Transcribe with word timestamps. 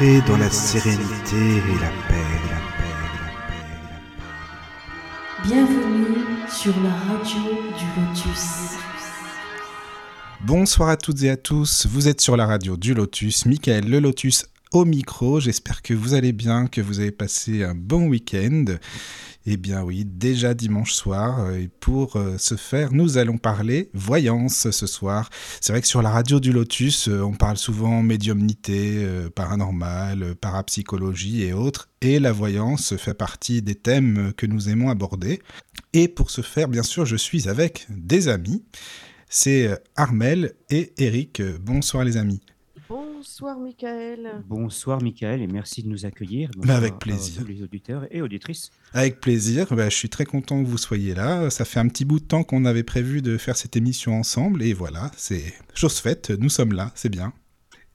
Entrez 0.00 0.22
dans 0.26 0.38
la 0.38 0.48
sérénité 0.48 1.36
et 1.36 1.78
la 1.78 1.90
paix, 2.08 2.24
la 2.48 2.60
paix, 2.78 2.88
la 2.88 3.28
paix, 3.44 3.66
la 3.90 3.98
paix. 4.08 4.64
Bienvenue 5.44 6.16
sur 6.48 6.72
la 6.80 6.90
radio 6.90 7.42
du 7.76 7.84
Lotus. 8.00 8.78
Bonsoir 10.40 10.88
à 10.88 10.96
toutes 10.96 11.22
et 11.22 11.28
à 11.28 11.36
tous, 11.36 11.86
vous 11.86 12.08
êtes 12.08 12.22
sur 12.22 12.38
la 12.38 12.46
radio 12.46 12.78
du 12.78 12.94
Lotus, 12.94 13.44
Michael 13.44 13.90
le 13.90 14.00
Lotus 14.00 14.46
au 14.72 14.86
micro, 14.86 15.38
j'espère 15.38 15.82
que 15.82 15.92
vous 15.92 16.14
allez 16.14 16.32
bien, 16.32 16.66
que 16.66 16.80
vous 16.80 17.00
avez 17.00 17.10
passé 17.10 17.62
un 17.62 17.74
bon 17.74 18.06
week-end. 18.06 18.64
Eh 19.46 19.56
bien 19.56 19.82
oui, 19.82 20.04
déjà 20.04 20.52
dimanche 20.52 20.92
soir, 20.92 21.40
euh, 21.40 21.58
et 21.58 21.68
pour 21.68 22.16
euh, 22.16 22.36
ce 22.36 22.56
faire, 22.56 22.92
nous 22.92 23.16
allons 23.16 23.38
parler 23.38 23.88
voyance 23.94 24.70
ce 24.70 24.86
soir. 24.86 25.30
C'est 25.62 25.72
vrai 25.72 25.80
que 25.80 25.88
sur 25.88 26.02
la 26.02 26.10
radio 26.10 26.40
du 26.40 26.52
Lotus, 26.52 27.08
euh, 27.08 27.22
on 27.22 27.32
parle 27.32 27.56
souvent 27.56 28.02
médiumnité, 28.02 29.06
paranormal, 29.34 30.34
parapsychologie 30.34 31.44
et 31.44 31.54
autres, 31.54 31.88
et 32.02 32.18
la 32.18 32.32
voyance 32.32 32.96
fait 32.96 33.14
partie 33.14 33.62
des 33.62 33.74
thèmes 33.74 34.34
que 34.36 34.44
nous 34.44 34.68
aimons 34.68 34.90
aborder. 34.90 35.40
Et 35.94 36.08
pour 36.08 36.30
ce 36.30 36.42
faire, 36.42 36.68
bien 36.68 36.82
sûr, 36.82 37.06
je 37.06 37.16
suis 37.16 37.48
avec 37.48 37.86
des 37.88 38.28
amis. 38.28 38.62
C'est 39.28 39.70
Armel 39.96 40.52
et 40.68 40.92
Eric. 40.98 41.42
Bonsoir 41.60 42.04
les 42.04 42.16
amis. 42.16 42.42
Bonsoir 43.20 43.58
Michael. 43.58 44.42
Bonsoir 44.48 45.02
Michael 45.02 45.42
et 45.42 45.46
merci 45.46 45.82
de 45.82 45.88
nous 45.88 46.06
accueillir. 46.06 46.48
Bah, 46.48 46.60
Bonsoir 46.60 46.76
avec 46.78 46.92
à 46.94 46.96
plaisir. 46.96 47.44
les 47.46 47.62
auditeurs 47.62 48.06
et 48.10 48.22
auditrices. 48.22 48.70
Avec 48.94 49.20
plaisir, 49.20 49.66
Bah, 49.76 49.90
je 49.90 49.94
suis 49.94 50.08
très 50.08 50.24
content 50.24 50.64
que 50.64 50.66
vous 50.66 50.78
soyez 50.78 51.12
là. 51.14 51.50
Ça 51.50 51.66
fait 51.66 51.80
un 51.80 51.88
petit 51.88 52.06
bout 52.06 52.18
de 52.18 52.24
temps 52.24 52.44
qu'on 52.44 52.64
avait 52.64 52.82
prévu 52.82 53.20
de 53.20 53.36
faire 53.36 53.58
cette 53.58 53.76
émission 53.76 54.18
ensemble 54.18 54.62
et 54.62 54.72
voilà, 54.72 55.10
c'est 55.18 55.52
chose 55.74 55.98
faite, 55.98 56.30
nous 56.30 56.48
sommes 56.48 56.72
là, 56.72 56.92
c'est 56.94 57.10
bien. 57.10 57.34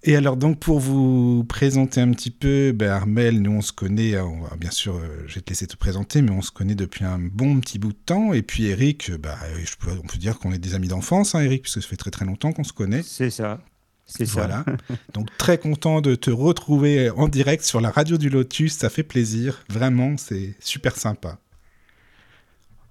Et 0.03 0.15
alors 0.15 0.37
donc 0.37 0.59
pour 0.59 0.79
vous 0.79 1.43
présenter 1.45 2.01
un 2.01 2.11
petit 2.11 2.29
peu, 2.29 2.71
ben 2.71 2.91
Armel, 2.91 3.41
nous 3.41 3.49
on 3.53 3.61
se 3.61 3.73
connaît, 3.73 4.19
on 4.19 4.41
va, 4.41 4.55
bien 4.57 4.69
sûr 4.69 4.95
euh, 4.95 5.23
je 5.25 5.33
vais 5.33 5.41
te 5.41 5.49
laisser 5.49 5.65
te 5.65 5.75
présenter, 5.75 6.21
mais 6.21 6.29
on 6.29 6.43
se 6.43 6.51
connaît 6.51 6.75
depuis 6.75 7.03
un 7.03 7.17
bon 7.17 7.59
petit 7.61 7.79
bout 7.79 7.93
de 7.93 7.97
temps. 8.05 8.31
Et 8.33 8.43
puis 8.43 8.65
Eric, 8.65 9.11
bah, 9.19 9.39
euh, 9.45 9.57
je 9.65 9.75
peux, 9.75 9.89
on 9.91 10.05
peut 10.05 10.19
dire 10.19 10.37
qu'on 10.37 10.51
est 10.51 10.59
des 10.59 10.75
amis 10.75 10.89
d'enfance, 10.89 11.33
hein, 11.33 11.41
Eric, 11.41 11.63
puisque 11.63 11.81
ça 11.81 11.87
fait 11.89 11.97
très 11.97 12.11
très 12.11 12.25
longtemps 12.25 12.51
qu'on 12.53 12.63
se 12.63 12.73
connaît. 12.73 13.01
C'est 13.01 13.31
ça. 13.31 13.59
C'est 14.05 14.25
ça. 14.25 14.33
Voilà. 14.33 14.65
Donc 15.13 15.29
très 15.37 15.57
content 15.57 15.99
de 16.01 16.15
te 16.15 16.29
retrouver 16.29 17.09
en 17.09 17.27
direct 17.27 17.63
sur 17.63 17.81
la 17.81 17.89
radio 17.89 18.17
du 18.17 18.29
Lotus, 18.29 18.73
ça 18.73 18.89
fait 18.89 19.03
plaisir, 19.03 19.63
vraiment, 19.69 20.15
c'est 20.17 20.55
super 20.59 20.95
sympa. 20.95 21.39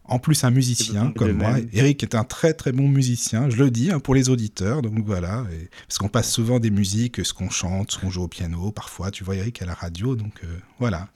En 0.07 0.19
plus 0.19 0.45
un 0.45 0.51
musicien 0.51 1.13
comme 1.13 1.33
moi, 1.33 1.53
même. 1.53 1.69
Eric 1.73 2.03
est 2.03 2.15
un 2.15 2.25
très 2.25 2.53
très 2.53 2.73
bon 2.73 2.89
musicien, 2.89 3.49
je 3.49 3.57
le 3.57 3.71
dis 3.71 3.91
hein, 3.91 4.01
pour 4.01 4.15
les 4.15 4.29
auditeurs, 4.29 4.83
donc 4.83 5.03
voilà, 5.07 5.47
et- 5.51 5.71
parce 5.89 5.97
qu'on 5.97 6.09
passe 6.09 6.31
souvent 6.31 6.59
des 6.61 6.71
musiques, 6.71 7.25
ce 7.25 7.33
qu'on 7.33 7.49
chante, 7.49 7.93
ce 7.93 7.99
qu'on 7.99 8.11
joue 8.11 8.23
au 8.25 8.29
piano, 8.29 8.71
parfois, 8.71 9.11
tu 9.11 9.25
vois 9.25 9.37
Eric 9.37 9.63
à 9.63 9.67
la 9.67 9.73
radio, 9.75 10.15
donc 10.15 10.41
euh, 10.45 10.59
voilà. 10.79 11.09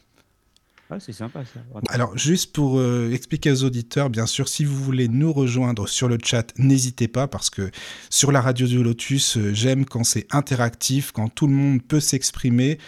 Ah, 0.91 0.99
c'est 0.99 1.13
sympa 1.13 1.45
ça. 1.45 1.61
Alors, 1.91 2.17
juste 2.17 2.55
pour 2.55 2.79
euh, 2.79 3.11
expliquer 3.13 3.51
aux 3.51 3.65
auditeurs, 3.65 4.09
bien 4.09 4.27
sûr, 4.27 4.49
si 4.49 4.65
vous 4.65 4.77
voulez 4.77 5.09
nous 5.09 5.33
rejoindre 5.33 5.87
sur 5.87 6.09
le 6.09 6.17
chat, 6.23 6.53
n'hésitez 6.57 7.09
pas, 7.09 7.29
parce 7.29 7.51
que 7.51 7.71
sur 8.09 8.33
la 8.33 8.41
radio 8.41 8.67
du 8.67 8.83
Lotus, 8.83 9.37
euh, 9.37 9.53
j'aime 9.53 9.85
quand 9.85 10.05
c'est 10.05 10.27
interactif, 10.31 11.13
quand 11.13 11.29
tout 11.29 11.47
le 11.47 11.53
monde 11.53 11.83
peut 11.83 12.01
s'exprimer, 12.01 12.79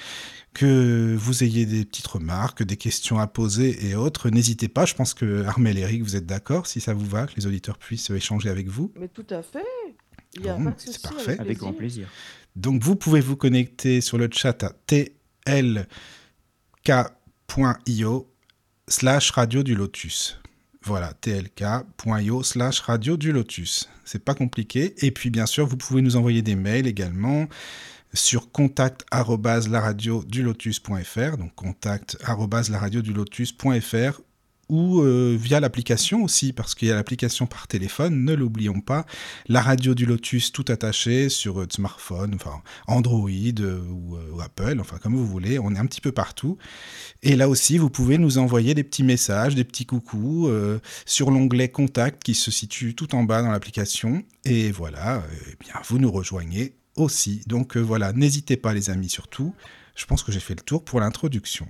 que 0.55 1.15
vous 1.17 1.45
ayez 1.45 1.67
des 1.67 1.85
petites 1.85 2.07
remarques, 2.07 2.63
des 2.63 2.77
questions 2.77 3.19
à 3.19 3.27
poser 3.27 3.87
et 3.87 3.95
autres. 3.95 4.31
N'hésitez 4.31 4.69
pas, 4.69 4.85
je 4.85 4.95
pense 4.95 5.15
que 5.15 5.45
Armel 5.45 5.79
et 5.79 5.83
Eric, 5.83 6.03
vous 6.03 6.17
êtes 6.17 6.27
d'accord, 6.27 6.67
si 6.67 6.81
ça 6.81 6.95
vous 6.95 7.07
va, 7.07 7.27
que 7.27 7.35
les 7.37 7.47
auditeurs 7.47 7.79
puissent 7.79 8.11
euh, 8.11 8.17
échanger 8.17 8.49
avec 8.49 8.69
vous. 8.69 8.93
Mais 8.99 9.09
tout 9.09 9.27
à 9.31 9.43
fait. 9.43 9.65
Il 10.35 10.43
n'y 10.43 10.49
a 10.49 10.55
Bon, 10.55 10.73
c'est 10.77 11.03
parfait. 11.03 11.39
Avec 11.39 11.59
grand 11.59 11.73
plaisir. 11.73 12.09
Donc 12.57 12.83
vous 12.83 12.97
pouvez 12.97 13.21
vous 13.21 13.37
connecter 13.37 14.01
sur 14.01 14.19
le 14.19 14.29
chat 14.33 14.65
à 14.65 14.73
tlk.io 17.51 18.29
slash 18.87 19.33
radio 19.33 19.63
du 19.63 19.75
lotus. 19.75 20.39
Voilà, 20.83 21.13
tlk.io 21.21 22.43
slash 22.43 22.81
radio 22.81 23.17
du 23.17 23.33
lotus. 23.33 23.89
C'est 24.05 24.25
pas 24.25 24.35
compliqué. 24.35 24.95
Et 25.05 25.11
puis 25.11 25.31
bien 25.31 25.47
sûr, 25.47 25.67
vous 25.67 25.77
pouvez 25.77 26.01
nous 26.01 26.17
envoyer 26.17 26.43
des 26.43 26.55
mails 26.55 26.87
également 26.87 27.47
sur 28.15 28.53
contact 28.53 29.05
laradiodulotus.fr, 29.13 31.37
donc 31.37 31.55
contact 31.55 32.17
laradiodulotus.fr 32.25 34.21
ou 34.71 35.01
euh, 35.03 35.37
via 35.39 35.59
l'application 35.59 36.23
aussi, 36.23 36.53
parce 36.53 36.75
qu'il 36.75 36.89
y 36.89 36.93
a 36.93 36.95
l'application 36.95 37.47
par 37.47 37.67
téléphone, 37.67 38.25
ne 38.25 38.35
l'oublions 38.35 38.81
pas, 38.81 39.05
la 39.49 39.61
radio 39.61 39.95
du 39.95 40.07
Lotus 40.07 40.53
tout 40.53 40.65
attaché 40.69 41.29
sur 41.29 41.61
euh, 41.61 41.67
smartphone, 41.69 42.37
enfin 42.37 42.63
Android 42.87 43.29
euh, 43.29 43.83
ou, 43.91 44.17
Apple, 44.41 44.79
enfin 44.81 44.99
comme 44.99 45.17
vous 45.17 45.27
voulez, 45.27 45.59
on 45.59 45.75
est 45.75 45.79
un 45.79 45.87
petit 45.87 46.01
peu 46.01 46.13
partout. 46.13 46.57
Et 47.23 47.35
là 47.35 47.49
aussi, 47.49 47.79
vous 47.79 47.91
pouvez 47.91 48.17
nous 48.17 48.39
envoyer 48.39 48.75
des 48.75 48.85
petits 48.85 49.03
messages, 49.03 49.57
des 49.57 49.65
petits 49.65 49.87
coucous 49.87 50.47
euh, 50.47 50.79
sur 51.05 51.33
l'onglet 51.33 51.69
Contact 51.69 52.23
qui 52.23 52.35
se 52.35 52.53
situe 52.53 52.95
tout 52.95 53.15
en 53.17 53.25
bas 53.25 53.43
dans 53.43 53.51
l'application. 53.51 54.23
Et 54.45 54.71
voilà, 54.71 55.25
eh 55.51 55.57
bien 55.59 55.75
vous 55.89 55.99
nous 55.99 56.13
rejoignez 56.13 56.77
aussi. 56.95 57.43
Donc 57.47 57.77
voilà, 57.77 58.13
n'hésitez 58.13 58.57
pas 58.57 58.73
les 58.73 58.89
amis 58.89 59.11
surtout. 59.11 59.53
Je 59.97 60.07
pense 60.07 60.23
que 60.23 60.31
j'ai 60.31 60.41
fait 60.41 60.55
le 60.55 60.63
tour 60.63 60.85
pour 60.85 61.01
l'introduction. 61.01 61.69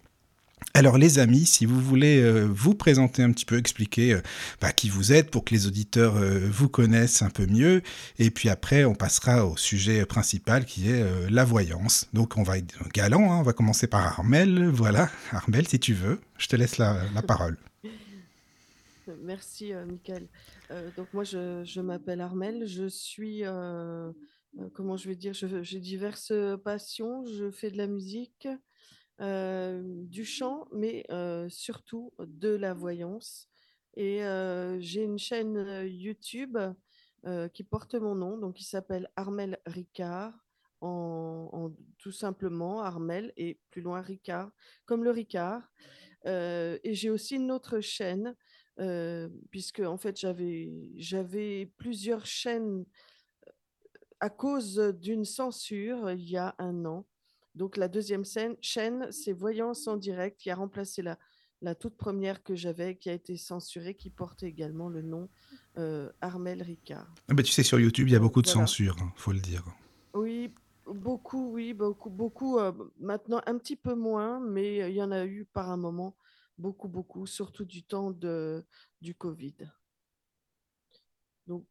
Alors 0.72 0.98
les 0.98 1.18
amis, 1.18 1.46
si 1.46 1.66
vous 1.66 1.80
voulez 1.80 2.22
euh, 2.22 2.44
vous 2.44 2.76
présenter 2.76 3.24
un 3.24 3.32
petit 3.32 3.44
peu, 3.44 3.58
expliquer 3.58 4.14
euh, 4.14 4.20
bah, 4.60 4.72
qui 4.72 4.88
vous 4.88 5.12
êtes 5.12 5.28
pour 5.28 5.44
que 5.44 5.52
les 5.52 5.66
auditeurs 5.66 6.16
euh, 6.16 6.38
vous 6.48 6.68
connaissent 6.68 7.22
un 7.22 7.30
peu 7.30 7.44
mieux, 7.44 7.82
et 8.20 8.30
puis 8.30 8.48
après 8.48 8.84
on 8.84 8.94
passera 8.94 9.46
au 9.46 9.56
sujet 9.56 10.06
principal 10.06 10.64
qui 10.64 10.88
est 10.88 11.04
la 11.28 11.44
voyance. 11.44 12.08
Donc 12.12 12.36
on 12.36 12.44
va 12.44 12.58
être 12.58 12.88
galant, 12.94 13.32
hein, 13.32 13.38
on 13.40 13.42
va 13.42 13.52
commencer 13.52 13.88
par 13.88 14.06
Armel, 14.06 14.68
voilà. 14.68 15.10
Armel, 15.32 15.66
si 15.66 15.80
tu 15.80 15.92
veux, 15.92 16.20
je 16.38 16.46
te 16.46 16.54
laisse 16.54 16.78
la, 16.78 17.02
parole. 17.26 17.56
Merci, 19.24 19.72
Michael. 19.88 20.28
Donc, 20.96 21.08
moi, 21.12 21.24
je, 21.24 21.80
m'appelle 21.80 22.20
Armel. 22.20 22.66
Je 22.66 22.86
suis, 22.86 23.42
comment 24.72 24.96
je 24.96 25.08
vais 25.08 25.16
dire, 25.16 25.32
j'ai 25.34 25.80
diverses 25.80 26.32
passions. 26.62 27.24
Je 27.26 27.50
fais 27.50 27.70
de 27.70 27.76
la 27.76 27.88
musique, 27.88 28.46
du 29.20 30.24
chant, 30.24 30.66
mais 30.72 31.04
euh, 31.10 31.48
surtout 31.48 32.12
de 32.18 32.48
la 32.50 32.74
voyance. 32.74 33.48
Et 33.96 34.24
euh, 34.24 34.78
j'ai 34.80 35.02
une 35.04 35.18
chaîne 35.18 35.56
euh, 35.56 35.86
YouTube 35.86 36.56
euh, 37.26 37.48
qui 37.48 37.64
porte 37.64 37.94
mon 37.96 38.14
nom, 38.14 38.38
donc 38.38 38.54
qui 38.56 38.64
s'appelle 38.64 39.10
Armel 39.16 39.58
Ricard. 39.66 40.32
En, 40.82 41.50
en- 41.52 41.72
tout 41.98 42.10
simplement 42.12 42.80
Armel 42.80 43.34
et 43.36 43.60
plus 43.70 43.82
loin 43.82 44.00
Ricard, 44.00 44.50
comme 44.86 45.04
le 45.04 45.10
Ricard. 45.10 45.62
Euh, 46.26 46.78
et 46.84 46.94
j'ai 46.94 47.10
aussi 47.10 47.36
une 47.36 47.50
autre 47.52 47.80
chaîne 47.80 48.34
euh, 48.78 49.28
puisque 49.50 49.80
en 49.80 49.98
fait 49.98 50.18
j'avais 50.96 51.70
plusieurs 51.76 52.24
chaînes 52.24 52.86
à 54.20 54.30
cause 54.30 54.76
d'une 55.00 55.24
censure 55.24 56.10
il 56.10 56.28
y 56.28 56.36
a 56.36 56.54
un 56.58 56.84
an. 56.84 57.06
Donc 57.54 57.76
la 57.76 57.88
deuxième 57.88 58.24
scène- 58.24 58.56
chaîne, 58.60 59.10
c'est 59.12 59.32
Voyance 59.32 59.86
en 59.88 59.96
direct 59.96 60.38
qui 60.38 60.50
a 60.50 60.54
remplacé 60.54 61.02
la, 61.02 61.18
la 61.62 61.74
toute 61.74 61.96
première 61.96 62.42
que 62.42 62.54
j'avais, 62.54 62.96
qui 62.96 63.10
a 63.10 63.12
été 63.12 63.36
censurée, 63.36 63.94
qui 63.94 64.10
portait 64.10 64.46
également 64.46 64.88
le 64.88 65.02
nom 65.02 65.28
euh, 65.78 66.10
Armel 66.20 66.62
Ricard. 66.62 67.14
Ah 67.28 67.34
bah, 67.34 67.42
tu 67.42 67.52
sais, 67.52 67.62
sur 67.62 67.78
YouTube, 67.78 68.08
il 68.08 68.12
y 68.12 68.16
a 68.16 68.20
beaucoup 68.20 68.42
de 68.42 68.48
Voilà. 68.48 68.66
censure, 68.66 68.96
hein, 69.00 69.12
faut 69.16 69.32
le 69.32 69.40
dire. 69.40 69.64
Oui, 70.14 70.54
beaucoup, 70.86 71.52
oui, 71.52 71.74
beaucoup, 71.74 72.10
beaucoup. 72.10 72.58
euh, 72.58 72.72
maintenant, 72.98 73.40
un 73.46 73.58
petit 73.58 73.76
peu 73.76 73.94
moins, 73.94 74.40
mais 74.40 74.82
euh, 74.82 74.88
il 74.88 74.96
y 74.96 75.02
en 75.02 75.10
a 75.12 75.24
eu 75.24 75.44
par 75.44 75.70
un 75.70 75.76
moment, 75.76 76.16
beaucoup, 76.58 76.88
beaucoup, 76.88 77.26
surtout 77.26 77.64
du 77.64 77.82
temps 77.82 78.10
de, 78.10 78.64
du 79.00 79.14
Covid. 79.14 79.54
Donc, 81.46 81.66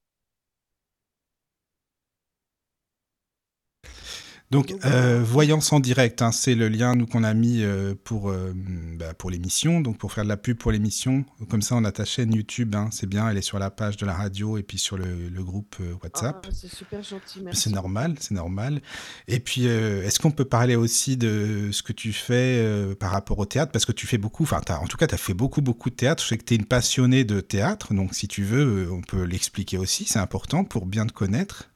Donc, 4.51 4.73
euh. 4.83 5.21
Voyance 5.23 5.71
en 5.73 5.79
direct, 5.79 6.23
hein, 6.23 6.31
c'est 6.31 6.55
le 6.55 6.69
lien 6.69 6.95
nous 6.95 7.05
qu'on 7.05 7.23
a 7.23 7.35
mis 7.35 7.61
euh, 7.61 7.93
pour, 8.03 8.31
euh, 8.31 8.51
bah, 8.97 9.13
pour 9.13 9.29
l'émission, 9.29 9.79
donc 9.79 9.99
pour 9.99 10.11
faire 10.11 10.23
de 10.23 10.29
la 10.29 10.37
pub 10.37 10.57
pour 10.57 10.71
l'émission. 10.71 11.23
Comme 11.49 11.61
ça, 11.61 11.75
on 11.75 11.83
a 11.83 11.91
ta 11.91 12.03
chaîne 12.03 12.33
YouTube, 12.33 12.73
hein, 12.73 12.89
c'est 12.91 13.07
bien, 13.07 13.29
elle 13.29 13.37
est 13.37 13.43
sur 13.43 13.59
la 13.59 13.69
page 13.69 13.97
de 13.97 14.07
la 14.07 14.13
radio 14.13 14.57
et 14.57 14.63
puis 14.63 14.79
sur 14.79 14.97
le, 14.97 15.29
le 15.29 15.43
groupe 15.43 15.75
WhatsApp. 16.01 16.47
ah, 16.47 16.51
c'est 16.51 16.73
super 16.73 17.03
gentil, 17.03 17.41
merci. 17.43 17.61
C'est 17.61 17.69
normal, 17.69 18.15
c'est 18.19 18.33
normal. 18.33 18.81
Et 19.27 19.39
puis, 19.39 19.65
est-ce 19.65 20.19
qu'on 20.19 20.31
peut 20.31 20.45
parler 20.45 20.75
aussi 20.75 21.15
de 21.15 21.69
ce 21.71 21.83
que 21.83 21.93
tu 21.93 22.11
fais 22.11 22.65
par 22.99 23.11
rapport 23.11 23.37
au 23.37 23.45
théâtre? 23.45 23.71
Parce 23.71 23.85
que 23.85 23.91
tu 23.91 24.07
fais 24.07 24.17
beaucoup, 24.17 24.43
enfin, 24.43 24.61
en 24.67 24.87
tout 24.87 24.97
cas, 24.97 25.05
tu 25.05 25.13
as 25.13 25.19
fait 25.19 25.35
beaucoup, 25.35 25.61
beaucoup 25.61 25.91
de 25.91 25.95
théâtre. 25.95 26.23
Je 26.23 26.29
sais 26.29 26.37
que 26.37 26.43
tu 26.45 26.55
es 26.55 26.57
une 26.57 26.65
passionnée 26.65 27.23
de 27.23 27.39
théâtre, 27.39 27.93
donc 27.93 28.15
si 28.15 28.27
tu 28.27 28.43
veux, 28.43 28.91
on 28.91 29.01
peut 29.01 29.23
l'expliquer 29.23 29.77
aussi, 29.77 30.05
c'est 30.05 30.19
important 30.19 30.63
pour 30.63 30.87
bien 30.87 31.05
te 31.05 31.13
connaître. 31.13 31.69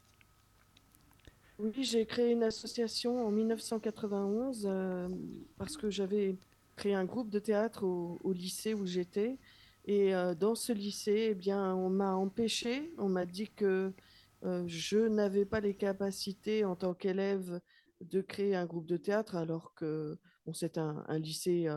Oui, 1.64 1.72
j'ai 1.86 2.06
créé 2.06 2.34
une 2.34 2.44
association 2.44 3.26
en 3.26 3.32
1991 3.32 4.68
euh, 4.70 5.08
parce 5.58 5.78
que 5.78 5.90
j'avais 5.90 6.36
créé 6.76 6.94
un 6.94 7.06
groupe 7.06 7.30
de 7.30 7.40
théâtre 7.40 7.86
au, 7.86 8.34
lycée 8.34 8.74
où 8.74 8.86
j'étais. 8.86 9.38
Et 9.86 10.14
euh, 10.14 10.36
dans 10.36 10.56
ce 10.56 10.74
lycée, 10.74 11.30
eh 11.32 11.36
bien, 11.36 11.74
on 11.74 11.90
m'a 11.90 12.16
empêché, 12.16 12.92
on 12.98 13.08
m'a 13.08 13.26
dit 13.26 13.50
que 13.50 13.94
euh, 14.44 14.64
je 14.68 15.08
n'avais 15.08 15.46
pas 15.46 15.62
les 15.62 15.74
capacités 15.74 16.66
en 16.66 16.76
tant 16.76 16.94
qu'élève 16.94 17.62
de 18.02 18.20
créer 18.20 18.56
un 18.56 18.66
groupe 18.66 18.86
de 18.86 18.98
théâtre 18.98 19.38
alors 19.38 19.74
que 19.74 20.18
c'est 20.52 20.78
un 20.78 21.18
lycée 21.18 21.70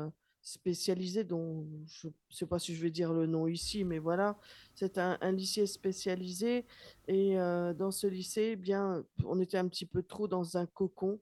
spécialisé 0.47 1.25
dont 1.25 1.67
je 1.89 2.07
ne 2.07 2.13
sais 2.31 2.47
pas 2.47 2.61
si 2.61 2.73
je 2.77 2.81
vais 2.81 2.93
dire 2.93 3.13
le 3.13 3.27
nom 3.27 3.49
ici, 3.49 3.83
mais 3.83 3.99
voilà, 3.99 4.39
c'est 4.77 4.97
un, 4.97 5.33
lycée 5.33 5.67
spécialisé. 5.67 6.65
Et 7.09 7.35
dans 7.35 7.91
ce 7.91 8.07
lycée, 8.07 8.51
eh 8.53 8.57
bien, 8.57 9.05
on 9.25 9.41
était 9.41 9.59
un 9.59 9.67
petit 9.67 9.87
peu 9.87 10.05
trop 10.05 10.29
dans 10.29 10.57
un 10.57 10.67
cocon. 10.67 11.21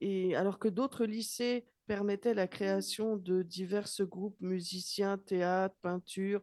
Et 0.00 0.36
alors 0.36 0.60
que 0.60 0.68
d'autres 0.68 1.04
lycées 1.04 1.66
permettaient 1.86 2.32
la 2.32 2.46
création 2.46 3.16
de 3.16 3.42
divers 3.42 3.88
groupes 4.02 4.40
musiciens, 4.40 5.18
théâtre, 5.18 5.74
peinture, 5.82 6.40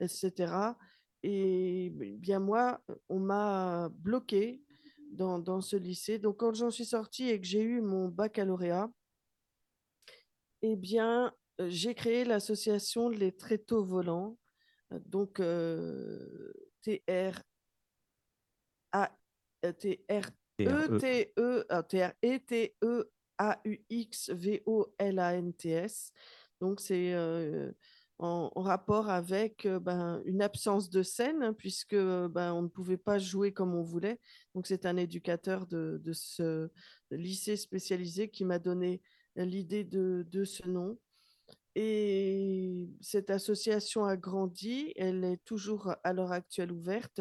etc. 0.00 0.74
Et 1.22 1.90
bien 2.18 2.40
moi, 2.40 2.80
on 3.08 3.20
m'a 3.20 3.88
bloqué 3.92 4.60
dans, 5.12 5.38
dans, 5.38 5.60
ce 5.60 5.76
lycée. 5.76 6.18
Donc 6.18 6.38
quand 6.38 6.54
j'en 6.54 6.72
suis 6.72 6.86
sortie 6.86 7.28
et 7.28 7.40
que 7.40 7.46
j'ai 7.46 7.62
eu 7.62 7.80
mon 7.80 8.08
baccalauréat, 8.08 8.90
eh 10.62 10.74
bien, 10.74 11.32
j'ai 11.66 11.94
créé 11.94 12.24
l'association 12.24 13.08
Les 13.08 13.32
Tréteaux 13.32 13.84
Volants, 13.84 14.38
donc 14.90 15.40
euh, 15.40 16.52
A 18.92 19.10
T 19.78 20.04
R 20.10 20.30
E 20.60 20.98
T 20.98 21.32
E 21.38 21.82
T 21.82 22.04
R 22.04 22.12
E 22.24 22.38
T 22.38 22.76
E 22.82 23.10
A 23.38 23.60
U 23.64 23.78
X 23.90 24.30
V 24.30 24.62
O 24.66 24.86
L 24.98 25.18
A 25.18 25.34
N 25.34 25.52
T 25.52 25.70
S. 25.70 26.12
Donc 26.60 26.80
c'est 26.80 27.12
euh, 27.14 27.72
en, 28.18 28.50
rapport 28.56 29.10
avec 29.10 29.66
ben, 29.66 30.20
une 30.24 30.42
absence 30.42 30.90
de 30.90 31.02
scène, 31.02 31.42
hein, 31.42 31.52
puisque 31.52 31.94
ben, 31.94 32.52
on 32.52 32.62
ne 32.62 32.68
pouvait 32.68 32.96
pas 32.96 33.18
jouer 33.18 33.52
comme 33.52 33.74
on 33.74 33.82
voulait. 33.82 34.18
Donc, 34.54 34.66
c'est 34.66 34.86
un 34.86 34.96
éducateur 34.96 35.66
de, 35.66 36.00
ce 36.12 36.68
lycée 37.10 37.56
spécialisé 37.56 38.28
qui 38.28 38.44
m'a 38.44 38.58
donné 38.58 39.00
l'idée 39.36 39.84
de, 39.84 40.44
ce 40.44 40.66
nom. 40.68 40.98
Et 41.80 42.88
cette 43.00 43.30
association 43.30 44.04
a 44.04 44.16
grandi, 44.16 44.92
elle 44.96 45.22
est 45.22 45.44
toujours 45.44 45.94
à 46.02 46.12
l'heure 46.12 46.32
actuelle 46.32 46.72
ouverte 46.72 47.20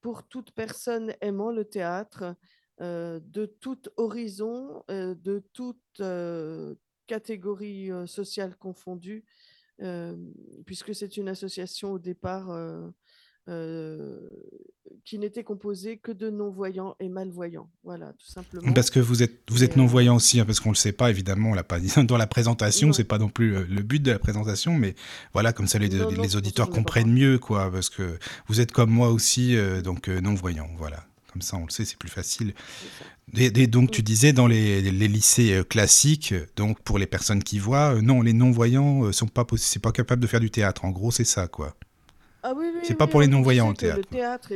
pour 0.00 0.26
toute 0.26 0.50
personne 0.50 1.14
aimant 1.20 1.52
le 1.52 1.64
théâtre, 1.64 2.34
euh, 2.80 3.20
de 3.22 3.46
tout 3.46 3.78
horizon, 3.96 4.82
euh, 4.90 5.14
de 5.14 5.44
toute 5.52 5.78
euh, 6.00 6.74
catégorie 7.06 7.90
sociale 8.06 8.56
confondue, 8.56 9.24
puisque 10.66 10.96
c'est 10.96 11.16
une 11.16 11.28
association 11.28 11.92
au 11.92 11.98
départ 12.00 12.48
qui 15.04 15.18
n'était 15.18 15.42
composée 15.42 15.96
que 15.96 16.12
de 16.12 16.30
non-voyants 16.30 16.94
et 17.00 17.08
malvoyants. 17.08 17.68
Voilà, 17.84 18.12
tout 18.18 18.26
simplement. 18.26 18.72
Parce 18.72 18.90
que 18.90 19.00
vous 19.00 19.22
êtes, 19.22 19.40
vous 19.50 19.64
êtes 19.64 19.76
non-voyant 19.76 20.16
aussi, 20.16 20.40
hein, 20.40 20.44
parce 20.44 20.60
qu'on 20.60 20.70
ne 20.70 20.74
le 20.74 20.78
sait 20.78 20.92
pas, 20.92 21.10
évidemment, 21.10 21.50
on 21.50 21.54
l'a 21.54 21.64
pas 21.64 21.80
dit 21.80 21.92
dans 22.04 22.16
la 22.16 22.26
présentation, 22.26 22.92
c'est 22.92 23.04
pas 23.04 23.18
non 23.18 23.28
plus 23.28 23.64
le 23.64 23.82
but 23.82 24.00
de 24.00 24.12
la 24.12 24.18
présentation, 24.18 24.74
mais 24.74 24.94
voilà, 25.32 25.52
comme 25.52 25.66
ça 25.66 25.78
les, 25.78 25.88
les 25.88 26.36
auditeurs 26.36 26.70
comprennent 26.70 27.12
mieux, 27.12 27.38
quoi, 27.38 27.70
parce 27.70 27.90
que 27.90 28.18
vous 28.48 28.60
êtes 28.60 28.72
comme 28.72 28.90
moi 28.90 29.10
aussi, 29.10 29.56
donc 29.82 30.08
non-voyant, 30.08 30.68
voilà. 30.78 31.04
Comme 31.32 31.42
ça, 31.42 31.56
on 31.56 31.64
le 31.64 31.70
sait, 31.70 31.86
c'est 31.86 31.96
plus 31.96 32.10
facile. 32.10 32.52
Et, 33.34 33.66
donc, 33.66 33.90
tu 33.90 34.02
disais 34.02 34.34
dans 34.34 34.46
les, 34.46 34.82
lycées 34.82 35.54
euh, 35.54 35.64
classiques, 35.64 36.34
donc 36.56 36.80
pour 36.80 36.98
les 36.98 37.06
personnes 37.06 37.42
qui 37.42 37.58
voient, 37.58 37.94
euh, 37.94 38.00
non, 38.02 38.20
les 38.20 38.34
non-voyants 38.34 39.04
euh, 39.04 39.12
sont 39.12 39.28
pas, 39.28 39.46
c'est 39.56 39.80
pas 39.80 39.92
capables 39.92 40.20
de 40.20 40.26
faire 40.26 40.40
du 40.40 40.50
théâtre. 40.50 40.84
En 40.84 40.90
gros, 40.90 41.10
c'est 41.10 41.24
ça, 41.24 41.48
quoi. 41.48 41.74
Ah 42.42 42.52
oui, 42.54 42.66
oui. 42.74 42.80
C'est 42.82 42.96
pas 42.96 43.06
pour 43.06 43.22
les 43.22 43.28
non-voyants 43.28 43.72
théâtre. 43.72 43.98
Le 43.98 44.04
théâtre 44.04 44.52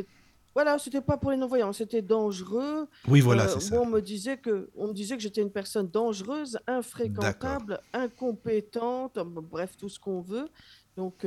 Voilà, 0.57 0.79
c'était 0.79 1.03
pas 1.03 1.19
pour 1.19 1.33
les 1.33 1.37
non-voyants, 1.37 1.75
c'était 1.75 2.01
dangereux. 2.01 2.89
Oui, 3.07 3.21
voilà, 3.21 3.47
c'est 3.47 3.61
ça. 3.61 3.79
on 3.79 3.85
me 3.85 4.01
disait 4.01 4.39
que, 4.39 4.71
on 4.75 4.89
me 4.89 4.95
disait 4.95 5.15
que 5.15 5.23
j'étais 5.23 5.43
une 5.43 5.51
personne 5.51 5.87
dangereuse, 5.87 6.59
infréquentable, 6.67 7.79
incompétente, 7.93 9.19
bref, 9.19 9.77
tout 9.77 9.91
ce 9.91 10.01
qu'on 10.01 10.23
veut. 10.23 10.49
Donc, 10.97 11.27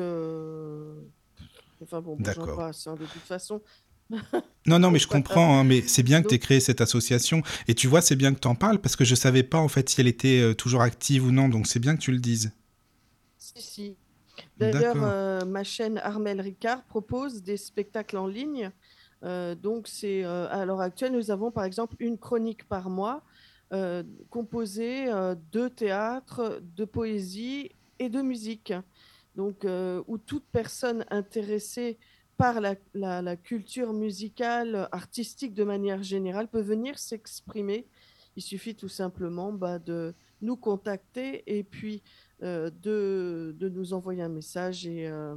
enfin 1.83 2.01
bon, 2.01 2.17
j'en 2.19 2.55
passe. 2.55 2.87
Hein, 2.87 2.95
de 2.95 3.05
toute 3.05 3.21
façon, 3.21 3.61
non, 4.65 4.79
non, 4.79 4.89
mais 4.89 4.97
je 4.97 5.07
comprends, 5.07 5.59
hein, 5.59 5.63
mais 5.63 5.81
c'est 5.81 6.01
bien 6.01 6.23
que 6.23 6.29
tu 6.29 6.33
aies 6.33 6.39
créé 6.39 6.59
cette 6.59 6.81
association. 6.81 7.43
Et 7.67 7.75
tu 7.75 7.87
vois, 7.87 8.01
c'est 8.01 8.15
bien 8.15 8.33
que 8.33 8.39
tu 8.39 8.47
en 8.47 8.55
parles 8.55 8.79
parce 8.79 8.95
que 8.95 9.05
je 9.05 9.11
ne 9.11 9.15
savais 9.15 9.43
pas 9.43 9.59
en 9.59 9.67
fait 9.67 9.89
si 9.89 10.01
elle 10.01 10.07
était 10.07 10.41
euh, 10.41 10.55
toujours 10.55 10.81
active 10.81 11.25
ou 11.25 11.31
non, 11.31 11.49
donc 11.49 11.67
c'est 11.67 11.79
bien 11.79 11.95
que 11.95 12.01
tu 12.01 12.11
le 12.11 12.17
dises. 12.17 12.51
Si, 13.37 13.61
si. 13.61 13.95
D'ailleurs, 14.57 14.97
euh, 15.03 15.45
ma 15.45 15.63
chaîne 15.63 15.99
Armel 15.99 16.41
Ricard 16.41 16.83
propose 16.83 17.43
des 17.43 17.57
spectacles 17.57 18.17
en 18.17 18.27
ligne. 18.27 18.71
Euh, 19.23 19.55
donc, 19.55 19.87
c'est 19.87 20.23
à 20.23 20.65
l'heure 20.65 20.81
actuelle, 20.81 21.13
nous 21.13 21.31
avons 21.31 21.51
par 21.51 21.63
exemple 21.63 21.95
une 21.99 22.17
chronique 22.17 22.67
par 22.67 22.89
mois 22.89 23.23
composée 24.31 25.05
de 25.51 25.67
théâtre, 25.67 26.59
de 26.75 26.85
poésie 26.85 27.69
et 27.99 28.09
de 28.09 28.21
musique. 28.21 28.73
Donc, 29.35 29.63
où 30.07 30.17
toute 30.17 30.45
personne 30.51 31.05
intéressée 31.11 31.99
par 32.39 32.61
la, 32.61 33.35
culture 33.35 33.91
musicale, 33.91 34.87
artistique 34.93 35.53
de 35.53 35.65
manière 35.65 36.01
générale, 36.01 36.47
peut 36.47 36.61
venir 36.61 36.97
s'exprimer. 36.97 37.85
Il 38.37 38.41
suffit 38.41 38.75
tout 38.75 38.87
simplement 38.87 39.51
bah, 39.51 39.77
de 39.77 40.15
nous 40.41 40.55
contacter 40.55 41.43
et 41.45 41.63
puis 41.63 42.01
euh, 42.41 42.71
de, 42.81 43.53
nous 43.59 43.93
envoyer 43.93 44.21
un 44.21 44.29
message 44.29 44.87
et, 44.87 45.09
euh, 45.09 45.35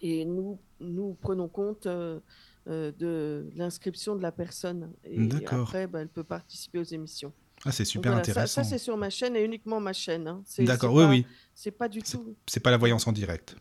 et 0.00 0.24
nous, 0.24 0.58
nous 0.80 1.16
prenons 1.20 1.48
compte 1.48 1.86
euh, 1.86 2.20
de 2.66 3.50
l'inscription 3.54 4.16
de 4.16 4.22
la 4.22 4.32
personne. 4.32 4.92
Et, 5.04 5.28
après, 5.46 5.86
bah, 5.86 6.00
elle 6.00 6.08
peut 6.08 6.24
participer 6.24 6.78
aux 6.78 6.84
émissions. 6.84 7.32
Ah, 7.64 7.72
c'est 7.72 7.84
super 7.84 8.14
intéressant. 8.14 8.62
Ça, 8.62 8.68
c'est 8.68 8.78
sur 8.78 8.96
ma 8.96 9.10
chaîne 9.10 9.36
et 9.36 9.44
uniquement 9.44 9.80
ma 9.80 9.92
chaîne. 9.92 10.26
Hein. 10.26 10.42
D'accord, 10.60 10.94
oui, 10.94 11.04
oui. 11.04 11.26
C'est 11.54 11.70
pas 11.70 11.88
du 11.88 12.02
tout. 12.02 12.34
C'est 12.46 12.60
pas 12.60 12.70
la 12.70 12.78
voyance 12.78 13.06
en 13.06 13.12
direct. 13.12 13.56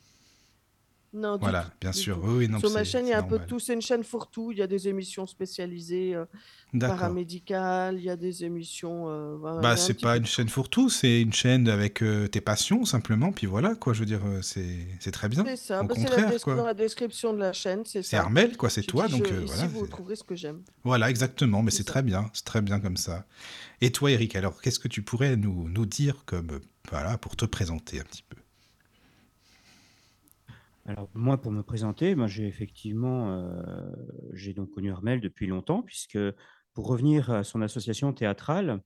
Non, 1.11 1.38
voilà, 1.38 1.65
bien 1.81 1.91
sûr. 1.91 2.19
Oui, 2.23 2.47
non, 2.47 2.59
Sur 2.59 2.71
ma 2.71 2.83
chaîne, 2.83 3.07
il 3.07 3.09
y 3.09 3.13
a 3.13 3.19
un 3.19 3.23
peu 3.23 3.39
de 3.39 3.45
tout. 3.45 3.59
C'est 3.59 3.73
une 3.73 3.81
chaîne 3.81 4.03
fourre-tout. 4.03 4.51
Il 4.51 4.59
y 4.59 4.61
a 4.61 4.67
des 4.67 4.88
émissions 4.88 5.25
spécialisées 5.25 6.15
euh, 6.15 6.25
paramédicales, 6.77 7.97
il 7.97 8.03
y 8.03 8.09
a 8.09 8.15
des 8.15 8.44
émissions. 8.44 9.06
Euh, 9.07 9.38
bah, 9.61 9.75
c'est 9.75 10.00
pas 10.00 10.17
une 10.17 10.25
chaîne 10.25 10.50
fourre-tout, 10.50 10.89
c'est 10.89 11.21
une 11.21 11.33
chaîne 11.33 11.67
avec 11.67 12.03
euh, 12.03 12.27
tes 12.27 12.41
passions, 12.41 12.85
simplement. 12.85 13.31
Puis 13.31 13.47
voilà, 13.47 13.75
quoi. 13.75 13.94
Je 13.94 14.01
veux 14.01 14.06
dire, 14.06 14.21
euh, 14.25 14.41
c'est 14.41 15.11
très 15.11 15.29
bien. 15.29 15.44
C'est 15.45 15.56
ça. 15.56 15.81
Au 15.81 15.85
bah, 15.85 15.95
contraire, 15.95 16.31
la 16.47 16.63
la 16.63 16.73
description 16.73 17.33
de 17.33 17.39
la 17.39 17.53
chaîne, 17.53 17.83
c'est 17.85 18.03
ça. 18.03 18.09
C'est 18.09 18.17
Armel, 18.17 18.55
quoi. 18.55 18.69
C'est 18.69 18.83
toi. 18.83 19.07
donc, 19.07 19.27
je, 19.27 19.33
voilà. 19.33 19.67
vous 19.67 19.88
trouverez 19.88 20.15
ce 20.15 20.23
que 20.23 20.35
j'aime. 20.35 20.62
Voilà, 20.83 21.09
exactement. 21.09 21.63
Mais 21.63 21.71
c'est 21.71 21.83
très 21.83 22.03
bien. 22.03 22.29
C'est 22.33 22.45
très 22.45 22.62
bien 22.62 22.79
comme 22.79 22.97
ça. 22.97 23.25
Et 23.81 23.91
toi, 23.91 24.12
Eric, 24.12 24.36
alors, 24.36 24.62
qu'est-ce 24.62 24.79
que 24.79 24.88
tu 24.88 25.01
pourrais 25.01 25.38
nous, 25.38 25.69
nous 25.69 25.86
dire 25.86 26.24
comme, 26.25 26.60
voilà, 26.91 27.17
pour 27.17 27.36
te 27.36 27.45
présenter 27.45 28.00
un 28.00 28.03
petit 28.03 28.24
peu? 28.27 28.38
Alors 30.89 31.08
moi, 31.13 31.39
pour 31.39 31.51
me 31.51 31.62
présenter, 31.62 32.15
ben, 32.15 32.25
j'ai 32.25 32.48
effectivement, 32.48 33.31
euh, 33.31 34.53
donc 34.55 34.72
connu 34.72 34.91
Armel 34.91 35.22
depuis 35.22 35.46
longtemps, 35.46 35.84
puisque 35.84 36.17
pour 36.74 36.88
revenir 36.88 37.29
à 37.29 37.43
son 37.43 37.62
association 37.62 38.12
théâtrale, 38.12 38.81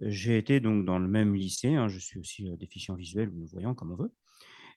j'ai 0.00 0.38
été 0.38 0.60
donc 0.60 0.84
dans 0.84 1.00
le 1.00 1.08
même 1.08 1.34
lycée. 1.34 1.74
Hein, 1.74 1.88
je 1.88 1.98
suis 1.98 2.20
aussi 2.20 2.48
euh, 2.48 2.56
déficient 2.56 2.94
visuel 2.94 3.30
ou 3.30 3.44
voyant 3.48 3.74
comme 3.74 3.90
on 3.90 3.96
veut. 3.96 4.12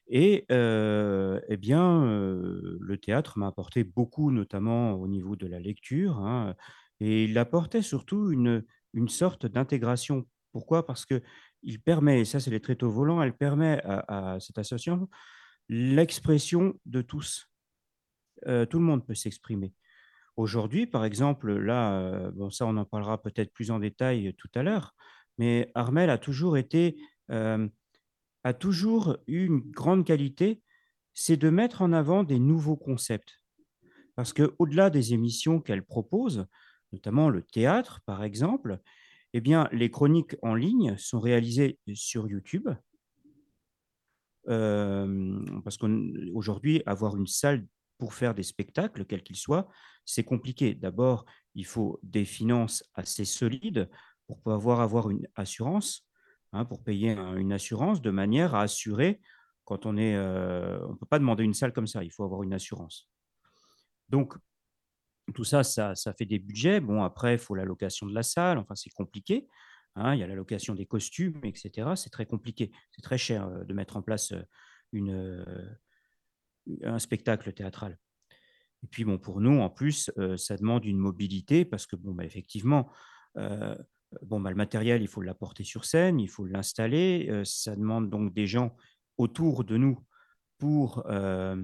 Et 0.08 0.46
euh, 0.52 1.40
eh 1.50 1.58
bien, 1.58 2.04
le 2.04 2.98
théâtre 2.98 3.38
m'a 3.38 3.46
apporté 3.46 3.84
beaucoup, 3.84 4.32
notamment 4.32 4.94
au 4.94 5.08
niveau 5.08 5.36
de 5.36 5.46
la 5.46 5.60
lecture, 5.60 6.18
hein, 6.18 6.56
et 7.00 7.26
il 7.26 7.38
apportait 7.38 7.84
surtout 7.84 8.32
une, 8.32 8.66
une 8.96 9.08
sorte 9.08 9.46
d'intégration. 9.46 10.26
Pourquoi? 10.52 10.88
Parce 10.88 11.06
que 11.06 11.22
il 11.62 11.80
permet, 11.80 12.22
et 12.22 12.26
ça 12.26 12.40
c'est 12.40 12.50
les 12.50 12.60
tréteaux 12.60 12.90
volants, 12.90 13.22
elle 13.22 13.36
permet 13.36 13.84
à 13.84 14.40
cette 14.40 14.58
association 14.58 15.08
l'expression 15.70 16.74
de 16.86 17.02
tous. 17.02 17.50
Euh, 18.48 18.66
tout 18.66 18.80
le 18.80 18.86
monde 18.86 19.06
peut 19.06 19.16
s'exprimer. 19.16 19.74
Aujourd'hui, 20.36 20.88
par 20.88 21.06
exemple, 21.06 21.54
là, 21.54 22.00
euh, 22.00 22.32
bon, 22.32 22.50
ça, 22.50 22.66
on 22.66 22.78
en 22.78 22.86
parlera 22.86 23.22
peut-être 23.22 23.54
plus 23.54 23.72
en 23.72 23.80
détail 23.80 24.34
tout 24.38 24.50
à 24.56 24.64
l'heure, 24.64 24.96
mais 25.38 25.72
Armel 25.76 26.10
a 26.10 26.18
toujours 26.18 26.58
été, 26.58 26.98
euh, 27.32 27.68
a 28.44 28.54
toujours 28.54 29.18
eu 29.28 29.46
une 29.46 29.60
grande 29.60 30.06
qualité, 30.06 30.62
c'est 31.14 31.38
de 31.38 31.50
mettre 31.50 31.82
en 31.82 31.92
avant 31.92 32.24
des 32.24 32.40
nouveaux 32.40 32.78
concepts. 32.78 33.42
Parce 34.16 34.34
que 34.34 34.56
au-delà 34.60 34.90
des 34.90 35.14
émissions 35.14 35.62
qu'elle 35.62 35.84
propose, 35.84 36.48
notamment 36.94 37.30
le 37.30 37.44
théâtre, 37.44 38.02
par 38.06 38.24
exemple, 38.24 38.80
eh 39.34 39.42
bien, 39.42 39.70
les 39.72 39.92
chroniques 39.92 40.36
en 40.42 40.56
ligne 40.56 40.98
sont 40.98 41.20
réalisées 41.20 41.80
sur 41.94 42.28
YouTube 42.28 42.70
parce 44.46 45.78
qu'aujourd'hui, 45.78 46.82
avoir 46.86 47.18
une 47.18 47.28
salle 47.28 47.66
pour 47.98 48.14
faire 48.14 48.34
des 48.34 48.44
spectacles, 48.44 49.06
quels 49.06 49.24
qu'ils 49.24 49.36
soient, 49.36 49.68
c'est 50.06 50.24
compliqué. 50.24 50.74
D'abord, 50.74 51.26
il 51.56 51.66
faut 51.66 52.00
des 52.02 52.26
finances 52.26 52.84
assez 52.94 53.26
solides 53.26 53.90
pour 54.26 54.40
pouvoir 54.42 54.80
avoir 54.80 55.10
une 55.10 55.28
assurance, 55.36 56.08
hein, 56.54 56.66
pour 56.66 56.84
payer 56.84 57.12
une 57.12 57.52
assurance 57.52 58.02
de 58.02 58.12
manière 58.12 58.56
à 58.56 58.62
assurer 58.62 59.20
quand 59.66 59.86
on 59.86 59.98
est... 59.98 60.18
on 60.18 60.92
ne 60.92 60.96
peut 60.96 61.06
pas 61.06 61.20
demander 61.20 61.44
une 61.44 61.54
salle 61.54 61.74
comme 61.74 61.88
ça, 61.88 62.04
il 62.04 62.12
faut 62.12 62.24
avoir 62.24 62.44
une 62.44 62.54
assurance. 62.54 63.10
Donc, 64.08 64.36
tout 65.36 65.44
ça, 65.44 65.64
ça, 65.64 65.94
ça 65.94 66.14
fait 66.14 66.26
des 66.26 66.40
budgets. 66.40 66.80
Bon, 66.80 67.04
après, 67.04 67.34
il 67.34 67.40
faut 67.40 67.54
la 67.54 67.66
location 67.66 68.08
de 68.08 68.16
la 68.16 68.24
salle. 68.24 68.58
Enfin, 68.58 68.74
c'est 68.76 68.90
compliqué. 68.90 69.48
Hein. 69.96 70.14
Il 70.16 70.20
y 70.20 70.24
a 70.24 70.28
la 70.28 70.36
location 70.36 70.76
des 70.76 70.86
costumes, 70.86 71.40
etc. 71.44 71.90
C'est 71.96 72.10
très 72.10 72.26
compliqué. 72.26 72.72
C'est 72.92 73.02
très 73.02 73.18
cher 73.18 73.48
euh, 73.48 73.64
de 73.64 73.74
mettre 73.74 73.98
en 73.98 74.02
place 74.02 74.32
euh, 74.32 74.42
une, 74.92 75.12
euh, 75.12 75.70
un 76.84 77.00
spectacle 77.00 77.52
théâtral. 77.54 77.98
Et 78.84 78.88
puis, 78.88 79.04
bon, 79.04 79.18
pour 79.18 79.42
nous, 79.42 79.60
en 79.60 79.70
plus, 79.70 80.10
euh, 80.18 80.38
ça 80.38 80.56
demande 80.56 80.86
une 80.86 80.98
mobilité 80.98 81.66
parce 81.66 81.86
que, 81.86 81.96
bon, 81.98 82.14
bah, 82.14 82.24
effectivement, 82.24 82.90
euh, 83.38 83.76
bon, 84.22 84.40
bah, 84.40 84.50
le 84.52 84.56
matériel, 84.56 85.02
il 85.02 85.08
faut 85.08 85.22
l'apporter 85.22 85.64
sur 85.64 85.84
scène, 85.86 86.20
il 86.20 86.30
faut 86.30 86.46
l'installer. 86.46 87.28
euh, 87.30 87.44
ça 87.44 87.76
demande 87.76 88.10
donc 88.10 88.34
des 88.34 88.48
gens 88.48 88.76
autour 89.18 89.66
de 89.66 89.76
nous 89.76 90.00
pour, 90.58 91.04
euh, 91.08 91.62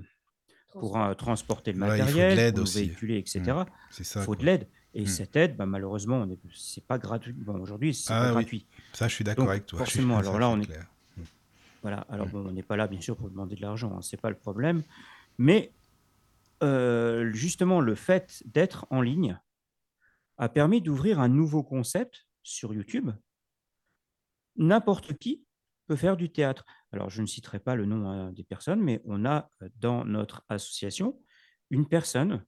pour 0.74 0.98
euh, 0.98 1.14
transporter 1.14 1.72
le 1.72 1.80
Ouais, 1.82 1.88
il 1.88 1.92
faut 1.92 1.98
de 1.98 2.02
matériel, 2.06 2.36
l'aide 2.38 2.54
pour 2.56 2.64
aussi. 2.64 2.80
véhiculer, 2.80 3.18
etc. 3.18 3.42
Il 3.98 4.04
faut 4.06 4.26
quoi. 4.26 4.36
de 4.36 4.46
l'aide. 4.46 4.70
Et 4.98 5.04
Mm. 5.04 5.08
cette 5.08 5.36
aide, 5.36 5.58
bah, 5.58 5.66
malheureusement, 5.66 6.26
c'est 6.54 6.86
pas 6.86 6.98
gratuit. 6.98 7.34
Bon, 7.34 7.60
aujourd'hui, 7.60 7.94
c'est 7.94 8.14
Ah 8.14 8.22
pas 8.22 8.28
oui. 8.28 8.32
gratuit. 8.34 8.66
Ça, 8.94 9.08
je 9.10 9.14
suis 9.14 9.24
d'accord 9.26 9.50
avec 9.50 9.66
toi. 9.66 9.80
forcément, 9.86 10.18
alors 10.18 10.40
là, 10.40 10.50
on 10.50 10.60
est- 10.62 10.66
clair. 10.66 10.88
Voilà. 11.82 12.00
Alors 12.10 12.28
Mm. 12.28 12.32
bon, 12.32 12.46
on 12.48 12.52
n'est 12.52 12.64
pas 12.64 12.78
là, 12.78 12.88
bien 12.88 13.02
sûr, 13.02 13.16
pour 13.18 13.30
demander 13.30 13.56
de 13.56 13.62
l'argent. 13.62 13.94
Hein, 13.96 14.02
c'est 14.02 14.20
pas 14.20 14.30
le 14.30 14.38
problème. 14.38 14.82
Mais 15.38 15.72
euh, 16.64 17.32
justement, 17.34 17.82
le 17.82 17.94
fait 17.96 18.42
d'être 18.46 18.88
en 18.90 19.02
ligne 19.02 19.38
a 20.38 20.48
permis 20.50 20.82
d'ouvrir 20.82 21.20
un 21.20 21.28
nouveau 21.28 21.62
concept 21.62 22.26
sur 22.42 22.74
YouTube. 22.74 23.12
N'importe 24.56 25.14
qui 25.18 25.44
peut 25.88 25.96
faire 25.98 26.16
du 26.18 26.32
théâtre. 26.32 26.66
Alors, 26.94 27.10
je 27.10 27.22
ne 27.22 27.28
citerai 27.28 27.60
pas 27.60 27.76
le 27.76 27.86
nom 27.86 28.10
hein, 28.10 28.32
des 28.32 28.44
personnes, 28.46 28.82
mais 28.82 29.02
on 29.06 29.26
a 29.26 29.52
euh, 29.62 29.70
dans 29.80 30.06
notre 30.06 30.44
association 30.48 31.20
une 31.70 31.86
personne 31.88 32.44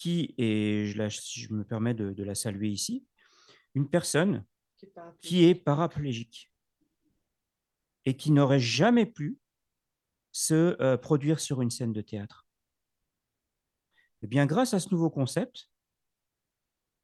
qui, 0.00 0.34
et 0.38 0.86
je, 0.86 0.98
la- 0.98 1.08
je 1.08 1.52
me 1.52 1.62
permets 1.62 1.94
de, 1.94 2.12
de 2.12 2.24
la 2.24 2.34
saluer 2.34 2.68
ici, 2.68 3.06
une 3.74 3.88
personne 3.88 4.44
qui 5.20 5.44
est 5.44 5.54
paraplégique 5.54 6.50
et 8.06 8.16
qui 8.16 8.30
n'aurait 8.32 8.58
jamais 8.58 9.06
pu 9.06 9.38
se 10.32 10.80
euh, 10.80 10.96
produire 10.96 11.38
sur 11.38 11.60
une 11.60 11.70
scène 11.70 11.92
de 11.92 12.00
théâtre. 12.00 12.46
Eh 14.22 14.26
bien, 14.26 14.46
grâce 14.46 14.74
à 14.74 14.80
ce 14.80 14.88
nouveau 14.90 15.10
concept, 15.10 15.70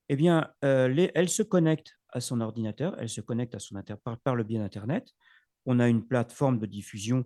eh 0.09 0.17
bien, 0.17 0.51
euh, 0.65 0.89
les- 0.89 1.13
elle 1.15 1.29
se 1.29 1.43
connecte 1.43 1.99
à 2.11 2.21
son 2.21 2.41
ordinateur, 2.41 2.97
elle 2.99 3.09
se 3.11 3.21
connecte 3.21 3.55
à 3.55 3.59
son 3.59 3.77
inter 3.77 3.97
par, 4.03 4.19
par 4.21 4.37
le 4.37 4.45
biais 4.45 4.59
d'Internet. 4.59 5.13
On 5.67 5.81
a 5.81 5.89
une 5.89 6.07
plateforme 6.07 6.59
de 6.59 6.67
diffusion 6.67 7.25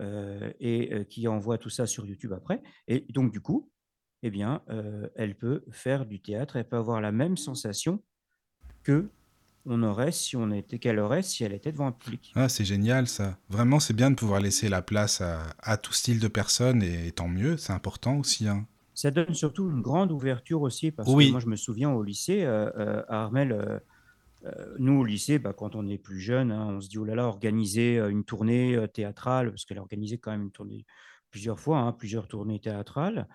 euh, 0.00 0.52
et 0.58 1.06
qui 1.08 1.28
envoie 1.28 1.58
tout 1.58 1.70
ça 1.70 1.86
sur 1.86 2.04
YouTube 2.04 2.32
après. 2.32 2.62
Et 2.88 3.00
donc, 3.10 3.30
du 3.30 3.40
coup, 3.40 3.70
eh 4.24 4.30
bien, 4.30 4.62
euh, 4.70 5.08
elle 5.14 5.36
peut 5.36 5.64
faire 5.70 6.06
du 6.06 6.20
théâtre, 6.20 6.56
elle 6.56 6.68
peut 6.68 6.76
avoir 6.76 7.00
la 7.00 7.12
même 7.12 7.36
sensation 7.36 8.02
que 8.82 9.08
on 9.66 9.82
aurait 9.82 10.12
si 10.12 10.36
on 10.36 10.50
était 10.50 10.78
qu'elle 10.78 10.98
aurait 10.98 11.22
si 11.22 11.44
elle 11.44 11.52
était 11.54 11.72
devant 11.72 11.86
un 11.88 11.92
public. 11.92 12.32
Ah, 12.34 12.48
c'est 12.48 12.64
génial 12.64 13.06
ça. 13.06 13.38
Vraiment, 13.48 13.80
c'est 13.80 13.94
bien 13.94 14.10
de 14.10 14.16
pouvoir 14.16 14.40
laisser 14.40 14.68
la 14.68 14.82
place 14.82 15.20
à, 15.20 15.54
à 15.60 15.76
tout 15.76 15.92
style 15.92 16.20
de 16.20 16.28
personnes 16.28 16.82
et 16.82 17.12
tant 17.12 17.28
mieux, 17.28 17.56
c'est 17.56 17.72
important 17.72 18.18
aussi. 18.18 18.48
hein. 18.48 18.66
Ça 18.94 19.10
donne 19.10 19.34
surtout 19.34 19.70
une 19.70 19.82
grande 19.82 20.12
ouverture 20.12 20.62
aussi, 20.62 20.90
parce 20.92 21.12
Oui. 21.12 21.26
que 21.26 21.30
moi, 21.32 21.40
je 21.40 21.46
me 21.48 21.56
souviens 21.56 21.90
au 21.90 22.02
lycée, 22.02 22.44
euh, 22.44 22.70
euh, 22.76 23.02
à 23.08 23.22
Armel, 23.24 23.52
euh, 23.52 23.78
euh, 24.46 24.76
nous, 24.78 25.00
au 25.00 25.04
lycée, 25.04 25.38
bah, 25.38 25.52
quand 25.52 25.74
on 25.76 25.88
est 25.88 25.98
plus 25.98 26.20
jeune, 26.20 26.52
hein, 26.52 26.68
on 26.70 26.80
se 26.80 26.88
dit, 26.88 26.98
oh 26.98 27.04
là 27.04 27.14
là, 27.14 27.26
organiser 27.26 27.98
une 27.98 28.24
tournée 28.24 28.86
théâtrale, 28.94 29.50
parce 29.50 29.64
qu'elle 29.64 29.78
a 29.78 29.82
organisé 29.82 30.18
quand 30.18 30.32
même 30.32 30.42
une 30.44 30.52
tournée 30.52 30.86
plusieurs 31.30 31.60
fois, 31.60 31.78
hein, 31.80 31.92
plusieurs 31.92 32.28
tournées 32.28 32.60
théâtrales, 32.60 33.28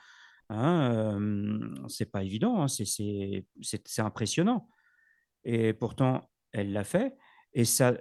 hein, 0.50 0.92
euh, 0.94 1.88
c'est 1.88 2.12
pas 2.12 2.24
évident, 2.24 2.62
hein, 2.62 2.68
c'est- 2.68 3.46
impressionnant. 4.00 4.70
Et 5.44 5.74
pourtant, 5.74 6.30
elle 6.52 6.74
l'a 6.74 6.84
fait, 6.84 7.16
et 7.54 7.66
ça, 7.66 7.98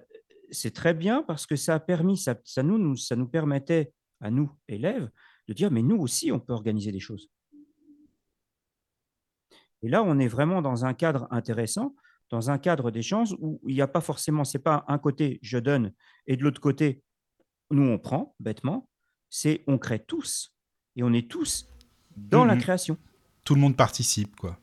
c'est 0.51 0.73
très 0.73 0.95
bien 0.95 1.23
parce 1.23 1.47
que 1.47 1.57
ça 1.57 1.75
a 1.75 1.81
permis, 1.81 2.17
ça, 2.17 2.35
nous- 2.63 2.97
ça 2.97 3.17
nous 3.17 3.29
permettait, 3.29 3.93
à 4.21 4.31
nous, 4.31 4.51
élèves, 4.67 5.11
de 5.47 5.53
dire, 5.55 5.71
mais 5.71 5.83
nous 5.83 5.97
aussi, 5.97 6.33
on 6.33 6.41
peut 6.41 6.53
organiser 6.53 6.91
des 6.91 7.01
choses. 7.01 7.31
Et 9.83 9.89
là, 9.89 10.03
on 10.03 10.19
est 10.19 10.29
vraiment 10.29 10.61
dans 10.61 10.85
un 10.85 10.95
cadre 10.95 11.29
intéressant, 11.31 11.95
dans 12.31 12.51
un 12.51 12.59
cadre 12.59 12.91
d'échange 12.91 13.35
où 13.39 13.61
il 13.69 13.75
n'y 13.75 13.81
a 13.81 13.89
pas 13.89 14.01
forcément, 14.01 14.45
c'est 14.45 14.59
pas 14.59 14.85
un 14.89 14.99
côté 14.99 15.39
je 15.43 15.59
donne 15.59 15.93
et 16.27 16.37
de 16.37 16.43
l'autre 16.43 16.61
côté, 16.61 17.03
nous 17.71 17.89
on 17.89 17.99
prend 17.99 18.35
bêtement, 18.41 18.89
c'est 19.31 19.65
on 19.67 19.79
crée 19.79 20.05
tous 20.05 20.55
et 20.97 21.03
on 21.03 21.13
est 21.13 21.31
tous 21.31 21.69
dans 22.31 22.45
la 22.45 22.55
Mhm. 22.55 22.61
création. 22.61 22.99
Tout 23.45 23.55
le 23.55 23.61
monde 23.61 23.77
participe, 23.77 24.37
quoi. 24.37 24.59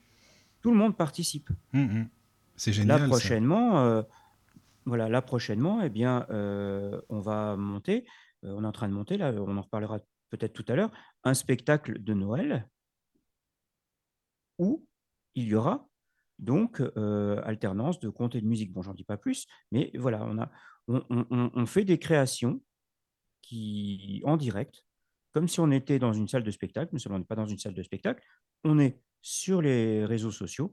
Tout 0.61 0.71
le 0.71 0.77
monde 0.77 0.95
participe. 0.97 1.49
Mhm. 1.73 2.09
C'est 2.55 2.73
génial. 2.73 2.99
Là 2.99 3.05
ça. 3.05 3.09
prochainement, 3.09 3.79
euh, 3.79 4.01
voilà, 4.85 5.09
là 5.09 5.21
prochainement, 5.21 5.81
eh 5.81 5.89
bien, 5.89 6.25
euh, 6.29 7.01
on 7.09 7.19
va 7.19 7.55
monter, 7.57 8.05
euh, 8.43 8.53
on 8.57 8.63
est 8.63 8.67
en 8.67 8.71
train 8.71 8.87
de 8.87 8.93
monter, 8.93 9.17
là, 9.17 9.31
on 9.33 9.57
en 9.57 9.61
reparlera 9.61 9.99
peut-être 10.29 10.53
tout 10.53 10.65
à 10.67 10.75
l'heure, 10.75 10.91
un 11.23 11.33
spectacle 11.33 12.01
de 12.03 12.13
Noël 12.13 12.67
où 14.57 14.85
il 15.35 15.45
y 15.47 15.55
aura 15.55 15.87
donc 16.39 16.81
euh, 16.81 17.41
alternance 17.45 17.99
de 17.99 18.09
contes 18.09 18.35
et 18.35 18.41
de 18.41 18.47
musique. 18.47 18.73
Bon, 18.73 18.81
j'en 18.81 18.93
dis 18.93 19.03
pas 19.03 19.17
plus, 19.17 19.47
mais 19.71 19.91
voilà, 19.95 20.23
on, 20.25 20.37
a, 20.37 20.51
on, 20.87 21.03
on- 21.09 21.25
on- 21.29 21.51
on 21.53 21.65
fait 21.65 21.85
des 21.85 21.97
créations 21.99 22.61
qui, 23.41 24.21
en 24.25 24.37
direct, 24.37 24.83
comme 25.35 25.49
si 25.49 25.59
on 25.59 25.69
était 25.69 25.99
dans 25.99 26.13
une 26.13 26.29
salle 26.29 26.43
de 26.43 26.51
spectacle, 26.51 26.91
mais 26.93 26.99
seulement 26.99 27.17
on 27.17 27.19
n'est 27.19 27.25
pas 27.25 27.35
dans 27.35 27.45
une 27.45 27.59
salle 27.59 27.73
de 27.73 27.83
spectacle, 27.83 28.23
on 28.63 28.79
est 28.79 29.01
sur 29.21 29.61
les 29.61 30.05
réseaux 30.05 30.31
sociaux. 30.31 30.71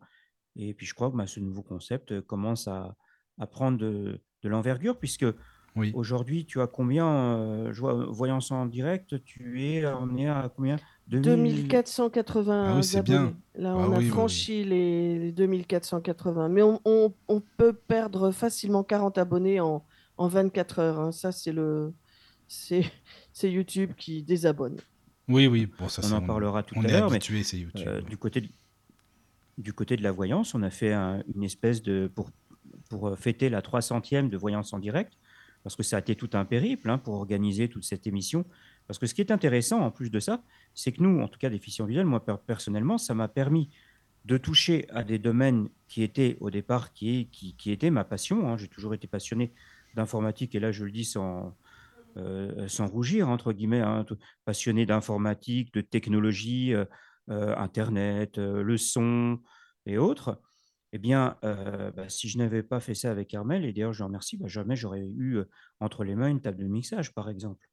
Et 0.55 0.73
puis 0.73 0.87
je 0.87 0.95
crois 0.95 1.11
que 1.11 1.17
bah, 1.17 1.27
ce 1.27 1.41
nouveau 1.41 1.63
concept 1.65 2.13
euh, 2.13 2.23
commence 2.23 2.69
à, 2.69 2.95
à 3.41 3.49
prendre 3.49 3.77
de, 3.77 4.21
de 4.43 4.49
l'envergure, 4.49 5.01
puisque 5.01 5.27
Oui. 5.75 5.91
aujourd'hui, 5.97 6.47
tu 6.47 6.61
as 6.61 6.69
combien, 6.69 7.09
euh, 7.39 7.73
vois, 7.73 8.07
voyance 8.09 8.53
en 8.53 8.67
direct, 8.67 9.21
tu 9.25 9.63
es, 9.65 9.81
est 9.81 9.85
à 9.85 10.49
combien? 10.55 10.77
2000 11.09 11.67
2480 11.69 12.65
Ah 12.69 12.77
oui, 12.77 12.85
c'est 12.85 12.99
abonnés. 12.99 13.19
bien. 13.19 13.37
Là, 13.57 13.75
Ah 13.75 13.79
on 13.89 13.93
a 13.93 13.99
oui, 13.99 14.09
franchi 14.09 14.63
Les, 14.65 15.19
les 15.19 15.33
2480. 15.33 16.49
Mais 16.51 16.63
on, 16.63 16.81
on- 16.85 17.13
on 17.27 17.43
peut 17.59 17.73
perdre 17.73 18.31
facilement 18.31 18.85
40 18.85 19.19
abonnés 19.19 19.59
en, 19.61 19.85
en 20.19 20.29
24 20.29 20.79
heures. 20.79 21.01
hein. 21.01 21.11
Ça, 21.13 21.33
c'est 21.33 21.53
le, 21.53 21.95
c'est, 22.49 22.85
c'est 23.33 23.51
YouTube 23.51 23.93
qui 23.97 24.23
désabonne. 24.23 24.77
Oui, 25.29 25.47
oui. 25.47 25.67
Bon, 25.79 25.89
ça, 25.89 26.03
On 26.05 26.13
en 26.17 26.23
parlera 26.27 26.63
tout 26.63 26.75
on 26.77 26.85
à 26.85 26.89
l'heure, 26.89 27.11
mais 27.11 27.21
c'est 27.21 27.59
YouTube. 27.59 27.87
Euh, 27.87 28.01
du, 28.03 28.17
côté 28.17 28.41
de, 28.43 28.49
du 29.59 29.73
côté 29.73 29.97
de 29.97 30.03
la 30.03 30.13
voyance, 30.13 30.55
on 30.55 30.63
a 30.63 30.71
fait 30.71 30.93
un- 30.93 31.23
une 31.35 31.45
espèce 31.45 31.83
de. 31.83 32.11
Pour, 32.15 32.31
pour 32.89 33.09
euh, 33.09 33.17
fêter 33.17 33.49
la 33.49 33.61
300e 33.63 34.29
de 34.29 34.37
voyance 34.37 34.73
en 34.73 34.79
direct, 34.79 35.13
parce 35.63 35.77
que 35.77 35.83
ça 35.83 35.97
a 35.97 36.01
été 36.01 36.17
tout 36.17 36.31
un 36.35 36.45
périple 36.45 36.91
hein, 36.91 36.99
pour 36.99 37.15
organiser 37.15 37.69
toute 37.69 37.85
cette 37.85 38.07
émission. 38.07 38.45
Parce 38.87 38.99
que 38.99 39.07
ce 39.07 39.15
qui 39.15 39.21
est 39.21 39.31
intéressant, 39.31 39.81
en 39.81 39.91
plus 39.91 40.11
de 40.11 40.19
ça, 40.21 40.43
c'est 40.75 40.93
que 40.93 41.03
nous, 41.03 41.21
en 41.21 41.29
tout 41.29 41.39
cas, 41.39 41.49
déficients 41.49 41.87
visuels, 41.87 42.05
moi 42.07 42.25
per- 42.25 42.37
personnellement, 42.47 42.99
ça 42.99 43.15
m'a 43.15 43.29
permis 43.29 43.71
de 44.25 44.37
toucher 44.39 44.87
à 44.91 45.05
des 45.05 45.19
domaines 45.19 45.69
qui 45.89 46.03
étaient 46.03 46.37
au 46.41 46.51
départ, 46.51 46.93
qui, 46.93 47.29
qui 47.31 47.71
étaient 47.71 47.91
ma 47.91 48.05
passion. 48.05 48.49
hein. 48.49 48.57
J'ai 48.57 48.69
toujours 48.69 48.93
été 48.95 49.07
passionné 49.07 49.53
d'informatique, 49.95 50.55
et 50.55 50.61
là, 50.61 50.73
je 50.73 50.85
le 50.85 50.91
dis 50.91 51.05
sans, 51.05 51.55
euh, 52.17 52.69
sans 52.69 52.87
rougir, 52.87 53.29
entre 53.29 53.53
guillemets, 53.53 53.81
hein, 53.81 54.05
passionné 54.45 54.87
d'informatique, 54.87 55.73
de 55.73 55.81
technologie, 55.81 56.75
euh, 56.75 56.85
euh, 57.31 57.55
Internet, 57.57 58.39
le 58.39 58.77
son 58.77 59.41
et 59.87 59.99
autres, 59.99 60.41
eh 60.93 60.99
bien, 60.99 61.37
bah, 61.43 62.09
si 62.09 62.29
je 62.29 62.37
n'avais 62.37 62.63
pas 62.63 62.81
fait 62.81 62.95
ça 62.95 63.11
avec 63.11 63.33
Armel, 63.33 63.65
et 63.65 63.73
d'ailleurs 63.73 63.93
je 63.93 64.01
le 64.01 64.07
remercie, 64.07 64.37
bah, 64.37 64.47
jamais 64.47 64.77
j'aurais 64.77 65.01
eu 65.01 65.39
entre 65.81 66.05
les 66.05 66.15
mains 66.15 66.29
une 66.29 66.41
table 66.41 66.59
de 66.59 66.67
mixage, 66.67 67.15
par 67.15 67.31
exemple. 67.31 67.67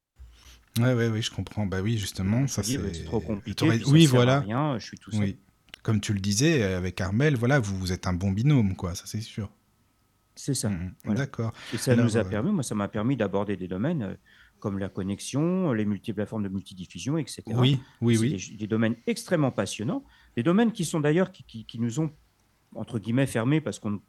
Ouais, 0.78 0.94
ouais, 0.94 1.10
oui, 1.10 1.22
je 1.22 1.32
comprends. 1.32 1.66
Bah 1.66 1.82
oui, 1.82 1.98
justement, 1.98 2.48
ça 2.48 2.64
c'est. 2.64 2.78
bah, 2.78 2.90
trop 3.06 3.20
compliqué, 3.20 3.80
ça 3.80 3.90
Oui, 3.90 4.06
voilà. 4.06 4.40
rien, 4.40 4.78
je 4.78 4.86
suis 4.86 4.98
tout 4.98 5.12
seul. 5.12 5.22
Oui. 5.22 5.40
Comme 5.82 6.00
tu 6.00 6.14
le 6.14 6.20
disais, 6.20 6.64
avec 6.64 7.02
Armel, 7.02 7.36
voilà, 7.36 7.60
vous, 7.60 7.78
vous 7.78 7.92
êtes 7.92 8.08
un 8.08 8.14
bon 8.14 8.32
binôme, 8.32 8.76
quoi, 8.76 8.96
ça 8.96 9.06
c'est 9.06 9.22
sûr. 9.22 9.52
C'est 10.40 10.54
ça. 10.54 10.70
Mhm. 10.70 10.94
voilà. 11.04 11.20
D'accord. 11.22 11.52
Et 11.74 11.78
ça 11.78 11.92
Alors, 11.92 12.06
nous 12.06 12.16
a 12.18 12.22
euh, 12.22 12.24
permis, 12.24 12.52
moi, 12.52 12.64
ça 12.64 12.76
m'a 12.76 12.88
permis 12.88 13.18
d'aborder 13.18 13.58
des 13.58 13.68
domaines 13.68 14.04
euh, 14.04 14.14
comme 14.60 14.78
la 14.80 14.90
connexion, 14.90 15.74
les 15.74 15.86
multiples 15.86 16.26
formes 16.26 16.44
de 16.44 16.50
multidiffusion, 16.50 17.18
etc. 17.18 17.44
Oui, 17.48 17.80
oui, 18.02 18.18
oui. 18.18 18.30
Des, 18.52 18.58
des 18.58 18.68
domaines 18.68 18.96
extrêmement 19.08 19.52
passionnants, 19.52 20.04
des 20.36 20.44
domaines 20.44 20.72
qui 20.72 20.86
sont 20.86 21.00
d'ailleurs 21.02 21.32
qui, 21.32 21.44
qui- 21.44 21.66
qui 21.66 21.80
nous 21.80 22.00
ont 22.00 22.12
entre 22.76 23.00
guillemets 23.00 23.28
fermés 23.28 23.62
parce 23.62 23.80
qu'on 23.80 24.00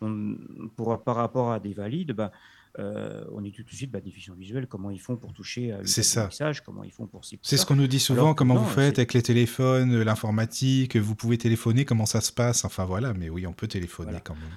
on- 0.00 0.36
pour- 0.76 1.02
par 1.02 1.16
rapport 1.16 1.52
à 1.52 1.60
des 1.60 1.74
valides, 1.74 2.12
bah, 2.12 2.30
euh, 2.78 3.24
on 3.32 3.42
est 3.44 3.50
tout 3.54 3.62
de 3.64 3.70
suite 3.70 3.90
bah, 3.90 4.00
diffusion 4.00 4.34
visuelle, 4.34 4.66
comment 4.68 4.90
ils 4.90 5.00
font 5.00 5.16
pour 5.16 5.32
toucher 5.32 5.72
à 5.72 5.84
ça. 5.84 6.24
mixage, 6.26 6.60
comment 6.62 6.84
ils 6.84 6.92
font 6.92 7.06
pour 7.06 7.20
pour 7.22 7.24
C'est 7.42 7.56
ce 7.56 7.66
qu'on 7.66 7.74
nous 7.76 7.86
dit 7.88 7.98
souvent, 8.00 8.22
Alors 8.22 8.36
comment 8.36 8.54
non, 8.54 8.62
vous 8.62 8.68
faites 8.70 8.98
avec 8.98 9.14
les 9.14 9.22
téléphones, 9.22 10.00
l'informatique, 10.02 10.96
vous 10.96 11.14
pouvez 11.16 11.38
téléphoner, 11.38 11.84
comment 11.84 12.06
ça 12.06 12.20
se 12.20 12.32
passe, 12.32 12.64
enfin 12.64 12.84
voilà, 12.84 13.14
mais 13.14 13.28
oui, 13.28 13.46
on 13.46 13.52
peut 13.52 13.66
téléphoner 13.68 14.10
Voilà. 14.10 14.20
quand 14.20 14.34
même. 14.36 14.50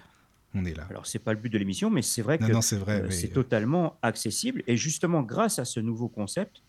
On 0.54 0.66
est 0.66 0.74
là. 0.76 0.86
Alors 0.90 1.06
c'est 1.06 1.20
pas 1.20 1.34
le 1.34 1.40
but 1.40 1.50
de 1.50 1.58
l'émission, 1.58 1.90
mais 1.90 2.02
c'est 2.02 2.22
vrai 2.22 2.38
non, 2.40 2.48
que 2.60 2.62
c'est. 2.62 2.76
Euh, 2.88 3.02
mais- 3.04 3.12
c'est 3.12 3.30
totalement 3.30 3.98
accessible. 4.02 4.64
Et 4.68 4.76
justement, 4.78 5.22
grâce 5.24 5.60
à 5.60 5.66
ce 5.66 5.80
nouveau 5.80 6.10
concept, 6.10 6.62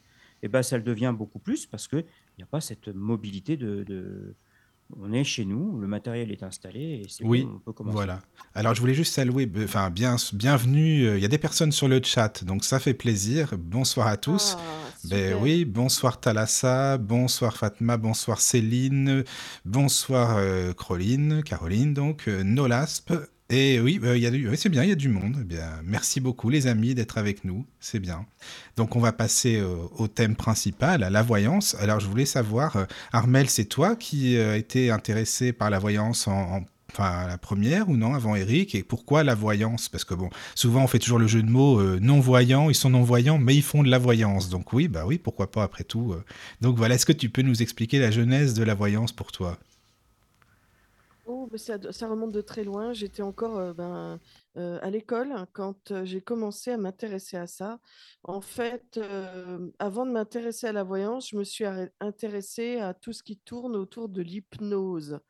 eh 0.42 0.48
ben, 0.48 0.62
ça 0.62 0.76
le 0.76 0.82
devient 0.82 1.14
beaucoup 1.16 1.38
plus 1.38 1.66
parce 1.66 1.88
qu'il 1.88 2.04
n'y 2.38 2.44
a 2.44 2.46
pas 2.46 2.60
cette 2.60 2.88
mobilité 2.88 3.56
de, 3.56 3.82
de, 3.84 4.34
on 4.98 5.12
est 5.12 5.24
chez 5.24 5.44
nous, 5.44 5.78
le 5.80 5.86
matériel 5.86 6.30
est 6.30 6.42
installé 6.42 7.02
et 7.04 7.06
c'est 7.08 7.24
Oui, 7.24 7.44
bon, 7.44 7.54
on 7.56 7.58
peut 7.60 7.72
commencer. 7.72 7.94
voilà. 7.94 8.20
Alors, 8.54 8.74
je 8.74 8.80
voulais 8.80 8.94
juste 8.94 9.14
saluer, 9.14 9.50
enfin, 9.64 9.88
bien, 9.90 10.16
bienvenue. 10.32 11.06
euh, 11.06 11.16
Il 11.16 11.22
y 11.22 11.24
a 11.24 11.28
des 11.28 11.38
personnes 11.38 11.72
sur 11.72 11.88
le 11.88 12.00
chat, 12.02 12.44
donc 12.44 12.64
ça 12.64 12.78
fait 12.78 12.92
plaisir. 12.94 13.54
Bonsoir 13.58 14.06
à 14.08 14.16
tous. 14.16 14.56
Ah, 14.58 14.62
Ben 15.08 15.36
oui, 15.40 15.64
bonsoir 15.64 16.20
Thalassa, 16.20 16.98
bonsoir 16.98 17.56
Fatma, 17.56 17.96
bonsoir 17.96 18.40
Céline, 18.40 19.24
bonsoir 19.64 20.36
euh, 20.36 20.72
Caroline, 20.72 21.42
Caroline 21.42 21.94
donc, 21.94 22.28
euh, 22.28 22.42
Nolasp. 22.44 23.12
Et 23.54 23.80
oui, 23.80 24.00
il 24.02 24.16
y 24.18 24.26
a 24.26 24.30
du, 24.30 24.48
c'est 24.56 24.70
bien, 24.70 24.82
il 24.82 24.88
y 24.88 24.92
a 24.92 24.96
du 24.96 25.08
monde. 25.10 25.36
Eh 25.42 25.44
bien, 25.44 25.68
merci 25.84 26.20
beaucoup 26.20 26.48
les 26.48 26.66
amis 26.68 26.94
d'être 26.94 27.18
avec 27.18 27.44
nous, 27.44 27.66
c'est 27.80 27.98
bien. 27.98 28.24
Donc 28.76 28.96
on 28.96 29.00
va 29.00 29.12
passer 29.12 29.56
euh, 29.60 29.76
au 29.98 30.08
thème 30.08 30.36
principal, 30.36 31.02
à 31.02 31.10
la 31.10 31.22
voyance. 31.22 31.76
Alors 31.78 32.00
je 32.00 32.06
voulais 32.08 32.24
savoir, 32.24 32.76
euh, 32.76 32.84
Armel, 33.12 33.50
c'est 33.50 33.66
toi 33.66 33.94
qui 33.94 34.38
euh, 34.38 34.56
été 34.56 34.90
intéressé 34.90 35.52
par 35.52 35.68
la 35.68 35.78
voyance 35.78 36.28
en, 36.28 36.32
en- 36.60 36.64
enfin 36.90 37.26
la 37.28 37.36
première 37.36 37.90
ou 37.90 37.96
non 37.98 38.14
avant 38.14 38.36
Eric? 38.36 38.74
Et 38.74 38.82
pourquoi 38.82 39.22
la 39.22 39.34
voyance? 39.34 39.90
Parce 39.90 40.04
que 40.04 40.14
bon, 40.14 40.30
souvent 40.54 40.84
on 40.84 40.86
fait 40.86 40.98
toujours 40.98 41.18
le 41.18 41.26
jeu 41.26 41.42
de 41.42 41.50
mots 41.50 41.78
euh, 41.78 41.98
non-voyants, 42.00 42.70
ils 42.70 42.74
sont 42.74 42.88
non-voyants 42.90 43.36
mais 43.38 43.54
ils 43.54 43.62
font 43.62 43.82
de 43.82 43.90
la 43.90 43.98
voyance. 43.98 44.48
Donc 44.48 44.72
oui, 44.72 44.88
bah 44.88 45.04
oui, 45.06 45.18
pourquoi 45.18 45.50
pas 45.50 45.62
après 45.62 45.84
tout. 45.84 46.14
Donc 46.62 46.78
voilà, 46.78 46.94
est-ce 46.94 47.04
que 47.06 47.12
tu 47.12 47.28
peux 47.28 47.42
nous 47.42 47.60
expliquer 47.60 47.98
la 47.98 48.10
genèse 48.10 48.54
de 48.54 48.62
la 48.64 48.74
voyance 48.74 49.12
pour 49.12 49.30
toi? 49.30 49.58
Oh, 51.34 51.48
ça, 51.56 51.78
remonte 52.08 52.32
de 52.32 52.42
très 52.42 52.62
loin. 52.62 52.92
J'étais 52.92 53.22
encore 53.22 53.56
euh, 53.58 53.72
ben, 53.72 54.20
euh, 54.58 54.78
à 54.82 54.90
l'école 54.90 55.34
quand 55.54 55.90
euh, 55.90 56.04
j'ai 56.04 56.20
commencé 56.20 56.70
à 56.70 56.76
m'intéresser 56.76 57.38
à 57.38 57.46
ça. 57.46 57.80
En 58.22 58.42
fait, 58.42 59.00
avant 59.78 60.04
de 60.04 60.10
m'intéresser 60.10 60.66
à 60.66 60.72
la 60.72 60.82
voyance, 60.82 61.30
je 61.30 61.36
me 61.36 61.44
suis 61.44 61.64
intéressée 62.00 62.80
à 62.80 62.92
tout 62.92 63.14
ce 63.14 63.22
qui 63.22 63.38
tourne 63.38 63.76
autour 63.76 64.10
de 64.10 64.20
l'hypnose. 64.20 65.20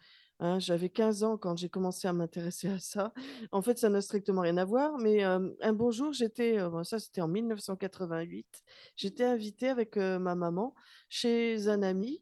Hein, 0.41 0.59
j'avais 0.59 0.89
15 0.89 1.23
ans 1.23 1.39
quand 1.39 1.57
j'ai 1.57 1.69
commencé 1.69 2.09
à 2.09 2.13
m'intéresser 2.13 2.69
à 2.69 2.81
ça. 2.81 3.13
En 3.53 3.63
fait, 3.63 3.79
ça 3.79 3.89
n'a 3.89 4.01
strictement 4.01 4.41
rien 4.43 4.57
à 4.57 4.65
voir, 4.65 4.99
mais 4.99 5.23
un 5.23 5.73
bon 5.73 5.93
jour, 5.93 6.13
j'étais, 6.13 6.59
ça 6.83 6.99
c'était 6.99 7.21
en 7.21 7.29
1988, 7.29 8.47
j'étais 8.97 9.25
invitée 9.25 9.69
avec 9.69 9.97
ma 9.97 10.35
maman 10.35 10.75
chez 11.09 11.69
un 11.69 11.83
ami 11.83 12.21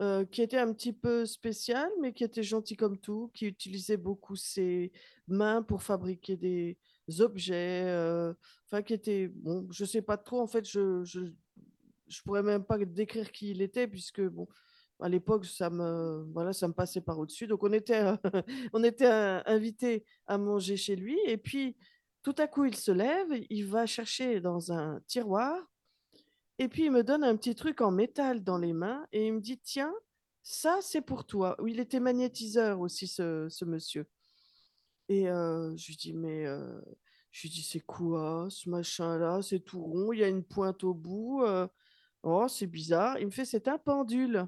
heu, 0.00 0.24
qui 0.30 0.42
était 0.42 0.58
un 0.58 0.72
petit 0.72 0.92
peu 0.92 1.26
spécial, 1.26 1.88
mais 2.00 2.12
qui 2.12 2.24
était 2.24 2.42
gentil 2.42 2.76
comme 2.76 2.98
tout, 2.98 3.30
qui 3.34 3.46
utilisait 3.46 3.96
beaucoup 3.96 4.36
ses 4.36 4.92
mains 5.28 5.62
pour 5.62 5.82
fabriquer 5.82 6.36
des 6.36 6.78
objets, 7.20 7.84
heu, 7.86 8.36
enfin 8.66 8.82
qui 8.82 8.94
était 8.94 9.28
bon, 9.28 9.66
je 9.70 9.84
sais 9.84 10.02
pas 10.02 10.16
trop 10.18 10.40
en 10.40 10.46
fait, 10.46 10.68
je 10.68 11.04
je 11.04 11.20
je 12.08 12.22
pourrais 12.22 12.42
même 12.42 12.64
pas 12.64 12.78
décrire 12.78 13.32
qui 13.32 13.50
il 13.50 13.62
était 13.62 13.88
puisque 13.88 14.20
bon, 14.22 14.46
à 15.00 15.08
l'époque 15.08 15.46
ça 15.46 15.70
me 15.70 16.24
voilà, 16.32 16.52
ça 16.52 16.68
me 16.68 16.72
passait 16.74 17.00
par 17.00 17.18
au-dessus. 17.18 17.46
Donc 17.46 17.62
on 17.64 17.72
était, 17.72 18.02
heu, 18.04 18.16
on 18.72 18.84
était, 18.84 19.06
heu, 19.06 19.40
invités 19.46 20.04
à 20.26 20.38
manger 20.38 20.76
chez 20.76 20.96
lui 20.96 21.18
et 21.26 21.36
puis 21.38 21.76
tout 22.22 22.34
à 22.38 22.46
coup 22.46 22.64
il 22.66 22.76
se 22.76 22.92
lève, 22.92 23.28
il 23.50 23.66
va 23.66 23.86
chercher 23.86 24.40
dans 24.40 24.72
un 24.72 25.00
tiroir 25.06 25.56
et 26.58 26.68
puis 26.68 26.84
il 26.86 26.90
me 26.92 27.04
donne 27.04 27.24
un 27.24 27.36
petit 27.36 27.54
truc 27.54 27.80
en 27.80 27.90
métal 27.90 28.44
dans 28.44 28.58
les 28.58 28.72
mains 28.72 29.06
et 29.12 29.26
il 29.26 29.34
me 29.34 29.40
dit: 29.40 29.58
«Tiens, 29.58 29.94
ça 30.42 30.78
c'est 30.82 31.00
pour 31.02 31.26
toi». 31.26 31.56
Il 31.66 31.80
était 31.80 32.00
magnétiseur 32.00 32.80
aussi 32.80 33.06
ce 33.08 33.48
ce 33.50 33.64
monsieur 33.64 34.06
et 35.08 35.28
heu, 35.28 35.74
je 35.76 35.86
lui 35.88 35.96
dis: 35.96 36.12
«Mais» 36.14 36.46
heu, 36.46 36.82
je 37.30 37.42
lui 37.42 37.50
dis: 37.50 37.62
«C'est 37.62 37.80
quoi 37.80 38.48
ce 38.50 38.68
machin-là? 38.70 39.42
C'est 39.42 39.60
tout 39.60 39.82
rond, 39.82 40.12
il 40.12 40.20
y 40.20 40.24
a 40.24 40.28
une 40.28 40.44
pointe 40.44 40.84
au 40.84 40.94
bout, 40.94 41.42
heu, 41.44 41.68
oh 42.22 42.48
c'est 42.48 42.66
bizarre». 42.66 43.18
Il 43.20 43.26
me 43.26 43.30
fait: 43.32 43.44
«C'est 43.44 43.68
un 43.68 43.78
pendule». 43.78 44.46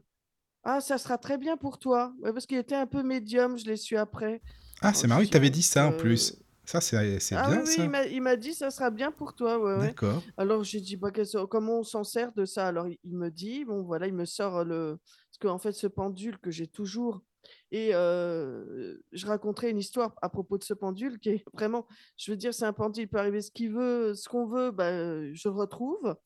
«Ah 0.64 0.80
ça 0.82 0.98
sera 0.98 1.18
très 1.18 1.38
bien 1.38 1.56
pour 1.58 1.78
toi». 1.80 2.14
Ouais, 2.20 2.32
parce 2.32 2.46
qu'il 2.46 2.58
était 2.58 2.76
un 2.76 2.86
peu 2.88 3.02
médium, 3.04 3.58
je 3.58 3.66
l'ai 3.66 3.76
su 3.76 3.96
après. 3.98 4.42
Ah, 4.80 4.92
Alors 4.92 4.94
c'est 4.94 5.06
marrant, 5.06 5.20
il 5.22 5.30
t'avait 5.30 5.50
«Oh, 5.50 5.50
dit 5.50 5.62
ça 5.62 5.86
en 5.86 5.92
heu» 5.92 5.92
plus. 5.92 6.45
Ça, 6.66 6.80
c'est 6.80 7.18
c'est 7.20 7.38
ah 7.38 7.50
oui, 7.50 7.58
bien 7.58 7.64
oui, 7.66 7.76
il 7.82 7.88
ça. 7.88 7.90
m'a 7.90 8.06
il 8.06 8.22
m'a 8.22 8.36
dit: 8.36 8.54
«Ça 8.54 8.70
sera 8.70 8.90
bien 8.90 9.10
pour 9.12 9.34
toi». 9.34 9.58
Ouais, 9.58 9.78
ouais. 9.78 9.94
D'accord. 9.94 10.26
Alors 10.36 10.64
j'ai 10.64 10.80
dit: 10.80 10.96
«Bah, 10.96 11.10
qu'est-ce 11.10 11.44
comment 11.46 11.80
on 11.80 11.82
s'en 11.82 12.04
sert 12.04 12.32
de 12.32 12.44
ça?» 12.44 12.66
alors 12.68 12.86
il 12.88 13.16
me 13.16 13.30
dit, 13.30 13.64
bon 13.64 13.82
voilà, 13.84 14.06
il 14.06 14.14
me 14.14 14.24
sort, 14.24 14.64
le 14.64 14.98
parce 15.30 15.38
qu'en 15.40 15.58
fait 15.58 15.72
ce 15.72 15.86
pendule 15.86 16.38
que 16.38 16.50
j'ai 16.50 16.66
toujours 16.68 17.22
et 17.70 17.90
heu, 17.94 19.02
je 19.12 19.26
raconterai 19.26 19.70
une 19.70 19.78
histoire 19.78 20.14
à 20.22 20.28
propos 20.30 20.56
de 20.58 20.64
ce 20.64 20.74
pendule 20.74 21.18
qui 21.20 21.30
est 21.30 21.44
vraiment 21.52 21.86
je 22.16 22.30
veux 22.30 22.36
dire, 22.36 22.54
c'est 22.54 22.64
un 22.64 22.72
pendule, 22.72 23.04
il 23.04 23.08
peut 23.08 23.18
arriver 23.18 23.42
ce 23.42 23.50
qu'il 23.50 23.72
veut, 23.72 24.14
ce 24.14 24.28
qu'on 24.28 24.46
veut, 24.46 24.70
bah, 24.70 24.92
je 25.32 25.48
le 25.48 25.54
retrouve. 25.54 26.16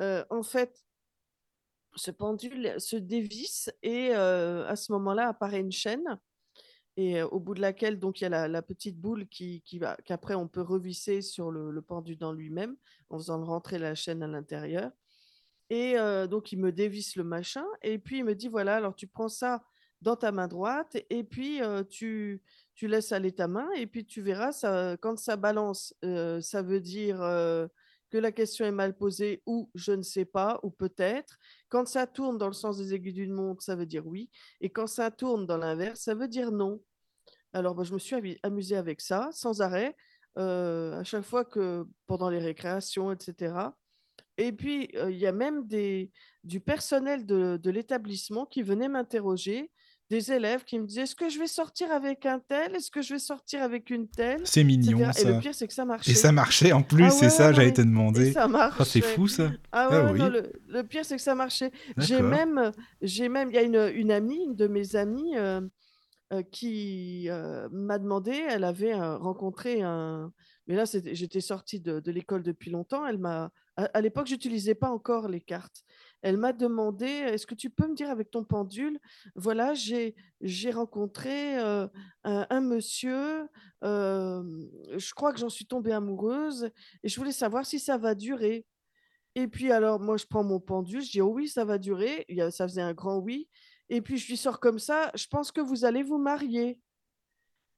En 0.00 0.42
fait, 0.42 0.84
ce 1.96 2.10
pendule 2.10 2.74
se 2.80 2.96
dévisse 2.96 3.70
et 3.82 4.12
à 4.12 4.76
ce 4.76 4.92
moment-là 4.92 5.28
apparaît 5.28 5.60
une 5.60 5.72
chaîne 5.72 6.18
et 7.00 7.22
au 7.22 7.38
bout 7.40 7.54
de 7.54 7.60
laquelle 7.60 7.98
donc 8.00 8.20
il 8.20 8.24
y 8.24 8.26
a 8.26 8.48
la 8.48 8.62
petite 8.62 8.98
boule 9.00 9.28
qui 9.28 9.62
qui 9.62 9.78
va 9.78 9.96
qu'après 10.04 10.34
on 10.34 10.48
peut 10.48 10.62
revisser 10.62 11.22
sur 11.22 11.50
le 11.52 11.70
le 11.70 11.82
pendu 11.82 12.16
dans 12.16 12.32
lui-même, 12.32 12.76
en 13.08 13.18
faisant 13.18 13.44
rentrer 13.44 13.78
la 13.78 13.94
chaîne 13.94 14.22
à 14.22 14.26
l'intérieur 14.26 14.90
et 15.70 15.94
donc 16.30 16.52
il 16.52 16.58
me 16.58 16.72
dévisse 16.72 17.14
le 17.16 17.24
machin 17.24 17.64
et 17.82 17.98
puis 17.98 18.18
il 18.18 18.24
me 18.24 18.34
dit: 18.34 18.48
«Voilà, 18.48 18.76
alors 18.76 18.94
tu 18.96 19.06
prends 19.06 19.28
ça 19.28 19.62
dans 20.00 20.16
ta 20.16 20.32
main 20.32 20.48
droite 20.48 20.96
et 21.10 21.24
puis, 21.24 21.60
tu 21.90 22.42
tu 22.74 22.88
laisses 22.88 23.12
aller 23.12 23.32
ta 23.32 23.48
main 23.48 23.68
et 23.76 23.86
puis 23.86 24.04
tu 24.06 24.22
verras 24.22 24.52
ça 24.52 24.96
quand 25.00 25.18
ça 25.18 25.36
balance, 25.36 25.94
ça 26.40 26.62
veut 26.62 26.80
dire, 26.80 27.18
que 28.10 28.16
la 28.18 28.32
question 28.32 28.64
est 28.64 28.72
mal 28.72 28.96
posée 28.96 29.42
ou 29.46 29.70
je 29.74 29.92
ne 29.92 30.02
sais 30.02 30.24
pas 30.24 30.58
ou 30.62 30.70
peut-être. 30.70 31.38
Quand 31.68 31.86
ça 31.86 32.06
tourne 32.06 32.38
dans 32.38 32.46
le 32.48 32.54
sens 32.54 32.78
des 32.78 32.94
aiguilles 32.94 33.12
d'une 33.12 33.34
montre, 33.34 33.62
ça 33.62 33.76
veut 33.76 33.86
dire 33.86 34.06
oui 34.06 34.30
et 34.62 34.70
quand 34.70 34.86
ça 34.86 35.10
tourne 35.10 35.46
dans 35.46 35.58
l'inverse, 35.58 36.00
ça 36.00 36.14
veut 36.14 36.28
dire 36.28 36.50
non». 36.50 36.80
Alors, 37.52 37.74
bah, 37.74 37.82
je 37.84 37.92
me 37.94 37.98
suis 37.98 38.14
amusée 38.42 38.76
avec 38.76 39.00
ça 39.00 39.28
sans 39.32 39.60
arrêt, 39.62 39.96
à 40.36 41.02
chaque 41.04 41.24
fois 41.24 41.44
que 41.44 41.86
pendant 42.06 42.30
les 42.30 42.38
récréations 42.38 43.12
et 43.12 43.16
cetera 43.20 43.76
et 44.38 44.52
puis, 44.52 44.88
il 45.08 45.16
y 45.16 45.26
a 45.26 45.32
même 45.32 45.66
des 45.66 46.12
du 46.44 46.60
personnel 46.60 47.26
de 47.26 47.56
de 47.56 47.70
l'établissement 47.70 48.46
qui 48.46 48.62
venait 48.62 48.88
m'interroger, 48.88 49.70
des 50.10 50.32
élèves 50.32 50.64
qui 50.64 50.78
me 50.78 50.86
disaient: 50.86 51.02
«Est-ce 51.02 51.16
que 51.16 51.28
je 51.28 51.38
vais 51.40 51.48
sortir 51.48 51.90
avec 51.90 52.24
un 52.26 52.38
tel? 52.40 52.76
Est-ce 52.76 52.90
que 52.90 53.02
je 53.02 53.14
vais 53.14 53.18
sortir 53.20 53.62
avec 53.62 53.90
une 53.90 54.08
telle?» 54.08 54.46
C'est 54.46 54.64
mignon 54.64 55.10
cetera 55.10 55.12
et 55.16 55.24
le 55.24 55.34
ça. 55.34 55.40
pire, 55.40 55.54
c'est 55.54 55.66
que 55.68 55.74
ça 55.74 55.84
Et 56.06 56.14
ça 56.14 56.32
marchait. 56.32 56.32
marchait 56.32 56.72
en 56.72 56.82
plus, 56.82 57.04
Ah 57.04 57.10
c'est 57.10 57.28
ouais, 57.28 57.32
ouais, 57.34 57.48
ça, 57.48 57.52
non 57.52 57.52
j'allais 57.52 57.72
te 57.72 57.80
mais 57.80 58.20
et 58.20 58.24
demander. 58.24 58.24
ça 58.24 58.48
Oh, 58.78 58.84
c'est 58.84 59.00
marchait. 59.00 59.02
fou 59.02 59.28
ça. 59.28 59.56
Ah 59.72 59.88
Ah 59.90 59.90
ouais, 59.90 60.00
ouais, 60.00 60.12
non, 60.14 60.28
oui, 60.28 60.30
le 60.30 60.52
le 60.66 60.82
pire, 60.84 61.04
c'est 61.04 61.16
que 61.16 61.22
ça 61.22 61.34
marchait. 61.34 61.72
J'ai 61.96 62.22
même, 62.22 62.72
j'ai 63.02 63.28
même 63.28 63.50
il 63.50 63.54
y 63.54 63.58
a 63.58 63.62
une, 63.62 63.90
une 63.94 64.10
amie, 64.12 64.44
une 64.44 64.56
de 64.56 64.66
mes 64.68 64.96
amies, 64.96 65.36
qui, 66.52 67.28
m'a 67.70 67.98
demandé 67.98 68.32
elle 68.32 68.64
avait, 68.64 68.94
rencontré 68.94 69.82
un 69.82 70.32
mais 70.66 70.76
là, 70.76 70.84
j'étais 70.86 71.40
sortie 71.40 71.80
de 71.80 72.10
l'école 72.10 72.42
depuis 72.42 72.70
longtemps. 72.70 73.06
Elle 73.06 73.18
m'a 73.18 73.50
à 73.76 73.84
à 73.94 74.00
l'époque, 74.02 74.26
j'utilisais 74.26 74.74
pas 74.74 74.90
encore 74.90 75.28
les 75.28 75.40
cartes. 75.40 75.82
Elle 76.22 76.36
m'a 76.36 76.52
demandé: 76.52 77.06
«Est-ce 77.06 77.46
que 77.46 77.54
tu 77.54 77.70
peux 77.70 77.86
me 77.88 77.94
dire 77.94 78.10
avec 78.10 78.30
ton 78.30 78.44
pendule, 78.44 78.98
voilà, 79.36 79.72
j'ai 79.74 80.14
rencontré, 80.72 81.56
un 81.56 81.90
un 82.24 82.60
monsieur, 82.60 83.48
je 83.82 85.14
crois 85.14 85.32
que 85.32 85.38
j'en 85.38 85.48
suis 85.48 85.66
tombée 85.66 85.92
amoureuse 85.92 86.70
et 87.02 87.08
je 87.08 87.16
voulais 87.18 87.32
savoir 87.32 87.64
si 87.66 87.78
ça 87.80 87.96
va 87.98 88.14
durer». 88.14 88.66
Et 89.36 89.48
puis 89.48 89.72
alors 89.72 90.00
moi 90.00 90.16
je 90.16 90.26
prends 90.26 90.44
mon 90.44 90.60
pendule, 90.60 91.02
je 91.02 91.10
dis: 91.12 91.20
«Oh 91.22 91.32
oui, 91.32 91.48
ça 91.48 91.64
va 91.64 91.78
durer». 91.78 92.26
Ça 92.50 92.66
faisait 92.68 92.82
un 92.82 92.94
grand 92.94 93.18
oui 93.18 93.48
et 93.90 94.00
puis 94.02 94.18
je 94.18 94.28
lui 94.28 94.36
sors 94.36 94.60
comme 94.60 94.78
ça: 94.78 95.10
«Je 95.14 95.26
pense 95.28 95.52
que 95.52 95.60
vous 95.60 95.84
allez 95.84 96.02
vous 96.02 96.18
marier» 96.18 96.80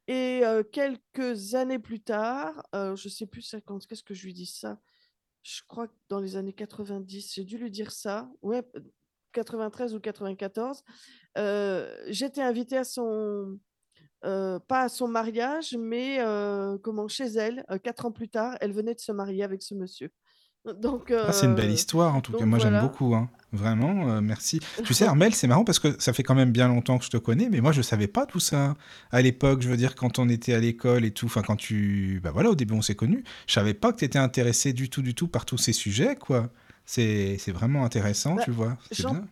et 0.09 0.43
heu, 0.45 0.63
quelques 0.65 1.55
années 1.55 1.79
plus 1.79 2.01
tard, 2.01 2.63
heu, 2.75 2.97
je 2.97 3.09
sais 3.09 3.27
plus 3.27 3.55
quand 3.67 3.87
qu'est-ce 3.87 4.03
que 4.03 4.15
je 4.15 4.25
lui 4.27 4.35
dis 4.35 4.47
ça? 4.47 4.81
Je 5.45 5.63
crois 5.69 5.89
que 5.89 5.95
dans 6.09 6.21
les 6.21 6.37
années 6.37 6.53
90, 6.55 7.35
j'ai 7.35 7.45
dû 7.45 7.59
lui 7.59 7.71
dire 7.71 7.93
ça, 7.93 8.31
ouais, 8.43 8.63
p 8.63 8.81
93 9.33 9.95
ou 9.95 10.01
94, 10.01 10.85
heu, 11.39 11.89
j'étais 12.09 12.43
invitée 12.43 12.79
à 12.79 12.85
son, 12.85 13.59
heu, 14.27 14.61
pas 14.69 14.83
à 14.85 14.89
son 14.91 15.09
mariage, 15.09 15.77
mais 15.79 16.21
heu, 16.23 16.79
comment? 16.85 17.09
Chez 17.09 17.27
elle, 17.27 17.65
4 17.85 18.07
ans 18.07 18.13
plus 18.13 18.29
tard, 18.31 18.57
elle 18.63 18.73
venait 18.73 18.95
de 18.97 19.01
se 19.01 19.13
marier 19.13 19.45
avec 19.45 19.63
ce 19.63 19.75
monsieur. 19.75 20.13
Donc 20.83 21.11
Ah, 21.13 21.33
c'est 21.33 21.47
une 21.47 21.55
belle 21.55 21.71
heu, 21.71 21.75
histoire 21.75 22.15
en 22.15 22.21
tout 22.21 22.33
cas. 22.33 22.45
Moi, 22.45 22.59
j'aime 22.59 22.81
beaucoup, 22.81 23.15
hein. 23.15 23.29
Vraiment, 23.53 24.09
euh, 24.11 24.21
merci. 24.21 24.61
Tu 24.85 24.95
sais, 24.95 25.05
Armel, 25.07 25.35
c'est 25.35 25.49
marrant 25.49 25.65
parce 25.65 25.81
que 25.81 25.99
ça 26.01 26.13
fait 26.13 26.23
quand 26.23 26.37
même 26.37 26.53
bien 26.53 26.69
longtemps 26.69 26.99
que 26.99 27.05
je 27.05 27.11
te 27.11 27.17
connais, 27.17 27.49
mais 27.49 27.61
moi, 27.61 27.73
je 27.73 27.83
savais 27.83 28.07
pas 28.07 28.25
tout 28.27 28.39
ça 28.39 28.77
à 29.11 29.23
l'époque. 29.23 29.63
Je 29.63 29.69
veux 29.69 29.77
dire, 29.77 29.97
quand 29.97 30.19
on 30.21 30.29
était 30.29 30.55
à 30.55 30.61
l'école 30.61 31.05
et 31.05 31.11
tout, 31.11 31.27
enfin, 31.27 31.43
quand 31.43 31.57
tu. 31.57 32.21
Bah 32.23 32.31
voilà, 32.31 32.51
au 32.51 32.55
début, 32.55 32.75
on 32.75 32.83
s'est 32.83 32.95
connus. 32.95 33.25
Je 33.49 33.55
savais 33.55 33.75
pas 33.75 33.93
que 33.93 33.99
tu 33.99 34.05
étais 34.05 34.19
intéressé 34.21 34.73
du 34.73 34.89
tout, 34.89 35.03
du 35.03 35.15
tout 35.15 35.27
par 35.27 35.47
tous 35.47 35.59
ces 35.59 35.73
sujets, 35.73 36.15
quoi. 36.15 36.49
C'est 36.85 37.39
vraiment 37.53 37.85
intéressant, 37.85 38.35
Bah, 38.37 38.43
tu 38.45 38.51
vois. 38.53 38.77
C'est 38.93 39.03
j'en 39.03 39.11
bien. 39.13 39.25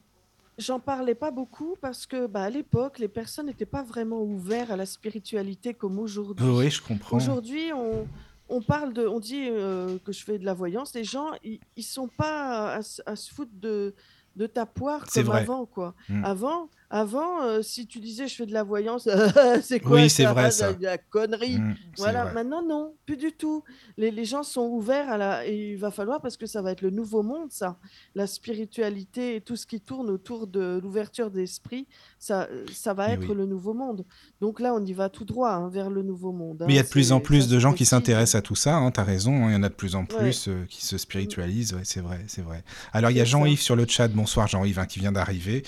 j'en 0.58 0.80
parlais 0.80 1.14
pas 1.14 1.30
beaucoup 1.30 1.76
parce 1.80 2.06
que, 2.06 2.26
bah, 2.26 2.42
à 2.42 2.50
l'époque, 2.50 2.98
les 2.98 3.08
personnes 3.08 3.46
n'étaient 3.46 3.66
pas 3.66 3.82
vraiment 3.84 4.22
ouverts 4.22 4.72
à 4.72 4.76
la 4.76 4.86
spiritualité 4.86 5.74
comme 5.74 5.98
Oui, 5.98 6.04
aujourd'hui. 6.04 6.70
je 6.70 6.82
comprends. 6.82 7.16
Aujourd'hui, 7.18 7.70
on 7.74 8.06
on 8.48 8.62
parle 8.62 8.92
de 8.92 9.06
on 9.06 9.20
dit, 9.20 9.48
heu, 9.48 10.00
que 10.04 10.12
je 10.12 10.24
fais 10.24 10.38
de 10.38 10.44
la 10.44 10.54
voyance, 10.54 10.94
les 10.94 11.04
gens, 11.04 11.32
ils 11.42 11.60
ils 11.76 11.82
sont 11.82 12.08
pas 12.08 12.74
à 12.74 12.82
se 12.82 13.02
à 13.06 13.16
se 13.16 13.32
foutre 13.32 13.52
de 13.54 13.94
de 14.36 14.46
ta 14.46 14.66
poire 14.66 15.04
comme 15.06 15.24
vrai. 15.24 15.40
avant, 15.40 15.66
quoi. 15.66 15.94
Mm. 16.08 16.24
Avant, 16.24 16.70
Avant, 16.90 17.42
euh, 17.42 17.60
si 17.60 17.86
tu 17.86 18.00
disais 18.00 18.26
je 18.28 18.34
fais 18.34 18.46
de 18.46 18.52
la 18.52 18.62
voyance, 18.62 19.06
c'est 19.62 19.78
quoi 19.78 19.96
Oui, 19.96 20.08
c'est 20.08 20.24
vrai 20.24 20.50
ça. 20.50 20.72
de 20.72 20.82
la 20.82 20.96
connerie? 20.96 21.58
Mm, 21.58 21.74
c'est 21.94 22.02
Voilà, 22.02 22.24
vrai. 22.24 22.32
maintenant 22.34 22.62
non, 22.62 22.94
plus 23.04 23.16
du 23.18 23.32
tout. 23.32 23.62
Les, 23.98 24.10
les 24.10 24.24
gens 24.24 24.42
sont 24.42 24.62
ouverts 24.68 25.10
à 25.10 25.18
la... 25.18 25.46
Et 25.46 25.72
il 25.72 25.76
va 25.76 25.90
falloir, 25.90 26.20
parce 26.22 26.36
que 26.38 26.46
ça 26.46 26.62
va 26.62 26.72
être 26.72 26.80
le 26.80 26.90
nouveau 26.90 27.22
monde, 27.22 27.50
ça. 27.52 27.76
La 28.14 28.26
spiritualité 28.26 29.36
et 29.36 29.40
tout 29.42 29.54
ce 29.56 29.66
qui 29.66 29.80
tourne 29.80 30.08
autour 30.10 30.46
de 30.46 30.80
l'ouverture 30.82 31.30
d'esprit, 31.30 31.86
ça, 32.18 32.48
ça 32.72 32.94
va 32.94 33.10
Et 33.10 33.12
être 33.12 33.28
oui. 33.28 33.34
le 33.36 33.44
nouveau 33.46 33.74
monde. 33.74 34.04
Donc 34.40 34.58
là, 34.58 34.72
on 34.74 34.84
y 34.84 34.92
va 34.94 35.08
tout 35.10 35.24
droit 35.26 35.50
hein, 35.50 35.68
vers 35.68 35.90
le 35.90 36.02
nouveau 36.02 36.32
monde. 36.32 36.64
Mais 36.66 36.72
il 36.72 36.76
y 36.76 36.78
hein. 36.78 36.82
a 36.82 36.84
de 36.84 36.88
plus 36.90 37.12
en 37.12 37.20
plus 37.20 37.48
de 37.48 37.58
gens 37.58 37.74
qui 37.74 37.84
s'intéressent 37.84 38.36
à 38.38 38.42
tout 38.42 38.56
ça, 38.56 38.76
hein, 38.76 38.90
t'as 38.90 39.04
raison, 39.04 39.44
hein, 39.44 39.50
il 39.50 39.52
y 39.52 39.56
en 39.56 39.62
a 39.62 39.68
de 39.68 39.74
plus 39.74 39.94
en 39.94 40.00
Ouais, 40.00 40.06
plus 40.18 40.48
euh, 40.48 40.64
qui 40.68 40.84
se 40.86 40.94
mm, 40.94 40.98
spiritualisent, 40.98 41.74
ouais, 41.74 41.82
c'est 41.84 42.00
vrai, 42.00 42.24
c'est 42.28 42.42
vrai. 42.42 42.64
Alors 42.92 43.10
il 43.10 43.16
y 43.16 43.20
a. 43.20 43.24
Jean-Yves 43.24 43.60
sur 43.60 43.76
le 43.76 43.86
chat, 43.86 44.08
bonsoir 44.08 44.46
Jean-Yves, 44.48 44.78
hein, 44.78 44.86
qui 44.86 45.00
vient 45.00 45.12
d'arriver. 45.12 45.62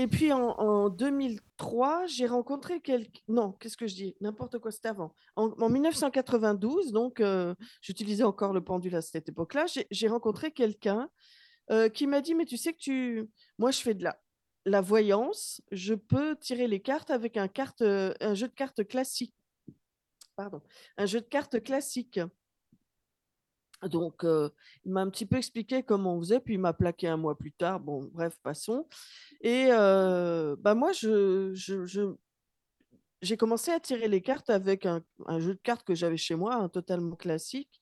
Et 0.00 0.06
puis 0.06 0.32
en, 0.32 0.50
en 0.50 0.90
2003, 0.90 2.06
j'ai 2.06 2.28
rencontré 2.28 2.80
quelqu'un. 2.80 3.20
Non, 3.26 3.50
qu'est-ce 3.58 3.76
que 3.76 3.88
je 3.88 3.96
dis? 3.96 4.16
N'importe 4.20 4.60
quoi, 4.60 4.70
c'était 4.70 4.90
avant. 4.90 5.12
En, 5.34 5.48
en 5.60 5.68
1992, 5.68 6.92
donc 6.92 7.18
euh, 7.18 7.52
j'utilisais 7.80 8.22
encore 8.22 8.52
le 8.52 8.62
pendule 8.62 8.94
à 8.94 9.02
cette 9.02 9.28
époque-là, 9.28 9.66
j'ai 9.66 9.88
j'ai 9.90 10.06
rencontré 10.06 10.52
quelqu'un 10.52 11.10
euh, 11.72 11.88
qui 11.88 12.06
m'a 12.06 12.20
dit, 12.20 12.36
mais 12.36 12.44
tu 12.44 12.56
sais 12.56 12.72
que 12.72 12.78
tu... 12.78 13.28
Moi, 13.58 13.72
je 13.72 13.80
fais 13.80 13.94
de 13.94 14.04
la, 14.04 14.16
la 14.66 14.80
voyance, 14.80 15.62
je 15.72 15.94
peux 15.94 16.36
tirer 16.36 16.68
les 16.68 16.80
cartes 16.80 17.10
avec 17.10 17.36
un, 17.36 17.48
carte, 17.48 17.82
euh, 17.82 18.14
un 18.20 18.34
jeu 18.34 18.46
de 18.46 18.54
cartes 18.54 18.86
classique. 18.86 19.34
Pardon, 20.36 20.62
un 20.96 21.06
jeu 21.06 21.20
de 21.20 21.26
cartes 21.26 21.60
classique. 21.60 22.20
Donc, 23.82 24.22
il 24.24 24.92
m'a 24.92 25.02
un 25.02 25.10
petit 25.10 25.26
peu 25.26 25.36
expliqué 25.36 25.82
comment 25.82 26.16
on 26.16 26.20
faisait, 26.20 26.40
puis 26.40 26.54
il 26.54 26.60
m'a 26.60 26.72
plaqué 26.72 27.08
un 27.08 27.16
mois 27.16 27.36
plus 27.38 27.52
tard. 27.52 27.80
Bon, 27.80 28.08
bref, 28.12 28.36
passons. 28.42 28.86
Et 29.40 29.68
bah 29.68 30.74
moi, 30.74 30.92
je- 30.92 31.52
j'ai 33.20 33.36
commencé 33.36 33.70
à 33.70 33.80
tirer 33.80 34.08
les 34.08 34.20
cartes 34.20 34.50
avec 34.50 34.86
un, 34.86 35.02
un 35.26 35.40
jeu 35.40 35.54
de 35.54 35.60
cartes 35.60 35.84
que 35.84 35.94
j'avais 35.94 36.16
chez 36.16 36.34
moi, 36.36 36.54
un 36.54 36.68
totalement 36.68 37.16
classique. 37.16 37.80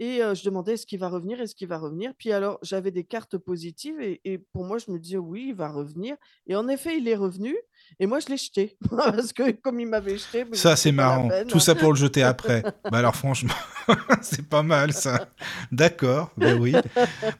Et 0.00 0.22
euh, 0.22 0.34
je 0.34 0.44
demandais 0.44 0.74
est-ce 0.74 0.86
qu'il 0.86 0.98
va 1.00 1.08
revenir, 1.08 1.40
est-ce 1.40 1.54
qu'il 1.54 1.66
va 1.68 1.78
revenir? 1.78 2.12
Puis 2.16 2.30
alors, 2.32 2.58
j'avais 2.62 2.90
des 2.92 3.04
cartes 3.04 3.36
positives 3.36 4.00
et, 4.00 4.20
et 4.24 4.38
pour 4.38 4.64
moi, 4.64 4.78
je 4.78 4.90
me 4.92 4.98
disais 4.98 5.16
oui, 5.18 5.46
il 5.48 5.54
va 5.54 5.68
revenir. 5.68 6.14
Et 6.46 6.54
en 6.54 6.68
effet, 6.68 6.96
il 6.98 7.08
est 7.08 7.16
revenu. 7.16 7.56
Et 7.98 8.06
moi, 8.06 8.20
je 8.20 8.28
l'ai 8.28 8.36
jeté. 8.36 8.76
Parce 8.90 9.32
que 9.32 9.50
comme 9.52 9.80
il 9.80 9.86
m'avait 9.88 10.16
jeté, 10.16 10.44
Ça 10.52 10.76
c'est 10.76 10.92
marrant, 10.92 11.28
tout 11.48 11.58
ça 11.60 11.74
pour 11.74 11.90
le 11.92 11.96
jeter 11.98 12.22
après. 12.22 12.62
Bah 12.90 12.98
alors 12.98 13.16
franchement, 13.16 13.52
c'est 14.22 14.48
pas 14.48 14.62
mal 14.62 14.92
ça. 14.92 15.28
D'accord, 15.72 16.30
bah 16.36 16.54
oui. 16.54 16.74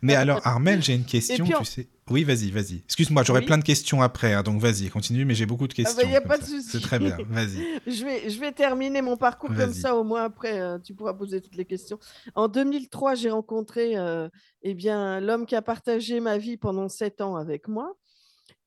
Mais 0.02 0.14
alors 0.14 0.40
Armel, 0.44 0.82
j'ai 0.82 0.94
une 0.94 1.04
question, 1.04 1.44
puis, 1.44 1.54
tu 1.54 1.60
en- 1.60 1.64
sais. 1.64 1.88
Oui, 2.10 2.24
vas-y, 2.24 2.50
vas-y. 2.50 2.82
Excuse-moi, 2.84 3.22
j'aurais 3.22 3.40
oui. 3.40 3.46
plein 3.46 3.58
de 3.58 3.64
questions 3.64 4.00
après, 4.02 4.32
hein, 4.32 4.42
donc 4.42 4.60
vas-y, 4.60 4.88
continue, 4.88 5.24
mais 5.24 5.34
j'ai 5.34 5.46
beaucoup 5.46 5.68
de 5.68 5.74
Ah 5.78 5.82
bah, 5.82 5.90
il 5.90 5.94
questions 5.94 6.08
n'y 6.08 6.16
a 6.16 6.20
pas 6.20 6.38
de 6.38 6.42
ça. 6.42 6.48
C'est 6.48 6.62
souci. 6.62 6.80
très 6.80 6.98
bien, 6.98 7.16
vas-y, 7.28 7.80
Je 7.86 8.04
vais, 8.04 8.30
je 8.30 8.40
vais 8.40 8.52
terminer 8.52 9.02
mon 9.02 9.16
parcours 9.16 9.50
comme 9.54 9.72
ça, 9.72 9.96
au 9.96 10.04
moins 10.04 10.24
après, 10.24 10.60
euh, 10.60 10.78
tu 10.78 10.94
pourras 10.94 11.14
poser 11.14 11.40
toutes 11.40 11.56
les 11.56 11.64
questions. 11.64 11.98
En 12.34 12.48
2003, 12.48 13.14
j'ai 13.14 13.30
rencontré 13.30 13.96
euh, 13.96 14.28
eh 14.62 14.74
bien, 14.74 15.20
l'homme 15.20 15.46
qui 15.46 15.54
a 15.54 15.62
partagé 15.62 16.20
ma 16.20 16.38
vie 16.38 16.56
pendant 16.56 16.88
sept 16.88 17.20
ans 17.20 17.36
avec 17.36 17.68
moi 17.68 17.94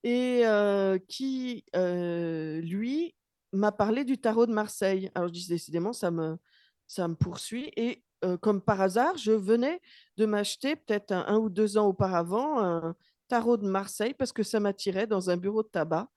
et 0.04 0.42
euh, 0.44 0.98
qui, 1.08 1.64
lui, 1.74 3.14
m'a 3.52 3.72
parlé 3.72 4.04
du 4.04 4.18
tarot 4.18 4.46
de 4.46 4.52
Marseille. 4.52 5.10
Alors, 5.14 5.28
je 5.28 5.34
dis 5.34 5.48
décidément, 5.48 5.92
ça 5.92 6.10
me, 6.10 6.36
ça 6.86 7.08
me 7.08 7.14
poursuit. 7.14 7.70
Et 7.76 8.02
comme 8.40 8.60
par 8.60 8.80
hasard, 8.80 9.16
je 9.16 9.32
venais 9.32 9.80
de 10.16 10.26
m'acheter, 10.26 10.76
peut-être 10.76 11.10
un, 11.10 11.24
un 11.26 11.38
ou 11.38 11.50
deux 11.50 11.76
ans 11.76 11.86
auparavant, 11.86 12.60
un 12.60 12.94
tarot 13.28 13.56
de 13.56 13.66
Marseille 13.66 14.14
parce 14.14 14.32
que 14.32 14.42
ça 14.42 14.60
m'attirait 14.60 15.06
dans 15.06 15.30
un 15.30 15.36
bureau 15.36 15.62
de 15.62 15.68
tabac 15.68 16.08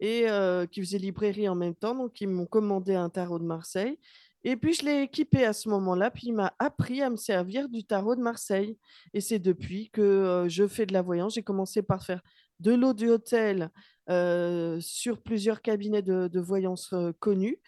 et 0.00 0.28
euh, 0.28 0.66
qui 0.66 0.80
faisait 0.80 0.98
librairie 0.98 1.48
en 1.48 1.54
même 1.54 1.74
temps. 1.74 1.94
Donc, 1.94 2.20
ils 2.20 2.28
m'ont 2.28 2.46
commandé 2.46 2.94
un 2.94 3.08
tarot 3.08 3.38
de 3.38 3.44
Marseille. 3.44 3.98
Et 4.44 4.56
puis, 4.56 4.74
je 4.74 4.84
l'ai 4.84 5.02
équipé 5.02 5.44
à 5.44 5.52
ce 5.52 5.68
moment-là. 5.70 6.10
Puis, 6.10 6.28
il 6.28 6.34
m'a 6.34 6.54
appris 6.58 7.02
à 7.02 7.10
me 7.10 7.16
servir 7.16 7.68
du 7.68 7.84
tarot 7.84 8.14
de 8.14 8.20
Marseille. 8.20 8.78
Et 9.14 9.20
c'est 9.20 9.38
depuis 9.38 9.90
que 9.90 10.02
euh, 10.02 10.48
je 10.48 10.66
fais 10.68 10.86
de 10.86 10.92
la 10.92 11.02
voyance. 11.02 11.34
J'ai 11.34 11.42
commencé 11.42 11.82
par 11.82 12.04
faire 12.04 12.20
de 12.60 12.72
l'audio-hôtel 12.72 13.70
euh, 14.08 14.78
sur 14.80 15.20
plusieurs 15.20 15.62
cabinets 15.62 16.02
de, 16.02 16.40
voyance 16.40 16.94
connus. 17.18 17.58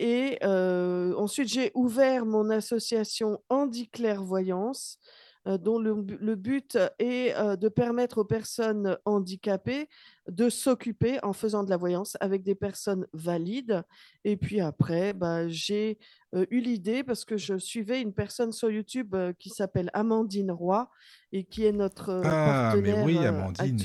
Et 0.00 0.38
ensuite, 0.44 1.48
j'ai 1.48 1.72
ouvert 1.74 2.24
mon 2.24 2.50
association 2.50 3.42
Handy 3.48 3.88
Clairvoyance, 3.88 4.98
euh, 5.00 5.27
dont 5.56 5.78
le, 5.78 5.94
bu- 5.94 6.18
le 6.20 6.34
but 6.34 6.76
est 6.98 7.34
euh, 7.36 7.56
de 7.56 7.68
permettre 7.68 8.18
aux 8.18 8.24
personnes 8.24 8.98
handicapées 9.06 9.88
de 10.28 10.50
s'occuper 10.50 11.18
en 11.22 11.32
faisant 11.32 11.64
de 11.64 11.70
la 11.70 11.78
voyance 11.78 12.16
avec 12.20 12.42
des 12.42 12.54
personnes 12.54 13.06
valides. 13.14 13.82
Et 14.24 14.36
puis 14.36 14.60
après, 14.60 15.14
bah, 15.14 15.48
j'ai 15.48 15.98
euh, 16.34 16.44
eu 16.50 16.60
l'idée, 16.60 17.02
parce 17.02 17.24
que 17.24 17.38
je 17.38 17.56
suivais 17.56 18.02
une 18.02 18.12
personne 18.12 18.52
sur 18.52 18.70
YouTube 18.70 19.14
euh, 19.14 19.32
qui 19.38 19.48
s'appelle 19.48 19.88
Amandine 19.94 20.50
Roy 20.50 20.90
et 21.32 21.44
qui 21.44 21.64
est 21.64 21.72
notre 21.72 22.10
euh, 22.10 22.22
Ah, 22.24 22.74
mais 22.82 22.92
oui, 23.04 23.16
euh, 23.16 23.28
Amandine. 23.28 23.78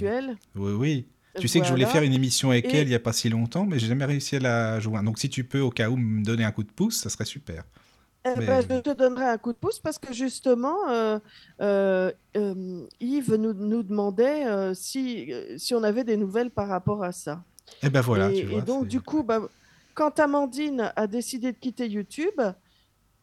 Oui, 0.55 0.73
oui. 0.73 1.07
Tu 1.39 1.47
sais 1.47 1.59
que 1.59 1.65
je 1.65 1.71
voulais 1.71 1.85
faire 1.93 2.03
une 2.03 2.13
émission 2.13 2.51
avec 2.51 2.65
elle 2.75 2.85
il 2.87 2.89
n'y 2.89 2.95
a 2.95 2.99
pas 2.99 3.13
si 3.13 3.27
longtemps, 3.27 3.65
mais 3.65 3.79
j'ai 3.79 3.87
jamais 3.87 4.05
réussi 4.05 4.35
à 4.35 4.39
la 4.39 4.79
joindre. 4.79 5.05
Donc 5.05 5.17
si 5.17 5.29
tu 5.29 5.43
peux, 5.45 5.61
au 5.61 5.71
cas 5.71 5.89
où, 5.89 5.95
me 5.95 6.23
donner 6.23 6.43
un 6.43 6.51
coup 6.51 6.63
de 6.63 6.71
pouce, 6.71 6.97
ça 6.97 7.09
serait 7.09 7.25
super. 7.25 7.63
Eh 8.25 8.35
Mais 8.39 8.45
ben, 8.47 8.61
je 8.61 8.79
te 8.81 8.89
donnerai 8.91 9.25
un 9.25 9.37
coup 9.37 9.51
de 9.51 9.57
pouce 9.57 9.79
parce 9.79 9.99
que 9.99 10.13
justement, 10.13 10.89
euh, 10.89 11.19
euh, 11.61 12.11
euh, 12.37 12.87
Yves 13.01 13.35
nous, 13.35 13.53
nous 13.53 13.83
demandait 13.83 14.73
si, 14.75 15.33
si 15.57 15.75
on 15.75 15.83
avait 15.83 16.05
des 16.05 16.15
nouvelles 16.15 16.49
par 16.51 16.67
rapport 16.69 17.03
à 17.03 17.11
ça. 17.11 17.43
eh 17.81 17.89
ben 17.89 18.01
voilà, 18.01 18.29
tu 18.31 18.45
Et, 18.45 18.53
et 18.53 18.61
vois. 18.61 18.61
donc, 18.61 18.83
c'est- 18.83 18.89
du 18.89 19.01
coup, 19.01 19.23
bah, 19.23 19.41
quand 19.93 20.19
Amandine 20.19 20.93
a 20.95 21.07
décidé 21.07 21.51
de 21.51 21.57
quitter 21.57 21.87
YouTube, 21.89 22.39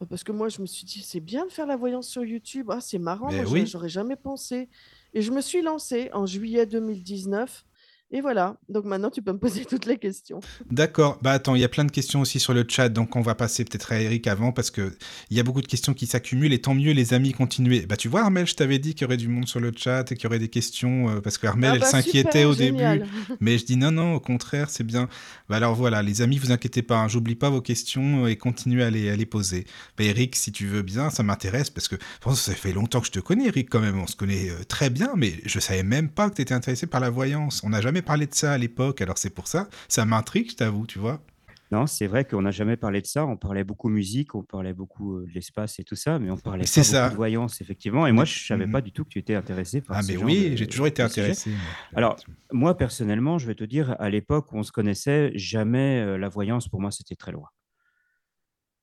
parce 0.08 0.24
que 0.24 0.32
moi, 0.32 0.48
je 0.48 0.60
me 0.62 0.66
suis 0.66 0.84
dit, 0.86 1.02
c'est 1.02 1.20
bien 1.20 1.46
de 1.46 1.52
faire 1.52 1.66
la 1.66 1.76
voyance 1.76 2.08
sur 2.08 2.24
YouTube. 2.24 2.70
Ah, 2.70 2.80
c'est 2.80 2.98
marrant, 2.98 3.32
moi, 3.32 3.44
je- 3.44 3.52
oui. 3.54 3.66
j'aurais 3.66 3.88
jamais 3.90 4.16
pensé. 4.16 4.70
Et 5.12 5.22
je 5.22 5.30
me 5.32 5.40
suis 5.40 5.62
lancée 5.62 6.10
en 6.12 6.26
juillet 6.26 6.66
2019. 6.66 7.64
Et 8.12 8.20
voilà. 8.20 8.56
Donc 8.68 8.84
maintenant, 8.86 9.10
tu 9.10 9.22
peux 9.22 9.32
me 9.32 9.38
poser 9.38 9.64
toutes 9.68 9.86
les 9.86 9.98
questions. 9.98 10.40
D'accord. 10.70 11.18
Bah 11.22 11.32
attends, 11.32 11.54
il 11.54 11.60
y 11.60 11.64
a 11.64 11.68
plein 11.68 11.84
de 11.84 11.92
questions 11.92 12.20
aussi 12.20 12.40
sur 12.40 12.52
le 12.54 12.64
chat, 12.68 12.88
donc 12.88 13.14
on 13.14 13.20
va 13.20 13.34
passer 13.34 13.64
peut-être 13.64 13.92
à 13.92 14.00
Eric 14.00 14.26
avant 14.26 14.52
parce 14.52 14.70
que 14.70 14.92
il 15.30 15.36
y 15.36 15.40
a 15.40 15.42
beaucoup 15.42 15.62
de 15.62 15.66
questions 15.66 15.94
qui 15.94 16.06
s'accumulent 16.06 16.52
et 16.52 16.60
tant 16.60 16.74
mieux 16.74 16.92
les 16.92 17.14
amis 17.14 17.32
continuez. 17.32 17.86
Bah 17.86 17.96
tu 17.96 18.08
vois 18.08 18.22
Armel, 18.22 18.46
je 18.46 18.54
t'avais 18.54 18.78
dit 18.78 18.94
qu'il 18.94 19.02
y 19.02 19.04
aurait 19.06 19.16
du 19.16 19.28
monde 19.28 19.46
sur 19.46 19.60
le 19.60 19.72
chat 19.76 20.10
et 20.10 20.16
qu'il 20.16 20.24
y 20.24 20.26
aurait 20.26 20.38
des 20.40 20.48
questions 20.48 21.08
euh, 21.08 21.20
parce 21.20 21.38
que 21.38 21.46
Armel 21.46 21.70
Ah 21.70 21.74
elle 21.76 21.80
bah, 21.80 21.86
s'inquiétait 21.86 22.44
au 22.44 22.54
génial. 22.54 23.00
début, 23.00 23.10
mais 23.40 23.58
je 23.58 23.64
dis 23.64 23.76
non 23.76 23.92
non, 23.92 24.14
au 24.14 24.20
contraire 24.20 24.70
c'est 24.70 24.84
bien. 24.84 25.08
Bah 25.48 25.56
alors 25.56 25.74
voilà, 25.74 26.02
les 26.02 26.20
amis 26.22 26.38
vous 26.38 26.50
inquiétez 26.50 26.82
pas, 26.82 26.98
hein, 26.98 27.08
j'oublie 27.08 27.36
pas 27.36 27.50
vos 27.50 27.60
questions 27.60 28.26
et 28.26 28.36
continuez 28.36 28.82
à 28.82 28.90
les, 28.90 29.08
à 29.10 29.16
les 29.16 29.26
poser. 29.26 29.66
Bah 29.96 30.04
Eric, 30.04 30.34
si 30.34 30.50
tu 30.50 30.66
veux 30.66 30.82
bien, 30.82 31.10
ça 31.10 31.22
m'intéresse 31.22 31.70
parce 31.70 31.86
que 31.86 31.96
bon, 32.24 32.34
ça 32.34 32.54
fait 32.54 32.72
longtemps 32.72 33.00
que 33.00 33.06
je 33.06 33.12
te 33.12 33.20
connais 33.20 33.46
Eric 33.46 33.68
quand 33.70 33.80
même, 33.80 34.00
on 34.00 34.06
se 34.08 34.16
connaît 34.16 34.50
euh, 34.50 34.64
très 34.66 34.90
bien, 34.90 35.12
mais 35.16 35.34
je 35.44 35.60
savais 35.60 35.84
même 35.84 36.08
pas 36.08 36.28
que 36.28 36.34
tu 36.36 36.42
étais 36.42 36.54
intéressé 36.54 36.86
par 36.86 37.00
la 37.00 37.10
voyance. 37.10 37.62
On 37.64 37.70
n'a 37.70 37.80
jamais 37.80 37.99
parlé 38.02 38.26
de 38.26 38.34
ça 38.34 38.52
à 38.52 38.58
l'époque, 38.58 39.00
alors 39.00 39.18
c'est 39.18 39.30
pour 39.30 39.46
ça, 39.48 39.68
ça 39.88 40.04
m'intrigue, 40.04 40.50
je 40.50 40.56
t'avoue, 40.56 40.86
tu 40.86 40.98
vois. 40.98 41.24
Non, 41.72 41.86
c'est 41.86 42.08
vrai 42.08 42.24
qu'on 42.24 42.42
n'a 42.42 42.50
jamais 42.50 42.76
parlé 42.76 43.00
de 43.00 43.06
ça. 43.06 43.24
On 43.26 43.36
parlait 43.36 43.62
beaucoup 43.62 43.88
musique, 43.88 44.34
on 44.34 44.42
parlait 44.42 44.74
beaucoup 44.74 45.18
euh, 45.18 45.26
de 45.26 45.30
l'espace 45.32 45.78
et 45.78 45.84
tout 45.84 45.94
ça, 45.94 46.18
mais 46.18 46.28
on 46.30 46.36
parlait 46.36 46.66
pas 46.66 46.82
ça. 46.82 47.02
beaucoup 47.02 47.10
de 47.10 47.14
voyance, 47.16 47.60
effectivement. 47.60 48.06
Et 48.08 48.12
moi, 48.12 48.24
je 48.24 48.44
savais 48.44 48.66
Mhm. 48.66 48.72
pas 48.72 48.80
du 48.80 48.92
tout 48.92 49.04
que 49.04 49.08
tu 49.10 49.20
étais 49.20 49.36
intéressé 49.36 49.80
par 49.80 49.96
Ah 49.96 50.02
ce 50.02 50.08
mais 50.08 50.14
genre 50.14 50.24
oui, 50.24 50.52
j'ai 50.56 50.66
toujours 50.66 50.88
été 50.88 51.02
intéressé. 51.02 51.46
Alors, 51.94 52.16
moi, 52.52 52.76
personnellement, 52.76 53.38
je 53.38 53.46
vais 53.46 53.54
te 53.54 53.62
dire, 53.64 53.94
à 54.00 54.10
l'époque 54.10 54.52
où 54.52 54.56
on 54.58 54.62
se 54.64 54.72
connaissait, 54.72 55.30
jamais 55.36 56.00
euh, 56.00 56.18
la 56.18 56.28
voyance, 56.28 56.68
pour 56.68 56.80
moi, 56.80 56.90
c'était 56.90 57.14
très 57.16 57.30
loin. 57.32 57.48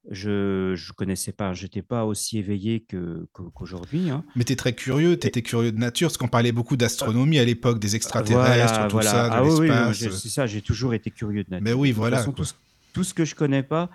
Je 0.10 0.72
ne 0.72 0.94
connaissais 0.94 1.34
pas, 1.34 1.54
j'étais 1.54 1.82
pas 1.82 2.06
aussi 2.06 2.38
éveillé 2.38 2.80
que- 2.80 3.28
qu'aujourd'hui. 3.34 4.10
hein. 4.10 4.24
Mais 4.38 4.46
t'es 4.46 4.56
très 4.56 4.74
curieux, 4.74 5.18
t'étais 5.18 5.42
curieux 5.42 5.72
de 5.74 5.78
nature, 5.78 6.08
parce 6.08 6.18
qu'on 6.18 6.30
parlait 6.30 6.54
beaucoup 6.54 6.78
d'astronomie 6.78 7.40
à 7.40 7.46
l'époque, 7.46 7.80
des 7.80 7.96
extraterrestres, 7.98 8.72
Voilà, 8.74 8.88
tout 8.88 8.94
voilà. 8.94 9.12
ça, 9.12 9.30
de 9.30 9.34
Ah 9.34 9.44
oui, 9.44 9.50
oui, 9.60 9.68
l'espace. 9.68 9.98
j'ai- 9.98 10.12
c'est 10.12 10.30
ça, 10.30 10.46
j'ai 10.46 10.62
toujours 10.62 10.94
été 10.94 11.12
curieux 11.12 11.44
de 11.44 11.50
nature. 11.50 11.64
Mais 11.66 11.74
oui, 11.74 11.90
De 11.90 11.94
toute 11.94 11.98
voilà, 12.00 12.18
façon, 12.18 12.32
quoi. 12.32 12.38
tout, 12.38 12.44
ce- 12.46 12.54
tout 12.94 13.04
ce 13.04 13.14
que 13.14 13.26
je 13.26 13.36
connais 13.36 13.64
pas, 13.64 13.90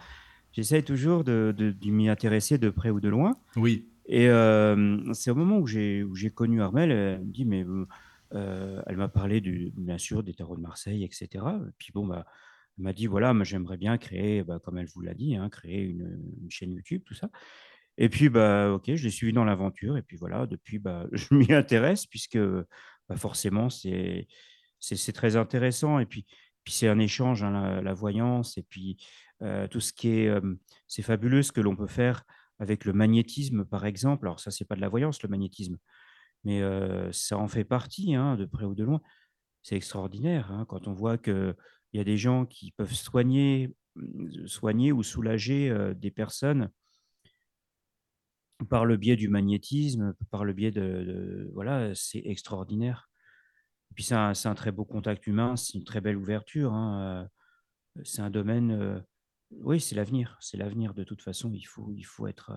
j'essaye 0.52 0.82
toujours 0.82 1.24
de, 1.24 1.54
de- 1.56 1.70
de 1.70 1.90
m'y 1.90 2.10
intéresser 2.10 2.58
de 2.58 2.68
près 2.68 2.90
ou 2.90 3.00
de 3.00 3.08
loin. 3.08 3.36
Oui, 3.56 3.86
Et 4.06 4.28
euh, 4.28 4.98
c'est 5.14 5.30
au 5.30 5.34
moment 5.34 5.58
où 5.58 5.66
j'ai 5.66 6.04
connu 6.34 6.60
Armel, 6.60 6.90
elle 6.90 7.20
me 7.20 7.32
dit, 7.32 7.44
mais 7.46 7.64
euh, 7.64 7.86
euh, 8.34 8.82
elle 8.86 8.96
m'a 8.96 9.08
parlé 9.08 9.40
du, 9.40 9.72
bien 9.76 9.96
sûr 9.96 10.22
des 10.24 10.34
tarots 10.34 10.56
de 10.56 10.60
Marseille, 10.60 11.04
etc. 11.04 11.28
Et 11.34 11.70
puis 11.78 11.90
bon, 11.94 12.06
bah, 12.06 12.26
elle 12.78 12.84
m'a 12.84 12.92
dit, 12.92 13.06
voilà, 13.06 13.34
moi 13.34 13.44
j'aimerais 13.44 13.76
bien 13.76 13.98
créer, 13.98 14.42
bah, 14.42 14.58
comme 14.62 14.78
elle 14.78 14.86
vous 14.86 15.02
l'a 15.02 15.14
dit, 15.14 15.36
hein, 15.36 15.48
créer 15.50 15.82
une, 15.82 16.48
chaîne 16.48 16.72
YouTube, 16.72 17.02
tout 17.04 17.14
ça. 17.14 17.28
Et 17.98 18.08
puis, 18.08 18.28
bah, 18.28 18.72
ok, 18.72 18.94
je 18.94 19.04
l'ai 19.04 19.10
suivi 19.10 19.32
dans 19.32 19.44
l'aventure. 19.44 19.96
Et 19.96 20.02
puis 20.02 20.16
voilà, 20.16 20.46
depuis, 20.46 20.78
bah, 20.78 21.06
je 21.12 21.34
m'y 21.34 21.52
intéresse 21.52 22.06
puisque 22.06 22.38
bah, 22.38 23.16
forcément, 23.16 23.68
c'est 23.70 24.26
très 25.14 25.36
intéressant. 25.36 25.98
Et 25.98 26.06
puis, 26.06 26.26
puis 26.64 26.72
c'est 26.72 26.88
un 26.88 26.98
échange, 26.98 27.42
hein, 27.42 27.82
la, 27.82 27.94
voyance. 27.94 28.56
Et 28.58 28.62
puis, 28.62 28.96
euh, 29.42 29.68
tout 29.68 29.80
ce 29.80 29.92
qui 29.92 30.08
est. 30.08 30.32
c'est 30.88 31.02
fabuleux 31.02 31.42
ce 31.42 31.52
que 31.52 31.60
l'on 31.60 31.76
peut 31.76 31.86
faire 31.86 32.24
avec 32.58 32.84
le 32.84 32.92
magnétisme, 32.92 33.64
par 33.64 33.84
exemple. 33.84 34.26
Alors, 34.26 34.40
ça, 34.40 34.50
c'est 34.50 34.64
pas 34.64 34.76
de 34.76 34.80
la 34.80 34.88
voyance, 34.88 35.22
le 35.22 35.28
magnétisme, 35.28 35.76
mais 36.44 36.62
euh, 36.62 37.10
ça 37.12 37.36
en 37.36 37.48
fait 37.48 37.64
partie, 37.64 38.14
hein, 38.14 38.36
de 38.36 38.44
près 38.46 38.64
ou 38.64 38.74
de 38.74 38.84
loin. 38.84 39.00
c'est 39.62 39.76
extraordinaire 39.76 40.64
quand 40.68 40.88
on 40.88 40.92
voit 40.92 41.18
qu'il 41.92 41.98
y 41.98 42.00
a 42.00 42.04
des 42.04 42.16
gens 42.16 42.46
qui 42.46 42.72
peuvent 42.72 42.94
soigner, 42.94 43.74
mmh, 43.96 44.46
soigner 44.46 44.92
ou 44.92 45.02
soulager 45.02 45.92
des 45.94 46.10
personnes 46.10 46.70
par 48.70 48.86
le 48.86 48.96
biais 48.96 49.16
du 49.16 49.28
magnétisme, 49.28 50.14
par 50.30 50.44
le 50.44 50.54
biais 50.54 50.70
de, 50.70 51.50
voilà, 51.52 51.94
c'est 51.94 52.22
extraordinaire. 52.24 53.10
Et 53.90 53.94
puis 53.94 54.04
c'est 54.04 54.14
un, 54.14 54.54
très 54.54 54.72
beau 54.72 54.86
contact 54.86 55.26
humain, 55.26 55.56
c'est 55.56 55.74
une 55.76 55.84
très 55.84 56.00
belle 56.00 56.16
ouverture. 56.16 56.72
Hein, 56.72 57.28
c'est 58.04 58.22
un 58.22 58.30
domaine, 58.30 59.04
oui, 59.50 59.80
c'est 59.80 59.94
l'avenir, 59.94 60.38
c'est 60.40 60.56
l'avenir 60.56 60.94
de 60.94 61.04
toute 61.04 61.20
façon. 61.20 61.52
Il 61.52 61.64
faut, 61.64 61.92
il 61.94 62.04
faut 62.04 62.26
être 62.26 62.52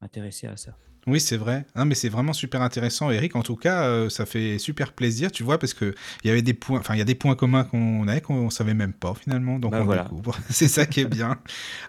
intéressé 0.00 0.46
à 0.46 0.56
ça. 0.56 0.76
Oui, 1.08 1.18
c'est 1.18 1.36
vrai. 1.36 1.64
Non, 1.74 1.84
mais 1.84 1.96
c'est 1.96 2.08
vraiment 2.08 2.32
super 2.32 2.62
intéressant, 2.62 3.10
Eric. 3.10 3.34
En 3.34 3.42
tout 3.42 3.56
cas, 3.56 3.82
euh, 3.86 4.08
ça 4.08 4.24
fait 4.24 4.58
super 4.58 4.92
plaisir, 4.92 5.32
tu 5.32 5.42
vois, 5.42 5.58
parce 5.58 5.74
que 5.74 5.96
il 6.22 6.28
y 6.28 6.30
avait 6.30 6.42
des 6.42 6.54
points, 6.54 6.78
enfin, 6.78 6.94
il 6.94 6.98
y 6.98 7.00
a 7.00 7.04
des 7.04 7.16
points 7.16 7.34
communs 7.34 7.64
qu'on 7.64 8.06
avait 8.06 8.20
qu'on 8.20 8.50
savait 8.50 8.74
même 8.74 8.92
pas 8.92 9.12
finalement. 9.14 9.58
Donc 9.58 9.72
bah, 9.72 9.80
on 9.80 9.84
voilà. 9.84 10.04
découvre. 10.04 10.38
c'est 10.50 10.68
ça 10.68 10.86
qui 10.86 11.00
est 11.00 11.06
bien. 11.06 11.38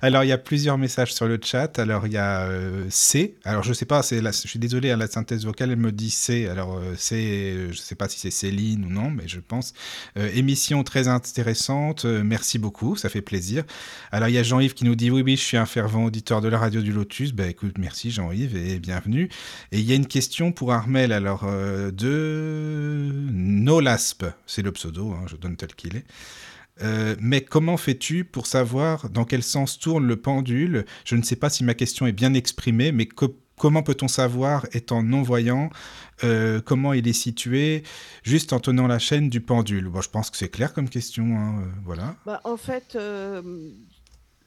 Alors, 0.02 0.23
il 0.23 0.30
y 0.30 0.32
a 0.32 0.39
plusieurs 0.39 0.80
messages 0.80 1.13
sur 1.13 1.28
le 1.28 1.39
chat. 1.39 1.78
Alors, 1.78 2.08
il 2.08 2.13
y 2.13 2.17
a 2.17 2.47
euh, 2.47 2.86
C. 2.89 3.36
Alors, 3.43 3.62
je 3.62 3.71
sais 3.73 3.86
pas, 3.86 4.02
c'est 4.02 4.19
la... 4.19 4.32
je 4.32 4.47
suis 4.47 4.58
désolé, 4.58 4.89
à 4.89 4.95
hein, 4.95 4.97
la 4.97 5.08
synthèse 5.08 5.45
vocale, 5.45 5.69
elle 5.69 5.78
me 5.78 5.91
dit 5.91 6.10
C. 6.10 6.47
Alors, 6.47 6.78
euh, 6.78 6.95
c'est, 6.97 7.71
je 7.71 7.78
sais 7.78 7.95
pas 7.95 8.10
si 8.10 8.19
c'est 8.19 8.32
Céline 8.32 8.84
ou 8.84 8.89
non, 8.89 9.12
mais 9.12 9.28
je 9.28 9.39
pense. 9.39 9.73
émission 10.15 10.84
très 10.84 11.08
intéressante. 11.08 12.06
merci 12.06 12.58
beaucoup, 12.58 12.95
ça 12.95 13.10
fait 13.10 13.21
plaisir. 13.21 13.63
Alors, 14.12 14.28
il 14.30 14.34
y 14.34 14.39
a 14.39 14.43
Jean-Yves 14.43 14.73
qui 14.73 14.86
nous 14.86 14.95
dit 14.95 15.12
oui, 15.12 15.21
oui, 15.21 15.36
je 15.38 15.43
suis 15.43 15.58
un 15.58 15.67
fervent 15.67 16.06
auditeur 16.06 16.41
de 16.41 16.47
la 16.47 16.58
radio 16.58 16.82
du 16.82 16.91
Lotus. 16.91 17.32
Ben, 17.32 17.47
écoute, 17.47 17.78
merci 17.78 18.10
Jean-Yves 18.10 18.56
et 18.56 18.80
Et 19.11 19.29
il 19.71 19.81
y 19.81 19.91
a 19.91 19.95
une 19.95 20.07
question 20.07 20.51
pour 20.51 20.71
Armel, 20.71 21.11
alors, 21.11 21.43
euh, 21.45 21.91
de 21.91 23.11
Nolasp, 23.31 24.25
c'est 24.45 24.61
le 24.61 24.71
pseudo, 24.71 25.11
hein, 25.11 25.25
je 25.27 25.35
donne 25.35 25.55
tel 25.55 25.73
qu'il 25.75 25.95
est. 25.95 26.05
Euh, 26.81 27.15
mais 27.19 27.41
comment 27.41 27.77
fais-tu 27.77 28.25
pour 28.25 28.47
savoir 28.47 29.09
dans 29.09 29.25
quel 29.25 29.43
sens 29.43 29.77
tourne 29.77 30.07
le 30.07 30.15
pendule? 30.15 30.85
Je 31.05 31.15
ne 31.15 31.21
sais 31.21 31.35
pas 31.35 31.49
si 31.49 31.63
ma 31.63 31.73
question 31.75 32.07
est 32.07 32.13
bien 32.13 32.33
exprimée, 32.33 32.91
mais 32.91 33.07
comment 33.57 33.83
peut-on 33.83 34.07
savoir, 34.07 34.65
étant 34.73 35.03
non-voyant, 35.03 35.69
euh, 36.23 36.61
comment 36.61 36.93
il 36.93 37.07
est 37.07 37.13
situé, 37.13 37.83
juste 38.23 38.53
en 38.53 38.59
tenant 38.59 38.87
la 38.87 38.99
chaîne 38.99 39.29
du 39.29 39.39
pendule? 39.39 39.87
Bon, 39.87 40.01
Je 40.01 40.09
pense 40.09 40.31
que 40.31 40.37
c'est 40.37 40.49
clair 40.49 40.73
comme 40.73 40.89
question. 40.89 41.37
Hein, 41.37 41.71
voilà. 41.83 42.15
Bah, 42.25 42.41
en 42.43 42.57
fait, 42.57 42.97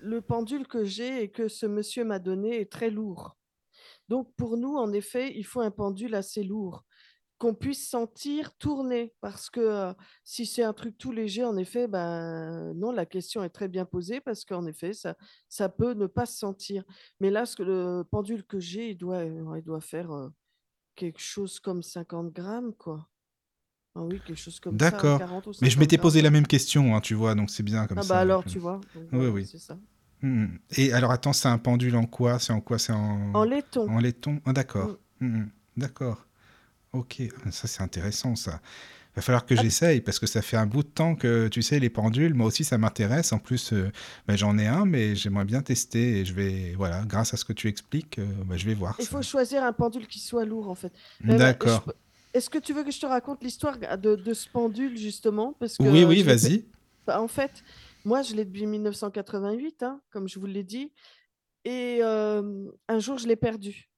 le 0.06 0.20
pendule 0.20 0.66
que 0.66 0.84
j'ai 0.84 1.22
et 1.22 1.28
que 1.28 1.48
ce 1.48 1.66
monsieur 1.66 2.04
m'a 2.04 2.18
donné 2.18 2.60
est 2.60 2.70
très 2.70 2.90
lourd. 2.90 3.36
Donc 4.08 4.32
pour 4.36 4.56
nous, 4.56 4.76
en 4.76 4.92
effet, 4.92 5.36
il 5.36 5.44
faut 5.44 5.60
un 5.60 5.70
pendule 5.70 6.14
assez 6.14 6.42
lourd 6.42 6.84
qu'on 7.38 7.54
puisse 7.54 7.88
sentir 7.88 8.56
tourner 8.56 9.12
parce 9.20 9.50
que 9.50 9.92
si 10.24 10.46
c'est 10.46 10.62
un 10.62 10.72
truc 10.72 10.96
tout 10.96 11.12
léger, 11.12 11.44
en 11.44 11.56
effet, 11.56 11.86
ben 11.86 12.72
non, 12.74 12.92
la 12.92 13.04
question 13.04 13.44
est 13.44 13.50
très 13.50 13.68
bien 13.68 13.84
posée 13.84 14.20
parce 14.20 14.44
qu'en 14.44 14.66
effet, 14.66 14.94
ça, 14.94 15.16
ça 15.48 15.68
peut 15.68 15.92
ne 15.92 16.06
pas 16.06 16.24
se 16.24 16.38
sentir. 16.38 16.82
Mais 17.20 17.30
là, 17.30 17.44
ce 17.44 17.56
que 17.56 17.62
le 17.62 18.04
pendule 18.10 18.44
que 18.44 18.58
j'ai, 18.58 18.90
il 18.90 18.96
doit, 18.96 19.24
il 19.24 19.62
doit 19.62 19.82
faire 19.82 20.10
quelque 20.94 21.20
chose 21.20 21.60
comme 21.60 21.82
50 21.82 22.32
grammes, 22.32 22.74
quoi. 22.74 23.06
Ah 23.94 24.02
oui, 24.02 24.20
quelque 24.26 24.38
chose 24.38 24.60
comme 24.60 24.78
ça. 24.78 24.90
D'accord. 24.90 25.20
Mais 25.62 25.70
je 25.70 25.78
m'étais 25.78 25.98
posé 25.98 26.20
la 26.22 26.30
même 26.30 26.46
question, 26.46 26.94
hein, 26.96 27.00
tu 27.00 27.14
vois, 27.14 27.34
donc 27.34 27.50
c'est 27.50 27.62
bien 27.62 27.86
comme 27.86 27.98
ah 27.98 28.02
ça. 28.02 28.14
bah 28.14 28.20
alors, 28.20 28.44
tu 28.44 28.58
vois. 28.58 28.80
oui, 29.12 29.26
oui. 29.28 29.46
C'est 29.46 29.58
ça. 29.58 29.78
Mmh. 30.22 30.46
Et 30.76 30.92
alors, 30.92 31.10
attends, 31.10 31.32
c'est 31.32 31.48
un 31.48 31.58
pendule 31.58 31.96
en 31.96 32.06
quoi? 32.06 32.38
C'est 32.38 32.52
en 32.52 32.60
quoi? 32.60 32.78
C'est 32.78 32.92
en... 32.92 33.34
en 33.34 33.44
laiton. 33.44 33.88
En 33.88 33.98
laiton? 33.98 34.40
Ah, 34.46 34.52
D'accord. 34.52 34.96
Mmh. 35.20 35.26
Mmh, 35.26 35.48
d'accord. 35.76 36.26
Ok, 36.92 37.22
ça 37.50 37.66
c'est 37.66 37.82
intéressant 37.82 38.36
ça. 38.36 38.60
Il 39.12 39.16
va 39.16 39.22
falloir 39.22 39.46
que 39.46 39.54
ah. 39.56 39.62
j'essaye 39.62 40.00
parce 40.00 40.18
que 40.18 40.26
ça 40.26 40.42
fait 40.42 40.56
un 40.56 40.66
bout 40.66 40.82
de 40.82 40.88
temps 40.88 41.14
que 41.14 41.48
tu 41.48 41.62
sais 41.62 41.78
les 41.78 41.88
pendules, 41.88 42.34
moi 42.34 42.46
aussi 42.46 42.64
ça 42.64 42.76
m'intéresse. 42.76 43.32
En 43.32 43.38
plus, 43.38 43.72
euh, 43.72 43.90
ben, 44.26 44.36
j'en 44.36 44.58
ai 44.58 44.66
un, 44.66 44.84
mais 44.84 45.14
j'aimerais 45.14 45.44
bien 45.46 45.62
tester 45.62 46.20
et 46.20 46.24
je 46.24 46.34
vais, 46.34 46.74
voilà, 46.76 47.02
grâce 47.06 47.32
à 47.32 47.36
ce 47.36 47.44
que 47.44 47.52
tu 47.52 47.68
expliques, 47.68 48.18
euh, 48.18 48.26
ben, 48.44 48.58
je 48.58 48.66
vais 48.66 48.74
voir. 48.74 48.94
Il 48.98 49.06
faut 49.06 49.22
choisir 49.22 49.64
un 49.64 49.72
pendule 49.72 50.06
qui 50.06 50.18
soit 50.18 50.44
lourd 50.44 50.68
en 50.68 50.74
fait. 50.74 50.92
D'accord. 51.22 51.84
Est-ce 52.34 52.50
que 52.50 52.58
tu 52.58 52.74
veux 52.74 52.84
que 52.84 52.90
je 52.90 53.00
te 53.00 53.06
raconte 53.06 53.42
l'histoire 53.42 53.78
de, 53.78 54.16
de, 54.16 54.34
ce 54.34 54.48
pendule 54.50 54.98
justement? 54.98 55.54
Parce 55.58 55.78
que, 55.78 55.82
Oui, 55.82 56.04
oui, 56.04 56.22
vas-y. 56.22 56.66
Bah, 57.06 57.20
en 57.20 57.28
fait, 57.28 57.64
moi, 58.06 58.22
je 58.22 58.36
l'ai 58.36 58.44
depuis 58.44 58.66
1988, 58.66 59.82
hein, 59.82 60.00
comme 60.10 60.28
je 60.28 60.38
vous 60.38 60.46
l'ai 60.46 60.62
dit. 60.62 60.92
Et 61.64 62.00
un 62.02 62.98
jour, 63.00 63.18
je 63.18 63.26
l'ai 63.26 63.34
perdu. 63.34 63.90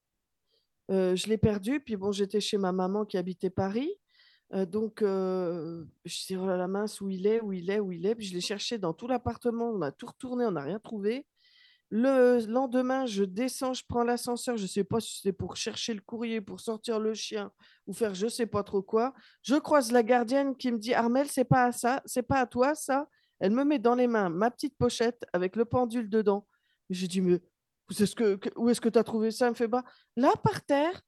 je 0.89 1.29
l'ai 1.29 1.37
perdu, 1.37 1.81
puis 1.81 1.97
bon, 1.97 2.11
j'étais 2.11 2.41
chez 2.41 2.57
ma 2.57 2.73
maman 2.73 3.05
qui 3.05 3.19
habitait 3.19 3.51
Paris. 3.51 3.93
donc, 4.51 5.01
je 5.03 5.85
suis 6.07 6.37
oh 6.37 6.47
la 6.47 6.67
mince, 6.69 7.03
où 7.03 7.11
il 7.11 7.27
est, 7.27 7.43
où 7.43 7.53
il 7.53 7.71
est, 7.71 7.81
où 7.81 7.93
il 7.93 8.07
est. 8.07 8.15
Puis 8.15 8.27
je 8.27 8.35
l'ai 8.35 8.41
cherché 8.41 8.79
dans 8.79 8.95
tout 8.95 9.07
l'appartement, 9.09 9.69
on 9.69 9.83
a 9.83 9.93
tout 9.93 10.07
retourné, 10.07 10.47
on 10.47 10.53
n'a 10.53 10.63
rien 10.63 10.79
trouvé. 10.79 11.27
Le 11.91 12.47
lendemain, 12.47 13.05
je 13.05 13.25
descends, 13.25 13.75
je 13.75 13.85
prends 13.87 14.05
l'ascenseur, 14.05 14.57
je 14.57 14.63
ne 14.63 14.69
sais 14.69 14.85
pas 14.85 15.01
si 15.01 15.17
c'était 15.17 15.33
pour 15.33 15.57
chercher 15.57 15.93
le 15.93 16.01
courrier, 16.01 16.41
pour 16.41 16.61
sortir 16.61 16.99
le 16.99 17.13
chien 17.13 17.51
ou 17.87 17.93
faire 17.93 18.15
je 18.15 18.27
ne 18.27 18.31
sais 18.31 18.47
pas 18.47 18.63
trop 18.63 18.83
quoi. 18.83 19.13
Je 19.43 19.57
croise 19.57 19.93
la 19.93 20.03
gardienne 20.03 20.57
qui 20.57 20.73
me 20.73 20.79
dit 20.79 20.95
Armel, 20.95 21.29
c'est 21.29 21.45
pas 21.45 21.65
à 21.65 21.73
ça, 21.73 22.03
c'est 22.07 22.23
pas 22.23 22.41
à 22.41 22.47
toi 22.47 22.75
ça. 22.75 23.07
Elle 23.41 23.53
me 23.53 23.65
met 23.65 23.79
dans 23.79 23.95
les 23.95 24.07
mains 24.07 24.29
ma 24.29 24.51
petite 24.51 24.77
pochette 24.77 25.25
avec 25.33 25.57
le 25.57 25.65
pendule 25.65 26.09
dedans. 26.11 26.47
J'ai 26.91 27.07
dit, 27.07 27.21
mais 27.21 27.41
ce 27.91 28.15
que, 28.15 28.39
où 28.57 28.69
est-ce 28.69 28.81
que 28.81 28.89
tu 28.89 28.99
as 28.99 29.05
trouvé 29.05 29.31
ça? 29.31 29.47
Elle 29.47 29.53
me 29.53 29.57
fait, 29.57 29.69
bah, 29.69 29.85
là, 30.17 30.33
par 30.43 30.63
terre. 30.63 31.03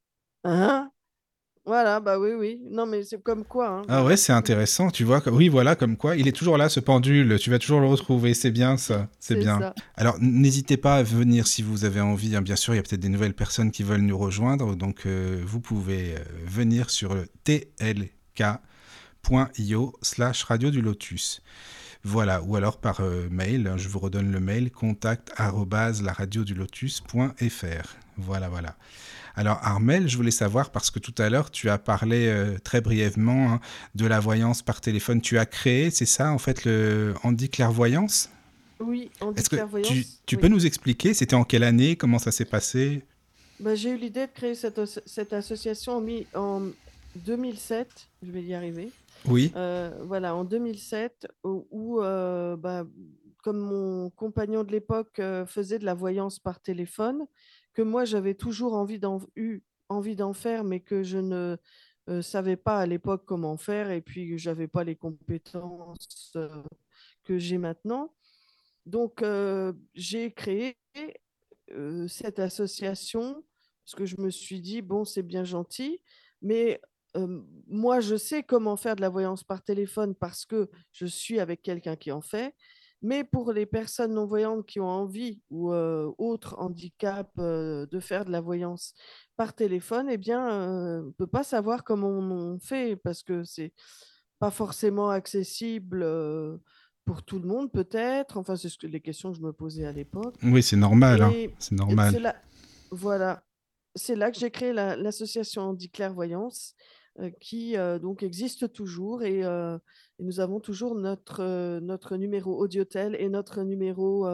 Hein? 0.45 0.91
Voilà, 1.67 2.01
bah 2.01 2.19
oui, 2.19 2.33
oui. 2.33 2.59
Non, 2.71 2.87
mais 2.87 3.03
c'est 3.03 3.23
comme 3.23 3.45
quoi. 3.45 3.69
Hein. 3.69 3.83
Ah 3.89 4.03
ouais, 4.03 4.17
c'est 4.17 4.33
intéressant, 4.33 4.91
tu 4.91 5.05
vois. 5.05 5.23
Oui, 5.29 5.49
voilà, 5.49 5.77
comme 5.77 5.97
quoi. 5.97 6.17
Il 6.17 6.27
est 6.27 6.33
toujours 6.33 6.57
là, 6.57 6.71
ce 6.71 6.81
pendule. 6.81 7.39
Tu 7.39 7.51
vas 7.51 7.59
toujours 7.59 7.81
le 7.81 7.87
retrouver. 7.87 8.33
C'est 8.33 8.51
bien, 8.51 8.79
ça. 8.79 9.09
C'est 9.19 9.37
bien. 9.37 9.75
Alors, 9.95 10.17
n'hésitez 10.21 10.79
pas 10.79 10.97
à 10.97 11.03
venir 11.03 11.47
si 11.47 11.63
vous 11.63 11.85
avez 11.85 12.01
envie. 12.01 12.35
Hein. 12.35 12.43
Bien 12.43 12.57
sûr, 12.57 12.73
il 12.75 12.79
y 12.79 12.81
a 12.81 12.83
peut-être 12.83 13.01
des 13.01 13.11
nouvelles 13.11 13.35
personnes 13.35 13.71
qui 13.71 13.83
veulent 13.83 14.01
nous 14.01 14.17
rejoindre. 14.17 14.75
Donc, 14.75 15.05
euh, 15.05 15.43
vous 15.45 15.61
pouvez 15.61 16.15
euh, 16.15 16.21
venir 16.47 16.89
sur 16.89 17.15
le 17.15 17.29
tlk.io 17.45 18.09
slash 20.01 20.45
radio 20.45 20.71
du 20.71 20.81
lotus. 20.81 21.43
Voilà, 22.03 22.43
ou 22.43 22.57
alors 22.57 22.79
par 22.79 23.01
euh, 23.01 23.29
mail, 23.31 23.67
hein, 23.67 23.77
je 23.77 23.89
vous 23.89 23.99
redonne 23.99 24.33
le 24.33 24.41
mail 24.41 24.71
contact 24.71 25.33
lotus.fr. 25.39 26.75
Voilà, 28.17 28.49
voilà. 28.49 28.77
Alors 29.37 29.59
Armel, 29.63 30.09
je 30.09 30.17
voulais 30.17 30.31
savoir, 30.31 30.71
parce 30.71 30.91
que 30.91 30.99
tout 30.99 31.15
à 31.19 31.29
l'heure, 31.29 31.51
tu 31.51 31.69
as 31.69 31.79
parlé 31.79 32.29
euh, 32.29 32.59
très 32.59 32.81
brièvement 32.81 33.53
hein, 33.53 33.61
de 33.95 34.07
la 34.07 34.19
voyance 34.19 34.63
par 34.63 34.81
téléphone. 34.81 35.21
Tu 35.21 35.39
as 35.39 35.47
créé, 35.47 35.91
c'est 35.91 36.07
ça, 36.07 36.33
en 36.33 36.39
fait, 36.39 36.65
le 36.65 37.15
Andy 37.23 37.49
Clairvoyance? 37.49 38.31
Oui, 38.81 39.11
Andy 39.21 39.39
Est-ce 39.39 39.51
que 39.51 39.83
tu, 39.83 40.07
tu 40.25 40.39
peux 40.39 40.49
nous 40.49 40.65
expliquer, 40.65 41.13
c'était 41.13 41.37
en 41.37 41.45
quelle 41.45 41.65
année, 41.65 41.97
comment 41.97 42.19
ça 42.19 42.33
s'est 42.33 42.47
passé? 42.47 43.05
Bah, 43.61 43.75
J'ai 43.75 43.91
eu 43.91 43.99
l'idée 43.99 44.27
de 44.27 44.33
créer 44.33 44.55
cette, 44.55 44.81
cette 45.05 45.35
association 45.35 46.03
en 46.35 46.63
2007, 47.17 48.09
je 48.23 48.31
vais 48.31 48.43
y 48.43 48.55
arriver. 48.55 48.91
Oui. 49.27 49.53
Euh, 49.57 49.91
voilà, 50.03 50.35
en 50.35 50.45
2007, 50.45 51.29
où, 51.45 52.01
euh, 52.01 52.57
bah, 52.57 52.85
comme 53.43 53.59
mon 53.59 54.11
compagnon 54.11 54.65
de 54.65 54.73
l'époque 54.73 55.19
euh, 55.19 55.47
faisait 55.47 55.79
de 55.79 55.85
la 55.85 55.95
voyance 55.95 56.39
par 56.39 56.61
téléphone, 56.61 57.27
que 57.73 57.83
moi 57.83 58.05
j'avais 58.05 58.35
toujours 58.35 58.75
envie 58.75 58.99
d'en, 58.99 59.21
eu 59.37 59.61
envie 59.89 60.17
d'en 60.17 60.33
faire, 60.33 60.65
mais 60.65 60.81
que 60.81 61.03
je 61.03 61.19
ne 61.19 61.57
savais 62.23 62.57
pas 62.57 62.79
à 62.79 62.87
l'époque 62.87 63.25
comment 63.27 63.57
faire, 63.57 63.91
et 63.91 64.01
puis 64.01 64.37
je 64.39 64.51
n'avais 64.51 64.67
pas 64.69 64.85
les 64.85 64.97
compétences 64.97 66.37
que 67.25 67.39
j'ai 67.39 67.59
maintenant. 67.59 68.13
Donc 68.87 69.25
j'ai 69.95 70.33
créé 70.33 70.77
cette 72.09 72.41
association 72.41 73.45
parce 73.85 73.95
que 73.95 74.07
je 74.07 74.21
me 74.21 74.31
suis 74.31 74.61
dit, 74.61 74.83
bon, 74.83 75.05
c'est 75.05 75.23
bien 75.23 75.45
gentil, 75.45 76.01
mais 76.43 76.81
moi, 77.67 78.01
je 78.01 78.17
sais 78.17 78.43
comment 78.43 78.77
faire 78.77 78.97
de 78.97 79.01
la 79.01 79.09
voyance 79.09 79.45
par 79.45 79.63
téléphone 79.63 80.15
parce 80.15 80.45
que 80.45 80.71
je 80.93 81.07
suis 81.07 81.41
avec 81.41 81.63
quelqu'un 81.63 81.97
qui 81.97 82.13
en 82.13 82.21
fait. 82.21 82.55
Mais 83.03 83.25
pour 83.25 83.53
les 83.53 83.65
personnes 83.65 84.13
non-voyantes 84.13 84.67
qui 84.67 84.79
ont 84.79 84.89
envie 84.89 85.41
ou 85.51 85.73
autre 85.73 86.57
handicap 86.59 87.31
de 87.39 88.01
faire 88.01 88.25
de 88.27 88.31
la 88.31 88.43
voyance 88.43 88.95
par 89.37 89.55
téléphone, 89.55 90.09
eh 90.11 90.19
bien, 90.19 90.41
on 90.41 91.07
ne 91.07 91.11
peut 91.13 91.27
pas 91.27 91.43
savoir 91.43 91.83
comment 91.83 92.11
on, 92.11 92.59
fait 92.61 92.97
parce 92.97 93.23
que 93.23 93.43
c'est 93.43 93.73
pas 94.39 94.51
forcément 94.51 95.09
accessible 95.09 96.05
pour 97.07 97.23
tout 97.23 97.39
le 97.39 97.49
monde, 97.49 97.73
peut-être. 97.73 98.37
Enfin, 98.37 98.57
c'est 98.57 98.69
ce 98.69 98.79
que, 98.79 98.87
les 98.87 99.01
questions 99.01 99.33
que 99.33 99.39
je 99.39 99.43
me 99.43 99.53
posais 99.53 99.87
à 99.87 99.93
l'époque. 99.93 100.37
Oui, 100.43 100.63
c'est 100.63 100.77
normal. 100.77 101.23
Hein. 101.23 101.33
C'est 101.59 101.75
normal. 101.75 102.35
Voilà. 102.91 103.43
C'est 103.95 104.15
là 104.15 104.31
que 104.31 104.39
j'ai 104.39 104.51
créé 104.51 104.73
l'association 104.73 105.63
Handy 105.63 105.91
Clairvoyance 105.91 106.75
qui 107.41 107.77
donc 108.01 108.23
existe 108.23 108.73
toujours 108.73 109.23
et, 109.23 109.41
et, 109.41 110.23
nous 110.23 110.41
avons 110.41 110.61
toujours 110.61 110.95
notre, 110.95 111.79
notre 111.81 112.17
numéro 112.17 112.57
Audiotel 112.59 113.17
et 113.19 113.29
notre 113.29 113.63
numéro 113.63 114.27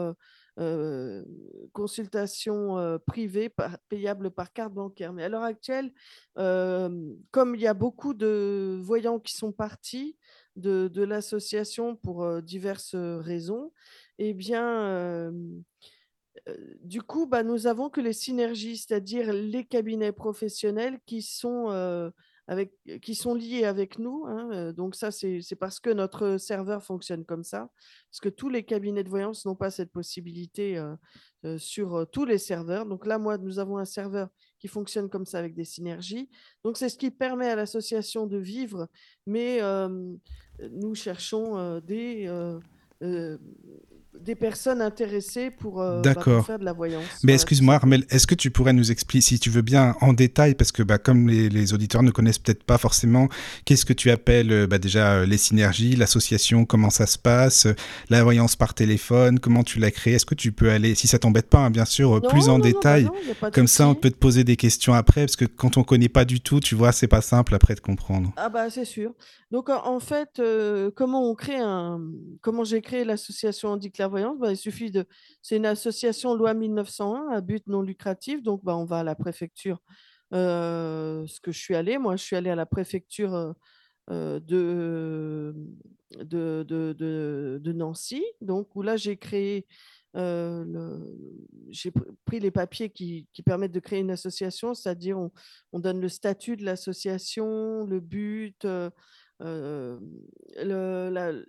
consultation 1.73 2.99
privée 3.05 3.51
payable 3.89 4.31
par 4.31 4.51
carte 4.53 4.73
bancaire. 4.73 5.13
Mais 5.13 5.23
à 5.23 5.29
l'heure 5.29 5.43
actuelle, 5.43 5.91
comme 6.35 7.55
il 7.55 7.61
y 7.61 7.67
a 7.67 7.73
beaucoup 7.73 8.13
de 8.13 8.79
voyants 8.81 9.19
qui 9.19 9.33
sont 9.33 9.51
partis 9.51 10.17
de, 10.55 10.87
de 10.87 11.03
l'association 11.03 11.95
pour 11.95 12.41
diverses 12.41 12.95
raisons, 12.95 13.71
eh 14.19 14.33
bien, 14.33 15.31
du 16.81 17.01
coup, 17.01 17.27
bah, 17.27 17.43
nous 17.43 17.67
avons 17.67 17.89
que 17.89 18.01
les 18.01 18.13
synergies, 18.13 18.77
c'est-à-dire 18.77 19.31
les 19.33 19.65
cabinets 19.65 20.11
professionnels 20.11 20.99
qui 21.05 21.21
sont 21.21 22.11
avec, 22.47 22.73
qui 23.01 23.13
sont 23.13 23.33
liés 23.35 23.65
avec 23.65 23.99
nous. 23.99 24.25
Hein, 24.25 24.71
donc 24.73 24.95
ça, 24.95 25.11
c'est 25.11 25.55
parce 25.59 25.79
que 25.79 25.89
notre 25.89 26.37
serveur 26.37 26.83
fonctionne 26.83 27.25
comme 27.25 27.43
ça, 27.43 27.69
parce 28.09 28.19
que 28.21 28.29
tous 28.29 28.49
les 28.49 28.63
cabinets 28.63 29.03
de 29.03 29.09
voyance 29.09 29.45
n'ont 29.45 29.55
pas 29.55 29.69
cette 29.69 29.91
possibilité 29.91 30.81
sur 31.57 32.07
tous 32.11 32.25
les 32.25 32.37
serveurs. 32.37 32.85
Donc 32.85 33.05
là, 33.05 33.17
moi, 33.19 33.37
nous 33.37 33.59
avons 33.59 33.77
un 33.77 33.85
serveur 33.85 34.29
qui 34.59 34.67
fonctionne 34.67 35.09
comme 35.09 35.25
ça 35.25 35.39
avec 35.39 35.55
des 35.55 35.65
synergies. 35.65 36.29
Donc 36.63 36.77
c'est 36.77 36.89
ce 36.89 36.97
qui 36.97 37.11
permet 37.11 37.49
à 37.49 37.55
l'association 37.55 38.27
de 38.27 38.37
vivre, 38.37 38.87
mais 39.25 39.59
nous 40.71 40.95
cherchons 40.95 41.79
des 41.81 42.27
des 44.23 44.35
personnes 44.35 44.81
intéressées 44.81 45.51
pour, 45.51 45.81
euh, 45.81 46.01
bah, 46.01 46.13
faire 46.45 46.59
de 46.59 46.65
la 46.65 46.73
voyance. 46.73 47.03
Mais 47.23 47.33
excuse-moi, 47.33 47.75
Armel, 47.75 48.05
est-ce 48.09 48.27
que 48.27 48.35
tu 48.35 48.51
pourrais 48.51 48.73
nous 48.73 48.91
expliquer, 48.91 49.21
si 49.21 49.39
tu 49.39 49.49
veux 49.49 49.61
bien, 49.61 49.95
en 50.01 50.13
détail, 50.13 50.55
parce 50.55 50.71
que 50.71 50.83
bah, 50.83 50.97
comme 50.97 51.27
les, 51.27 51.73
auditeurs 51.73 52.03
ne 52.03 52.11
connaissent 52.11 52.39
peut-être 52.39 52.63
pas 52.63 52.77
forcément, 52.77 53.29
qu'est-ce 53.65 53.85
que 53.85 53.93
tu 53.93 54.11
appelles 54.11 54.51
euh, 54.51 54.67
bah, 54.67 54.77
déjà 54.77 55.13
euh, 55.13 55.25
les 55.25 55.37
synergies, 55.37 55.95
l'association, 55.95 56.65
comment 56.65 56.89
ça 56.89 57.05
se 57.05 57.17
passe, 57.17 57.67
la 58.09 58.23
voyance 58.23 58.55
par 58.55 58.73
téléphone, 58.73 59.39
comment 59.39 59.63
tu 59.63 59.79
l'as 59.79 59.91
créée? 59.91 60.13
Est-ce 60.13 60.25
que 60.25 60.35
tu 60.35 60.51
peux 60.51 60.69
aller, 60.69 60.95
si 60.95 61.07
ça 61.07 61.19
t'embête 61.19 61.49
pas, 61.49 61.59
hein, 61.59 61.69
bien 61.69 61.85
sûr, 61.85 62.21
plus 62.21 62.49
en 62.49 62.59
détail 62.59 63.09
Comme 63.53 63.67
ça, 63.67 63.87
on 63.87 63.95
peut 63.95 64.11
te 64.11 64.17
poser 64.17 64.43
des 64.43 64.55
questions 64.55 64.93
après, 64.93 65.21
parce 65.21 65.35
que 65.35 65.45
quand 65.45 65.77
on 65.77 65.83
connaît 65.83 66.09
pas 66.09 66.25
du 66.25 66.41
tout, 66.41 66.59
tu 66.59 66.75
vois, 66.75 66.91
c'est 66.91 67.07
pas 67.07 67.21
simple 67.21 67.55
après 67.55 67.75
de 67.75 67.79
comprendre. 67.79 68.31
Ah 68.37 68.49
bah 68.49 68.69
c'est 68.69 68.85
sûr. 68.85 69.13
Donc 69.51 69.69
en 69.69 69.99
fait, 69.99 70.41
comment 70.95 71.29
on 71.29 71.35
crée 71.35 71.59
un, 71.59 72.01
comment 72.41 72.63
j'ai 72.63 72.81
créé 72.81 73.03
l'association 73.03 73.69
Andy 73.69 73.91
Bah, 74.09 74.51
Il 74.51 74.57
suffit 74.57 74.91
de, 74.91 75.05
c'est 75.41 75.57
une 75.57 75.65
association 75.65 76.35
loi 76.35 76.53
1901 76.53 77.29
à 77.29 77.41
but 77.41 77.65
non 77.67 77.81
lucratif, 77.81 78.41
donc 78.43 78.63
bah, 78.63 78.75
on 78.75 78.85
va 78.85 78.99
à 78.99 79.03
la 79.03 79.15
préfecture. 79.15 79.79
ce 80.31 81.39
que 81.39 81.51
je 81.51 81.59
suis 81.59 81.75
allée, 81.75 81.97
moi, 81.97 82.15
je 82.15 82.23
suis 82.23 82.35
allée 82.35 82.49
à 82.49 82.55
la 82.55 82.65
préfecture 82.65 83.55
de, 84.09 85.53
de, 86.11 86.65
de, 86.67 87.59
de, 87.61 87.71
Nancy, 87.73 88.23
donc 88.41 88.75
où 88.75 88.81
là 88.81 88.97
j'ai 88.97 89.17
créé 89.17 89.67
j'ai 91.69 91.91
pris 92.25 92.39
les 92.39 92.49
papiers 92.49 92.89
qui, 92.89 93.27
qui, 93.33 93.43
permettent 93.43 93.71
de 93.71 93.79
créer 93.79 93.99
une 93.99 94.09
association, 94.09 94.73
c'est-à-dire 94.73 95.19
on, 95.19 95.31
on, 95.73 95.79
donne 95.79 96.01
le 96.01 96.09
statut 96.09 96.57
de 96.57 96.65
l'association, 96.65 97.85
le 97.85 97.99
but, 97.99 98.65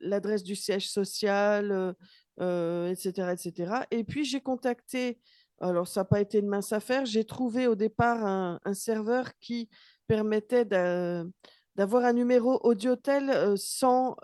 l'adresse 0.01 0.43
du 0.43 0.55
siège 0.55 0.91
social, 0.91 1.95
etc., 2.39 3.33
etc. 3.33 3.73
Et 3.91 4.05
puis 4.05 4.25
j'ai 4.25 4.41
contacté, 4.41 5.19
alors 5.61 5.89
ça 5.89 6.01
n'a 6.01 6.05
pas 6.05 6.21
été 6.21 6.39
une 6.39 6.49
mince 6.49 6.73
affaire, 6.73 7.05
j'ai 7.05 7.25
trouvé 7.25 7.67
au 7.67 7.75
départ 7.75 8.25
un, 8.25 8.75
serveur 8.75 9.37
qui 9.41 9.69
permettait 10.07 10.65
d'avoir 10.65 12.05
un 12.05 12.13
numéro 12.13 12.61
audiotel 12.63 13.57
sans 13.57 14.17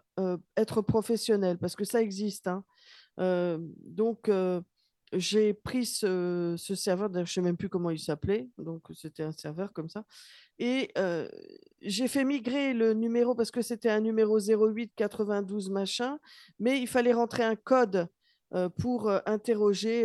être 0.56 0.80
professionnel, 0.82 1.58
parce 1.58 1.76
que 1.76 1.84
ça 1.84 2.00
existe. 2.00 2.48
Hein. 2.48 2.64
donc, 3.18 4.30
j'ai 5.14 5.54
pris 5.54 5.86
ce, 5.86 6.56
serveur, 6.58 7.10
je 7.12 7.20
ne 7.20 7.24
sais 7.24 7.40
même 7.40 7.56
plus 7.56 7.68
comment 7.68 7.90
il 7.90 7.98
s'appelait, 7.98 8.48
donc 8.58 8.82
c'était 8.94 9.22
un 9.22 9.32
serveur 9.32 9.72
comme 9.72 9.88
ça, 9.88 10.04
et 10.58 10.92
j'ai 11.80 12.08
fait 12.08 12.24
migrer 12.24 12.74
le 12.74 12.94
numéro 12.94 13.34
parce 13.34 13.50
que 13.50 13.62
c'était 13.62 13.90
un 13.90 14.00
numéro 14.00 14.38
08 14.38 14.92
92 14.96 15.70
machin, 15.70 16.18
mais 16.58 16.80
il 16.80 16.86
fallait 16.86 17.12
rentrer 17.12 17.42
un 17.42 17.56
code 17.56 18.08
pour 18.76 19.10
interroger 19.26 20.04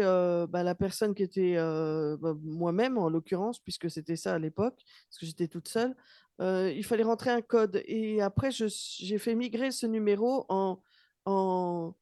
bah, 0.50 0.64
la 0.64 0.76
personne 0.76 1.14
qui 1.14 1.24
était 1.24 1.56
bah, 1.56 2.36
moi-même 2.42 2.98
en 2.98 3.10
l'occurrence, 3.10 3.60
puisque 3.60 3.90
c'était 3.90 4.16
ça 4.16 4.34
à 4.34 4.40
l'époque, 4.40 4.82
parce 5.10 5.20
que 5.20 5.26
j'étais 5.26 5.48
toute 5.48 5.68
seule. 5.68 5.96
il 6.40 6.84
fallait 6.84 7.04
rentrer 7.04 7.30
un 7.30 7.42
code 7.42 7.82
et 7.86 8.22
après 8.22 8.50
j'ai 8.52 9.18
fait 9.18 9.36
migrer 9.36 9.72
ce 9.72 9.86
numéro 9.86 10.46
en, 10.50 10.82
en 11.26 11.94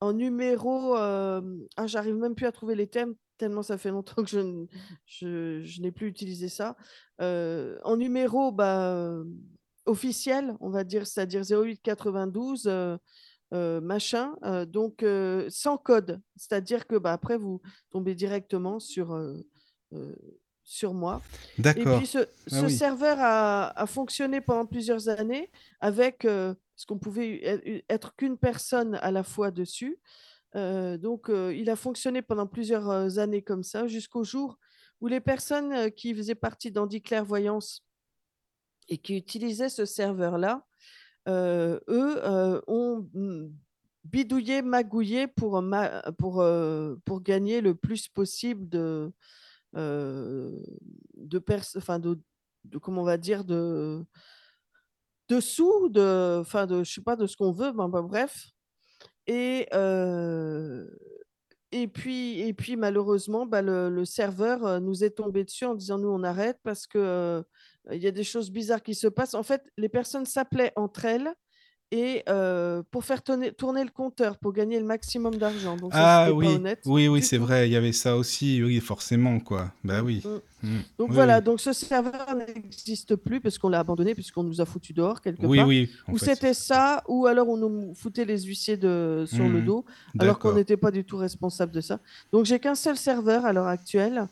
en 0.00 0.12
numéro, 0.12 0.94
ah, 0.96 1.42
j'arrive 1.86 2.16
même 2.16 2.34
plus 2.34 2.46
à 2.46 2.52
trouver 2.52 2.74
les 2.74 2.86
thèmes, 2.86 3.14
tellement 3.38 3.62
ça 3.62 3.78
fait 3.78 3.90
longtemps 3.90 4.22
que 4.22 4.28
je, 5.06 5.62
je, 5.62 5.80
n'ai 5.80 5.92
plus 5.92 6.08
utilisé 6.08 6.48
ça. 6.48 6.76
en 7.18 7.96
numéro 7.96 8.52
bah, 8.52 9.22
officiel, 9.86 10.54
on 10.60 10.70
va 10.70 10.84
dire, 10.84 11.06
c'est-à-dire 11.06 11.42
0892, 11.42 12.98
machin, 13.52 14.34
donc 14.68 15.04
sans 15.48 15.78
code. 15.78 16.20
C'est-à-dire 16.36 16.86
que 16.86 16.96
bah, 16.96 17.12
après, 17.12 17.38
vous 17.38 17.60
tombez 17.90 18.14
directement 18.14 18.80
sur, 18.80 19.18
sur 20.66 20.92
moi. 20.92 21.22
D'accord. 21.58 21.94
Et 21.94 21.96
puis 21.98 22.06
ce, 22.06 22.26
ah 22.50 22.68
serveur 22.68 23.16
a, 23.20 23.80
a, 23.80 23.86
fonctionné 23.86 24.40
pendant 24.40 24.66
plusieurs 24.66 25.08
années 25.08 25.50
avec 25.80 26.26
parce 26.76 26.84
qu'on 26.84 26.98
pouvait 26.98 27.82
être 27.88 28.14
qu'une 28.16 28.36
personne 28.36 28.96
à 28.96 29.10
la 29.10 29.22
fois 29.22 29.50
dessus. 29.50 29.98
donc, 30.54 31.30
il 31.30 31.70
a 31.70 31.76
fonctionné 31.76 32.20
pendant 32.20 32.46
plusieurs 32.46 33.18
années 33.18 33.40
comme 33.40 33.62
ça, 33.62 33.86
jusqu'au 33.86 34.24
jour 34.24 34.58
où 35.00 35.06
les 35.06 35.20
personnes 35.20 35.90
qui 35.92 36.14
faisaient 36.14 36.34
partie 36.34 36.70
d'Andy 36.70 37.00
Clairvoyance 37.00 37.82
et 38.88 38.98
qui 38.98 39.16
utilisaient 39.16 39.70
ce 39.70 39.86
serveur-là, 39.86 40.66
eux, 41.26 41.80
ont 42.66 43.08
mmh, 43.14 43.46
bidouillé, 44.04 44.60
magouillé 44.60 45.28
pour, 45.28 45.64
pour, 46.18 46.44
pour 47.06 47.22
gagner 47.22 47.62
le 47.62 47.74
plus 47.74 48.06
possible 48.08 48.68
de, 48.68 49.10
de, 49.72 50.62
de, 51.14 52.78
comment 52.78 53.00
on 53.00 53.06
va 53.06 53.16
dire, 53.16 53.44
de, 53.44 54.04
dessous 55.28 55.88
de, 55.88 56.38
enfin 56.40 56.66
de, 56.66 56.84
je 56.84 56.92
sais 56.92 57.00
pas 57.02 57.16
de 57.16 57.26
ce 57.26 57.36
qu'on 57.36 57.52
veut, 57.52 57.72
ben, 57.72 57.88
ben, 57.88 58.02
bref. 58.02 58.46
Et 59.26 59.66
et 61.72 61.88
puis 61.88 62.40
et 62.40 62.54
puis 62.54 62.76
malheureusement, 62.76 63.44
bah, 63.44 63.62
le, 63.62 64.04
serveur 64.04 64.80
nous 64.80 65.04
est 65.04 65.10
tombé 65.10 65.44
dessus 65.44 65.64
en 65.64 65.74
disant 65.74 65.98
nous 65.98 66.08
on 66.08 66.22
arrête 66.22 66.58
parce 66.62 66.86
que 66.86 67.44
il 67.92 68.02
y 68.02 68.06
a 68.06 68.12
des 68.12 68.24
choses 68.24 68.50
bizarres 68.50 68.82
qui 68.82 68.94
se 68.94 69.08
passent. 69.08 69.34
En 69.34 69.42
fait, 69.42 69.62
les 69.76 69.88
personnes 69.88 70.26
s'appelaient 70.26 70.72
entre 70.76 71.04
elles 71.04 71.32
et 71.92 72.24
pour 72.90 73.04
faire 73.04 73.22
tourner, 73.22 73.52
tourner, 73.52 73.84
le 73.84 73.90
compteur, 73.90 74.38
pour 74.38 74.52
gagner 74.52 74.78
le 74.78 74.86
maximum 74.86 75.36
d'argent. 75.36 75.76
ah 75.92 76.30
oui, 76.32 76.58
oui, 76.84 77.08
oui, 77.08 77.22
c'est 77.22 77.38
vrai, 77.38 77.68
il 77.68 77.72
y 77.72 77.76
avait 77.76 77.92
ça 77.92 78.16
aussi, 78.16 78.62
oui, 78.62 78.80
forcément, 78.80 79.40
quoi. 79.40 79.72
Bah 79.84 80.02
oui. 80.02 80.22
Mmh. 80.24 80.66
Mmh. 80.66 80.78
Donc 80.98 81.12
voilà, 81.12 81.40
donc 81.40 81.60
ce 81.60 81.72
serveur 81.72 82.26
n'existe 82.34 83.14
plus 83.14 83.40
parce 83.40 83.58
qu'on 83.58 83.68
l'a 83.68 83.80
abandonné, 83.80 84.14
puisqu'on 84.14 84.42
nous 84.42 84.60
a 84.60 84.64
foutu 84.64 84.92
dehors 84.92 85.20
quelque 85.20 85.46
oui, 85.46 85.58
part. 85.58 85.68
Oui, 85.68 85.90
Ou 86.08 86.18
c'était 86.18 86.54
ça, 86.54 87.04
ou 87.08 87.26
alors 87.26 87.48
on 87.48 87.56
nous 87.56 87.94
foutait 87.94 88.24
les 88.24 88.42
huissiers 88.42 88.76
de, 88.76 89.24
sur 89.26 89.44
le 89.48 89.60
mmh. 89.60 89.64
dos, 89.64 89.84
alors 90.18 90.38
qu'on 90.38 90.54
n'était 90.54 90.76
pas 90.76 90.90
du 90.90 91.04
tout 91.04 91.18
responsable 91.18 91.72
de 91.72 91.80
ça. 91.80 92.00
Donc 92.32 92.46
j'ai 92.46 92.58
qu'un 92.58 92.74
seul 92.74 92.96
serveur 92.96 93.44
à 93.44 93.52
l'heure 93.52 93.68
actuelle 93.68 94.26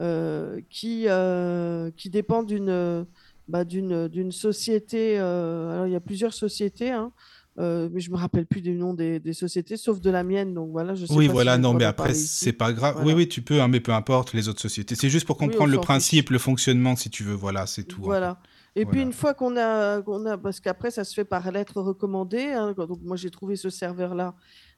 euh, 0.00 0.60
qui, 0.70 1.04
euh, 1.08 1.90
qui 1.96 2.08
dépend 2.10 2.42
d'une 2.42 3.06
bah, 3.50 3.64
d'une 3.64 4.30
société. 4.30 5.18
Euh, 5.18 5.72
alors, 5.72 5.86
il 5.86 5.92
y 5.92 5.96
a 5.96 6.00
plusieurs 6.00 6.32
sociétés, 6.32 6.90
hein, 6.90 7.10
euh, 7.58 7.88
mais 7.92 8.00
je 8.00 8.10
me 8.12 8.16
rappelle 8.16 8.46
plus 8.46 8.60
du 8.60 8.74
nom 8.74 8.94
des, 8.94 9.18
des, 9.18 9.32
sociétés, 9.32 9.76
sauf 9.76 10.00
de 10.00 10.08
la 10.08 10.22
mienne. 10.22 10.54
Donc 10.54 10.70
voilà, 10.70 10.94
je 10.94 11.04
sais 11.04 11.12
Oui, 11.12 11.26
voilà, 11.26 11.58
non, 11.58 11.74
mais 11.74 11.84
après, 11.84 12.14
c'est 12.14 12.52
pas 12.52 12.72
grave. 12.72 13.02
Oui, 13.04 13.12
oui, 13.12 13.28
tu 13.28 13.42
peux, 13.42 13.60
hein, 13.60 13.66
mais 13.66 13.80
peu 13.80 13.92
importe 13.92 14.34
les 14.34 14.48
autres 14.48 14.60
sociétés. 14.60 14.94
C'est 14.94 15.10
juste 15.10 15.26
pour 15.26 15.36
comprendre 15.36 15.72
le 15.72 15.80
principe, 15.80 16.30
le 16.30 16.38
fonctionnement, 16.38 16.94
si 16.94 17.10
tu 17.10 17.24
veux. 17.24 17.34
Voilà, 17.34 17.66
c'est 17.66 17.82
tout. 17.82 18.02
Hein. 18.02 18.06
Voilà. 18.06 18.38
Et 18.76 18.86
puis 18.86 19.02
une 19.02 19.12
fois 19.12 19.34
qu'on 19.34 19.56
a, 19.56 20.00
qu'on 20.00 20.24
a, 20.26 20.38
parce 20.38 20.60
qu'après 20.60 20.92
ça 20.92 21.02
se 21.02 21.12
fait 21.12 21.24
par 21.24 21.50
lettre 21.50 21.80
recommandée. 21.82 22.54
donc 22.76 23.00
moi 23.02 23.16
j'ai 23.16 23.28
trouvé 23.28 23.56
ce 23.56 23.68
serveur-là, 23.68 24.36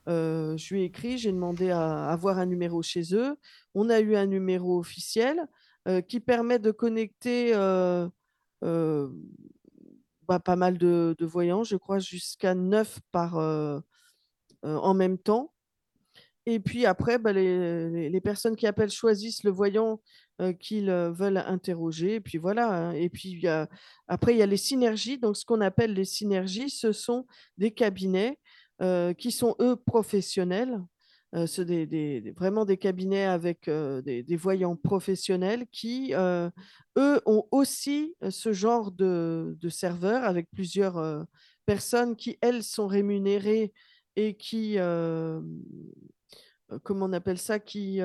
euh, 0.08 0.56
je 0.56 0.72
lui 0.72 0.80
ai 0.80 0.84
écrit, 0.84 1.18
j'ai 1.18 1.30
demandé 1.30 1.68
à 1.68 2.06
avoir 2.08 2.38
un 2.38 2.46
numéro 2.46 2.80
chez 2.82 3.14
eux. 3.14 3.36
On 3.74 3.90
a 3.90 4.00
eu 4.00 4.16
un 4.16 4.24
numéro 4.24 4.78
officiel 4.78 5.46
qui 6.08 6.20
permet 6.20 6.58
de 6.58 6.70
connecter 6.70 7.52
bah, 8.62 10.38
pas 10.40 10.56
mal 10.56 10.78
de, 10.78 11.16
voyants, 11.20 11.64
je 11.64 11.76
crois 11.76 11.98
jusqu'à 11.98 12.54
9 12.54 13.00
par, 13.10 13.36
en 14.62 14.94
même 14.94 15.18
temps. 15.18 15.52
Et 16.44 16.58
puis 16.58 16.86
après, 16.86 17.18
bah, 17.18 17.32
les, 17.32 18.20
personnes 18.20 18.56
qui 18.56 18.66
appellent 18.66 18.90
choisissent 18.90 19.44
le 19.44 19.50
voyant 19.50 20.00
euh, 20.40 20.52
qu'ils 20.52 20.90
euh, 20.90 21.12
veulent 21.12 21.36
interroger. 21.38 22.16
Et 22.16 22.20
puis 22.20 22.38
voilà. 22.38 22.88
hein. 22.88 22.92
Et 22.92 23.08
puis 23.08 23.44
après, 24.08 24.34
il 24.34 24.38
y 24.38 24.42
a 24.42 24.46
les 24.46 24.56
synergies. 24.56 25.18
Donc, 25.18 25.36
ce 25.36 25.44
qu'on 25.44 25.60
appelle 25.60 25.94
les 25.94 26.04
synergies, 26.04 26.70
ce 26.70 26.92
sont 26.92 27.26
des 27.58 27.70
cabinets 27.70 28.38
euh, 28.80 29.12
qui 29.14 29.30
sont, 29.30 29.54
eux, 29.60 29.76
professionnels. 29.76 30.80
Euh, 31.34 31.46
des, 31.64 32.34
vraiment 32.36 32.66
des 32.66 32.76
cabinets 32.76 33.24
avec 33.24 33.66
euh, 33.66 34.02
des, 34.02 34.36
voyants 34.36 34.76
professionnels 34.76 35.66
qui, 35.72 36.12
euh, 36.12 36.50
eux, 36.98 37.22
ont 37.24 37.46
aussi 37.50 38.14
euh, 38.22 38.30
ce 38.30 38.52
genre 38.52 38.92
de, 38.92 39.56
de 39.58 39.68
serveurs 39.70 40.24
avec 40.24 40.50
plusieurs 40.50 41.26
personnes 41.64 42.16
qui, 42.16 42.36
elles, 42.42 42.62
sont 42.62 42.86
rémunérées 42.86 43.72
et 44.14 44.34
qui, 44.34 44.76
comment 46.82 47.06
on 47.06 47.12
appelle 47.14 47.38
ça, 47.38 47.58
qui 47.58 48.00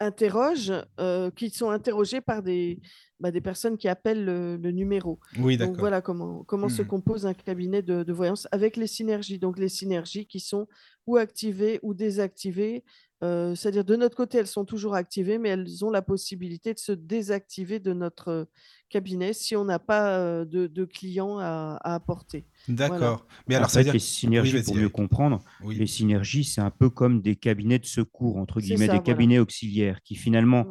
interrogent, 0.00 0.72
euh, 1.00 1.30
qui 1.30 1.50
sont 1.50 1.70
interrogés 1.70 2.20
par 2.20 2.42
des, 2.42 2.80
bah, 3.20 3.30
des 3.30 3.40
personnes 3.40 3.76
qui 3.76 3.88
appellent 3.88 4.24
le, 4.24 4.56
le 4.56 4.70
numéro. 4.70 5.18
Oui, 5.38 5.56
Donc 5.56 5.76
d'accord. 5.76 5.80
voilà 5.80 6.00
comment, 6.02 6.44
comment 6.44 6.68
se 6.68 6.82
Mhm. 6.82 6.88
compose 6.88 7.26
un 7.26 7.34
cabinet 7.34 7.82
de, 7.82 8.02
de 8.04 8.12
voyance 8.12 8.46
avec 8.52 8.76
les 8.76 8.86
synergies. 8.86 9.38
Donc 9.38 9.58
les 9.58 9.68
synergies 9.68 10.26
qui 10.26 10.40
sont 10.40 10.66
ou 11.06 11.16
activées 11.16 11.80
ou 11.82 11.94
désactivées. 11.94 12.84
Euh, 13.24 13.54
C'est-à-dire 13.54 13.84
de 13.84 13.96
notre 13.96 14.16
côté, 14.16 14.38
elles 14.38 14.46
sont 14.46 14.64
toujours 14.64 14.94
activées, 14.94 15.38
mais 15.38 15.48
elles 15.50 15.84
ont 15.84 15.90
la 15.90 16.02
possibilité 16.02 16.72
de 16.74 16.78
se 16.78 16.92
désactiver 16.92 17.80
de 17.80 17.92
notre 17.92 18.48
cabinet 18.88 19.32
si 19.32 19.56
on 19.56 19.64
n'a 19.64 19.78
pas 19.78 20.44
de, 20.44 20.66
de 20.66 20.84
clients 20.84 21.38
à, 21.38 21.78
à 21.82 21.94
apporter. 21.94 22.46
D'accord. 22.68 23.26
Mais 23.48 23.56
En 23.56 23.58
alors, 23.58 23.70
ça 23.70 23.80
veut 23.80 23.82
fait, 23.82 23.84
dire... 23.86 23.92
les 23.94 23.98
synergies, 23.98 24.62
pour 24.62 24.76
mieux 24.76 24.88
comprendre, 24.88 25.42
Oui. 25.64 25.76
les 25.76 25.86
synergies, 25.86 26.44
c'est 26.44 26.60
un 26.60 26.70
peu 26.70 26.90
comme 26.90 27.20
des 27.20 27.34
cabinets 27.36 27.78
de 27.80 27.86
secours, 27.86 28.36
entre 28.36 28.60
guillemets, 28.60 28.86
ça, 28.86 28.92
des 28.92 28.98
voilà. 28.98 29.02
cabinets 29.02 29.38
auxiliaires 29.40 30.00
qui 30.02 30.14
finalement, 30.14 30.64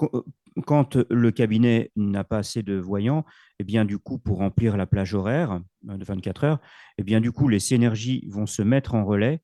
Mm. 0.00 0.04
euh, 0.14 0.22
quand 0.66 0.96
le 1.10 1.30
cabinet 1.30 1.90
n'a 1.96 2.24
pas 2.24 2.38
assez 2.38 2.62
de 2.62 2.74
voyants, 2.76 3.24
eh 3.58 3.64
bien 3.64 3.84
du 3.84 3.98
coup, 3.98 4.18
pour 4.18 4.38
remplir 4.38 4.76
la 4.76 4.86
plage 4.86 5.14
horaire 5.14 5.60
euh, 5.88 5.96
de 5.96 6.04
24 6.04 6.44
heures, 6.44 6.58
eh 6.98 7.02
bien 7.02 7.20
du 7.20 7.32
coup, 7.32 7.48
les 7.48 7.60
synergies 7.60 8.26
vont 8.30 8.46
se 8.46 8.62
mettre 8.62 8.94
en 8.94 9.04
relais 9.04 9.40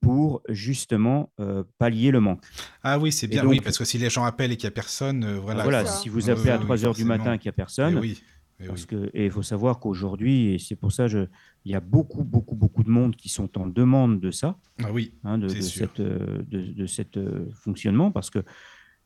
pour 0.00 0.42
justement 0.48 1.30
euh, 1.40 1.64
pallier 1.78 2.10
le 2.10 2.20
manque. 2.20 2.42
Ah 2.82 2.98
oui, 2.98 3.12
c'est 3.12 3.26
Et 3.26 3.30
bien. 3.30 3.42
donc- 3.42 3.50
oui, 3.52 3.60
parce 3.62 3.78
que 3.78 3.84
si 3.84 3.98
les 3.98 4.10
gens 4.10 4.24
appellent 4.24 4.52
et 4.52 4.56
qu'il 4.56 4.66
n'y 4.68 4.72
a 4.72 4.74
personne, 4.74 5.24
euh, 5.24 5.38
voilà. 5.40 5.84
Si 5.86 6.08
vous 6.08 6.30
appelez 6.30 6.50
à 6.50 6.58
oui, 6.58 6.64
3 6.64 6.84
heures 6.84 6.94
du 6.94 7.04
matin 7.04 7.34
et 7.34 7.38
qu'il 7.38 7.48
n'y 7.48 7.52
a 7.52 7.54
Eh 7.54 7.56
personne, 7.56 7.98
oui. 7.98 8.22
eh 8.60 8.66
Parce 8.66 8.82
oui. 8.82 8.86
que, 8.86 9.10
et 9.14 9.26
il 9.26 9.30
faut 9.30 9.42
savoir 9.42 9.78
qu'aujourd'hui, 9.80 10.54
et 10.54 10.58
c'est 10.58 10.76
pour 10.76 10.92
ça, 10.92 11.08
je, 11.08 11.20
il 11.64 11.72
y 11.72 11.74
a 11.74 11.80
beaucoup, 11.80 12.24
beaucoup, 12.24 12.54
beaucoup 12.54 12.82
de 12.84 12.90
monde 12.90 13.16
qui 13.16 13.28
sont 13.28 13.58
en 13.58 13.66
demande 13.66 14.20
de 14.20 14.30
ça, 14.30 14.56
Ah 14.82 14.92
oui, 14.92 15.12
hein, 15.24 15.38
de, 15.38 15.48
C'est 15.48 15.58
de 15.58 15.62
cette, 15.62 16.00
euh, 16.00 16.42
de, 16.48 16.60
de 16.72 16.86
cette 16.86 17.16
euh, 17.16 17.48
fonctionnement, 17.54 18.10
parce 18.10 18.30
que, 18.30 18.38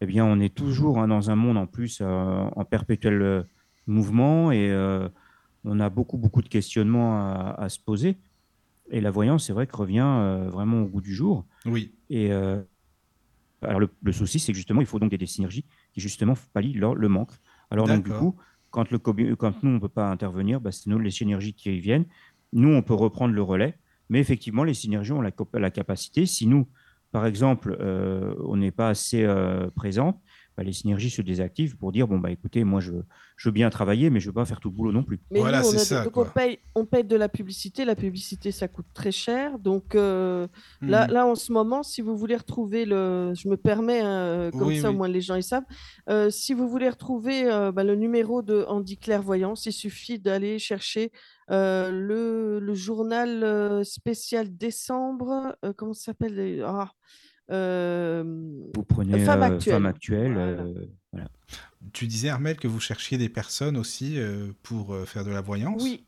eh 0.01 0.07
bien, 0.07 0.24
on 0.24 0.38
est 0.41 0.55
toujours 0.55 0.99
hein, 0.99 1.09
dans 1.09 1.30
un 1.30 1.36
monde 1.36 1.57
en 1.57 1.66
plus 1.66 1.99
euh, 2.01 2.07
en 2.57 2.64
perpétuel 2.64 3.20
euh, 3.22 3.43
mouvement 3.86 4.53
et 4.53 4.70
euh, 4.70 5.09
on 5.64 5.78
a 5.80 5.91
beaucoup, 5.91 6.16
beaucoup 6.16 6.43
de 6.43 6.49
questionnements 6.49 7.16
à, 7.18 7.55
à 7.59 7.68
se 7.68 7.78
poser. 7.80 8.16
Et 8.91 9.01
la 9.01 9.11
voyance, 9.11 9.47
c'est 9.47 9.53
vrai 9.53 9.66
que 9.66 9.76
revient 9.76 10.01
euh, 10.05 10.49
vraiment 10.51 10.82
au 10.82 10.86
goût 10.86 11.01
du 11.01 11.14
jour. 11.14 11.47
oui. 11.66 11.93
Et 12.09 12.32
euh, 12.32 12.61
alors 13.62 13.78
le, 13.80 13.88
le 14.03 14.12
souci, 14.12 14.38
c'est 14.41 14.53
que 14.53 14.57
justement, 14.57 14.80
il 14.80 14.86
faut 14.86 14.99
donc 14.99 15.11
des, 15.11 15.18
des 15.18 15.26
synergies 15.26 15.64
qui 15.93 16.01
justement 16.01 16.34
pallient 16.55 16.72
leur- 16.74 16.95
le 16.95 17.09
manque. 17.09 17.32
Alors 17.70 17.86
donc 17.97 18.05
du 18.05 18.11
coup, 18.18 18.36
quand, 18.70 18.91
le, 18.91 18.99
quand 18.99 19.62
nous, 19.62 19.70
on 19.70 19.74
ne 19.74 19.78
peut 19.78 19.88
pas 19.88 20.11
intervenir, 20.11 20.61
bah, 20.61 20.72
c'est 20.72 20.86
nous 20.88 20.99
les 20.99 21.11
synergies 21.11 21.55
qui 21.55 21.78
viennent. 21.80 22.07
Nous, 22.53 22.68
on 22.68 22.82
peut 22.82 22.95
reprendre 22.95 23.34
le 23.34 23.43
relais, 23.43 23.78
mais 24.09 24.18
effectivement, 24.18 24.64
les 24.64 24.74
synergies 24.74 25.12
ont 25.12 25.20
la, 25.20 25.30
cap- 25.30 25.55
la 25.55 25.70
capacité. 25.70 26.26
Si 26.26 26.47
nous, 26.47 26.66
par 27.12 27.26
exemple, 27.26 27.76
euh, 27.80 28.34
on 28.45 28.57
n'est 28.57 28.70
pas 28.72 28.88
assez 28.88 29.24
présent, 29.76 30.20
bah, 30.57 30.63
les 30.65 30.73
synergies 30.73 31.11
se 31.11 31.23
désactivent 31.23 31.77
pour 31.77 31.93
dire, 31.93 32.07
bon, 32.09 32.19
bah, 32.19 32.31
écoutez, 32.31 32.65
moi, 32.65 32.81
je, 32.81 32.93
je 33.37 33.49
veux 33.49 33.53
bien 33.53 33.71
travailler, 33.71 34.11
mais 34.11 34.21
je 34.21 34.27
ne 34.27 34.31
veux 34.31 34.35
pas 34.35 34.45
faire 34.45 34.61
tout 34.61 34.69
le 34.69 34.75
boulot 34.75 34.93
non 34.93 35.03
plus. 35.03 35.21
Mais 35.31 35.41
Voilà, 35.41 35.61
nous, 35.61 35.69
on 35.69 35.71
c'est 35.71 35.77
a- 35.81 35.85
ça, 35.85 36.05
donc 36.05 36.13
quoi. 36.15 36.27
on 36.29 36.31
paye, 36.31 36.59
on 36.75 36.85
paye 36.85 37.05
de 37.05 37.17
la 37.17 37.29
publicité. 37.29 37.85
La 37.85 37.97
publicité, 37.97 38.53
ça 38.53 38.69
coûte 38.69 38.87
très 38.93 39.13
cher. 39.13 39.59
Donc 39.59 39.95
euh, 39.95 40.47
là, 40.83 41.07
Mhm. 41.07 41.13
là, 41.13 41.27
en 41.27 41.35
ce 41.35 41.53
moment, 41.53 41.83
si 41.83 42.03
vous 42.03 42.17
voulez 42.17 42.37
retrouver 42.37 42.85
le, 42.85 43.33
je 43.35 43.49
me 43.49 43.57
permets, 43.57 44.01
hein, 44.01 44.51
comme 44.53 44.69
Oui, 44.69 44.81
ça 44.81 44.89
au 44.89 44.93
oui. 44.93 44.99
moins 44.99 45.09
les 45.09 45.21
gens 45.23 45.37
ils 45.37 45.43
savent. 45.43 45.65
Euh, 46.09 46.31
si 46.31 46.53
vous 46.53 46.69
voulez 46.69 46.89
retrouver 46.89 47.51
euh, 47.51 47.73
bah, 47.73 47.85
le 47.85 47.95
numéro 47.95 48.43
de 48.43 48.65
Andy 48.69 48.99
Clairvoyance, 48.99 49.67
il 49.67 49.73
suffit 49.73 50.19
d'aller 50.19 50.59
chercher 50.59 51.11
euh, 51.51 51.91
le, 51.91 52.59
le 52.61 52.75
journal 52.75 53.43
euh, 53.43 53.83
spécial 53.85 54.57
décembre. 54.57 55.57
euh, 55.65 55.73
comment 55.77 55.95
ça 55.95 56.07
s'appelle 56.13 56.63
ah, 56.67 56.83
euh, 56.83 56.85
Vous 57.51 58.85
prenez 58.85 59.19
Femme 59.21 59.43
euh, 59.43 59.47
actuelle. 59.47 59.75
Femme 59.75 59.87
actuelle, 59.87 60.33
Voilà. 60.33 60.63
euh, 60.63 60.75
voilà. 61.13 61.29
Tu 61.93 62.07
disais, 62.07 62.29
Armel, 62.29 62.57
que 62.57 62.69
vous 62.69 62.81
cherchiez 62.81 63.19
des 63.19 63.29
personnes 63.29 63.77
aussi 63.77 64.19
euh, 64.19 64.53
pour 64.63 64.95
euh, 64.95 65.05
faire 65.05 65.25
de 65.25 65.31
la 65.31 65.41
voyance? 65.41 65.83
Oui, 65.83 66.07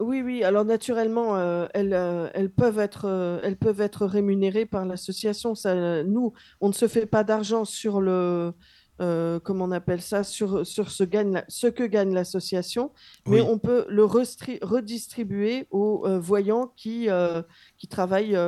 oui, 0.00 0.20
oui. 0.20 0.42
Alors 0.44 0.64
naturellement, 0.64 1.36
euh, 1.36 1.66
elles, 1.74 1.94
euh, 1.94 2.28
elles 2.34 2.50
peuvent 2.50 2.78
être, 2.78 3.06
euh, 3.06 3.40
elles 3.42 3.56
peuvent 3.56 3.80
être 3.80 4.04
rémunérées 4.04 4.66
par 4.66 4.84
l'association. 4.84 5.54
Ça, 5.54 6.02
nous, 6.02 6.32
on 6.60 6.68
ne 6.68 6.72
se 6.74 6.88
fait 6.88 7.06
pas 7.06 7.24
d'argent 7.24 7.64
sur 7.64 8.00
le, 8.00 8.52
euh, 9.00 9.40
comment 9.40 9.64
on 9.64 9.70
appelle 9.72 10.02
ça, 10.02 10.22
sur, 10.24 10.66
sur 10.66 10.90
ce, 10.90 11.04
gagne 11.04 11.32
la- 11.32 11.44
ce 11.48 11.66
que 11.66 11.82
gagne 11.84 12.12
l'association, 12.14 12.92
mais 13.26 13.40
Oui. 13.40 13.46
on 13.48 13.58
peut 13.58 13.86
le 13.88 14.04
redistribuer 14.04 15.66
aux 15.70 16.04
euh, 16.06 16.18
voyants 16.18 16.72
qui, 16.76 17.08
euh, 17.08 17.42
qui 17.78 17.88
travaillent 17.88 18.38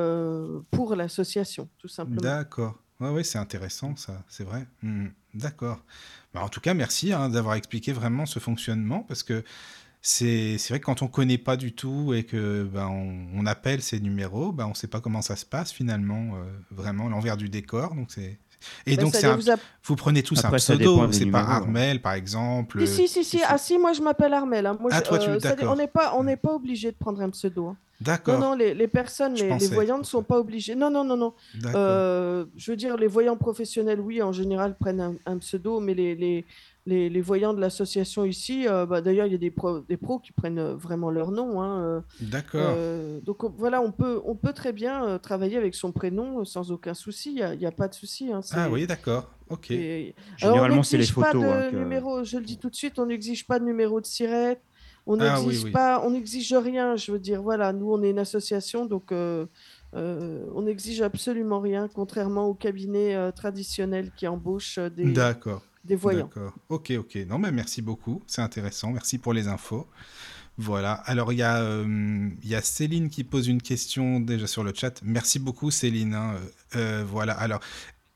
pour 0.71 0.95
l'association, 0.95 1.69
tout 1.77 1.87
simplement. 1.87 2.21
D'accord. 2.21 2.79
Ouais, 2.99 3.23
c'est 3.25 3.39
intéressant, 3.39 3.95
ça, 3.97 4.23
c'est 4.29 4.45
vrai. 4.45 4.65
Mhm. 4.81 5.11
D'accord. 5.33 5.83
Bah, 6.33 6.43
en 6.43 6.49
tout 6.49 6.61
cas, 6.61 6.73
merci 6.73 7.11
hein, 7.11 7.27
d'avoir 7.29 7.55
expliqué 7.55 7.91
vraiment 7.91 8.25
ce 8.25 8.39
fonctionnement, 8.39 8.99
parce 9.03 9.21
que 9.21 9.43
c'est 10.01 10.57
vrai 10.69 10.79
que 10.79 10.85
quand 10.85 11.01
on 11.01 11.07
connaît 11.07 11.37
pas 11.39 11.57
du 11.57 11.73
tout 11.73 12.13
et 12.13 12.23
que 12.23 12.63
ben, 12.63 12.87
on, 12.87 13.27
on 13.41 13.45
appelle 13.47 13.81
ces 13.81 13.99
numéros, 13.99 14.51
ben, 14.53 14.67
on 14.67 14.73
sait 14.73 14.87
pas 14.87 15.01
comment 15.01 15.21
ça 15.21 15.35
se 15.35 15.45
passe 15.45 15.71
finalement, 15.73 16.37
vraiment 16.71 17.09
l'envers 17.09 17.35
du 17.37 17.49
décor. 17.49 17.95
Donc 17.95 18.11
c'est 18.11 18.39
et 18.85 18.95
Ben, 18.95 19.03
donc 19.05 19.15
ça 19.15 19.33
un- 19.33 19.39
vous 19.83 19.95
prenez 19.95 20.23
tous 20.23 20.39
Après, 20.39 20.55
un 20.55 20.57
pseudo, 20.57 21.11
c'est 21.11 21.25
pas. 21.27 21.39
Armel 21.41 22.01
par 22.01 22.13
exemple. 22.13 22.85
Si, 22.87 23.07
si, 23.07 23.23
si, 23.23 23.23
si. 23.23 23.41
Ah 23.47 23.57
si, 23.57 23.77
moi 23.77 23.93
je 23.93 24.01
m'appelle 24.01 24.33
Armel. 24.33 24.65
hein. 24.65 24.77
Moi, 24.79 24.89
Ah, 24.93 24.97
je- 25.03 25.03
toi, 25.09 25.17
tu- 25.19 25.29
euh, 25.29 25.39
on 25.63 25.75
n'est 25.75 25.87
pas, 25.87 26.13
on 26.17 26.23
n'est 26.23 26.37
pas 26.37 26.53
obligé 26.53 26.91
de 26.91 26.97
prendre 26.97 27.21
un 27.21 27.29
pseudo. 27.29 27.67
hein. 27.67 27.77
Non, 28.01 28.05
D'accord. 28.11 28.39
non, 28.39 28.55
les, 28.55 28.73
les 28.73 28.87
personnes, 28.89 29.35
les, 29.35 29.47
les 29.57 29.67
voyants 29.67 29.97
ne 29.97 30.03
sont 30.03 30.21
pas 30.21 30.37
obligés. 30.37 30.75
Non, 30.75 30.89
non, 30.89 31.05
non, 31.05 31.15
non. 31.15 31.33
Euh, 31.75 32.43
je 32.57 32.71
veux 32.71 32.75
dire, 32.77 32.97
les 32.97 33.07
voyants 33.07 33.37
professionnels, 33.37 34.01
oui, 34.01 34.21
en 34.21 34.33
général, 34.33 34.75
prennent 34.77 34.99
un, 34.99 35.15
un 35.25 35.37
pseudo, 35.37 35.79
mais 35.79 35.93
les, 35.93 36.13
les, 36.15 36.45
les, 36.87 37.09
les 37.09 37.21
voyants 37.21 37.53
de 37.53 37.59
l'association 37.59 38.25
ici, 38.25 38.67
euh, 38.67 38.85
bah, 38.85 39.01
d'ailleurs, 39.01 39.25
il 39.25 39.31
y 39.31 39.35
a 39.35 39.39
des 39.39 39.49
pros, 39.49 39.79
des 39.79 39.97
pros 39.97 40.19
qui 40.19 40.31
prennent 40.31 40.59
euh, 40.59 40.75
vraiment 40.75 41.09
leur 41.09 41.31
nom. 41.31 41.61
hein, 41.61 41.81
euh, 41.81 42.01
D'accord. 42.21 42.61
euh, 42.63 43.19
donc 43.21 43.43
on- 43.43 43.49
voilà, 43.57 43.81
on 43.81 43.91
peut, 43.91 44.21
on 44.25 44.35
peut 44.35 44.53
très 44.53 44.71
bien 44.71 45.03
euh, 45.05 45.17
travailler 45.17 45.57
avec 45.57 45.73
son 45.73 45.91
prénom 45.91 46.41
euh, 46.41 46.45
sans 46.45 46.71
aucun 46.71 46.93
souci. 46.93 47.39
Il 47.39 47.57
n'y 47.59 47.65
a, 47.65 47.71
pas 47.71 47.87
de 47.87 47.95
souci. 47.95 48.31
hein, 48.31 48.41
Ah 48.51 48.69
oui, 48.69 48.85
d'accord. 48.85 49.31
Ok. 49.49 49.71
et- 49.71 50.13
alors, 50.41 50.53
on 50.53 50.57
Généralement, 50.57 50.83
c'est 50.83 50.97
les 50.97 51.01
n'exige 51.03 51.15
pas 51.15 51.31
photos. 51.31 51.41
de 51.43 51.47
hein, 51.47 51.71
que- 51.71 51.75
numéro, 51.75 52.23
je 52.23 52.37
le 52.37 52.43
dis 52.45 52.57
tout 52.59 52.69
de 52.69 52.75
suite, 52.75 52.99
on 52.99 53.07
n'exige 53.07 53.47
pas 53.47 53.57
de 53.59 53.65
numéro 53.65 53.99
de 53.99 54.05
sirette, 54.05 54.61
on 55.07 55.19
Ah 55.19 55.39
oui, 55.39 55.45
n'exige 55.47 55.63
oui. 55.65 55.71
pas, 55.71 56.03
on 56.05 56.11
n'exige 56.11 56.53
rien. 56.53 56.95
Je 56.95 57.11
veux 57.11 57.19
dire, 57.19 57.41
voilà, 57.41 57.73
nous 57.73 57.91
on 57.91 58.01
est 58.03 58.09
une 58.11 58.19
association, 58.19 58.85
donc 58.85 59.11
euh, 59.11 59.45
euh, 59.95 60.45
on 60.53 60.63
n'exige 60.63 61.01
absolument 61.01 61.59
rien, 61.61 61.87
contrairement 61.93 62.45
aux 62.47 62.53
cabinets 62.55 63.15
euh, 63.15 63.31
traditionnels 63.31 64.11
qui 64.15 64.27
embauchent 64.27 64.77
euh, 64.77 64.89
des, 64.89 65.11
D'accord. 65.13 65.61
Des 65.85 65.95
voyants. 65.95 66.25
D'accord. 66.33 66.53
Ok, 66.69 66.91
ok. 66.97 67.15
Non, 67.27 67.37
mais 67.37 67.51
merci 67.51 67.81
beaucoup. 67.81 68.23
C'est 68.27 68.41
intéressant. 68.41 68.91
Merci 68.91 69.17
pour 69.17 69.33
les 69.33 69.47
infos. 69.47 69.87
Voilà. 70.57 70.93
Alors, 70.93 71.33
il 71.33 71.39
y, 71.39 71.43
a, 71.43 71.61
euh, 71.61 72.29
y 72.43 72.55
a 72.55 72.61
Céline 72.61 73.09
qui 73.09 73.23
pose 73.23 73.47
une 73.47 73.61
question 73.61 74.19
déjà 74.19 74.47
sur 74.47 74.63
le 74.63 74.73
chat. 74.73 75.01
Merci 75.03 75.37
beaucoup, 75.39 75.69
Céline. 75.69 76.13
hein. 76.13 76.35
Euh, 76.75 77.03
voilà. 77.05 77.33
Alors, 77.33 77.59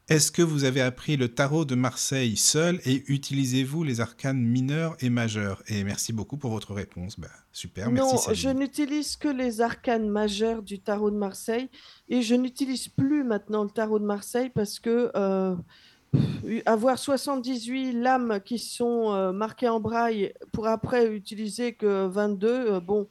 est-ce 0.07 0.31
que 0.31 0.41
vous 0.41 0.63
avez 0.63 0.81
appris 0.81 1.17
le 1.17 1.27
tarot 1.27 1.65
de 1.65 1.75
Marseille 1.75 2.35
seul 2.35 2.79
et 2.83 3.03
utilisez-vous 3.11 3.83
les 3.83 3.99
arcanes 4.01 4.41
mineurs 4.41 4.95
et 5.01 5.09
majeurs? 5.11 5.61
Et 5.67 5.83
merci 5.83 6.13
beaucoup 6.13 6.37
pour 6.37 6.49
votre 6.49 6.73
réponse. 6.73 7.19
Bah, 7.19 7.27
super. 7.51 7.91
Merci, 7.91 8.15
non, 8.29 8.33
je 8.33 8.49
n'utilise 8.49 9.17
que 9.17 9.27
les 9.27 9.61
arcanes 9.61 10.09
majeurs 10.09 10.63
du 10.63 10.79
tarot 10.79 11.11
de 11.11 11.17
Marseille 11.17 11.69
et 12.07 12.21
je 12.23 12.33
n'utilise 12.33 12.87
plus 12.87 13.23
maintenant 13.23 13.63
le 13.63 13.69
tarot 13.69 13.99
de 13.99 14.05
Marseille 14.05 14.49
parce 14.49 14.79
que 14.79 15.11
euh, 15.15 15.55
avoir 16.65 16.97
78 16.97 17.93
lames 17.93 18.39
qui 18.43 18.59
sont 18.59 19.13
euh, 19.13 19.31
marquées 19.31 19.69
en 19.69 19.79
braille 19.79 20.33
pour 20.51 20.67
après 20.67 21.07
utiliser 21.07 21.73
que 21.73 22.07
22, 22.07 22.47
euh, 22.47 22.79
bon, 22.79 23.07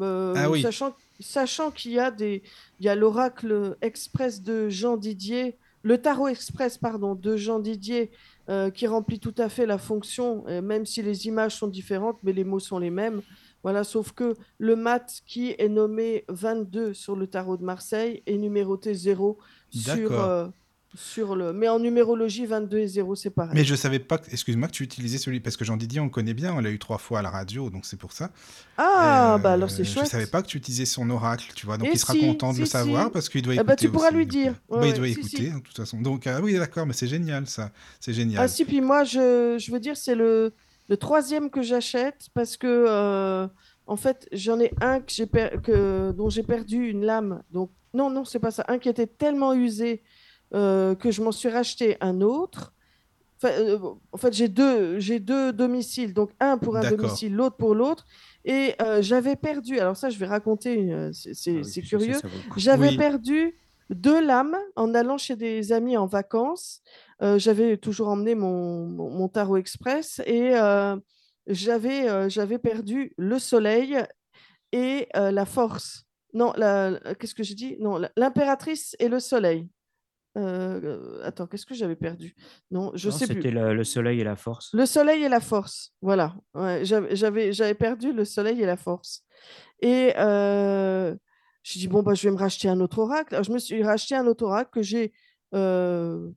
euh, 0.00 0.34
Ah 0.36 0.50
oui. 0.50 0.62
sachant, 0.62 0.94
sachant 1.20 1.70
qu'il 1.70 1.92
y 1.92 1.98
a 1.98 2.10
des, 2.10 2.42
il 2.80 2.86
y 2.86 2.88
a 2.88 2.94
l'oracle 2.94 3.76
express 3.82 4.42
de 4.42 4.68
Jean 4.68 4.96
Didier, 4.96 5.58
le 5.82 5.98
tarot 5.98 6.28
express 6.28 6.78
pardon 6.78 7.14
de 7.14 7.36
Jean 7.36 7.58
Didier 7.60 8.10
euh, 8.48 8.70
qui 8.70 8.86
remplit 8.86 9.20
tout 9.20 9.34
à 9.38 9.48
fait 9.48 9.66
la 9.66 9.78
fonction, 9.78 10.44
même 10.62 10.86
si 10.86 11.02
les 11.02 11.26
images 11.26 11.54
sont 11.56 11.68
différentes, 11.68 12.18
mais 12.22 12.32
les 12.32 12.44
mots 12.44 12.58
sont 12.60 12.78
les 12.78 12.90
mêmes. 12.90 13.20
Voilà, 13.62 13.84
sauf 13.84 14.12
que 14.12 14.34
le 14.58 14.76
mat 14.76 15.20
qui 15.26 15.54
est 15.58 15.68
nommé 15.68 16.24
22 16.28 16.94
sur 16.94 17.16
le 17.16 17.26
tarot 17.26 17.56
de 17.56 17.64
Marseille 17.64 18.22
est 18.26 18.36
numéroté 18.36 18.94
0 18.94 19.36
sur, 19.70 20.12
euh, 20.12 20.46
sur 20.94 21.36
le. 21.36 21.52
Mais 21.52 21.68
en 21.68 21.78
numérologie, 21.78 22.46
22 22.46 22.78
et 22.78 22.86
0, 22.86 23.14
c'est 23.14 23.30
pareil. 23.30 23.52
Mais 23.54 23.64
je 23.64 23.74
savais 23.74 23.98
pas, 23.98 24.18
que- 24.18 24.30
excuse-moi, 24.30 24.68
que 24.68 24.72
tu 24.72 24.82
utilisais 24.84 25.18
celui, 25.18 25.40
parce 25.40 25.56
que 25.56 25.64
Jean 25.64 25.76
Didier, 25.76 26.00
on 26.00 26.04
le 26.04 26.10
connaît 26.10 26.34
bien, 26.34 26.54
on 26.54 26.60
l'a 26.60 26.70
eu 26.70 26.78
trois 26.78 26.98
fois 26.98 27.18
à 27.18 27.22
la 27.22 27.30
radio, 27.30 27.70
donc 27.70 27.84
c'est 27.86 27.98
pour 27.98 28.12
ça. 28.12 28.30
Ah, 28.76 29.34
Euh, 29.34 29.38
bah 29.38 29.52
alors 29.52 29.70
c'est 29.70 29.84
Je 29.84 29.92
chouette. 29.92 30.06
savais 30.06 30.26
pas 30.26 30.42
que 30.42 30.46
tu 30.48 30.56
utilisais 30.56 30.84
son 30.86 31.08
oracle, 31.10 31.52
tu 31.54 31.66
vois, 31.66 31.76
donc 31.78 31.88
Et 31.88 31.92
il 31.92 31.98
sera 31.98 32.14
si, 32.14 32.20
content 32.20 32.52
de 32.52 32.60
le 32.60 32.64
savoir 32.66 33.06
si. 33.06 33.10
parce 33.12 33.28
qu'il 33.28 33.42
doit 33.42 33.52
Eh 33.54 33.56
écouter. 33.56 33.68
ben, 33.68 33.76
tu 33.76 33.90
pourras 33.90 34.08
aussi, 34.08 34.16
lui 34.16 34.26
dire. 34.26 34.54
euh, 34.72 34.74
Ouais, 34.76 34.80
bah, 34.80 34.86
il 34.88 34.94
doit 34.94 35.08
écouter, 35.08 35.50
hein, 35.50 35.58
de 35.58 35.62
toute 35.62 35.76
façon. 35.76 36.00
Donc, 36.00 36.26
ah 36.26 36.40
oui, 36.42 36.54
d'accord, 36.54 36.86
mais 36.86 36.92
c'est 36.94 37.06
génial, 37.08 37.46
ça. 37.46 37.70
C'est 38.00 38.12
génial. 38.12 38.42
Ah 38.42 38.48
si, 38.48 38.64
puis 38.64 38.80
moi, 38.80 39.04
je, 39.04 39.56
je 39.58 39.70
veux 39.72 39.80
dire, 39.80 39.96
c'est 39.96 40.14
le, 40.14 40.52
le 40.88 40.96
troisième 40.96 41.50
que 41.50 41.60
j'achète 41.62 42.28
parce 42.34 42.56
que, 42.56 42.66
euh, 42.88 43.46
en 43.86 43.96
fait, 43.96 44.26
j'en 44.32 44.58
ai 44.60 44.72
un 44.80 45.00
que 45.00 45.12
j'ai 45.12 45.26
per- 45.26 45.56
que, 45.62 46.12
dont 46.12 46.30
j'ai 46.30 46.42
perdu 46.42 46.88
une 46.88 47.04
lame. 47.04 47.42
Donc, 47.52 47.70
non, 47.94 48.10
non, 48.10 48.24
c'est 48.24 48.38
pas 48.38 48.50
ça. 48.50 48.64
Un 48.68 48.78
qui 48.78 48.88
était 48.88 49.06
tellement 49.06 49.54
usé 49.54 50.02
euh, 50.54 50.94
que 50.94 51.10
je 51.10 51.22
m'en 51.22 51.32
suis 51.32 51.48
racheté 51.48 51.96
un 52.00 52.20
autre. 52.20 52.72
Enfin, 53.40 53.52
euh, 53.54 53.78
en 54.12 54.16
fait, 54.16 54.32
j'ai 54.32 54.48
deux, 54.48 54.98
j'ai 54.98 55.20
deux 55.20 55.52
domiciles. 55.52 56.12
Donc, 56.12 56.30
un 56.40 56.58
pour 56.58 56.76
un 56.76 56.88
domicile, 56.90 57.34
l'autre 57.34 57.56
pour 57.56 57.74
l'autre. 57.74 58.04
Et 58.44 58.74
euh, 58.82 59.00
j'avais 59.02 59.36
perdu, 59.36 59.78
alors 59.78 59.96
ça, 59.96 60.10
je 60.10 60.18
vais 60.18 60.26
raconter, 60.26 60.74
une- 60.74 61.12
c'est 61.12 61.34
c'est- 61.34 61.58
Ah 61.60 61.62
c'est 61.64 61.70
sais, 61.70 61.82
curieux. 61.82 62.16
J'avais 62.56 62.88
Oui. 62.88 62.96
perdu 62.96 63.54
deux 63.90 64.20
lames 64.24 64.56
en 64.76 64.92
allant 64.94 65.18
chez 65.18 65.36
des 65.36 65.72
amis 65.72 65.96
en 65.96 66.06
vacances. 66.06 66.82
J'avais 67.20 67.76
toujours 67.78 68.08
emmené 68.08 68.34
mon, 68.34 68.86
mon, 68.86 69.10
mon 69.10 69.28
tarot 69.28 69.56
express 69.56 70.20
et 70.26 70.52
j'avais 71.46 72.28
j'avais 72.30 72.58
perdu 72.58 73.12
le 73.16 73.38
soleil 73.38 73.96
et 74.72 75.08
la 75.14 75.44
force. 75.46 76.04
Non, 76.34 76.52
la- 76.56 77.00
qu'est-ce 77.18 77.34
que 77.34 77.42
j'ai 77.42 77.54
dit? 77.54 77.76
Non, 77.80 77.96
la- 77.98 78.10
l'impératrice 78.16 78.94
et 78.98 79.08
le 79.08 79.20
soleil. 79.20 79.68
Euh, 80.38 81.20
attends, 81.24 81.46
qu'est-ce 81.46 81.66
que 81.66 81.74
j'avais 81.74 81.96
perdu? 81.96 82.34
Non, 82.70 82.92
je 82.94 83.08
Non, 83.08 83.14
sais 83.16 83.26
plus. 83.26 83.42
C'était 83.42 83.50
le 83.50 83.84
soleil 83.84 84.20
et 84.20 84.24
la 84.24 84.36
force. 84.36 84.72
Le 84.72 84.86
soleil 84.86 85.22
et 85.24 85.28
la 85.28 85.40
force, 85.40 85.92
voilà. 86.00 86.36
Ouais, 86.54 86.82
j'avais, 86.84 87.74
perdu 87.74 88.12
le 88.12 88.24
soleil 88.24 88.62
et 88.62 88.66
la 88.66 88.76
force. 88.76 89.24
Et 89.80 90.12
euh, 90.16 91.14
je 91.62 91.78
dis, 91.78 91.88
bon, 91.88 92.02
bah, 92.02 92.14
je 92.14 92.28
vais 92.28 92.32
me 92.34 92.38
racheter 92.38 92.68
un 92.68 92.80
autre 92.80 92.98
oracle. 92.98 93.34
Alors, 93.34 93.44
je 93.44 93.52
me 93.52 93.58
suis 93.58 93.82
racheté 93.82 94.14
un 94.14 94.26
autre 94.26 94.44
oracle 94.44 94.70
que 94.72 94.82
j'ai, 94.82 95.12
euh, 95.54 96.28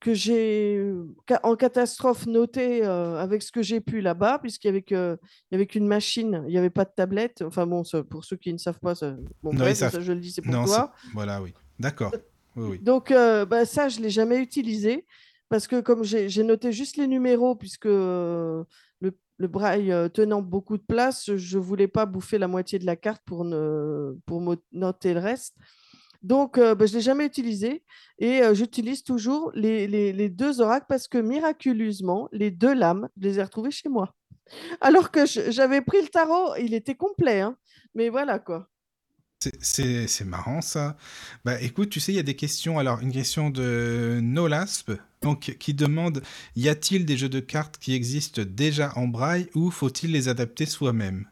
que 0.00 0.12
j'ai 0.12 0.82
ca- 1.28 1.40
en 1.42 1.56
catastrophe 1.56 2.26
noté 2.26 2.84
euh, 2.84 3.16
avec 3.18 3.42
ce 3.42 3.50
que 3.50 3.62
j'ai 3.62 3.80
pu 3.80 4.00
là-bas, 4.00 4.38
puisqu'il 4.40 4.68
y 4.68 4.70
avait 4.70 4.82
que- 4.82 5.18
il 5.50 5.54
y 5.54 5.56
avait 5.56 5.66
qu'une 5.66 5.86
machine, 5.86 6.42
il 6.46 6.50
n'y 6.50 6.58
avait 6.58 6.70
pas 6.70 6.84
de 6.84 6.92
tablette. 6.94 7.42
Enfin 7.42 7.66
bon, 7.66 7.84
ça, 7.84 8.02
pour 8.02 8.24
ceux 8.24 8.36
qui 8.36 8.52
ne 8.52 8.58
savent 8.58 8.80
pas, 8.80 8.94
ça, 8.94 9.12
bon, 9.42 9.52
Non, 9.52 9.52
ils 9.52 9.58
bref, 9.58 9.76
savent- 9.78 9.92
ça, 9.92 10.00
je 10.00 10.12
le 10.12 10.20
dis, 10.20 10.32
c'est 10.32 10.42
pour 10.42 10.52
Non, 10.52 10.64
toi. 10.64 10.92
voilà, 11.14 11.40
oui. 11.42 11.54
D'accord. 11.78 12.12
Donc, 12.56 13.10
euh, 13.10 13.44
bah, 13.44 13.64
ça, 13.64 13.88
je 13.88 13.98
ne 13.98 14.04
l'ai 14.04 14.10
jamais 14.10 14.38
utilisé 14.38 15.06
parce 15.48 15.66
que 15.68 15.80
comme 15.80 16.02
j'ai 16.02 16.42
noté 16.42 16.72
juste 16.72 16.96
les 16.96 17.06
numéros, 17.06 17.54
puisque 17.54 17.86
euh, 17.86 18.64
le, 19.00 19.16
le 19.38 19.48
braille 19.48 19.92
euh, 19.92 20.08
tenant 20.08 20.42
beaucoup 20.42 20.76
de 20.76 20.82
place, 20.82 21.30
je 21.36 21.58
ne 21.58 21.62
voulais 21.62 21.86
pas 21.86 22.06
bouffer 22.06 22.38
la 22.38 22.48
moitié 22.48 22.78
de 22.78 22.86
la 22.86 22.96
carte 22.96 23.22
pour, 23.24 23.44
noter 23.44 25.14
le 25.14 25.20
reste. 25.20 25.54
Donc, 26.22 26.58
bah, 26.58 26.86
je 26.86 26.92
ne 26.92 26.96
l'ai 26.96 27.00
jamais 27.02 27.26
utilisé 27.26 27.84
et 28.18 28.40
j'utilise 28.52 29.04
toujours 29.04 29.52
les, 29.54 30.28
deux 30.28 30.60
oracles 30.60 30.86
parce 30.88 31.06
que 31.06 31.18
miraculeusement, 31.18 32.28
les 32.32 32.50
deux 32.50 32.74
lames, 32.74 33.08
je 33.16 33.28
les 33.28 33.38
ai 33.38 33.42
retrouvées 33.42 33.70
chez 33.70 33.88
moi. 33.88 34.14
Alors 34.80 35.10
que 35.10 35.26
j'avais 35.26 35.82
pris 35.82 36.00
le 36.00 36.08
tarot, 36.08 36.54
il 36.56 36.72
était 36.72 36.94
complet, 36.94 37.40
hein. 37.40 37.56
mais 37.94 38.08
voilà 38.08 38.38
quoi. 38.38 38.68
C'est- 39.60 40.24
marrant 40.24 40.60
ça. 40.60 40.96
Bah 41.44 41.60
écoute, 41.60 41.90
tu 41.90 42.00
sais, 42.00 42.12
il 42.12 42.16
y 42.16 42.18
a 42.18 42.22
des 42.22 42.36
questions. 42.36 42.78
Alors, 42.78 43.00
une 43.00 43.12
question 43.12 43.50
de 43.50 44.18
Nolasp, 44.22 44.92
donc 45.22 45.56
qui 45.58 45.74
demande 45.74 46.22
y 46.56 46.68
a-t-il 46.68 47.04
des 47.06 47.16
jeux 47.16 47.28
de 47.28 47.40
cartes 47.40 47.78
qui 47.78 47.94
existent 47.94 48.42
déjà 48.46 48.92
en 48.96 49.06
braille 49.08 49.48
ou 49.54 49.70
faut-il 49.70 50.12
les 50.12 50.28
adapter 50.28 50.66
soi-même? 50.66 51.26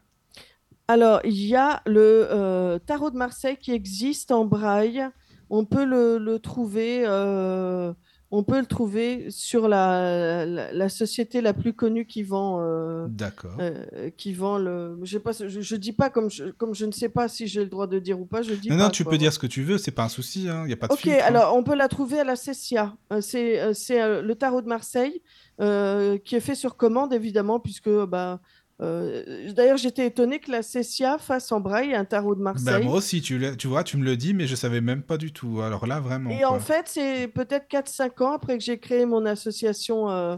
Alors, 0.87 1.19
il 1.23 1.33
y 1.45 1.55
a 1.55 1.81
le 1.85 2.27
euh, 2.31 2.79
tarot 2.79 3.09
de 3.09 3.17
Marseille 3.17 3.57
qui 3.57 3.71
existe 3.71 4.31
en 4.31 4.45
braille. 4.45 5.03
On 5.49 5.65
peut 5.65 5.85
le, 5.85 6.17
le 6.17 6.39
trouver, 6.39 7.03
euh, 7.07 7.93
on 8.37 8.43
peut 8.43 8.59
le 8.59 8.65
trouver 8.65 9.27
sur 9.29 9.67
la, 9.67 10.45
la, 10.45 10.73
la 10.73 10.89
société 10.89 11.41
la 11.41 11.53
plus 11.53 11.73
connue 11.73 12.05
qui 12.05 12.23
vend, 12.23 12.59
euh, 12.61 13.07
D'accord. 13.09 13.55
euh, 13.59 14.09
qui 14.17 14.33
vend 14.33 14.57
le. 14.57 14.97
Je 15.03 15.13
sais 15.13 15.19
pas, 15.19 15.31
je, 15.31 15.47
je 15.61 15.75
dis 15.75 15.93
pas 15.93 16.09
comme 16.09 16.29
je, 16.29 16.45
comme 16.51 16.73
je 16.75 16.85
ne 16.85 16.91
sais 16.91 17.09
pas 17.09 17.27
si 17.27 17.47
j'ai 17.47 17.61
le 17.63 17.69
droit 17.69 17.87
de 17.87 17.99
dire 17.99 18.19
ou 18.19 18.25
pas. 18.25 18.41
Je 18.41 18.53
dis 18.53 18.69
Non, 18.69 18.77
pas. 18.77 18.83
non, 18.83 18.89
tu 18.89 19.03
quoi, 19.03 19.11
peux 19.11 19.17
dire 19.17 19.31
ce 19.33 19.39
que 19.39 19.47
tu 19.47 19.63
veux, 19.63 19.77
c'est 19.77 19.91
pas 19.91 20.03
un 20.03 20.09
souci, 20.09 20.43
il 20.45 20.63
n'y 20.65 20.73
a 20.73 20.77
pas 20.77 20.87
de 20.87 20.93
Ok, 20.93 20.99
filtre, 20.99 21.17
hein. 21.21 21.25
alors 21.27 21.55
on 21.55 21.63
peut 21.63 21.75
la 21.75 21.87
trouver 21.87 22.19
à 22.19 22.23
la 22.23 22.35
Cessia. 22.35 22.95
Euh, 23.13 23.21
C'est 23.21 23.73
c'est, 23.73 24.21
le 24.21 24.35
tarot 24.35 24.61
de 24.61 24.67
Marseille 24.67 25.21
qui 25.59 26.35
est 26.35 26.39
fait 26.41 26.55
sur 26.55 26.75
commande, 26.77 27.13
évidemment, 27.13 27.59
puisque 27.59 27.89
bah, 27.89 28.41
euh, 28.81 29.51
d'ailleurs 29.53 29.77
j'étais 29.77 30.05
étonnée 30.07 30.39
que 30.39 30.51
la 30.51 30.61
Cessia 30.61 31.17
fasse 31.17 31.51
en 31.51 31.59
braille 31.61 31.93
un 31.95 32.03
tarot 32.05 32.35
de 32.35 32.41
Bah, 32.43 32.53
Marseille. 32.53 32.83
moi 32.83 32.95
aussi, 32.97 33.21
tu, 33.21 33.37
vois, 33.67 33.83
tu 33.83 33.95
me 33.97 34.03
le 34.03 34.17
dis, 34.17 34.33
mais 34.33 34.47
je 34.47 34.55
savais 34.55 34.81
même 34.81 35.01
pas 35.01 35.17
du 35.17 35.31
tout. 35.31 35.61
Alors 35.61 35.87
là, 35.87 35.99
vraiment. 36.01 36.29
Et 36.31 36.39
quoi. 36.39 36.51
en 36.51 36.59
fait, 36.59 36.87
c'est 36.87 37.27
peut-être 37.29 37.67
4-5 37.69 38.23
ans 38.23 38.31
après 38.33 38.57
que 38.57 38.63
j'ai 38.63 38.77
créé 38.77 39.05
mon 39.05 39.25
association 39.25 40.09
euh, 40.09 40.35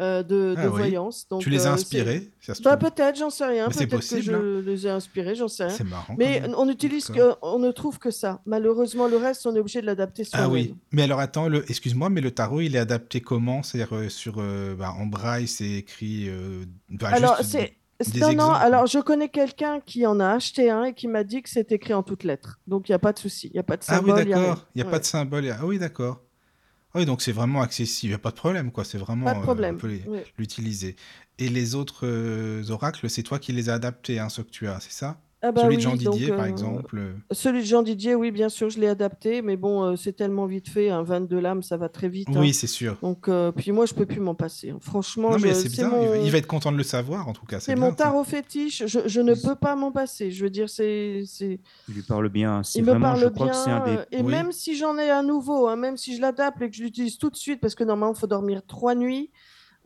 euh, 0.00 0.22
de, 0.22 0.54
Ah 0.56 0.62
oui. 0.64 0.68
voyance. 0.70 1.28
Donc, 1.28 1.42
tu 1.42 1.50
les 1.50 1.66
as 1.66 1.70
euh, 1.70 1.74
inspirés, 1.74 2.30
bah. 2.64 2.76
Peut-être, 2.76 3.16
j'en 3.18 3.30
sais 3.30 3.44
rien. 3.46 3.68
Peut-être 3.68 3.90
que 3.90 3.96
hein. 3.96 4.20
je 4.22 4.60
les 4.60 4.86
ai 4.86 4.90
inspirés, 4.90 5.34
j'en 5.34 5.46
sais 5.48 5.66
rien. 5.66 5.74
C'est 5.74 5.84
marrant. 5.84 6.14
Mais 6.18 6.42
on 6.56 6.68
utilise 6.68 7.06
que, 7.06 7.34
on 7.42 7.58
ne 7.58 7.70
trouve 7.70 7.98
que 7.98 8.10
ça. 8.10 8.40
Malheureusement, 8.46 9.06
le 9.08 9.16
reste, 9.18 9.46
on 9.46 9.54
est 9.54 9.60
obligé 9.60 9.80
de 9.80 9.86
l'adapter 9.86 10.22
Ah 10.32 10.38
soi-même. 10.44 10.50
oui, 10.52 10.74
mais 10.92 11.02
alors 11.02 11.20
attends, 11.20 11.48
le... 11.48 11.68
excuse-moi, 11.70 12.08
mais 12.10 12.20
le 12.20 12.30
tarot, 12.30 12.60
il 12.62 12.74
est 12.76 12.78
adapté 12.80 13.20
comment? 13.20 13.62
C'est-à-dire 13.62 13.94
euh, 13.94 14.08
sur 14.08 14.36
euh, 14.38 14.74
bah, 14.74 14.94
en 14.98 15.06
braille, 15.06 15.46
c'est 15.46 15.68
écrit. 15.70 16.28
euh, 16.28 16.64
bah, 16.88 17.08
Alors, 17.12 17.38
c'est. 17.42 17.74
Non, 18.18 18.32
non, 18.32 18.50
alors 18.50 18.86
je 18.86 18.98
connais 18.98 19.28
quelqu'un 19.28 19.78
qui 19.84 20.06
en 20.06 20.20
a 20.20 20.28
acheté 20.30 20.70
un 20.70 20.84
et 20.84 20.94
qui 20.94 21.06
m'a 21.06 21.22
dit 21.22 21.42
que 21.42 21.50
c'est 21.50 21.70
écrit 21.70 21.92
en 21.92 22.02
toutes 22.02 22.24
lettres. 22.24 22.58
Donc 22.66 22.88
il 22.88 22.92
n'y 22.92 22.96
a 22.96 22.98
pas 22.98 23.12
de 23.12 23.18
souci, 23.18 23.48
il 23.48 23.52
n'y 23.52 23.58
a 23.60 23.62
pas 23.62 23.76
de 23.76 23.82
Ah 23.88 23.96
symbole. 23.96 24.14
oui, 24.24 24.30
y 24.30 24.32
a 24.32 24.36
rien. 24.38 24.46
d'accord. 24.48 24.66
Il 24.74 24.78
n'y 24.78 24.82
a 24.82 24.84
Ouais. 24.86 24.90
pas 24.90 24.98
de 25.00 25.04
symbole. 25.04 25.44
y 25.44 25.50
a- 25.50 25.58
Ah 25.60 25.66
oui, 25.66 25.78
d'accord. 25.78 26.22
Ah 26.92 26.98
Oui, 26.98 27.06
donc 27.06 27.22
c'est 27.22 27.32
vraiment 27.32 27.62
accessible. 27.62 28.08
Il 28.08 28.12
n'y 28.12 28.14
a 28.16 28.18
pas 28.18 28.30
de 28.30 28.36
problème, 28.36 28.72
quoi. 28.72 28.84
C'est 28.84 28.98
vraiment. 28.98 29.26
Pas 29.26 29.34
de 29.34 29.38
euh, 29.38 29.42
problème. 29.42 29.76
on 29.76 29.78
peut 29.78 29.98
l'utiliser. 30.38 30.96
Et 31.38 31.48
les 31.48 31.74
autres 31.74 32.06
euh, 32.06 32.68
oracles, 32.70 33.08
c'est 33.08 33.22
toi 33.22 33.38
qui 33.38 33.52
les 33.52 33.68
as 33.70 33.74
adaptés, 33.74 34.18
hein, 34.18 34.28
ceux 34.28 34.42
que 34.42 34.50
tu 34.50 34.66
as, 34.68 34.80
c'est 34.80 34.92
ça? 34.92 35.20
Ah 35.42 35.52
bah 35.52 35.62
Celui 35.62 35.76
de 35.76 35.80
Jean 35.80 35.96
donc, 35.96 36.14
Didier, 36.14 36.28
par 36.28 36.40
euh, 36.40 36.44
exemple. 36.48 36.98
euh, 36.98 37.12
Celui 37.30 37.60
de 37.60 37.64
Jean 37.64 37.82
Didier, 37.82 38.14
oui, 38.14 38.30
bien 38.30 38.50
sûr, 38.50 38.68
je 38.68 38.78
l'ai 38.78 38.88
adapté, 38.88 39.40
mais 39.40 39.56
bon, 39.56 39.82
euh, 39.84 39.96
c'est 39.96 40.12
tellement 40.12 40.44
vite 40.44 40.68
fait, 40.68 40.90
un 40.90 41.02
22 41.02 41.38
lames, 41.40 41.62
ça 41.62 41.78
va 41.78 41.88
très 41.88 42.10
vite. 42.10 42.28
hein. 42.28 42.40
Oui, 42.40 42.52
c'est 42.52 42.66
sûr. 42.66 42.98
Donc, 43.00 43.26
euh, 43.28 43.50
puis 43.50 43.72
moi, 43.72 43.86
je 43.86 43.94
peux 43.94 44.04
plus 44.04 44.20
m'en 44.20 44.34
passer. 44.34 44.68
hein. 44.70 44.78
Franchement, 44.82 45.30
Non, 45.30 45.38
mais 45.38 45.48
je- 45.48 45.54
c'est 45.54 45.68
c'est 45.70 45.76
bien. 45.82 45.98
il 45.98 46.08
va- 46.08 46.16
mon, 46.18 46.24
Il 46.26 46.30
va 46.30 46.36
être 46.38 46.46
content 46.46 46.70
de 46.72 46.76
le 46.76 46.82
savoir, 46.82 47.26
en 47.26 47.32
tout 47.32 47.46
cas. 47.46 47.58
c'est 47.58 47.72
C'est 47.72 47.74
mon 47.74 47.86
bien. 47.86 47.96
ça. 47.96 48.04
tarot 48.04 48.24
fétiche. 48.24 48.82
Je, 48.86 49.00
je 49.06 49.20
ne 49.22 49.32
peux 49.34 49.54
pas 49.54 49.76
m'en 49.76 49.92
passer. 49.92 50.30
Je 50.30 50.44
veux 50.44 50.50
dire, 50.50 50.68
c'est, 50.68 51.22
c'est, 51.24 51.58
Il 51.88 51.94
lui 51.94 52.02
parle 52.02 52.28
bien. 52.28 52.62
C'est 52.62 52.78
il 52.80 52.84
me 52.84 52.90
vraiment, 52.90 53.14
je 53.14 53.22
parle 53.22 53.32
crois 53.34 53.48
que 53.48 53.56
c'est 53.56 53.70
un 53.70 53.82
bien. 53.84 53.94
des 54.10 54.18
Et 54.18 54.22
Oui. 54.22 54.30
même 54.30 54.52
si 54.52 54.76
j'en 54.76 54.98
ai 54.98 55.08
un 55.08 55.22
nouveau, 55.22 55.68
hein, 55.68 55.76
même 55.76 55.96
si 55.96 56.14
je 56.16 56.20
l'adapte 56.20 56.60
et 56.60 56.68
que 56.68 56.76
je 56.76 56.82
l'utilise 56.82 57.16
tout 57.16 57.30
de 57.30 57.36
suite, 57.36 57.60
parce 57.62 57.74
que 57.74 57.84
normalement, 57.84 58.14
il 58.14 58.18
faut 58.20 58.26
dormir 58.26 58.60
trois 58.66 58.94
nuits 58.94 59.30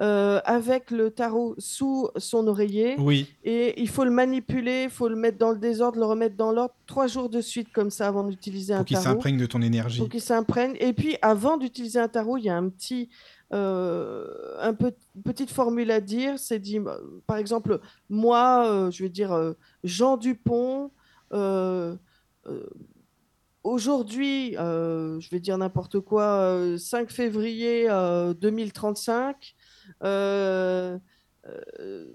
euh, 0.00 0.40
avec 0.44 0.90
le 0.90 1.10
tarot 1.10 1.54
sous 1.58 2.08
son 2.16 2.48
oreiller. 2.48 2.96
Oui, 2.98 3.28
Et 3.44 3.80
il 3.80 3.88
faut 3.88 4.04
le 4.04 4.10
manipuler, 4.10 4.84
il 4.84 4.90
faut 4.90 5.08
le 5.08 5.14
mettre 5.14 5.38
dans 5.38 5.52
le 5.52 5.58
désordre, 5.58 5.98
le 5.98 6.04
remettre 6.04 6.36
dans 6.36 6.50
l'ordre, 6.50 6.74
trois 6.86 7.06
jours 7.06 7.28
de 7.28 7.40
suite 7.40 7.72
comme 7.72 7.90
ça 7.90 8.08
avant 8.08 8.24
d'utiliser 8.24 8.74
un 8.74 8.78
pour 8.78 8.86
qu'il 8.86 8.96
tarot. 8.96 9.06
s'imprègne 9.06 9.36
de 9.36 9.46
ton 9.46 9.62
énergie. 9.62 9.98
Pour 10.00 10.08
qu'il 10.08 10.20
s'imprègne. 10.20 10.74
Et 10.80 10.92
puis, 10.92 11.16
avant 11.22 11.56
d'utiliser 11.58 12.00
un 12.00 12.08
tarot, 12.08 12.38
il 12.38 12.44
y 12.44 12.48
a 12.50 12.56
un 12.56 12.68
petit, 12.70 13.08
euh, 13.52 14.26
un 14.60 14.74
peu, 14.74 14.92
petite 15.24 15.50
formule 15.50 15.92
à 15.92 16.00
dire. 16.00 16.40
C'est 16.40 16.58
dit, 16.58 16.78
euh, 16.80 16.96
par 17.28 17.36
exemple, 17.36 17.78
moi, 18.10 18.66
euh, 18.66 18.90
je 18.90 19.04
vais 19.04 19.10
dire 19.10 19.54
Jean 19.84 20.16
Dupont. 20.16 20.90
Aujourd'hui, 23.62 24.52
je 24.54 25.30
vais 25.30 25.40
dire 25.40 25.56
n'importe 25.56 25.98
quoi, 26.00 26.24
euh, 26.24 26.76
5 26.76 27.10
février 27.10 27.86
euh, 27.88 28.34
2035, 28.34 29.54
euh, 30.02 30.98
euh, 31.46 32.14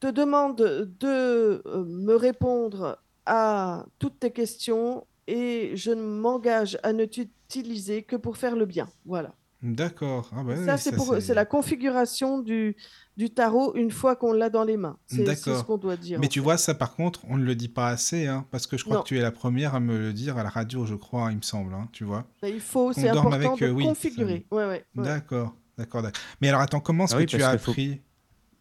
te 0.00 0.06
demande 0.06 0.56
de 0.56 1.62
euh, 1.66 1.84
me 1.86 2.14
répondre 2.14 2.98
à 3.26 3.86
toutes 3.98 4.20
tes 4.20 4.32
questions 4.32 5.06
et 5.26 5.72
je 5.74 5.90
ne 5.90 6.02
m'engage 6.02 6.78
à 6.82 6.92
ne 6.92 7.04
t'utiliser 7.04 8.02
que 8.02 8.16
pour 8.16 8.36
faire 8.36 8.56
le 8.56 8.66
bien. 8.66 8.88
Voilà. 9.06 9.34
D'accord. 9.64 10.30
Ah 10.36 10.42
bah 10.44 10.52
oui, 10.58 10.64
ça, 10.66 10.76
c'est 10.76 10.94
pour, 10.94 11.14
la 11.14 11.44
configuration 11.46 12.38
du, 12.38 12.76
du 13.16 13.30
tarot 13.30 13.74
une 13.76 13.90
fois 13.90 14.14
qu'on 14.14 14.34
l'a 14.34 14.50
dans 14.50 14.62
les 14.62 14.76
mains. 14.76 14.98
C'est 15.06 15.34
ce 15.34 15.62
qu'on 15.62 15.78
doit 15.78 15.96
dire. 15.96 16.20
Mais 16.20 16.28
tu 16.28 16.40
fait. 16.40 16.44
vois, 16.44 16.58
ça 16.58 16.74
par 16.74 16.94
contre, 16.94 17.22
on 17.30 17.38
ne 17.38 17.44
le 17.44 17.54
dit 17.54 17.70
pas 17.70 17.88
assez, 17.88 18.26
hein, 18.26 18.46
parce 18.50 18.66
que 18.66 18.76
je 18.76 18.84
crois 18.84 18.96
Non. 18.96 19.02
que 19.02 19.08
tu 19.08 19.18
es 19.18 19.22
la 19.22 19.32
première 19.32 19.74
à 19.74 19.80
me 19.80 19.96
le 19.96 20.12
dire 20.12 20.36
à 20.36 20.42
la 20.42 20.50
radio, 20.50 20.84
je 20.84 20.94
crois, 20.94 21.30
il 21.30 21.38
me 21.38 21.42
semble, 21.42 21.72
hein, 21.72 21.88
tu 21.92 22.04
vois. 22.04 22.26
Il 22.42 22.60
faut, 22.60 22.92
c'est 22.92 23.08
important 23.08 23.32
avec, 23.32 23.58
de 23.58 23.66
euh, 23.66 23.70
oui, 23.70 23.84
configurer. 23.84 24.46
Ouais, 24.50 24.66
ouais, 24.66 24.84
ouais. 24.96 25.02
D'accord, 25.02 25.54
d'accord, 25.78 26.02
d'accord. 26.02 26.22
Mais 26.40 26.48
alors 26.48 26.60
attends, 26.60 26.80
comment 26.80 27.04
est-ce 27.04 27.14
Ah 27.14 27.16
que 27.18 27.22
oui, 27.22 27.26
tu 27.26 27.42
as 27.42 27.50
qu'il 27.50 27.58
faut- 27.58 27.70
appris 27.72 28.00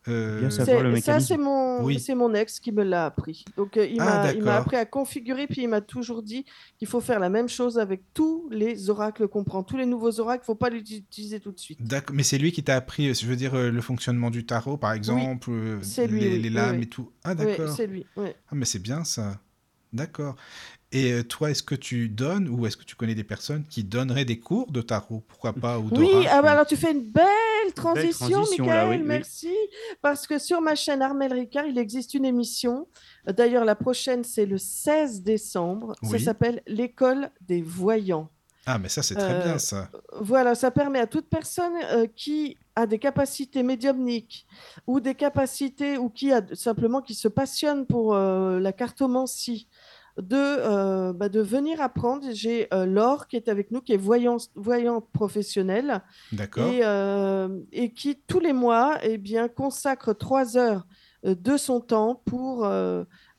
Euh, 0.09 0.49
Ça, 0.49 0.66
c'est 1.22 1.38
mon, 1.38 1.82
Oui. 1.82 1.97
c'est 1.97 2.14
mon 2.14 2.34
ex 2.34 2.59
qui 2.59 2.74
me 2.74 2.84
l'a 2.84 3.05
appris. 3.05 3.45
Donc, 3.55 3.78
euh, 3.78 3.86
il 3.86 4.01
Ah, 4.01 4.24
m'a, 4.26 4.34
il 4.34 4.43
m'a 4.43 4.57
appris 4.57 4.76
à 4.76 4.86
configurer, 4.86 5.47
puis 5.47 5.61
il 5.61 5.70
m'a 5.70 5.80
toujours 5.80 6.24
dit 6.24 6.43
qu'il 6.78 6.89
faut 6.89 6.99
faire 6.99 7.22
la 7.22 7.30
même 7.30 7.47
chose 7.47 7.80
avec 7.80 8.01
tous 8.14 8.49
les 8.51 8.89
oracles 8.89 9.30
qu'on 9.30 9.45
prend. 9.45 9.64
Tous 9.64 9.78
les 9.78 9.86
nouveaux 9.86 10.20
oracles, 10.20 10.41
il 10.41 10.51
ne 10.51 10.55
faut 10.55 10.55
pas 10.55 10.70
les 10.70 10.80
utiliser 10.80 11.39
tout 11.39 11.53
de 11.53 11.59
suite. 11.59 11.82
D'accord, 11.82 12.14
mais 12.18 12.24
c'est 12.24 12.38
lui 12.38 12.51
qui 12.51 12.61
t'a 12.66 12.76
appris, 12.76 13.14
je 13.14 13.26
veux 13.26 13.38
dire, 13.38 13.53
euh, 13.53 13.72
le 13.72 13.80
fonctionnement 13.80 14.30
du 14.30 14.45
tarot, 14.45 14.76
par 14.76 14.91
exemple, 14.91 15.49
euh, 15.51 15.80
lui, 15.80 16.20
les, 16.20 16.32
oui, 16.32 16.39
les 16.41 16.49
oui, 16.49 16.49
lames 16.49 16.78
oui. 16.80 16.84
et 16.84 16.88
tout. 16.89 17.09
Ah, 17.24 17.30
Oui, 17.30 17.45
d'accord. 17.45 17.70
c'est 17.74 17.88
lui. 17.88 18.05
oui. 18.18 18.28
Ah, 18.49 18.55
mais 18.55 18.66
c'est 18.66 18.80
bien 18.80 19.05
ça. 19.05 19.39
D'accord. 19.93 20.36
Et 20.95 21.11
euh, 21.11 21.23
toi, 21.23 21.49
est-ce 21.49 21.63
que 21.63 21.73
tu 21.73 22.07
donnes 22.07 22.47
ou 22.47 22.67
est-ce 22.67 22.77
que 22.77 22.83
tu 22.83 22.95
connais 22.95 23.15
des 23.15 23.23
personnes 23.23 23.63
qui 23.67 23.83
donneraient 23.83 24.25
des 24.25 24.39
cours 24.39 24.71
de 24.71 24.81
tarot? 24.81 25.23
Pourquoi 25.27 25.51
pas 25.51 25.79
ou 25.79 25.89
Oui, 25.91 26.27
ah 26.29 26.41
bah 26.43 26.51
alors 26.51 26.67
tu 26.67 26.75
fais 26.77 26.91
une 26.91 27.01
belle 27.03 27.73
transition, 27.75 28.43
Michael, 28.57 28.89
oui. 29.01 29.03
merci. 29.03 29.53
Parce 30.03 30.27
que 30.27 30.37
sur 30.37 30.61
ma 30.61 30.75
chaîne 30.75 31.01
Armel 31.01 31.33
Ricard, 31.33 31.65
il 31.65 31.79
existe 31.79 32.13
une 32.13 32.25
émission. 32.25 32.87
Euh, 33.27 33.33
D'ailleurs, 33.33 33.65
la 33.65 33.75
prochaine, 33.75 34.23
c'est 34.23 34.45
le 34.45 34.59
16 34.59 35.23
décembre. 35.23 35.95
Ça 36.03 36.19
s'appelle 36.19 36.61
L'école 36.67 37.31
des 37.41 37.63
voyants. 37.63 38.29
Ah, 38.65 38.77
mais 38.77 38.87
ça, 38.87 39.01
c'est 39.03 39.15
très 39.15 39.33
Euh, 39.33 39.43
bien 39.43 39.57
ça. 39.57 39.89
Voilà, 40.21 40.55
ça 40.55 40.71
permet 40.71 40.99
à 40.99 41.07
toute 41.07 41.27
personne 41.27 41.73
euh, 41.91 42.05
qui 42.15 42.57
a 42.75 42.85
des 42.85 42.97
capacités 42.97 43.61
médiumniques 43.61 44.45
ou 44.87 44.99
des 45.01 45.15
capacités 45.15 45.97
ou 45.97 46.09
qui 46.09 46.31
a 46.31 46.41
simplement 46.53 47.01
qui 47.01 47.13
se 47.13 47.27
passionne 47.27 47.85
pour 47.85 48.15
euh, 48.15 48.59
la 48.59 48.71
cartomancie 48.71 49.67
de, 50.22 50.36
euh, 50.38 51.14
bah, 51.14 51.28
de 51.30 51.39
venir 51.41 51.82
apprendre. 51.82 52.26
J'ai 52.34 52.68
euh, 52.74 52.86
Laure 52.86 53.28
qui 53.28 53.36
est 53.36 53.47
avec 53.49 53.72
nous, 53.72 53.82
qui 53.82 53.93
est 53.93 53.97
voyant, 53.97 54.38
voyante 54.55 55.07
professionnelle 55.11 56.01
D'accord. 56.32 56.68
et, 56.72 56.82
euh, 56.84 57.59
et 57.72 57.91
qui 57.93 58.16
tous 58.28 58.39
les 58.39 58.53
mois 58.53 58.97
eh 59.03 59.18
bien, 59.18 59.47
consacre 59.47 60.14
trois 60.14 60.57
heures 60.57 60.86
de 61.24 61.55
son 61.57 61.80
temps 61.80 62.22
pour 62.26 62.68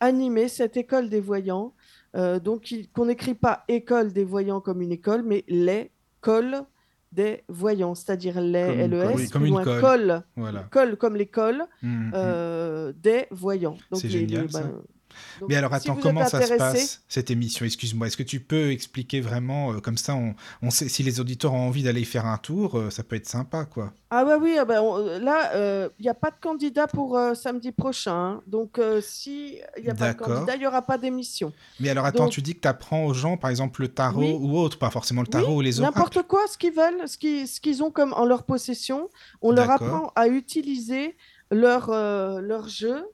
animer 0.01 0.49
cette 0.49 0.77
école 0.77 1.09
des 1.11 1.21
voyants. 1.21 1.75
Donc, 2.15 2.73
qu'on 2.95 3.05
n'écrit 3.07 3.35
pas 3.35 3.65
école 3.69 4.13
des 4.13 4.25
voyants 4.25 4.61
comme 4.61 4.81
une 4.81 4.93
école, 4.93 5.23
mais 5.23 5.45
l'école 5.49 6.63
des 7.13 7.45
voyants, 7.49 7.95
c'est-à-dire 7.95 8.41
les 8.41 8.67
Comme 8.67 8.81
une 8.81 8.91
LES. 8.91 9.15
Oui, 9.17 9.29
comme 9.29 9.45
une 9.47 9.53
loin, 9.53 9.65
colle. 9.65 9.81
colle, 9.81 10.23
Voilà. 10.37 10.63
colle 10.71 10.97
comme 10.97 11.15
l'école 11.17 11.65
Mhm, 11.83 12.93
des 13.01 13.27
voyants. 13.31 13.77
C'est 13.93 14.05
les- 14.05 14.09
génial, 14.09 14.51
ça. 14.51 14.71
Donc, 15.41 15.49
Mais 15.49 15.57
alors 15.57 15.73
attends, 15.75 15.97
comment 15.97 16.27
ça 16.27 16.45
se 16.47 16.55
passe 16.55 17.03
cette 17.09 17.31
émission? 17.31 17.65
Excuse-moi, 17.65 18.07
est-ce 18.07 18.17
que 18.17 18.23
tu 18.23 18.41
peux 18.41 18.71
expliquer 18.71 19.21
vraiment 19.21 19.73
euh, 19.73 19.81
comme 19.81 19.97
ça 19.99 20.15
on, 20.15 20.35
on 20.63 20.71
sait 20.71 20.89
si 20.89 21.03
les 21.03 21.21
auditeurs 21.21 21.53
ont 21.55 21.67
envie 21.67 21.83
d'aller 21.83 22.05
faire 22.05 22.27
un 22.27 22.39
tour, 22.39 22.79
euh, 22.79 22.91
ça 22.91 23.03
peut 23.03 23.17
être 23.17 23.29
sympa 23.29 23.65
quoi. 23.65 23.93
Ah 24.11 24.25
ouais, 24.25 24.35
oui, 24.41 24.57
ah 24.61 24.65
ben, 24.65 24.81
on- 24.81 24.97
euh, 24.99 25.19
là, 25.19 25.89
il 25.99 26.03
n'y 26.03 26.09
a 26.09 26.15
pas 26.15 26.31
de 26.31 26.37
candidat 26.41 26.87
pour 26.87 27.19
euh, 27.19 27.35
samedi 27.35 27.73
prochain. 27.73 28.13
hein. 28.15 28.43
Donc, 28.47 28.79
euh, 28.79 29.01
si 29.01 29.59
il 29.77 29.83
n'y 29.85 29.91
a 29.91 29.95
pas 29.95 30.13
de 30.13 30.19
candidat, 30.19 30.55
il 30.55 30.61
n'y 30.61 30.67
aura 30.67 30.83
pas 30.83 30.99
d'émission. 30.99 31.53
Mais 31.81 31.89
alors 31.89 32.05
attends, 32.05 32.25
Donc- 32.25 32.33
tu 32.33 32.41
dis 32.43 32.55
que 32.55 32.61
tu 32.61 32.69
apprends 32.69 33.05
aux 33.07 33.15
gens 33.15 33.37
par 33.37 33.51
exemple 33.51 33.81
le 33.83 33.89
tarot 33.89 34.21
Oui. 34.21 34.37
ou 34.41 34.57
autre, 34.59 34.79
pas 34.79 34.91
forcément 34.91 35.21
le 35.23 35.27
tarot 35.27 35.57
ou 35.57 35.61
les 35.61 35.81
oracles. 35.81 35.97
N'importe 35.99 36.23
quoi, 36.29 36.41
ce 36.49 36.57
qu'ils 36.57 36.73
veulent, 36.73 37.09
ce 37.09 37.61
qu'ils 37.61 37.83
ont 37.83 37.91
comme 37.91 38.13
en 38.13 38.25
leur 38.25 38.45
possession, 38.45 39.11
on 39.43 39.51
leur 39.51 39.71
apprend 39.71 40.13
à 40.15 40.29
utiliser 40.29 41.17
leur, 41.51 41.91
euh, 41.91 42.41
leur 42.41 42.69
jeu 42.69 43.05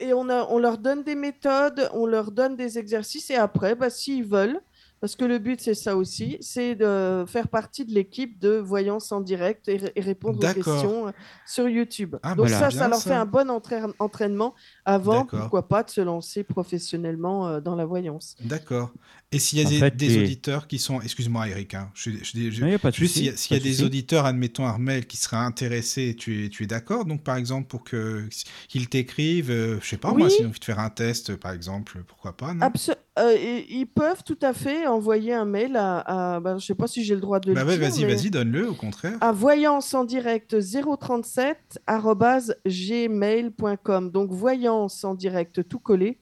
et 0.00 0.12
on, 0.14 0.28
a- 0.28 0.46
on 0.50 0.58
leur 0.58 0.78
donne 0.78 1.02
des 1.02 1.14
méthodes, 1.14 1.88
on 1.92 2.06
leur 2.06 2.30
donne 2.32 2.56
des 2.56 2.78
exercices 2.78 3.30
et 3.30 3.36
après, 3.36 3.74
bah, 3.74 3.90
s'ils 3.90 4.24
veulent, 4.24 4.60
parce 5.00 5.16
que 5.16 5.24
le 5.24 5.38
but 5.38 5.60
c'est 5.60 5.74
ça 5.74 5.96
aussi, 5.96 6.36
c'est 6.40 6.74
de 6.74 7.24
faire 7.26 7.48
partie 7.48 7.84
de 7.84 7.92
l'équipe 7.92 8.38
de 8.40 8.56
Voyance 8.58 9.12
en 9.12 9.20
direct 9.20 9.68
et, 9.68 9.76
ré- 9.76 9.92
et 9.96 10.00
répondre 10.00 10.38
aux 10.38 10.52
questions 10.54 11.08
euh, 11.08 11.10
sur 11.46 11.68
YouTube. 11.68 12.16
Ah, 12.22 12.30
Donc 12.34 12.48
voilà. 12.48 12.70
ça, 12.70 12.70
ça 12.70 12.88
leur 12.88 12.98
ça. 12.98 13.10
fait 13.10 13.16
un 13.16 13.26
bon 13.26 13.50
entraîne- 13.50 13.92
entraînement 13.98 14.54
avant, 14.84 15.24
pourquoi 15.26 15.68
pas, 15.68 15.82
de 15.82 15.90
se 15.90 16.00
lancer 16.00 16.42
professionnellement 16.44 17.48
euh, 17.48 17.60
dans 17.60 17.74
la 17.76 17.84
voyance. 17.84 18.36
D'accord. 18.44 18.92
Et 19.30 19.38
s'il 19.38 19.58
y 19.58 19.66
a 19.66 19.68
des, 19.68 19.78
fait, 19.78 19.94
des 19.94 20.08
les- 20.08 20.22
auditeurs 20.22 20.66
qui 20.66 20.78
sont, 20.78 21.00
excuse-moi 21.02 21.48
Eric, 21.48 21.74
hein, 21.74 21.90
je, 21.94 22.00
suis- 22.10 22.24
je, 22.24 22.50
je- 22.50 22.60
Non, 22.62 22.66
il 22.68 22.72
y 22.72 22.74
a 22.74 22.78
pas 22.78 22.90
de 22.90 22.96
juste 22.96 23.14
s'il 23.14 23.24
y 23.26 23.28
a, 23.28 23.32
souci, 23.32 23.42
s'il 23.44 23.56
y 23.56 23.60
a 23.60 23.62
de 23.62 23.64
des 23.68 23.82
auditeurs, 23.82 24.24
admettons 24.24 24.64
Armel, 24.64 25.06
qui 25.06 25.18
seraient 25.18 25.36
intéressés, 25.36 26.16
tu 26.18 26.46
es, 26.46 26.48
tu 26.48 26.64
es 26.64 26.66
d'accord 26.66 27.04
Donc 27.04 27.22
par 27.24 27.36
exemple 27.36 27.66
pour 27.68 27.84
que 27.84 28.26
qu'ils 28.68 28.88
t'écrivent, 28.88 29.50
euh, 29.50 29.78
je 29.82 29.86
sais 29.88 29.98
pas 29.98 30.12
moi, 30.14 30.30
s'ils 30.30 30.46
ont 30.46 30.48
envie 30.48 30.58
de 30.60 30.64
faire 30.64 30.78
un 30.78 30.88
test 30.90 31.36
par 31.36 31.52
exemple, 31.52 32.02
pourquoi 32.06 32.36
pas 32.36 32.54
non? 32.54 32.64
Abso- 32.66 32.94
euh, 33.18 33.36
ils 33.68 33.86
peuvent 33.86 34.22
tout 34.24 34.38
à 34.42 34.52
fait 34.52 34.86
envoyer 34.86 35.32
un 35.34 35.44
mail 35.44 35.76
à, 35.76 36.34
à- 36.36 36.40
ben, 36.40 36.58
je 36.58 36.66
sais 36.66 36.74
pas 36.74 36.86
si 36.86 37.02
j'ai 37.04 37.14
le 37.14 37.20
droit 37.20 37.40
de 37.40 37.52
Bah 37.52 37.62
le 37.64 37.68
ouais, 37.68 37.78
dire, 37.78 37.88
vas-y, 37.88 38.04
mais 38.04 38.14
vas-y, 38.14 38.30
donne-le 38.30 38.68
au 38.70 38.74
contraire. 38.74 39.16
à 39.20 39.32
voyance 39.32 39.92
en 39.94 40.04
direct 40.04 40.56
037 40.60 41.80
arobase 41.86 42.54
gmail.com. 42.66 44.10
Donc 44.10 44.30
voyance 44.32 45.04
en 45.04 45.14
direct 45.14 45.66
tout 45.68 45.78
collé 45.78 46.18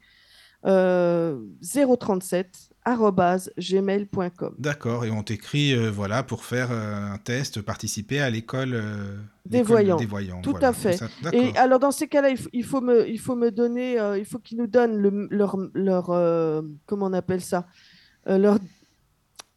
euh, 0.64 1.38
037 1.62 2.47
arobase 2.47 2.66
gmail.com. 3.59 4.55
D'accord, 4.59 5.05
et 5.05 5.11
on 5.11 5.22
t'écrit 5.22 5.74
euh, 5.74 5.91
voilà 5.91 6.22
pour 6.22 6.45
faire 6.45 6.68
euh, 6.70 7.12
un 7.12 7.18
test, 7.18 7.61
participer 7.62 8.20
à 8.20 8.30
l'école 8.30 8.72
euh, 8.74 9.16
Des 9.45 9.62
voyants. 9.62 9.97
Des 9.97 10.07
voyants. 10.07 10.41
Tout 10.41 10.53
voilà. 10.53 10.68
à 10.68 10.72
fait. 10.72 10.97
Ça-. 10.97 11.09
Et 11.32 11.57
alors 11.57 11.78
dans 11.78 11.91
ces 11.91 12.07
cas-là, 12.09 12.30
il, 12.30 12.37
faut- 12.39 12.51
il 12.53 12.64
faut 12.64 12.80
me, 12.80 13.09
il 13.09 13.18
faut 13.18 13.37
me 13.37 13.51
donner, 13.51 13.97
il 14.18 14.24
faut 14.24 14.39
qu'ils 14.39 14.59
nous 14.59 14.66
donnent 14.68 14.97
le- 14.99 15.28
leur, 15.30 15.57
leur 15.74 16.07
comment 16.87 17.07
on 17.07 17.12
appelle 17.12 17.41
ça, 17.41 17.66
leur 18.26 18.59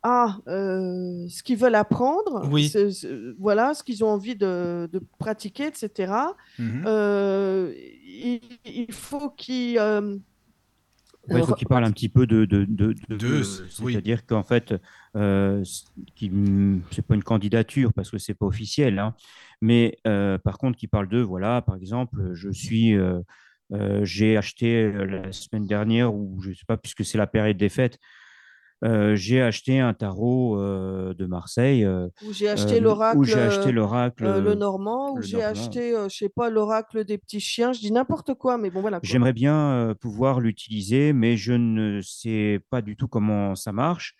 ah, 0.01 0.37
euh, 0.47 1.27
ce 1.27 1.43
qu'ils 1.43 1.57
veulent 1.57 1.75
apprendre, 1.75 2.47
Oui. 2.49 2.69
c'est- 2.69 3.05
voilà, 3.37 3.73
ce 3.73 3.83
qu'ils 3.83 4.01
ont 4.03 4.07
envie 4.07 4.35
de, 4.35 4.87
de 4.93 5.01
pratiquer, 5.17 5.65
etc. 5.67 6.13
Mhm. 6.57 6.83
Euh, 6.87 7.73
il, 7.75 8.39
il 8.65 8.93
faut 8.93 9.29
qu'ils 9.29 9.77
euh, 9.77 10.15
Ouais, 11.27 11.39
il 11.41 11.45
faut 11.45 11.53
qu'il 11.53 11.67
parle 11.67 11.83
un 11.83 11.91
petit 11.91 12.09
peu 12.09 12.25
de, 12.25 12.45
de, 12.45 12.65
de, 12.65 12.93
de- 13.07 13.17
De- 13.17 13.43
oui. 13.83 13.93
c'est-à-dire 13.93 14.25
qu'en 14.25 14.43
fait, 14.43 14.73
euh, 15.15 15.63
mm, 16.21 16.79
c'est 16.91 17.05
pas 17.05 17.15
une 17.15 17.23
candidature 17.23 17.93
parce 17.93 18.09
que 18.09 18.17
c'est 18.17 18.33
pas 18.33 18.45
officiel, 18.45 18.97
hein, 18.99 19.13
mais 19.61 19.97
euh, 20.07 20.37
par 20.37 20.57
contre, 20.57 20.77
qui 20.77 20.87
parle 20.87 21.07
de, 21.09 21.19
voilà, 21.19 21.61
par 21.61 21.75
exemple, 21.75 22.31
je 22.33 22.49
suis, 22.49 22.95
euh, 22.95 23.19
euh, 23.73 24.03
j'ai 24.05 24.37
acheté 24.37 24.91
la 24.91 25.31
semaine 25.31 25.67
dernière 25.67 26.13
ou 26.13 26.41
je 26.41 26.51
sais 26.53 26.65
pas 26.67 26.77
puisque 26.77 27.05
c'est 27.05 27.17
la 27.17 27.27
période 27.27 27.57
des 27.57 27.69
fêtes, 27.69 27.99
euh, 28.85 29.15
j'ai 29.15 29.41
acheté 29.41 29.79
un 29.79 29.93
tarot 29.93 30.57
euh, 30.59 31.13
de 31.13 31.25
Marseille 31.25 31.83
euh, 31.83 32.07
où 32.25 32.31
j'ai 32.31 32.47
acheté 32.49 32.77
euh, 32.77 32.81
l'oracle. 32.81 33.17
où 33.17 33.23
j'ai 33.25 33.39
acheté 33.39 33.71
l'oracle. 33.71 34.25
euh, 34.25 34.39
le 34.39 34.51
euh, 34.51 34.55
Normand, 34.55 35.13
où 35.13 35.21
j'ai 35.21 35.43
acheté, 35.43 35.93
euh, 35.95 36.07
je 36.09 36.15
sais 36.15 36.29
pas, 36.29 36.49
l'oracle 36.49 37.03
des 37.03 37.17
petits 37.17 37.41
chiens. 37.41 37.73
Je 37.73 37.79
dis 37.79 37.91
n'importe 37.91 38.33
quoi, 38.35 38.57
mais 38.57 38.69
bon 38.69 38.81
voilà. 38.81 38.99
J'aimerais 39.03 39.33
bien 39.33 39.55
euh, 39.71 39.93
pouvoir 39.93 40.39
l'utiliser, 40.39 41.11
mais 41.13 41.35
je 41.35 41.53
ne 41.53 41.99
sais 42.01 42.61
pas 42.69 42.81
du 42.81 42.95
tout 42.95 43.07
comment 43.07 43.55
ça 43.55 43.71
marche. 43.71 44.15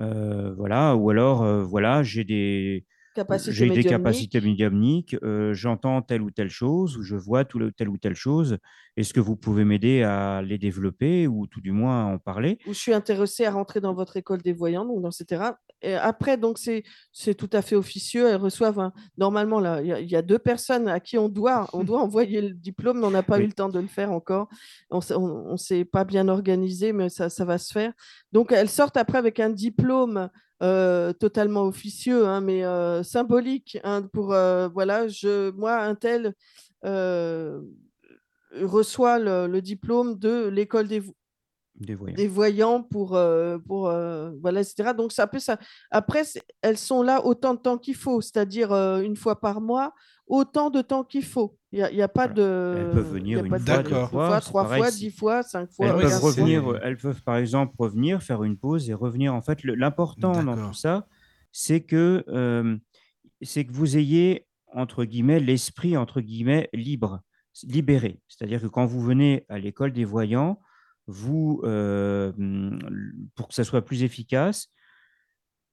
Euh, 0.00 0.52
voilà, 0.56 0.96
ou 0.96 1.10
alors, 1.10 1.42
euh, 1.42 1.62
voilà, 1.62 2.02
j'ai 2.02 2.24
des, 2.24 2.84
j'ai 3.48 3.70
des 3.70 3.84
capacités 3.84 4.40
médiumniques, 4.40 5.16
euh, 5.22 5.54
j'entends 5.54 6.02
telle 6.02 6.22
ou 6.22 6.30
telle 6.30 6.50
chose, 6.50 6.96
ou 6.98 7.02
je 7.02 7.16
vois 7.16 7.44
tout 7.44 7.58
le- 7.58 7.72
telle 7.72 7.88
ou 7.88 7.98
telle 7.98 8.14
chose. 8.14 8.58
Est-ce 8.96 9.14
que 9.14 9.20
vous 9.20 9.36
pouvez 9.36 9.64
m'aider 9.64 10.02
à 10.02 10.42
les 10.42 10.58
développer 10.58 11.26
ou 11.26 11.46
tout 11.46 11.60
du 11.60 11.72
moins 11.72 12.02
à 12.02 12.14
en 12.14 12.18
parler? 12.18 12.58
je 12.66 12.72
suis 12.72 12.94
intéressée 12.94 13.44
à 13.44 13.50
rentrer 13.52 13.80
dans 13.80 13.94
votre 13.94 14.16
école 14.16 14.40
des 14.42 14.52
voyants, 14.52 14.84
donc 14.86 15.02
dans 15.02 15.10
etc. 15.10 15.58
Et 15.84 15.94
après, 15.94 16.36
donc 16.38 16.58
c'est 16.58 17.34
tout 17.34 17.50
à 17.52 17.60
fait 17.62 17.76
officieux. 17.76 18.26
Elles 18.28 18.36
reçoivent 18.36 18.78
un- 18.80 18.92
normalement 19.18 19.60
là, 19.60 19.80
il 19.82 19.88
y, 19.88 19.92
a- 19.92 20.00
il 20.00 20.10
y 20.10 20.16
a 20.16 20.22
deux 20.22 20.38
personnes 20.38 20.88
à 20.88 20.98
qui 21.00 21.18
on 21.18 21.28
doit 21.28 21.68
on 21.72 21.84
doit 21.98 22.00
envoyer 22.00 22.40
le 22.40 22.54
diplôme, 22.54 23.00
mais 23.00 23.06
on 23.06 23.10
n'a 23.10 23.22
pas 23.22 23.36
Oui. 23.36 23.44
eu 23.44 23.46
le 23.48 23.52
temps 23.52 23.68
de 23.68 23.78
le 23.80 23.86
faire 23.86 24.10
encore. 24.12 24.48
On 24.90 25.00
on 25.10 25.56
s'est 25.56 25.84
pas 25.84 26.04
bien 26.04 26.28
organisé, 26.28 26.92
mais 26.92 27.08
ça, 27.10 27.28
ça 27.28 27.44
va 27.44 27.58
se 27.58 27.72
faire. 27.72 27.92
Donc 28.32 28.50
elles 28.52 28.70
sortent 28.70 28.96
après 28.96 29.18
avec 29.18 29.38
un 29.40 29.50
diplôme 29.50 30.30
euh, 30.62 31.12
totalement 31.12 31.62
officieux, 31.64 32.26
hein, 32.26 32.40
mais 32.40 32.64
euh, 32.64 33.02
symbolique 33.02 33.78
hein, 33.84 34.02
pour 34.12 34.32
euh, 34.32 34.68
voilà, 34.68 35.06
je 35.08 35.50
moi 35.50 35.76
un 35.82 35.94
tel 35.94 36.34
reçoit 38.62 39.18
le, 39.18 39.46
le 39.46 39.60
diplôme 39.60 40.18
de 40.18 40.46
l'école 40.48 40.88
des, 40.88 41.02
Des 41.80 41.94
voyants. 41.96 42.14
des 42.16 42.28
voyants 42.28 42.82
pour, 42.82 43.16
euh, 43.16 43.58
pour 43.58 43.88
euh, 43.88 44.30
voilà, 44.40 44.60
etc. 44.60 44.92
Donc, 44.96 45.12
ça 45.12 45.26
peut 45.26 45.40
ça. 45.40 45.58
Après, 45.90 46.22
elles 46.62 46.78
sont 46.78 47.02
là 47.02 47.24
autant 47.26 47.54
de 47.54 47.58
temps 47.58 47.78
qu'il 47.78 47.96
faut, 47.96 48.20
c'est-à-dire 48.20 48.70
euh, 48.72 49.00
une 49.00 49.16
fois 49.16 49.40
par 49.40 49.60
mois, 49.60 49.92
autant 50.28 50.70
de 50.70 50.82
temps 50.82 51.02
qu'il 51.02 51.24
faut. 51.24 51.56
Il 51.72 51.78
n'y 51.78 51.82
a, 51.82 51.92
y 51.92 52.02
a 52.02 52.08
pas 52.08 52.28
de. 52.28 52.74
Elles 52.78 52.90
peuvent 52.92 53.12
venir 53.12 53.44
une 53.44 53.48
fois, 53.58 53.58
deux 53.82 54.06
fois, 54.06 54.40
trois 54.40 54.62
pareil, 54.62 54.82
fois, 54.82 54.90
si- 54.92 54.98
dix 55.00 55.10
fois, 55.10 55.42
cinq 55.42 55.68
fois. 55.72 55.86
Elles 55.86 55.92
peuvent 56.00 56.20
revenir, 56.22 56.78
elles 56.82 56.96
peuvent 56.96 57.22
par 57.22 57.36
exemple 57.38 57.74
revenir, 57.78 58.22
faire 58.22 58.44
une 58.44 58.56
pause 58.56 58.88
et 58.88 58.94
revenir. 58.94 59.34
En 59.34 59.42
fait, 59.42 59.64
l'important 59.64 60.44
dans 60.44 60.56
tout 60.68 60.74
ça, 60.74 61.08
c'est 61.50 61.80
que, 61.80 62.24
euh, 62.28 62.76
c'est 63.42 63.64
que 63.64 63.72
vous 63.72 63.96
ayez, 63.96 64.46
entre 64.72 65.04
guillemets, 65.04 65.40
l'esprit, 65.40 65.96
entre 65.96 66.20
guillemets, 66.20 66.68
libre, 66.72 67.20
libéré. 67.64 68.20
C'est-à-dire 68.28 68.60
que 68.62 68.66
quand 68.68 68.86
vous 68.86 69.00
venez 69.00 69.44
à 69.48 69.58
l'école 69.58 69.92
des 69.92 70.04
voyants, 70.04 70.60
vous, 71.06 71.60
euh, 71.64 72.32
hum, 72.38 72.78
pour 73.34 73.48
que 73.48 73.54
ça 73.54 73.64
soit 73.64 73.82
plus 73.82 74.02
efficace, 74.02 74.68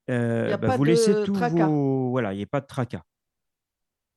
euh, 0.10 0.58
bah, 0.58 0.76
vous 0.76 0.84
laissez 0.84 1.24
tous 1.24 1.34
tracas. 1.34 1.68
vos... 1.68 2.10
Voilà, 2.10 2.34
il 2.34 2.38
n'y 2.38 2.44
a 2.44 2.48
pas 2.48 2.62
de 2.62 2.68
tracas. 2.68 3.04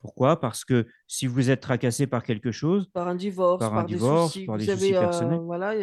Pourquoi? 0.01 0.39
Parce 0.39 0.67
que 0.67 0.87
si 1.07 1.27
vous 1.27 1.49
êtes 1.49 1.61
tracassé 1.61 2.07
par 2.07 2.23
quelque 2.23 2.53
chose, 2.53 2.91
par 2.93 3.09
un 3.09 3.15
divorce, 3.15 3.61
par 3.61 3.87
des 3.87 3.97
soucis, 3.97 4.45
par 4.45 4.59
des 4.59 4.67
soucis 4.67 4.95
avez, 4.95 4.97
euh, 4.97 5.01
personnels. 5.01 5.39
voilà, 5.39 5.75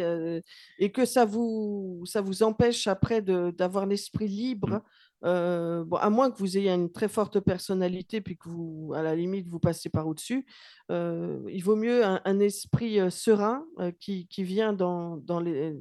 et 0.78 0.92
que 0.92 1.04
ça 1.04 1.24
vous, 1.24 2.02
ça 2.04 2.20
vous 2.20 2.44
empêche 2.44 2.86
après 2.86 3.20
d'avoir 3.20 3.86
l'esprit 3.86 4.28
libre. 4.28 4.82
Euh, 5.24 5.84
bon, 5.84 5.96
à 5.98 6.10
moins 6.10 6.30
que 6.30 6.38
vous 6.38 6.56
ayez 6.58 6.70
une 6.70 6.90
très 6.90 7.08
forte 7.08 7.38
personnalité, 7.40 8.20
puis 8.20 8.36
que 8.36 8.48
vous, 8.48 8.92
à 8.94 9.02
la 9.02 9.14
limite, 9.14 9.48
vous 9.48 9.60
passez 9.60 9.88
par 9.88 10.06
au-dessus. 10.08 10.44
euh, 10.90 11.40
il 11.48 11.62
vaut 11.62 11.76
mieux 11.76 12.04
un, 12.04 12.20
un 12.24 12.40
esprit 12.40 12.98
euh, 13.00 13.08
serein 13.10 13.64
euh, 13.78 13.92
qui, 14.00 14.26
qui 14.26 14.42
vient 14.42 14.72
dans, 14.72 15.16
dans 15.18 15.38
les, 15.40 15.76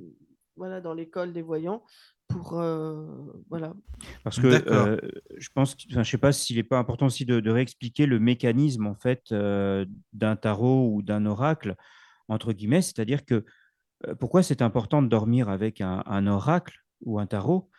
voilà, 0.56 0.80
dans 0.82 0.94
l'école 0.94 1.34
des 1.34 1.42
voyants 1.42 1.84
pour, 2.28 2.60
euh, 2.60 3.08
voilà, 3.50 3.74
Parce 4.24 4.40
que 4.40 4.48
euh, 4.72 4.98
je 5.38 5.50
pense, 5.54 5.76
que- 5.76 5.84
enfin, 5.92 6.04
je 6.04 6.12
sais 6.12 6.18
pas 6.18 6.32
s'il 6.32 6.56
n'est 6.56 6.64
pas 6.64 6.78
important 6.78 7.08
aussi 7.08 7.26
de, 7.26 7.40
de 7.42 7.52
réexpliquer 7.52 8.06
le 8.06 8.20
mécanisme 8.20 8.86
en 8.88 8.96
fait 8.96 9.24
euh, 9.34 9.86
d'un 10.14 10.38
tarot 10.38 10.88
ou 10.94 11.02
d'un 11.02 11.26
oracle 11.26 11.76
entre 12.30 12.54
guillemets, 12.54 12.82
c'est-à-dire 12.82 13.26
que 13.26 13.44
euh, 14.08 14.16
pourquoi 14.16 14.44
c'est 14.44 14.62
important 14.62 15.02
de 15.02 15.10
dormir 15.10 15.50
avec 15.50 15.82
un, 15.82 16.04
un 16.06 16.26
oracle 16.28 16.78
ou 17.04 17.20
un 17.20 17.26
tarot 17.26 17.70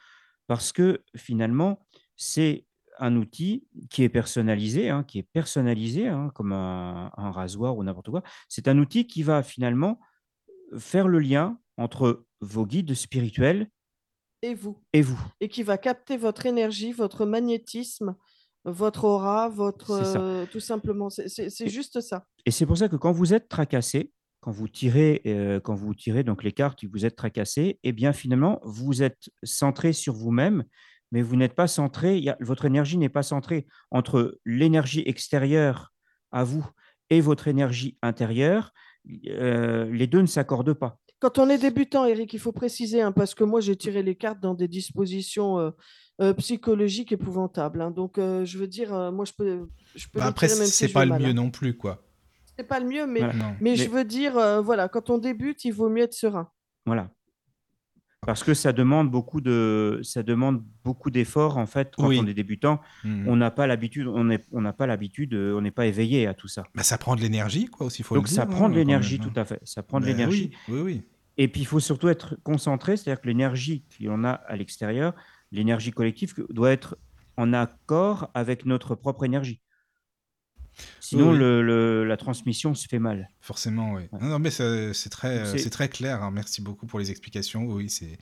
Parce 0.53 0.70
que 0.70 1.03
finalement 1.16 1.78
c'est 2.14 2.66
un 2.98 3.16
outil 3.16 3.66
qui 3.88 4.03
est 4.03 4.11
personnalisé, 4.11 4.90
hein, 4.90 5.03
qui 5.03 5.18
est 5.18 5.22
personnalisé 5.22 6.09
hein, 6.09 6.30
comme 6.34 6.53
un, 6.53 7.11
un 7.16 7.30
rasoir 7.30 7.74
ou 7.78 7.82
n'importe 7.82 8.11
quoi. 8.11 8.22
C'est 8.50 8.68
un 8.68 8.76
outil 8.76 9.07
qui 9.07 9.22
va 9.22 9.42
finalement 9.42 9.98
faire 10.76 11.09
le 11.09 11.20
lien 11.20 11.59
entre 11.78 12.26
vos 12.42 12.66
guides 12.66 12.92
spirituels 12.92 13.70
et 14.42 14.53
vous. 14.53 14.76
et 14.92 15.00
vous. 15.00 15.18
et 15.40 15.48
qui 15.48 15.62
va 15.62 15.78
capter 15.78 16.18
votre 16.18 16.44
énergie, 16.44 16.92
votre 16.92 17.24
magnétisme, 17.24 18.14
votre 18.66 19.05
aura, 19.05 19.48
votre 19.48 19.92
euh, 19.92 20.44
tout 20.53 20.61
simplement. 20.61 21.09
C'est 21.09 21.68
juste 21.70 22.03
ça. 22.03 22.26
Et 22.44 22.50
c'est 22.50 22.66
pour 22.66 22.76
ça 22.76 22.90
que 22.90 22.96
quand 22.96 23.12
vous 23.12 23.32
êtes 23.32 23.48
tracassé, 23.48 24.12
quand 24.43 24.51
vous 24.51 24.68
tirez, 24.68 25.22
euh, 25.26 25.61
quand 25.61 25.74
vous 25.76 25.95
tirez 25.95 26.24
donc 26.24 26.43
les 26.43 26.53
cartes, 26.53 26.84
vous 26.84 27.07
êtes 27.07 27.14
tracassé, 27.16 27.78
eh 27.84 27.93
bien 27.93 28.12
finalement 28.12 28.61
vous 28.64 29.03
êtes 29.03 29.30
centré 29.45 29.93
sur 29.93 30.14
vous-même, 30.14 30.64
mais 31.12 31.22
vous 31.22 31.36
n'êtes 31.36 31.55
pas 31.55 31.68
centré. 31.68 32.18
il 32.18 32.24
y 32.24 32.28
a- 32.28 32.36
votre 32.40 32.64
énergie 32.64 32.99
n'est 32.99 33.09
pas 33.09 33.22
centrée 33.22 33.66
entre 33.93 34.38
l'énergie 34.45 35.05
extérieure 35.07 35.93
à 36.32 36.43
vous 36.43 36.66
et 37.09 37.20
votre 37.20 37.47
énergie 37.49 37.97
intérieure. 38.03 38.72
euh, 39.28 39.90
les 39.93 40.07
deux 40.07 40.20
ne 40.20 40.26
s'accordent 40.26 40.74
pas. 40.74 40.99
Quand 41.20 41.38
on 41.38 41.49
est 41.49 41.59
débutant, 41.59 42.05
Eric, 42.05 42.32
il 42.34 42.38
faut 42.40 42.53
préciser, 42.53 43.01
hein, 43.01 43.12
parce 43.12 43.34
que 43.34 43.45
moi 43.45 43.61
j'ai 43.61 43.76
tiré 43.76 44.03
les 44.03 44.14
cartes 44.16 44.40
dans 44.40 44.55
des 44.55 44.68
dispositions 44.68 45.59
euh, 45.59 45.70
euh, 46.20 46.34
psychologiques 46.34 47.12
épouvantables. 47.12 47.80
hein. 47.80 47.90
donc 47.90 48.18
euh, 48.18 48.45
je 48.45 48.59
veux 48.59 48.68
dire, 48.68 48.93
euh, 48.95 49.11
moi 49.12 49.24
je 49.24 49.32
peux, 49.36 49.68
je 49.95 50.07
peux 50.09 50.18
Bah 50.20 50.26
après, 50.26 50.47
tirer 50.49 50.59
même 50.61 50.68
si 50.68 50.72
c'est 50.86 50.93
pas 50.93 51.05
le 51.05 51.11
mal, 51.11 51.22
mieux 51.22 51.28
hein. 51.30 51.34
non 51.34 51.51
plus, 51.51 51.76
quoi. 51.76 52.03
C'est 52.62 52.68
pas 52.68 52.78
le 52.80 52.86
mieux, 52.86 53.06
mais, 53.06 53.18
Voilà. 53.20 53.34
Non. 53.34 53.54
mais, 53.60 53.74
je 53.76 53.88
veux 53.90 54.04
dire, 54.04 54.36
euh, 54.38 54.60
voilà, 54.60 54.88
quand 54.88 55.10
on 55.10 55.18
débute, 55.18 55.64
il 55.64 55.72
vaut 55.72 55.88
mieux 55.88 56.04
être 56.04 56.12
serein. 56.14 56.48
Voilà. 56.86 57.10
Parce 58.24 58.44
que 58.44 58.54
ça 58.54 58.72
demande 58.72 59.10
beaucoup 59.10 59.40
de, 59.40 59.98
ça 60.04 60.22
demande 60.22 60.62
beaucoup 60.84 61.10
d'efforts 61.10 61.56
en 61.58 61.66
fait 61.66 61.92
quand 61.96 62.06
Oui. 62.06 62.20
on 62.22 62.26
est 62.28 62.34
débutant. 62.34 62.80
Hmm. 63.02 63.26
On 63.26 63.34
n'a 63.34 63.50
pas 63.50 63.66
l'habitude, 63.66 64.06
on 64.06 64.22
n'a 64.60 64.72
pas 64.72 64.86
l'habitude, 64.86 65.34
euh, 65.34 65.56
on 65.56 65.60
n'est 65.60 65.72
pas 65.72 65.86
éveillé 65.86 66.28
à 66.28 66.34
tout 66.34 66.46
ça. 66.46 66.62
Bah, 66.76 66.84
ça 66.84 66.98
prend 66.98 67.16
de 67.16 67.20
l'énergie, 67.20 67.66
quoi, 67.66 67.86
aussi, 67.86 68.04
faut 68.04 68.14
Donc 68.14 68.28
le 68.28 68.32
ça 68.32 68.46
dire, 68.46 68.54
prend 68.54 68.66
hein, 68.66 68.68
de 68.68 68.74
quand 68.74 68.78
l'énergie, 68.78 69.18
tout 69.18 69.30
hein. 69.34 69.40
à 69.40 69.44
fait. 69.44 69.58
Ça 69.64 69.82
prend 69.82 69.98
de 69.98 70.04
Ben 70.04 70.12
l'énergie. 70.12 70.52
Oui, 70.68 70.74
oui, 70.76 70.80
oui. 70.82 71.02
Et 71.36 71.48
puis 71.48 71.62
il 71.62 71.66
faut 71.66 71.80
surtout 71.80 72.08
être 72.10 72.36
concentré, 72.44 72.96
c'est-à-dire 72.96 73.20
que 73.20 73.26
l'énergie 73.26 73.84
qu'on 73.98 74.22
a 74.22 74.30
à 74.30 74.54
l'extérieur, 74.54 75.14
l'énergie 75.50 75.90
collective 75.90 76.32
doit 76.50 76.70
être 76.70 76.96
en 77.36 77.52
accord 77.52 78.30
avec 78.34 78.66
notre 78.66 78.94
propre 78.94 79.24
énergie. 79.24 79.60
Sinon, 81.00 81.28
Oui, 81.28 81.32
oui. 81.34 81.38
le- 81.38 81.62
le- 81.62 82.04
la 82.04 82.16
transmission 82.16 82.74
se 82.74 82.88
fait 82.88 82.98
mal. 82.98 83.30
Forcément, 83.40 83.92
oui. 83.94 84.02
Ouais. 84.12 84.18
Non, 84.20 84.28
non, 84.28 84.38
mais 84.38 84.50
c'est 84.50 84.92
très, 85.10 85.44
c'est- 85.58 85.70
très 85.70 85.88
clair. 85.88 86.22
hein. 86.22 86.30
Merci 86.32 86.62
beaucoup 86.62 86.86
pour 86.86 86.98
les 86.98 87.10
explications. 87.10 87.64
Oui, 87.64 87.90
c'est, 87.90 88.18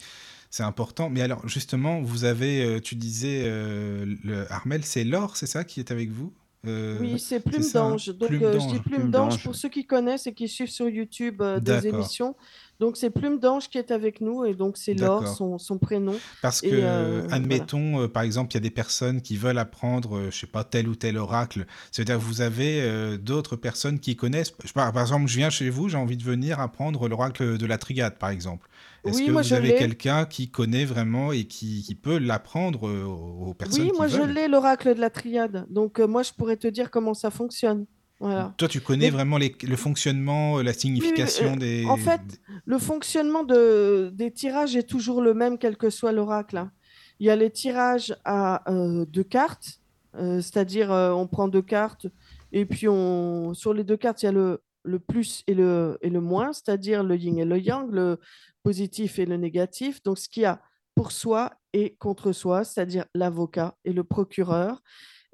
c'est 0.50 0.62
important. 0.64 1.10
Mais 1.10 1.22
alors, 1.22 1.46
justement, 1.48 2.00
vous 2.02 2.24
avez, 2.24 2.64
euh, 2.64 2.80
tu 2.80 2.96
disais, 2.96 3.42
euh, 3.44 4.04
le 4.24 4.50
Armel, 4.52 4.84
c'est 4.84 5.04
l'or, 5.04 5.36
c'est 5.36 5.46
ça, 5.46 5.64
qui 5.64 5.78
est 5.80 5.90
avec 5.90 6.10
vous? 6.10 6.32
Euh, 6.66 6.98
Oui, 7.00 7.18
c'est 7.18 7.40
Plume 7.40 7.64
d'Ange. 7.72 8.08
Donc, 8.08 8.28
Plume 8.28 8.42
euh, 8.42 8.60
je 8.60 8.66
dis 8.68 8.78
Plume 8.80 9.10
d'Ange 9.10 9.42
pour 9.42 9.54
ceux 9.54 9.68
qui 9.68 9.86
connaissent 9.86 10.26
et 10.26 10.34
qui 10.34 10.46
suivent 10.46 10.70
sur 10.70 10.88
YouTube 10.88 11.40
euh, 11.40 11.58
des 11.58 11.86
émissions. 11.86 12.36
Donc, 12.80 12.96
c'est 12.96 13.10
Plume 13.10 13.38
d'Ange 13.38 13.68
qui 13.68 13.78
est 13.78 13.90
avec 13.90 14.20
nous 14.20 14.44
et 14.44 14.54
donc 14.54 14.76
c'est 14.76 14.94
Laure, 14.94 15.26
son, 15.28 15.58
son 15.58 15.78
prénom. 15.78 16.14
Parce 16.40 16.62
Et, 16.62 16.70
que, 16.70 16.76
euh, 16.76 17.28
admettons, 17.30 18.08
par 18.08 18.22
exemple, 18.22 18.52
il 18.52 18.54
y 18.54 18.58
a 18.58 18.62
des 18.62 18.70
personnes 18.70 19.20
qui 19.20 19.36
veulent 19.36 19.58
apprendre, 19.58 20.30
je 20.30 20.38
sais 20.38 20.46
pas, 20.46 20.64
tel 20.64 20.88
ou 20.88 20.94
tel 20.94 21.18
oracle. 21.18 21.66
C'est-à-dire 21.90 22.16
que 22.16 22.22
vous 22.22 22.40
avez 22.40 23.18
d'autres 23.18 23.56
personnes 23.56 23.98
qui 23.98 24.16
connaissent. 24.16 24.50
Par, 24.50 24.92
par 24.92 25.02
exemple, 25.02 25.28
je 25.28 25.36
viens 25.36 25.50
chez 25.50 25.68
vous, 25.68 25.88
j'ai 25.90 25.98
envie 25.98 26.16
de 26.16 26.24
venir 26.24 26.58
apprendre 26.60 27.06
l'oracle 27.08 27.58
de 27.58 27.66
la 27.66 27.76
triade, 27.76 28.18
par 28.18 28.30
exemple. 28.30 28.66
Est-ce 29.04 29.16
Oui, 29.18 29.26
que 29.26 29.30
moi, 29.32 29.42
vous 29.42 29.48
je 29.48 29.54
avez 29.54 29.74
quelqu'un 29.74 30.26
qui 30.26 30.50
connaît 30.50 30.84
vraiment 30.84 31.32
et 31.32 31.44
qui, 31.44 31.82
qui 31.82 31.94
peut 31.94 32.18
l'apprendre 32.18 32.88
euh, 32.88 33.04
aux, 33.04 33.48
aux 33.48 33.54
personnes 33.54 33.84
Oui, 33.84 33.90
qui 33.92 33.96
moi 33.96 34.08
je 34.08 34.20
l'ai, 34.22 34.46
l'oracle 34.48 34.94
de 34.94 35.00
la 35.00 35.10
triade. 35.10 35.66
Donc, 35.70 35.98
euh, 36.00 36.06
moi, 36.06 36.22
je 36.22 36.32
pourrais 36.32 36.56
te 36.56 36.68
dire 36.68 36.90
comment 36.90 37.14
ça 37.14 37.30
fonctionne. 37.30 37.86
Voilà. 38.18 38.52
Toi, 38.58 38.68
tu 38.68 38.82
connais 38.82 39.06
Mais- 39.06 39.10
vraiment 39.10 39.38
les- 39.38 39.56
le 39.62 39.76
fonctionnement, 39.76 40.58
euh, 40.58 40.62
la 40.62 40.74
signification 40.74 41.56
des. 41.56 41.86
en 41.86 41.96
fait, 41.96 42.20
Le 42.66 42.78
fonctionnement 42.78 43.44
de, 43.44 44.10
des 44.14 44.30
tirages 44.30 44.76
est 44.76 44.82
toujours 44.88 45.22
le 45.22 45.32
même, 45.32 45.56
quel 45.56 45.76
que 45.78 45.88
soit 45.88 46.12
l'oracle. 46.12 46.58
hein. 46.58 46.70
Il 47.18 47.26
y 47.26 47.30
a 47.30 47.36
les 47.36 47.50
tirages 47.50 48.14
à 48.26 48.70
euh, 48.70 49.06
deux 49.06 49.24
cartes, 49.24 49.80
euh, 50.16 50.42
c'est-à-dire 50.42 50.92
euh, 50.92 51.12
on 51.12 51.26
prend 51.26 51.48
deux 51.48 51.62
cartes 51.62 52.06
et 52.52 52.64
puis 52.66 52.88
on, 52.88 53.54
sur 53.54 53.72
les 53.72 53.84
deux 53.84 53.96
cartes, 53.96 54.22
il 54.22 54.26
y 54.26 54.28
a 54.28 54.32
le, 54.32 54.60
le 54.84 54.98
plus 54.98 55.42
et 55.46 55.54
le, 55.54 55.98
et 56.02 56.10
le 56.10 56.20
moins, 56.20 56.52
c'est-à-dire 56.52 57.02
le 57.02 57.16
yin 57.16 57.38
et 57.38 57.44
le 57.44 57.58
yang, 57.58 57.90
le 57.90 58.18
positif 58.62 59.18
et 59.18 59.26
le 59.26 59.36
négatif. 59.36 60.02
Donc, 60.02 60.18
ce 60.18 60.28
qu'il 60.28 60.42
y 60.42 60.46
a 60.46 60.60
pour 60.94 61.12
soi 61.12 61.52
et 61.72 61.96
contre 61.96 62.32
soi, 62.32 62.64
c'est-à-dire 62.64 63.06
l'avocat 63.14 63.76
et 63.84 63.92
le 63.92 64.04
procureur. 64.04 64.82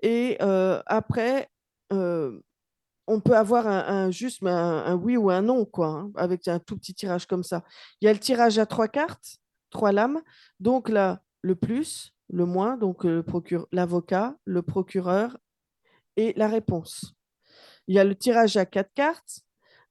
Et 0.02 0.36
euh, 0.42 0.82
après, 0.86 1.48
euh, 1.92 2.40
on 3.06 3.20
peut 3.20 3.36
avoir 3.36 3.66
un, 3.66 4.10
juste 4.10 4.42
un, 4.44 4.94
oui 4.94 5.16
ou 5.16 5.30
un 5.30 5.42
non, 5.42 5.64
quoi, 5.64 5.88
hein, 5.88 6.10
avec 6.16 6.48
un 6.48 6.58
tout 6.58 6.76
petit 6.76 6.94
tirage 6.94 7.26
comme 7.26 7.44
ça. 7.44 7.64
Il 8.00 8.06
y 8.06 8.08
a 8.08 8.12
le 8.12 8.18
tirage 8.18 8.58
à 8.58 8.66
trois 8.66 8.88
cartes, 8.88 9.38
trois 9.70 9.92
lames. 9.92 10.20
Donc 10.60 10.88
là, 10.88 11.22
le 11.42 11.54
plus, 11.54 12.12
le 12.28 12.44
moins, 12.44 12.76
donc 12.76 13.04
euh, 13.04 13.16
le 13.16 13.22
procure- 13.22 13.66
l'avocat, 13.72 14.36
le 14.44 14.62
procureur 14.62 15.38
et 16.16 16.32
la 16.36 16.48
réponse. 16.48 17.14
Il 17.86 17.94
y 17.94 17.98
a 17.98 18.04
le 18.04 18.16
tirage 18.16 18.56
à 18.56 18.66
quatre 18.66 18.92
cartes, 18.94 19.40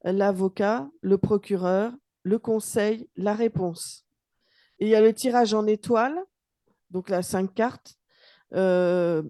l'avocat, 0.04 0.90
le 1.02 1.18
procureur, 1.18 1.94
le 2.26 2.40
conseil, 2.40 3.08
la 3.16 3.34
réponse. 3.34 4.06
Il 4.80 4.90
y 4.90 4.96
a 4.96 5.00
le 5.02 5.14
tirage 5.14 5.54
en 5.54 5.66
étoile, 5.68 6.20
donc 6.90 7.10
là, 7.10 7.22
cinq 7.22 7.54
cartes. 7.54 7.96
euh, 8.54 9.24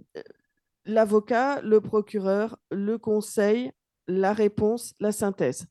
l'avocat, 0.86 1.62
le 1.62 1.82
procureur, 1.82 2.58
le 2.72 2.98
conseil, 2.98 3.72
la 4.08 4.34
réponse, 4.34 4.94
la 5.00 5.12
synthèse. 5.12 5.66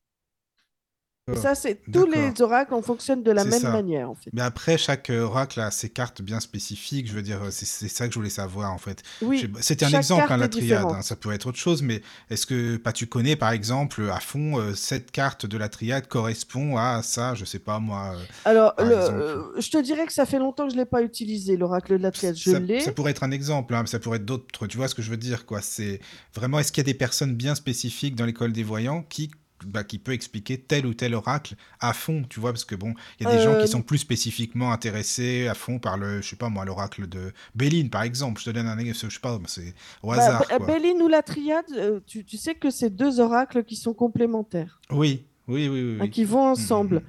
Ça, 1.41 1.55
c'est 1.55 1.81
tous 1.91 2.05
les 2.07 2.43
oracles, 2.43 2.75
on 2.75 2.83
fonctionne 2.83 3.23
de 3.23 3.31
la 3.31 3.45
même 3.45 3.59
ça. 3.61 3.71
manière, 3.71 4.11
en 4.11 4.15
fait. 4.15 4.29
Mais 4.35 4.43
après, 4.43 4.77
chaque 4.77 5.09
euh, 5.09 5.23
oracle 5.23 5.59
a 5.59 5.71
ses 5.71 5.89
cartes 5.89 6.21
bien 6.21 6.39
spécifiques. 6.39 7.09
Je 7.09 7.15
veux 7.15 7.23
dire, 7.23 7.41
c'est 7.51 7.65
c'est 7.65 7.89
ça 7.89 8.07
que 8.07 8.13
je 8.13 8.19
voulais 8.19 8.29
savoir, 8.29 8.71
en 8.73 8.77
fait. 8.79 9.03
Oui, 9.23 9.51
C'était 9.61 9.87
un 9.87 9.93
exemple, 9.97 10.31
hein, 10.31 10.37
la 10.37 10.49
triade. 10.49 10.85
hein, 10.85 11.01
ça 11.01 11.17
peut 11.17 11.33
être 11.33 11.47
autre 11.47 11.57
chose, 11.57 11.81
mais 11.81 12.03
est-ce 12.29 12.45
que 12.45 12.77
bah, 12.77 12.93
tu 12.93 13.07
connais, 13.07 13.37
par 13.37 13.53
exemple, 13.53 14.11
à 14.13 14.21
fond, 14.21 14.59
euh, 14.61 14.75
cette 14.75 15.13
carte 15.13 15.47
de 15.47 15.57
la 15.57 15.71
triade 15.71 16.09
correspond 16.09 16.77
à 16.77 17.03
ça, 17.03 17.35
je 17.35 17.47
sais 17.47 17.59
pas 17.59 17.79
moi. 17.79 18.17
euh, 18.17 18.25
Alors, 18.45 18.75
le- 18.79 18.85
euh, 18.93 19.43
je 19.61 19.71
te 19.71 19.79
dirais 19.81 20.05
que 20.05 20.13
ça 20.13 20.27
fait 20.27 20.39
longtemps 20.39 20.65
que 20.67 20.73
je 20.73 20.77
ne 20.77 20.83
l'ai 20.83 20.87
pas 20.87 21.01
utilisé, 21.01 21.57
l'oracle 21.57 21.97
de 21.97 22.03
la 22.03 22.11
triade. 22.11 22.37
Je 22.37 22.51
l'ai. 22.51 22.81
ça 22.81 22.93
pourrait 22.93 23.13
être 23.13 23.23
un 23.23 23.31
exemple, 23.31 23.75
hein, 23.75 23.81
mais 23.81 23.89
ça 23.89 23.99
pourrait 23.99 24.19
être 24.19 24.27
d'autres. 24.27 24.67
Tu 24.67 24.77
vois 24.77 24.89
ce 24.89 24.95
que 24.95 25.01
je 25.01 25.09
veux 25.11 25.17
dire, 25.17 25.47
quoi. 25.47 25.63
C'est 25.63 26.01
vraiment, 26.35 26.59
est-ce 26.59 26.71
qu'il 26.71 26.83
y 26.83 26.87
a 26.87 26.93
des 26.93 26.99
personnes 26.99 27.35
bien 27.35 27.55
spécifiques 27.55 28.15
dans 28.15 28.27
l'école 28.27 28.53
des 28.53 28.63
voyants 28.63 29.03
qui 29.09 29.31
bah, 29.67 29.85
qui 29.85 29.99
peut 29.99 30.13
expliquer 30.13 30.59
tel 30.59 30.87
ou 30.87 30.95
tel 30.95 31.15
oracle 31.15 31.55
à 31.81 31.93
fond, 31.93 32.25
tu 32.29 32.41
vois, 32.41 32.53
parce 32.53 32.65
que 32.65 32.75
bon, 32.75 32.95
il 33.19 33.27
y 33.27 33.31
a 33.31 33.37
des 33.37 33.43
gens 33.43 33.55
Euh, 33.55 33.61
qui 33.63 33.69
sont 33.69 33.83
plus 33.83 33.99
spécifiquement 33.99 34.73
intéressés 34.73 35.47
à 35.49 35.55
fond 35.55 35.79
par 35.79 35.97
le, 35.97 36.21
je 36.23 36.29
sais 36.29 36.37
pas 36.37 36.49
moi, 36.49 36.65
l'oracle 36.65 37.07
de 37.09 37.33
Béline, 37.55 37.91
par 37.91 38.03
exemple. 38.03 38.41
Je 38.41 38.47
te 38.47 38.51
donne 38.51 38.67
un 38.67 38.79
exemple, 38.79 39.11
je 39.11 39.15
sais 39.17 39.21
pas, 39.21 39.39
c'est 39.47 39.75
au 40.03 40.09
Bah, 40.09 40.15
hasard, 40.17 40.47
quoi. 40.49 40.59
Béline 40.67 41.01
ou 41.03 41.09
la 41.09 41.23
triade, 41.23 41.65
euh, 41.77 42.01
tu, 42.07 42.25
tu 42.25 42.37
sais 42.37 42.55
que 42.55 42.71
c'est 42.71 42.91
deux 42.91 43.21
oracles 43.21 43.65
qui 43.65 43.77
sont 43.77 43.95
complémentaires. 43.95 44.81
Oui, 44.91 45.25
oui, 45.49 45.69
oui, 45.69 45.83
oui. 45.83 45.97
hein, 45.99 46.05
oui. 46.05 46.11
qui 46.11 46.25
vont 46.25 46.47
ensemble. 46.47 46.97
Mhm. 46.97 47.03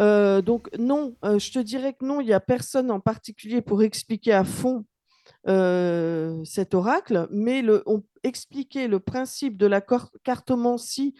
Euh, 0.00 0.40
donc 0.42 0.68
non, 0.78 1.14
euh, 1.24 1.38
je 1.38 1.52
te 1.52 1.58
dirais 1.58 1.92
que 1.92 2.04
non, 2.04 2.20
il 2.20 2.26
n'y 2.26 2.32
a 2.32 2.40
personne 2.40 2.90
en 2.90 3.00
particulier 3.00 3.60
pour 3.60 3.82
expliquer 3.82 4.32
à 4.32 4.42
fond 4.44 4.84
euh, 5.48 6.42
cet 6.44 6.72
oracle, 6.74 7.28
mais 7.30 7.62
le, 7.62 7.82
on, 7.86 8.02
expliquer 8.22 8.88
le 8.88 9.00
principe 9.00 9.56
de 9.58 9.66
la 9.66 9.82
cartomancie, 10.24 11.14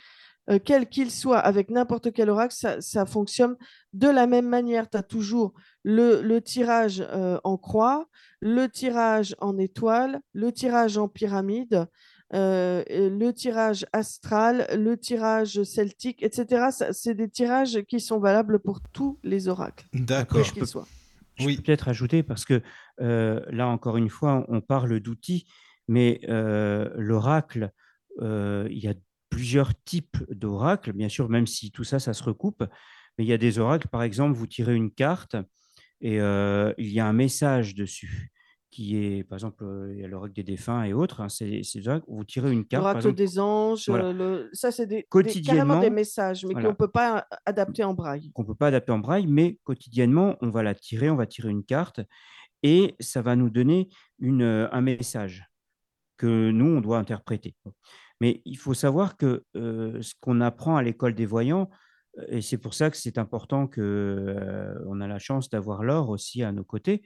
euh, 0.51 0.59
quel 0.65 0.89
qu'il 0.89 1.11
soit, 1.11 1.39
avec 1.39 1.71
n'importe 1.71 2.13
quel 2.13 2.31
oracle, 2.31 2.55
ça, 2.55 2.81
ça 2.81 3.07
fonctionne 3.07 3.57
de 3.93 4.09
la 4.09 4.27
même 4.27 4.49
manière. 4.49 4.89
Tu 4.91 4.97
as 4.97 5.03
toujours 5.03 5.53
le, 5.85 6.23
le 6.23 6.41
tirage 6.41 7.01
euh, 7.01 7.39
en 7.45 7.57
croix, 7.57 8.07
le 8.41 8.67
tirage 8.69 9.35
en 9.41 9.57
étoile, 9.59 10.21
le 10.33 10.51
tirage 10.53 10.99
en 10.99 11.09
pyramide. 11.09 11.87
euh, 12.35 12.83
le 12.89 13.31
tirage 13.33 13.85
astral, 13.93 14.67
le 14.75 14.97
tirage 14.97 15.63
celtique, 15.65 16.23
etc. 16.23 16.69
C'est 16.93 17.15
des 17.15 17.29
tirages 17.29 17.83
qui 17.83 18.01
sont 18.01 18.19
valables 18.19 18.59
pour 18.59 18.81
tous 18.81 19.19
les 19.23 19.49
oracles. 19.49 19.87
D'accord. 19.93 20.43
Je 20.43 20.55
peux, 20.55 20.67
je 21.37 21.47
oui. 21.47 21.57
peux 21.57 21.63
peut-être 21.63 21.89
ajouter, 21.89 22.23
parce 22.23 22.45
que 22.45 22.63
euh, 23.01 23.41
là, 23.51 23.69
encore 23.69 23.97
une 23.99 24.09
fois, 24.09 24.47
on 24.49 24.61
parle 24.63 24.99
d'outils, 25.01 25.47
mais 25.89 26.21
euh, 26.29 26.89
l'oracle, 26.97 27.71
il 28.21 28.79
y 28.79 28.89
a 28.89 28.95
plusieurs 29.33 29.73
types 29.85 30.19
d'oracles, 30.31 30.93
bien 30.93 31.09
sûr, 31.09 31.31
même 31.31 31.47
si 31.47 31.71
tout 31.71 31.85
ça, 31.85 31.99
ça 31.99 32.13
se 32.13 32.23
recoupe. 32.23 32.65
Mais 33.17 33.25
il 33.25 33.29
y 33.29 33.33
a 33.33 33.39
des 33.39 33.59
oracles, 33.59 33.89
par 33.89 34.03
exemple, 34.03 34.37
vous 34.37 34.47
tirez 34.47 34.75
une 34.75 34.91
carte 34.91 35.37
et 36.03 36.17
il 36.17 36.89
y 36.89 37.01
a 37.01 37.07
un 37.07 37.13
message 37.13 37.75
dessus 37.75 38.31
qui 38.71 38.97
est, 38.97 39.25
par 39.25 39.37
exemple, 39.37 39.65
il 39.93 40.01
y 40.01 40.05
a 40.05 40.09
l'oracle 40.09 40.33
des 40.33 40.43
défunts 40.43 40.83
et 40.85 40.93
autres. 40.93 41.21
Hein, 41.21 41.29
c'est 41.29 41.61
vous 42.09 42.25
tirez 42.25 42.53
une 42.53 42.65
carte. 42.65 42.83
L'oracle 42.83 43.15
des 43.15 43.39
anges, 43.39 43.89
le... 43.89 44.49
ça 44.53 44.71
c'est 44.71 44.87
des, 44.87 45.03
quotidiennement, 45.05 45.79
des, 45.79 45.91
messages, 45.91 46.45
mais 46.47 46.55
qu'on 46.55 46.69
ne 46.69 46.73
peut 46.73 46.91
pas 46.91 47.27
adapter 47.45 47.85
en 47.85 47.95
braille. 47.95 48.33
Qu'on 48.33 48.43
ne 48.43 48.47
peut 48.47 48.55
pas 48.55 48.69
adapter 48.69 48.93
en 48.93 48.99
braille, 48.99 49.27
mais 49.27 49.59
quotidiennement, 49.65 50.37
on 50.41 50.51
va 50.51 50.63
la 50.63 50.75
tirer, 50.75 51.11
on 51.11 51.17
va 51.17 51.27
tirer 51.27 51.51
une 51.51 51.65
carte 51.65 52.01
et 52.63 52.95
ça 52.99 53.23
va 53.23 53.37
nous 53.37 53.51
donner 53.51 53.89
une, 54.19 54.69
un 54.73 54.81
message 54.81 55.45
que 56.17 56.51
nous, 56.51 56.77
on 56.77 56.81
doit 56.81 56.99
interpréter. 56.99 57.55
Mais 58.23 58.41
il 58.45 58.57
faut 58.57 58.73
savoir 58.73 59.17
que 59.17 59.43
ce 59.53 60.15
qu'on 60.21 60.41
apprend 60.41 60.77
à 60.77 60.83
l'école 60.85 61.13
des 61.13 61.27
voyants, 61.27 61.69
et 62.29 62.41
c'est 62.41 62.57
pour 62.57 62.73
ça 62.73 62.89
que 62.89 62.97
c'est 62.97 63.19
important 63.19 63.67
qu'on 63.67 64.77
on 64.87 65.01
a 65.01 65.09
la 65.09 65.19
chance 65.19 65.51
d'avoir 65.51 65.83
l'or 65.83 66.09
aussi 66.09 66.45
à 66.45 66.53
nos 66.53 66.63
côtés, 66.63 67.03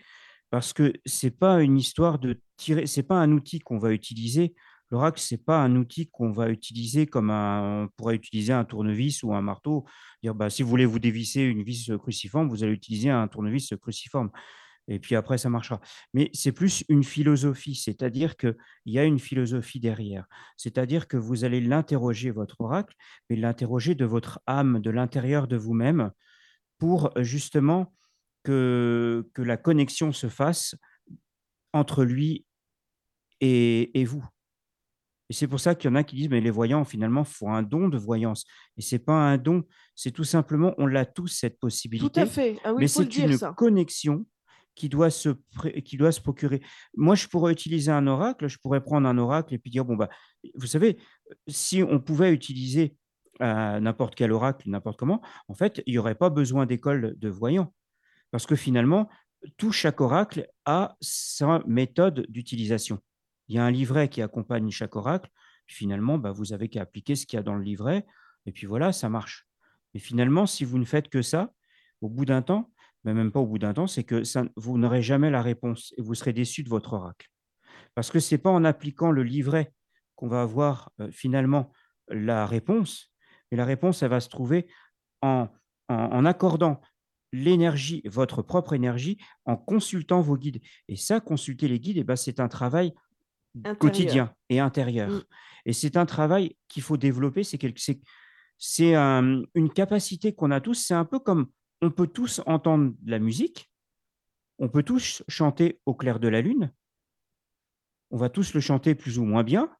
parce 0.50 0.74
que 0.74 0.92
c'est 1.06 1.38
pas 1.38 1.62
une 1.62 1.78
histoire 1.78 2.18
de 2.18 2.38
tirer, 2.58 2.86
c'est 2.86 3.02
pas 3.02 3.16
un 3.16 3.32
outil 3.32 3.60
qu'on 3.60 3.78
va 3.78 3.92
utiliser. 3.94 4.54
L'oracle, 4.90 5.18
c'est 5.18 5.42
pas 5.42 5.62
un 5.62 5.74
outil 5.76 6.06
qu'on 6.10 6.32
va 6.32 6.50
utiliser 6.50 7.06
comme 7.06 7.30
un, 7.30 7.84
on 7.84 7.88
pourrait 7.96 8.16
utiliser 8.16 8.52
un 8.52 8.66
tournevis 8.66 9.22
ou 9.22 9.32
un 9.32 9.40
marteau. 9.40 9.86
Dire, 10.22 10.34
bah, 10.34 10.50
si 10.50 10.62
vous 10.62 10.68
voulez 10.68 10.84
vous 10.84 10.98
dévisser 10.98 11.40
une 11.40 11.62
vis 11.62 11.90
cruciforme, 11.98 12.50
vous 12.50 12.62
allez 12.62 12.74
utiliser 12.74 13.08
un 13.08 13.26
tournevis 13.26 13.72
cruciforme. 13.80 14.30
Et 14.88 14.98
puis 14.98 15.16
après, 15.16 15.38
ça 15.38 15.50
marchera. 15.50 15.80
Mais 16.14 16.30
c'est 16.32 16.52
plus 16.52 16.84
une 16.88 17.02
philosophie, 17.02 17.74
c'est-à-dire 17.74 18.36
qu'il 18.36 18.54
y 18.86 18.98
a 18.98 19.04
une 19.04 19.18
philosophie 19.18 19.80
derrière. 19.80 20.26
C'est-à-dire 20.56 21.08
que 21.08 21.16
vous 21.16 21.44
allez 21.44 21.60
l'interroger, 21.60 22.30
votre 22.30 22.60
oracle, 22.60 22.94
mais 23.28 23.36
l'interroger 23.36 23.94
de 23.94 24.04
votre 24.04 24.40
âme, 24.46 24.80
de 24.80 24.90
l'intérieur 24.90 25.48
de 25.48 25.56
vous-même, 25.56 26.10
pour 26.78 27.10
justement 27.18 27.92
que, 28.44 29.28
que 29.34 29.42
la 29.42 29.56
connexion 29.56 30.12
se 30.12 30.28
fasse 30.28 30.76
entre 31.72 32.04
lui 32.04 32.46
et, 33.40 34.04
vous. 34.04 34.24
Et 35.28 35.34
c'est 35.34 35.48
pour 35.48 35.60
ça 35.60 35.74
qu'il 35.74 35.90
y 35.90 35.92
en 35.92 35.96
a 35.96 36.04
qui 36.04 36.16
disent, 36.16 36.30
mais 36.30 36.40
les 36.40 36.50
voyants, 36.50 36.84
finalement, 36.84 37.24
font 37.24 37.52
un 37.52 37.62
don 37.62 37.88
de 37.88 37.98
voyance. 37.98 38.44
Et 38.76 38.82
ce 38.82 38.94
n'est 38.94 39.00
pas 39.00 39.14
un 39.14 39.38
don, 39.38 39.64
c'est 39.94 40.12
tout 40.12 40.24
simplement, 40.24 40.74
on 40.78 40.86
l'a 40.86 41.04
tous, 41.04 41.28
cette 41.28 41.58
possibilité. 41.58 42.08
Tout 42.08 42.20
à 42.20 42.26
fait. 42.26 42.58
Ah 42.64 42.72
mais 42.78 42.86
c'est 42.86 43.16
une 43.16 43.36
connexion 43.56 44.24
qui 44.76 44.88
doit, 44.88 45.10
se 45.10 45.30
qui 45.84 45.96
doit 45.96 46.12
se 46.12 46.20
procurer. 46.20 46.62
Moi, 46.94 47.16
je 47.16 47.26
pourrais 47.26 47.52
utiliser 47.52 47.90
un 47.90 48.06
oracle, 48.06 48.46
je 48.46 48.58
pourrais 48.58 48.82
prendre 48.82 49.08
un 49.08 49.18
oracle 49.18 49.54
et 49.54 49.58
puis 49.58 49.70
dire, 49.70 49.84
bon, 49.84 49.96
bah, 49.96 50.08
vous 50.54 50.66
savez, 50.66 50.98
si 51.48 51.82
on 51.82 51.98
pouvait 51.98 52.32
utiliser 52.32 52.94
euh, 53.42 53.80
n'importe 53.80 54.14
quel 54.14 54.32
oracle, 54.32 54.68
n'importe 54.68 54.98
comment, 54.98 55.22
en 55.48 55.54
fait, 55.54 55.82
il 55.86 55.92
n'y 55.92 55.98
aurait 55.98 56.14
pas 56.14 56.30
besoin 56.30 56.66
d'école 56.66 57.14
de 57.18 57.28
voyants. 57.28 57.74
Parce 58.30 58.46
que 58.46 58.54
finalement, 58.54 59.08
tout 59.56 59.72
chaque 59.72 60.00
oracle 60.00 60.46
a 60.66 60.96
sa 61.00 61.62
méthode 61.66 62.26
d'utilisation. 62.28 63.00
Il 63.48 63.56
y 63.56 63.58
a 63.58 63.64
un 63.64 63.70
livret 63.70 64.08
qui 64.08 64.20
accompagne 64.20 64.70
chaque 64.70 64.94
oracle. 64.94 65.30
Finalement, 65.66 66.18
bah, 66.18 66.32
vous 66.32 66.52
avez 66.52 66.68
qu'à 66.68 66.82
appliquer 66.82 67.16
ce 67.16 67.26
qu'il 67.26 67.38
y 67.38 67.40
a 67.40 67.42
dans 67.42 67.54
le 67.54 67.62
livret, 67.62 68.06
et 68.44 68.52
puis 68.52 68.66
voilà, 68.66 68.92
ça 68.92 69.08
marche. 69.08 69.48
Et 69.94 69.98
finalement, 69.98 70.46
si 70.46 70.64
vous 70.64 70.78
ne 70.78 70.84
faites 70.84 71.08
que 71.08 71.22
ça, 71.22 71.52
au 72.02 72.08
bout 72.08 72.26
d'un 72.26 72.42
temps, 72.42 72.70
mais 73.06 73.14
même 73.14 73.30
pas 73.30 73.38
au 73.40 73.46
bout 73.46 73.58
d'un 73.58 73.72
temps, 73.72 73.86
c'est 73.86 74.02
que 74.02 74.24
ça, 74.24 74.44
vous 74.56 74.78
n'aurez 74.78 75.00
jamais 75.00 75.30
la 75.30 75.40
réponse 75.40 75.94
et 75.96 76.02
vous 76.02 76.14
serez 76.14 76.32
déçu 76.32 76.64
de 76.64 76.68
votre 76.68 76.92
oracle. 76.92 77.28
Parce 77.94 78.10
que 78.10 78.18
ce 78.18 78.34
n'est 78.34 78.38
pas 78.38 78.50
en 78.50 78.64
appliquant 78.64 79.12
le 79.12 79.22
livret 79.22 79.72
qu'on 80.16 80.26
va 80.26 80.42
avoir 80.42 80.90
euh, 81.00 81.08
finalement 81.12 81.72
la 82.08 82.46
réponse, 82.46 83.12
mais 83.50 83.56
la 83.56 83.64
réponse, 83.64 84.02
elle 84.02 84.10
va 84.10 84.20
se 84.20 84.28
trouver 84.28 84.66
en, 85.22 85.48
en 85.88 86.24
accordant 86.24 86.80
l'énergie, 87.32 88.02
votre 88.06 88.42
propre 88.42 88.72
énergie, 88.72 89.18
en 89.44 89.56
consultant 89.56 90.20
vos 90.20 90.36
guides. 90.36 90.60
Et 90.88 90.96
ça, 90.96 91.20
consulter 91.20 91.68
les 91.68 91.78
guides, 91.78 91.98
eh 91.98 92.04
ben, 92.04 92.16
c'est 92.16 92.40
un 92.40 92.48
travail 92.48 92.92
quotidien 93.78 94.34
et 94.48 94.58
intérieur. 94.58 95.10
Mm. 95.10 95.22
Et 95.66 95.72
c'est 95.72 95.96
un 95.96 96.06
travail 96.06 96.56
qu'il 96.68 96.82
faut 96.82 96.96
développer. 96.96 97.44
C'est 97.44 97.58
c'est 98.58 98.94
une 98.94 99.70
capacité 99.74 100.34
qu'on 100.34 100.50
a 100.50 100.60
tous. 100.60 100.74
C'est 100.74 100.94
un 100.94 101.04
peu 101.04 101.18
comme 101.18 101.46
on 101.82 101.90
peut 101.90 102.06
tous 102.06 102.40
entendre 102.46 102.94
la 103.04 103.18
musique, 103.18 103.70
on 104.58 104.68
peut 104.68 104.82
tous 104.82 105.22
chanter 105.28 105.80
au 105.86 105.94
clair 105.94 106.18
de 106.20 106.28
la 106.28 106.40
lune, 106.40 106.72
on 108.10 108.16
va 108.16 108.28
tous 108.28 108.54
le 108.54 108.60
chanter 108.60 108.94
plus 108.94 109.18
ou 109.18 109.24
moins 109.24 109.44
bien. 109.44 109.70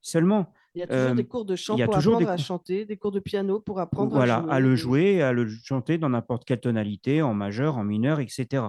Seulement, 0.00 0.52
il 0.74 0.80
y 0.80 0.82
a 0.82 0.86
toujours 0.86 1.14
des 1.14 1.26
cours 1.26 1.44
de 1.44 1.56
chant 1.56 1.76
pour 1.76 1.96
apprendre 1.96 2.28
à 2.28 2.36
chanter, 2.36 2.84
des 2.84 2.96
cours 2.96 3.12
de 3.12 3.20
piano 3.20 3.60
pour 3.60 3.80
apprendre 3.80 4.16
à 4.16 4.26
jouer. 4.26 4.50
à 4.50 4.60
le 4.60 4.76
jouer, 4.76 5.22
à 5.22 5.32
le 5.32 5.48
chanter 5.48 5.98
dans 5.98 6.08
n'importe 6.08 6.44
quelle 6.44 6.60
tonalité, 6.60 7.22
en 7.22 7.32
majeur, 7.32 7.78
en 7.78 7.84
mineur, 7.84 8.20
etc. 8.20 8.64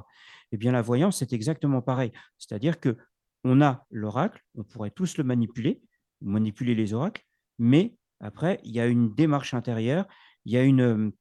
Eh 0.52 0.58
bien, 0.58 0.72
la 0.72 0.82
voyance, 0.82 1.18
c'est 1.18 1.34
exactement 1.34 1.82
pareil. 1.82 2.12
C'est-à-dire 2.38 2.80
que 2.80 2.96
on 3.43 3.62
a 3.62 3.86
l'oracle, 3.91 4.43
on 4.56 4.64
pourrait 4.64 4.91
tous 4.91 5.18
le 5.18 5.24
manipuler, 5.24 5.82
manipuler 6.22 6.76
les 6.76 6.93
oracles, 6.93 7.24
mais 7.60 7.98
après, 8.20 8.60
il 8.64 8.72
y 8.72 8.80
a 8.80 8.88
une 8.88 9.14
démarche 9.14 9.54
intérieure, 9.54 10.08
il 10.46 10.54
y 10.54 10.58
a 10.58 10.64
une, 10.64 11.12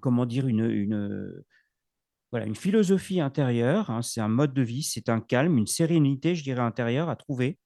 comment 0.00 0.26
dire, 0.26 0.46
une, 0.46 0.70
une, 0.70 1.44
voilà, 2.30 2.46
une 2.46 2.54
philosophie 2.54 3.20
intérieure, 3.20 3.90
hein, 3.90 4.02
c'est 4.02 4.20
un 4.20 4.28
mode 4.28 4.54
de 4.54 4.62
vie, 4.62 4.82
c'est 4.82 5.08
un 5.08 5.20
calme, 5.20 5.58
une 5.58 5.66
sérénité, 5.66 6.34
je 6.34 6.42
dirais, 6.42 6.60
intérieure 6.60 7.08
à 7.08 7.16
trouver, 7.16 7.58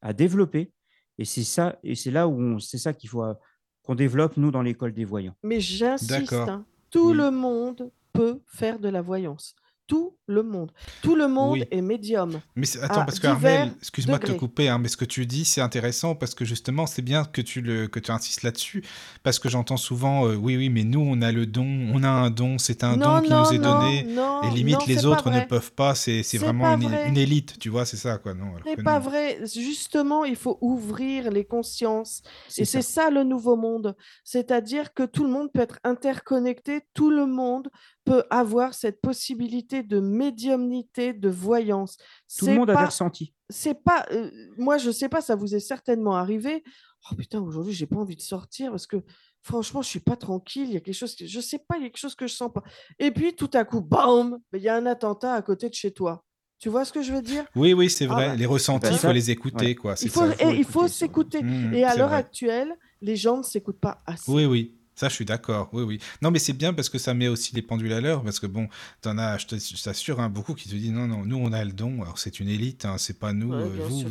à 0.00 0.12
développer. 0.12 0.72
Et 1.18 1.24
c'est 1.24 1.44
ça, 1.44 1.78
et 1.82 1.94
c'est 1.94 2.10
là 2.10 2.28
où 2.28 2.60
c'est 2.60 2.78
ça 2.78 2.92
qu'il 2.92 3.08
faut 3.08 3.24
euh, 3.24 3.34
qu'on 3.82 3.94
développe 3.94 4.36
nous 4.36 4.50
dans 4.50 4.62
l'école 4.62 4.92
des 4.92 5.04
voyants. 5.04 5.34
Mais 5.42 5.60
j'insiste, 5.60 6.32
hein, 6.32 6.66
tout 6.90 7.12
le 7.14 7.30
monde 7.30 7.90
peut 8.12 8.40
faire 8.46 8.78
de 8.78 8.88
la 8.88 9.02
voyance 9.02 9.54
tout 9.86 10.16
le 10.26 10.42
monde. 10.42 10.72
Tout 11.02 11.14
le 11.14 11.28
monde 11.28 11.64
est 11.70 11.80
médium. 11.80 12.40
Mais 12.56 12.66
attends, 12.82 13.04
parce 13.04 13.20
que 13.20 13.26
Armel, 13.28 13.72
excuse-moi 13.78 14.18
de 14.18 14.26
te 14.26 14.32
couper, 14.32 14.68
hein, 14.68 14.78
mais 14.78 14.88
ce 14.88 14.96
que 14.96 15.04
tu 15.04 15.24
dis, 15.26 15.44
c'est 15.44 15.60
intéressant 15.60 16.14
parce 16.14 16.34
que 16.34 16.44
justement, 16.44 16.86
c'est 16.86 17.02
bien 17.02 17.24
que 17.24 17.40
tu, 17.40 17.60
le, 17.60 17.86
que 17.86 18.00
tu 18.00 18.10
insistes 18.10 18.42
là-dessus, 18.42 18.82
parce 19.22 19.38
que 19.38 19.48
j'entends 19.48 19.76
souvent, 19.76 20.26
euh, 20.26 20.34
oui, 20.34 20.56
oui, 20.56 20.68
mais 20.68 20.84
nous, 20.84 21.00
on 21.00 21.22
a 21.22 21.30
le 21.30 21.46
don, 21.46 21.90
on 21.92 22.02
a 22.02 22.08
un 22.08 22.30
don, 22.30 22.58
c'est 22.58 22.82
un 22.82 22.96
don 22.96 23.20
qui 23.20 23.30
nous 23.30 23.52
est 23.52 23.58
donné, 23.58 24.06
et 24.44 24.50
limite, 24.50 24.86
les 24.86 25.06
autres 25.06 25.30
ne 25.30 25.40
peuvent 25.40 25.72
pas, 25.72 25.94
c'est 25.94 26.38
vraiment 26.38 26.76
une, 26.76 27.16
élite, 27.16 27.58
tu 27.58 27.68
vois, 27.68 27.86
c'est 27.86 27.96
ça, 27.96 28.18
quoi. 28.18 28.34
Non, 28.34 28.52
c'est 28.64 28.82
pas 28.82 28.98
vrai. 28.98 29.38
Justement, 29.46 30.24
il 30.24 30.36
faut 30.36 30.58
ouvrir 30.60 31.30
les 31.30 31.44
consciences, 31.44 32.22
et 32.58 32.64
c'est 32.64 32.82
ça 32.82 33.10
le 33.10 33.22
nouveau 33.22 33.56
monde. 33.56 33.96
C'est-à-dire 34.24 34.92
que 34.92 35.04
tout 35.04 35.24
le 35.24 35.30
monde 35.30 35.50
peut 35.52 35.60
être 35.60 35.78
interconnecté, 35.84 36.80
tout 36.94 37.10
le 37.10 37.26
monde 37.26 37.68
peut 38.06 38.24
avoir 38.30 38.72
cette 38.72 39.00
possibilité 39.00 39.82
de 39.82 40.00
médiumnité, 40.00 41.12
de 41.12 41.28
voyance. 41.28 41.98
Tout 42.38 42.46
le 42.46 42.54
monde 42.54 42.70
a 42.70 42.86
ressenti. 42.86 43.34
C'est 43.50 43.82
pas, 43.82 44.06
euh, 44.12 44.30
moi 44.56 44.78
je 44.78 44.90
sais 44.90 45.08
pas, 45.08 45.20
ça 45.20 45.34
vous 45.34 45.54
est 45.54 45.60
certainement 45.60 46.16
arrivé. 46.16 46.62
Oh 47.10 47.14
putain, 47.14 47.40
aujourd'hui 47.40 47.74
j'ai 47.74 47.86
pas 47.86 47.96
envie 47.96 48.16
de 48.16 48.22
sortir 48.22 48.70
parce 48.70 48.86
que 48.86 48.96
franchement 49.42 49.82
je 49.82 49.88
suis 49.88 50.00
pas 50.00 50.16
tranquille. 50.16 50.68
Il 50.68 50.74
y 50.74 50.76
a 50.76 50.80
quelque 50.80 50.94
chose, 50.94 51.14
que, 51.14 51.26
je 51.26 51.40
sais 51.40 51.58
pas, 51.58 51.76
il 51.76 51.82
y 51.82 51.86
a 51.86 51.88
quelque 51.88 51.98
chose 51.98 52.14
que 52.14 52.26
je 52.26 52.34
sens 52.34 52.50
pas. 52.52 52.62
Et 52.98 53.10
puis 53.10 53.34
tout 53.34 53.50
à 53.52 53.64
coup, 53.64 53.80
bam, 53.80 54.38
il 54.54 54.62
y 54.62 54.68
a 54.68 54.76
un 54.76 54.86
attentat 54.86 55.34
à 55.34 55.42
côté 55.42 55.68
de 55.68 55.74
chez 55.74 55.90
toi. 55.90 56.24
Tu 56.58 56.70
vois 56.70 56.84
ce 56.86 56.92
que 56.92 57.02
je 57.02 57.12
veux 57.12 57.22
dire? 57.22 57.44
Oui, 57.54 57.74
oui, 57.74 57.90
c'est 57.90 58.06
ah 58.06 58.14
vrai. 58.14 58.28
Bah, 58.28 58.34
les 58.36 58.46
ressentis, 58.46 58.88
il 58.90 58.98
faut 58.98 59.12
les 59.12 59.30
écouter. 59.30 59.74
Quoi. 59.74 59.94
Il 60.00 60.08
faut, 60.08 60.24
il 60.40 60.64
faut 60.64 60.88
s'écouter. 60.88 61.42
Mmh, 61.42 61.74
et 61.74 61.84
à 61.84 61.96
l'heure 61.96 62.14
actuelle, 62.14 62.74
les 63.02 63.14
gens 63.14 63.36
ne 63.38 63.42
s'écoutent 63.42 63.80
pas 63.80 64.02
assez. 64.06 64.30
Oui, 64.30 64.46
oui. 64.46 64.74
Ça, 64.96 65.10
je 65.10 65.14
suis 65.14 65.26
d'accord. 65.26 65.68
Oui, 65.74 65.82
oui. 65.82 65.98
Non, 66.22 66.30
mais 66.30 66.38
c'est 66.38 66.54
bien 66.54 66.72
parce 66.72 66.88
que 66.88 66.96
ça 66.96 67.12
met 67.12 67.28
aussi 67.28 67.54
les 67.54 67.60
pendules 67.60 67.92
à 67.92 68.00
l'heure. 68.00 68.22
Parce 68.22 68.40
que 68.40 68.46
bon, 68.46 68.66
t'en 69.02 69.18
as, 69.18 69.36
je 69.36 69.82
t'assure, 69.82 70.20
hein, 70.20 70.30
beaucoup 70.30 70.54
qui 70.54 70.70
te 70.70 70.74
disent 70.74 70.90
non, 70.90 71.06
non, 71.06 71.22
nous, 71.22 71.36
on 71.36 71.52
a 71.52 71.62
le 71.62 71.72
don. 71.72 72.00
Alors, 72.00 72.18
c'est 72.18 72.40
une 72.40 72.48
élite, 72.48 72.86
hein, 72.86 72.96
c'est 72.96 73.18
pas 73.18 73.34
nous. 73.34 73.52
Euh, 73.52 73.68
vous, 73.78 74.04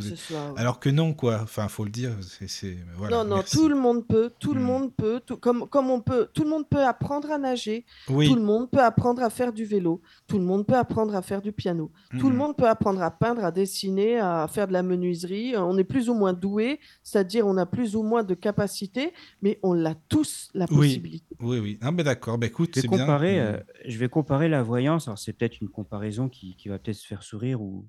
Alors 0.56 0.78
que 0.78 0.88
non, 0.88 1.12
quoi. 1.12 1.40
Enfin, 1.42 1.66
faut 1.66 1.82
le 1.82 1.90
dire. 1.90 2.12
C'est, 2.46 2.76
non, 3.10 3.24
non, 3.24 3.42
tout 3.42 3.68
le 3.68 3.74
monde 3.74 4.06
peut. 4.06 4.30
Tout 4.38 4.54
le 4.54 4.60
hmm. 4.60 4.64
monde 4.64 4.94
peut. 4.94 5.20
Tout, 5.26 5.36
comme, 5.38 5.68
comme 5.68 5.90
on 5.90 6.00
peut. 6.00 6.28
Tout 6.32 6.44
le 6.44 6.50
monde 6.50 6.68
peut 6.68 6.84
apprendre 6.84 7.32
à 7.32 7.38
nager. 7.38 7.84
Tout 8.06 8.20
le 8.20 8.42
monde 8.42 8.70
peut 8.70 8.82
apprendre 8.82 9.24
à 9.24 9.30
faire 9.30 9.52
du 9.52 9.64
vélo. 9.64 10.00
Tout 10.28 10.38
le 10.38 10.44
monde 10.44 10.66
peut 10.66 10.76
apprendre 10.76 11.16
à 11.16 11.22
faire 11.22 11.42
du 11.42 11.50
piano. 11.50 11.90
Tout 12.20 12.28
le 12.28 12.34
hmm. 12.34 12.38
monde 12.38 12.56
peut 12.56 12.68
apprendre 12.68 13.02
à 13.02 13.10
peindre, 13.10 13.44
à 13.44 13.50
dessiner, 13.50 14.20
à 14.20 14.46
faire 14.48 14.68
de 14.68 14.72
la 14.72 14.84
menuiserie. 14.84 15.56
On 15.56 15.76
est 15.78 15.84
plus 15.84 16.08
ou 16.08 16.14
moins 16.14 16.32
doué, 16.32 16.78
c'est-à-dire 17.02 17.44
on 17.44 17.56
a 17.56 17.66
plus 17.66 17.96
ou 17.96 18.04
moins 18.04 18.22
de 18.22 18.34
capacité, 18.34 19.12
mais 19.42 19.58
on 19.64 19.72
l'a 19.72 19.96
tous 20.08 20.48
la 20.54 20.68
oui. 20.78 21.22
Oui, 21.40 21.58
oui. 21.58 21.78
Ah, 21.80 21.92
ben 21.92 22.02
d'accord. 22.02 22.38
Ben 22.38 22.46
écoute, 22.46 22.70
c'est 22.74 22.88
bien. 22.88 23.08
Euh, 23.08 23.60
je 23.84 23.98
vais 23.98 24.08
comparer 24.08 24.48
la 24.48 24.62
voyance. 24.62 25.08
Alors, 25.08 25.18
c'est 25.18 25.32
peut-être 25.32 25.60
une 25.60 25.68
comparaison 25.68 26.28
qui, 26.28 26.56
qui 26.56 26.68
va 26.68 26.78
peut-être 26.78 26.96
se 26.96 27.06
faire 27.06 27.22
sourire 27.22 27.60
ou 27.60 27.86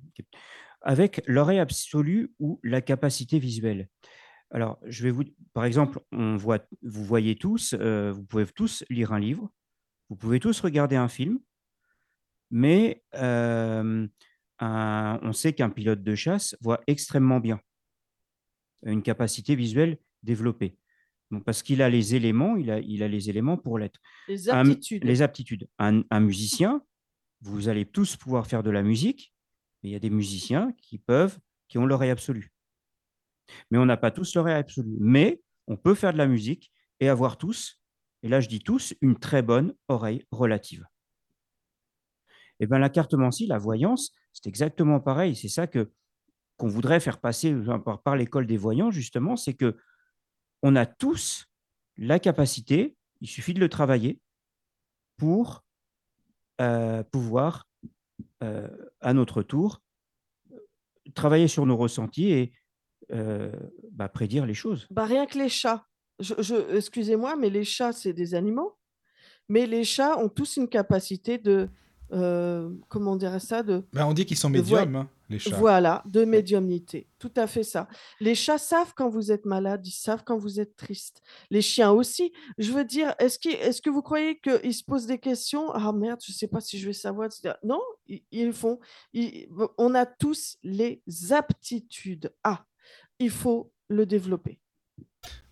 avec 0.82 1.22
l'oreille 1.28 1.60
absolue 1.60 2.34
ou 2.40 2.60
la 2.64 2.82
capacité 2.82 3.40
visuelle. 3.40 3.90
Alors, 4.52 4.80
je 4.86 5.04
vais 5.04 5.12
vous, 5.12 5.24
par 5.54 5.66
exemple, 5.66 6.00
on 6.12 6.38
voit, 6.38 6.60
vous 6.82 7.04
voyez 7.04 7.36
tous, 7.36 7.76
euh, 7.78 8.14
vous 8.14 8.24
pouvez 8.24 8.46
tous 8.46 8.86
lire 8.90 9.12
un 9.12 9.20
livre, 9.20 9.52
vous 10.10 10.16
pouvez 10.16 10.40
tous 10.40 10.62
regarder 10.62 10.96
un 10.96 11.10
film, 11.10 11.40
mais 12.50 13.04
euh, 13.16 14.08
on 14.62 15.34
sait 15.34 15.54
qu'un 15.54 15.70
pilote 15.70 16.02
de 16.02 16.16
chasse 16.16 16.56
voit 16.62 16.80
extrêmement 16.88 17.42
bien, 17.42 17.60
une 18.84 19.04
capacité 19.04 19.56
visuelle 19.56 19.98
développée. 20.24 20.78
Parce 21.46 21.64
qu'il 21.64 21.82
a 21.82 21.90
les 21.90 22.16
éléments, 22.16 22.56
il 22.56 22.72
a, 22.72 22.80
il 22.80 23.04
a 23.04 23.08
les 23.08 23.30
éléments 23.30 23.58
pour 23.58 23.80
l'être. 23.80 24.00
Les 24.28 24.50
aptitudes. 24.50 25.04
les 25.04 25.22
aptitudes. 25.22 25.68
un 25.78 26.20
musicien, 26.20 26.82
vous 27.42 27.70
allez 27.70 27.86
tous 27.86 28.16
pouvoir 28.16 28.48
faire 28.48 28.64
de 28.64 28.70
la 28.70 28.82
musique, 28.82 29.34
mais 29.82 29.90
il 29.90 29.94
y 29.94 29.96
a 29.96 30.00
des 30.00 30.10
musiciens 30.10 30.74
qui 30.82 30.98
peuvent, 30.98 31.38
qui 31.68 31.78
ont 31.78 31.86
l'oreille 31.86 32.10
absolue. 32.10 32.52
Mais 33.72 33.78
on 33.78 33.86
n'a 33.86 33.98
pas 33.98 34.12
tous 34.12 34.36
l'oreille 34.36 34.56
absolue. 34.56 34.98
Mais 35.00 35.42
on 35.68 35.78
peut 35.78 35.96
faire 35.96 36.14
de 36.14 36.18
la 36.18 36.28
musique 36.28 36.72
et 37.00 37.10
avoir 37.10 37.38
tous, 37.38 37.80
et 38.24 38.28
là 38.28 38.40
je 38.40 38.48
dis 38.48 38.60
tous, 38.60 38.94
une 39.02 39.20
très 39.20 39.42
bonne 39.42 39.74
oreille 39.88 40.26
relative. 40.32 40.86
Et 42.60 42.64
eh 42.64 42.68
bien 42.68 42.80
la 42.80 42.90
cartomancie, 42.90 43.46
la 43.46 43.60
voyance, 43.60 44.14
c'est 44.34 44.48
exactement 44.48 45.00
pareil. 45.00 45.36
C'est 45.36 45.48
ça 45.48 45.68
que 45.68 45.92
qu'on 46.58 46.68
voudrait 46.68 47.00
faire 47.00 47.20
passer 47.20 47.56
par, 47.86 48.02
par 48.02 48.16
l'école 48.16 48.48
des 48.48 48.58
voyants, 48.58 48.90
justement, 48.90 49.36
c'est 49.36 49.54
que 49.54 49.78
on 50.64 50.76
a 50.76 50.86
tous 50.86 51.46
la 51.98 52.20
capacité, 52.20 52.96
il 53.22 53.28
suffit 53.28 53.54
de 53.54 53.60
le 53.60 53.70
travailler, 53.70 54.20
pour 55.18 55.64
euh, 56.62 57.04
pouvoir, 57.04 57.68
euh, 58.44 58.68
à 59.02 59.14
notre 59.14 59.42
tour, 59.42 59.82
travailler 61.16 61.48
sur 61.48 61.66
nos 61.66 61.78
ressentis 61.78 62.32
et 62.32 62.54
euh, 63.12 63.52
bah, 63.92 64.10
prédire 64.10 64.46
les 64.46 64.54
choses. 64.54 64.88
Bah, 64.92 65.06
rien 65.06 65.26
que 65.26 65.38
les 65.38 65.50
chats. 65.50 65.86
Je, 66.20 66.76
Excusez-moi, 66.76 67.36
mais 67.36 67.50
les 67.50 67.64
chats, 67.64 67.94
c'est 67.94 68.14
des 68.14 68.36
animaux. 68.36 68.78
Mais 69.50 69.66
les 69.66 69.84
chats 69.84 70.18
ont 70.18 70.30
tous 70.30 70.58
une 70.58 70.68
capacité 70.68 71.38
de 71.38 71.70
euh, 72.12 72.70
comment 72.90 73.14
on 73.14 73.16
dirait 73.16 73.40
ça 73.40 73.64
de, 73.64 73.84
ben, 73.94 74.06
On 74.06 74.14
dit 74.14 74.26
qu'ils 74.26 74.38
sont 74.38 74.50
médiums, 74.50 74.96
hein, 74.96 75.10
les 75.30 75.40
chats. 75.40 75.56
Voilà, 75.56 76.04
de 76.06 76.26
médiumnité. 76.26 77.08
Tout 77.20 77.32
à 77.36 77.48
fait 77.48 77.64
ça. 77.64 77.88
Les 78.20 78.36
chats 78.36 78.58
savent 78.58 78.94
quand 78.96 79.10
vous 79.10 79.32
êtes 79.32 79.46
malade, 79.46 79.86
ils 79.86 79.92
savent 79.92 80.24
quand 80.24 80.38
vous 80.38 80.60
êtes 80.60 80.76
triste. 80.76 81.22
Les 81.50 81.62
chiens 81.62 81.92
aussi. 81.92 82.32
Je 82.58 82.72
veux 82.72 82.86
dire, 82.86 83.14
est-ce 83.20 83.38
est 83.48 83.82
que 83.82 83.90
vous 83.90 84.02
croyez 84.02 84.40
qu'ils 84.40 84.74
se 84.74 84.84
posent 84.84 85.08
des 85.08 85.20
questions 85.20 85.72
Ah 85.72 85.92
merde, 85.92 86.20
je 86.26 86.32
ne 86.32 86.36
sais 86.36 86.48
pas 86.48 86.62
si 86.62 86.80
je 86.80 86.88
vais 86.88 86.94
savoir. 86.94 87.30
Non, 87.64 87.82
ils, 88.08 88.54
font. 88.54 88.80
on 89.78 89.96
a 89.96 90.06
tous 90.06 90.58
les 90.64 91.02
aptitudes. 91.32 92.34
Ah, 92.44 92.66
il 93.20 93.32
faut 93.32 93.72
le 93.90 94.06
développer. 94.06 94.60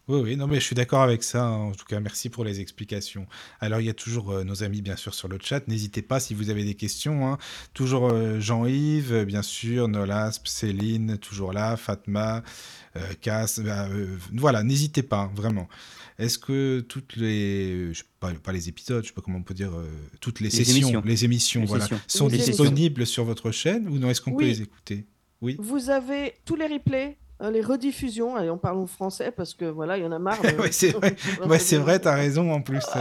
Oui, 0.07 0.19
oui, 0.21 0.37
non, 0.37 0.45
mais 0.45 0.59
je 0.59 0.65
suis 0.65 0.75
d'accord 0.75 1.01
avec 1.01 1.23
ça. 1.23 1.45
Hein. 1.45 1.69
En 1.69 1.71
tout 1.71 1.85
cas, 1.85 1.99
merci 1.99 2.29
pour 2.29 2.43
les 2.43 2.59
explications. 2.59 3.25
Alors, 3.59 3.79
il 3.79 3.87
y 3.87 3.89
a 3.89 3.93
toujours 3.93 4.31
euh, 4.31 4.43
nos 4.43 4.61
amis, 4.61 4.83
bien 4.83 4.95
sûr, 4.95 5.15
sur 5.15 5.27
le 5.27 5.39
chat. 5.41 5.67
N'hésitez 5.67 6.03
pas 6.03 6.19
si 6.19 6.35
vous 6.35 6.51
avez 6.51 6.63
des 6.63 6.75
questions. 6.75 7.27
Hein. 7.27 7.39
Toujours 7.73 8.11
euh, 8.11 8.39
Jean-Yves, 8.39 9.13
euh, 9.13 9.25
bien 9.25 9.41
sûr, 9.41 9.87
Nolasp, 9.87 10.45
Céline, 10.45 11.17
toujours 11.17 11.53
là, 11.53 11.75
Fatma, 11.75 12.43
Cass. 13.21 13.59
Bah, 13.59 13.89
voilà, 14.33 14.61
n'hésitez 14.61 15.01
pas, 15.01 15.21
hein, 15.21 15.31
vraiment. 15.35 15.67
Est-ce 16.19 16.37
que 16.37 16.81
toutes 16.81 17.15
les. 17.15 17.91
Je 17.93 18.03
pas, 18.19 18.31
pas, 18.31 18.51
les 18.51 18.69
épisodes, 18.69 19.03
je 19.03 19.09
sais 19.09 19.13
pas 19.13 19.21
comment 19.21 19.39
on 19.39 19.43
peut 19.43 19.55
dire. 19.55 19.73
toutes 20.21 20.39
les, 20.39 20.49
sessions, 20.49 21.01
les 21.03 21.25
émissions, 21.25 21.65
voilà, 21.65 21.87
sont 22.07 22.27
disponibles 22.27 23.05
sur 23.05 23.25
votre 23.25 23.51
chaîne 23.51 23.89
ou 23.89 23.97
non? 23.97 24.09
Est-ce 24.09 24.21
qu'on 24.21 24.35
peut 24.35 24.45
les 24.45 24.61
écouter? 24.61 25.07
Oui. 25.41 25.57
Vous 25.59 25.89
avez 25.89 26.35
tous 26.45 26.55
les 26.55 26.67
replays 26.67 27.17
les 27.41 27.61
rediffusions, 27.61 28.35
allez, 28.35 28.49
on 28.49 28.57
parle 28.57 28.85
français 28.87 29.31
parce 29.31 29.53
que 29.53 29.65
voilà, 29.65 29.97
il 29.97 30.03
y 30.03 30.07
en 30.07 30.11
a 30.11 30.19
marre. 30.19 30.39
oui, 30.59 30.69
c'est 30.71 30.89
vrai, 30.91 31.15
ouais, 31.45 31.59
c'est 31.59 31.77
vrai, 31.77 31.99
tu 31.99 32.07
as 32.07 32.15
raison 32.15 32.51
en 32.51 32.61
plus. 32.61 32.85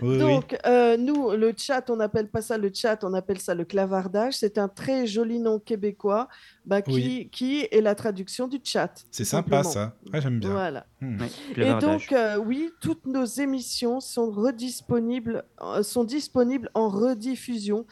Donc, 0.00 0.56
euh, 0.66 0.96
nous, 0.96 1.30
le 1.32 1.52
chat, 1.56 1.88
on 1.90 1.96
n'appelle 1.96 2.28
pas 2.28 2.42
ça 2.42 2.58
le 2.58 2.70
chat, 2.72 3.02
on 3.04 3.14
appelle 3.14 3.40
ça 3.40 3.54
le 3.54 3.64
clavardage. 3.64 4.34
C'est 4.34 4.58
un 4.58 4.68
très 4.68 5.06
joli 5.06 5.38
nom 5.38 5.58
québécois 5.58 6.28
bah, 6.64 6.82
qui, 6.82 7.28
qui 7.30 7.66
est 7.70 7.80
la 7.80 7.94
traduction 7.94 8.48
du 8.48 8.60
chat. 8.62 8.92
C'est 9.10 9.24
sympa 9.24 9.62
ça, 9.62 9.94
j'aime 10.14 10.40
bien. 10.40 10.50
Voilà. 10.50 10.86
Hmm. 11.00 11.18
Et 11.56 11.74
donc, 11.80 12.12
euh, 12.12 12.36
oui, 12.36 12.70
toutes 12.80 13.06
nos 13.06 13.24
émissions 13.24 14.00
sont 14.00 14.30
redisponibles, 14.30 15.44
euh, 15.62 15.82
sont 15.82 16.04
disponibles 16.04 16.70
en 16.74 16.88
rediffusion, 16.88 17.86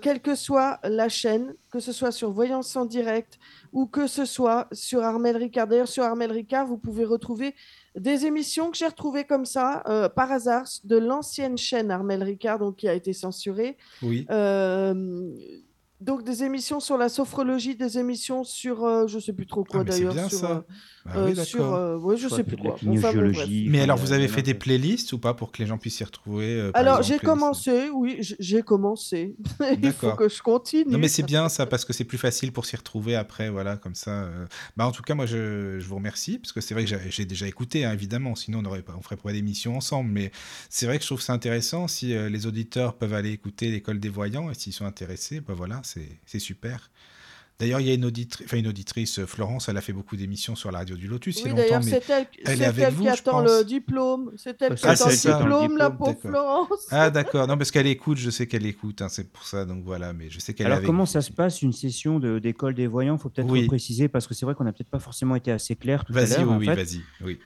quelle 0.00 0.20
que 0.20 0.34
soit 0.34 0.78
la 0.84 1.08
chaîne, 1.08 1.54
que 1.70 1.80
ce 1.80 1.92
soit 1.92 2.12
sur 2.12 2.30
Voyance 2.30 2.74
en 2.76 2.86
direct 2.86 3.38
ou 3.72 3.86
que 3.86 4.06
ce 4.06 4.24
soit 4.24 4.68
sur 4.72 5.02
Armel 5.02 5.36
Ricard. 5.36 5.66
D'ailleurs, 5.66 5.88
sur 5.88 6.04
Armel 6.04 6.32
Ricard, 6.32 6.66
vous 6.66 6.78
pouvez 6.78 7.04
retrouver 7.04 7.54
des 7.96 8.26
émissions 8.26 8.70
que 8.70 8.76
j'ai 8.76 8.86
retrouvées 8.86 9.24
comme 9.24 9.44
ça, 9.44 9.82
euh, 9.88 10.08
par 10.08 10.30
hasard, 10.30 10.66
de 10.84 10.96
l'ancienne 10.96 11.56
chaîne 11.56 11.90
Armel 11.90 12.22
Ricard, 12.22 12.58
donc, 12.58 12.76
qui 12.76 12.88
a 12.88 12.94
été 12.94 13.12
censurée. 13.12 13.76
Oui. 14.02 14.26
Euh, 14.30 15.30
donc 16.00 16.24
des 16.24 16.44
émissions 16.44 16.78
sur 16.78 16.98
la 16.98 17.08
sophrologie, 17.08 17.74
des 17.74 17.98
émissions 17.98 18.44
sur 18.44 18.84
euh, 18.84 19.06
je 19.06 19.18
sais 19.18 19.32
plus 19.32 19.46
trop 19.46 19.64
quoi 19.64 19.80
ah, 19.80 19.84
d'ailleurs. 19.84 20.30
Sur, 20.30 20.64
ça. 21.06 21.18
Euh, 21.18 21.24
bah 21.24 21.30
oui, 21.30 21.38
euh, 21.38 21.44
sur, 21.44 21.74
euh, 21.74 21.98
ouais, 21.98 22.16
je 22.16 22.28
sais 22.28 22.44
plus 22.44 22.56
quoi. 22.56 22.76
Enfin, 22.88 23.12
mais 23.68 23.80
alors 23.80 23.96
vous 23.96 24.12
avez 24.12 24.28
fait 24.28 24.42
des 24.42 24.54
playlists 24.54 25.12
ou 25.12 25.18
pas 25.18 25.34
pour 25.34 25.52
que 25.52 25.62
les 25.62 25.66
gens 25.66 25.78
puissent 25.78 25.96
s'y 25.96 26.04
retrouver 26.04 26.70
Alors 26.74 27.02
j'ai 27.02 27.18
commencé, 27.18 27.88
oui, 27.90 28.18
j'ai 28.20 28.62
commencé. 28.62 29.36
Il 29.82 29.92
faut 29.92 30.12
que 30.12 30.28
je 30.28 30.42
continue. 30.42 30.90
Non 30.90 30.98
mais 30.98 31.08
c'est 31.08 31.22
bien 31.22 31.48
ça 31.48 31.66
parce 31.66 31.84
que 31.84 31.92
c'est 31.92 32.04
plus 32.04 32.18
facile 32.18 32.52
pour 32.52 32.66
s'y 32.66 32.76
retrouver 32.76 33.16
après, 33.16 33.50
voilà, 33.50 33.76
comme 33.76 33.94
ça. 33.94 34.28
Bah 34.76 34.86
en 34.86 34.92
tout 34.92 35.02
cas 35.02 35.14
moi 35.14 35.26
je, 35.26 35.78
je 35.78 35.86
vous 35.86 35.96
remercie 35.96 36.38
parce 36.38 36.52
que 36.52 36.60
c'est 36.60 36.74
vrai 36.74 36.84
que 36.84 36.96
j'ai 37.08 37.24
déjà 37.24 37.46
écouté 37.46 37.84
hein, 37.84 37.92
évidemment, 37.92 38.34
sinon 38.34 38.60
on 38.62 38.64
aurait 38.66 38.82
pas, 38.82 38.94
on 38.96 39.02
ferait 39.02 39.16
pas 39.16 39.32
d'émission 39.32 39.76
ensemble. 39.76 40.10
Mais 40.10 40.30
c'est 40.70 40.86
vrai 40.86 40.96
que 40.96 41.02
je 41.02 41.08
trouve 41.08 41.20
ça 41.20 41.32
intéressant 41.32 41.88
si 41.88 42.14
les 42.14 42.46
auditeurs 42.46 42.94
peuvent 42.94 43.14
aller 43.14 43.30
écouter 43.30 43.70
l'école 43.70 44.00
des 44.00 44.08
voyants 44.08 44.50
et 44.50 44.54
s'ils 44.54 44.72
sont 44.72 44.86
intéressés, 44.86 45.40
bah 45.40 45.54
voilà 45.56 45.82
c'est 45.84 46.38
super. 46.38 46.90
D'ailleurs, 47.58 47.80
il 47.80 47.86
y 47.86 47.90
a 47.90 47.94
une, 47.94 48.04
auditrice, 48.04 48.46
enfin 48.46 48.58
une 48.58 48.66
auditrice, 48.66 49.24
Florence, 49.24 49.70
elle 49.70 49.78
a 49.78 49.80
fait 49.80 49.94
beaucoup 49.94 50.16
d'émissions 50.16 50.54
sur 50.54 50.70
la 50.70 50.78
radio 50.78 50.94
du 50.94 51.08
Lotus. 51.08 51.42
Oui, 51.42 51.54
d'ailleurs, 51.54 51.82
c'est 51.82 52.08
elle, 52.10 52.26
elle, 52.44 52.62
est 52.62 52.78
elle 52.78 52.94
qui 52.94 53.08
attend 53.08 53.40
le 53.40 53.64
diplôme. 53.64 54.32
C'est 54.36 54.60
elle 54.60 54.74
qui 54.74 54.86
attend 54.86 55.08
le 55.08 55.16
diplôme, 55.16 55.76
la 55.78 55.90
pauvre 55.90 56.18
Florence. 56.20 56.86
Ah, 56.90 57.08
d'accord. 57.08 57.46
Non, 57.46 57.56
parce 57.56 57.70
qu'elle 57.70 57.86
écoute, 57.86 58.18
je 58.18 58.28
sais 58.28 58.46
qu'elle 58.46 58.66
écoute, 58.66 59.00
hein, 59.00 59.08
c'est 59.08 59.32
pour 59.32 59.44
ça. 59.44 59.64
Donc 59.64 59.84
voilà, 59.84 60.12
mais 60.12 60.28
je 60.28 60.38
sais 60.38 60.52
qu'elle 60.52 60.66
Alors, 60.66 60.82
comment 60.82 61.06
ça 61.06 61.22
se 61.22 61.32
passe, 61.32 61.62
une 61.62 61.72
session 61.72 62.18
d'école 62.18 62.74
des 62.74 62.86
voyants? 62.86 63.16
Il 63.16 63.20
faut 63.20 63.30
peut-être 63.30 63.66
préciser, 63.66 64.08
parce 64.08 64.26
que 64.26 64.34
c'est 64.34 64.44
vrai 64.44 64.54
qu'on 64.54 64.64
n'a 64.64 64.72
peut-être 64.72 64.90
pas 64.90 64.98
forcément 64.98 65.34
été 65.34 65.50
assez 65.50 65.76
clair 65.76 66.04
tout 66.04 66.12
à 66.16 66.26
l'heure. 66.26 66.58
Oui, 66.58 66.66
vas-y, 66.66 67.00
oui. 67.22 67.38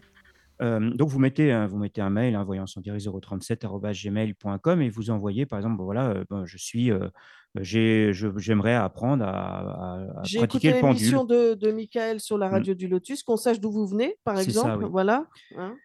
Euh, 0.61 0.91
donc, 0.91 1.09
vous 1.09 1.19
mettez, 1.19 1.67
vous 1.67 1.79
mettez 1.79 2.01
un 2.01 2.11
mail, 2.11 2.35
hein, 2.35 2.45
voyant 2.45 2.67
son 2.67 2.81
037.gmail.com 2.81 4.83
et 4.83 4.91
vous 4.91 5.11
envoyez, 5.11 5.47
par 5.47 5.59
exemple, 5.59 5.83
voilà, 5.83 6.11
euh, 6.11 6.45
je 6.45 6.59
suis, 6.59 6.91
euh, 6.91 7.09
j'aimerais 7.57 8.75
apprendre 8.75 9.25
à, 9.25 10.21
à, 10.21 10.23
J'ai 10.23 10.43
écouté 10.43 10.73
l'émission 10.73 11.25
de, 11.25 11.55
de 11.55 11.73
Michael 11.73 12.21
sur 12.21 12.37
la 12.37 12.49
mmh. 12.49 12.53
radio 12.53 12.75
du 12.75 12.89
Lotus, 12.89 13.23
qu'on 13.23 13.37
sache 13.37 13.61
d'où 13.61 13.73
vous 13.73 13.87
venez, 13.87 14.17
par 14.25 14.39
exemple. 14.39 14.87
Voilà. 14.87 15.27
Hein. 15.57 15.77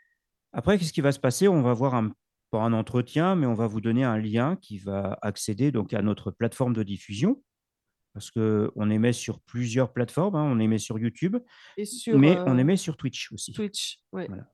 Après, 0.51 0.77
qu'est-ce 0.77 0.93
qui 0.93 1.01
va 1.01 1.11
se 1.11 1.19
passer? 1.19 1.47
On 1.47 1.61
va 1.61 1.73
voir 1.73 1.95
un, 1.95 2.11
pas 2.51 2.59
un 2.59 2.73
entretien, 2.73 3.35
mais 3.35 3.47
on 3.47 3.53
va 3.53 3.67
vous 3.67 3.81
donner 3.81 4.03
un 4.03 4.17
lien 4.17 4.57
qui 4.57 4.77
va 4.77 5.17
accéder 5.21 5.71
donc 5.71 5.93
à 5.93 6.01
notre 6.01 6.31
plateforme 6.31 6.73
de 6.73 6.83
diffusion. 6.83 7.41
Parce 8.13 8.31
qu'on 8.31 8.89
émet 8.89 9.11
sur 9.11 9.41
plusieurs 9.41 9.91
plateformes, 9.91 10.35
hein. 10.35 10.49
on 10.49 10.57
émet 10.57 10.77
sur 10.77 10.97
YouTube, 10.97 11.35
mais 12.13 12.37
on 12.45 12.57
émet 12.57 12.77
sur 12.77 12.95
Twitch 12.95 13.29
aussi. 13.33 13.51
Twitch, 13.51 13.99
oui. 14.13 14.23
Voilà. 14.29 14.45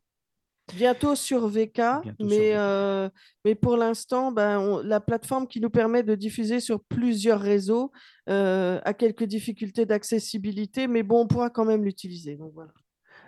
Bientôt 0.75 1.15
sur 1.15 1.47
VK, 1.47 1.81
mais, 2.19 2.55
euh, 2.55 3.09
mais 3.45 3.55
pour 3.55 3.77
l'instant, 3.77 4.31
ben, 4.31 4.81
la 4.83 4.99
plateforme 4.99 5.47
qui 5.47 5.59
nous 5.59 5.69
permet 5.69 6.03
de 6.03 6.15
diffuser 6.15 6.59
sur 6.59 6.83
plusieurs 6.83 7.39
réseaux 7.39 7.91
euh, 8.29 8.79
a 8.83 8.93
quelques 8.93 9.23
difficultés 9.23 9.85
d'accessibilité, 9.85 10.87
mais 10.87 11.03
bon, 11.03 11.21
on 11.21 11.27
pourra 11.27 11.49
quand 11.49 11.65
même 11.65 11.83
l'utiliser. 11.83 12.35
Donc, 12.35 12.53
voilà. 12.53 12.71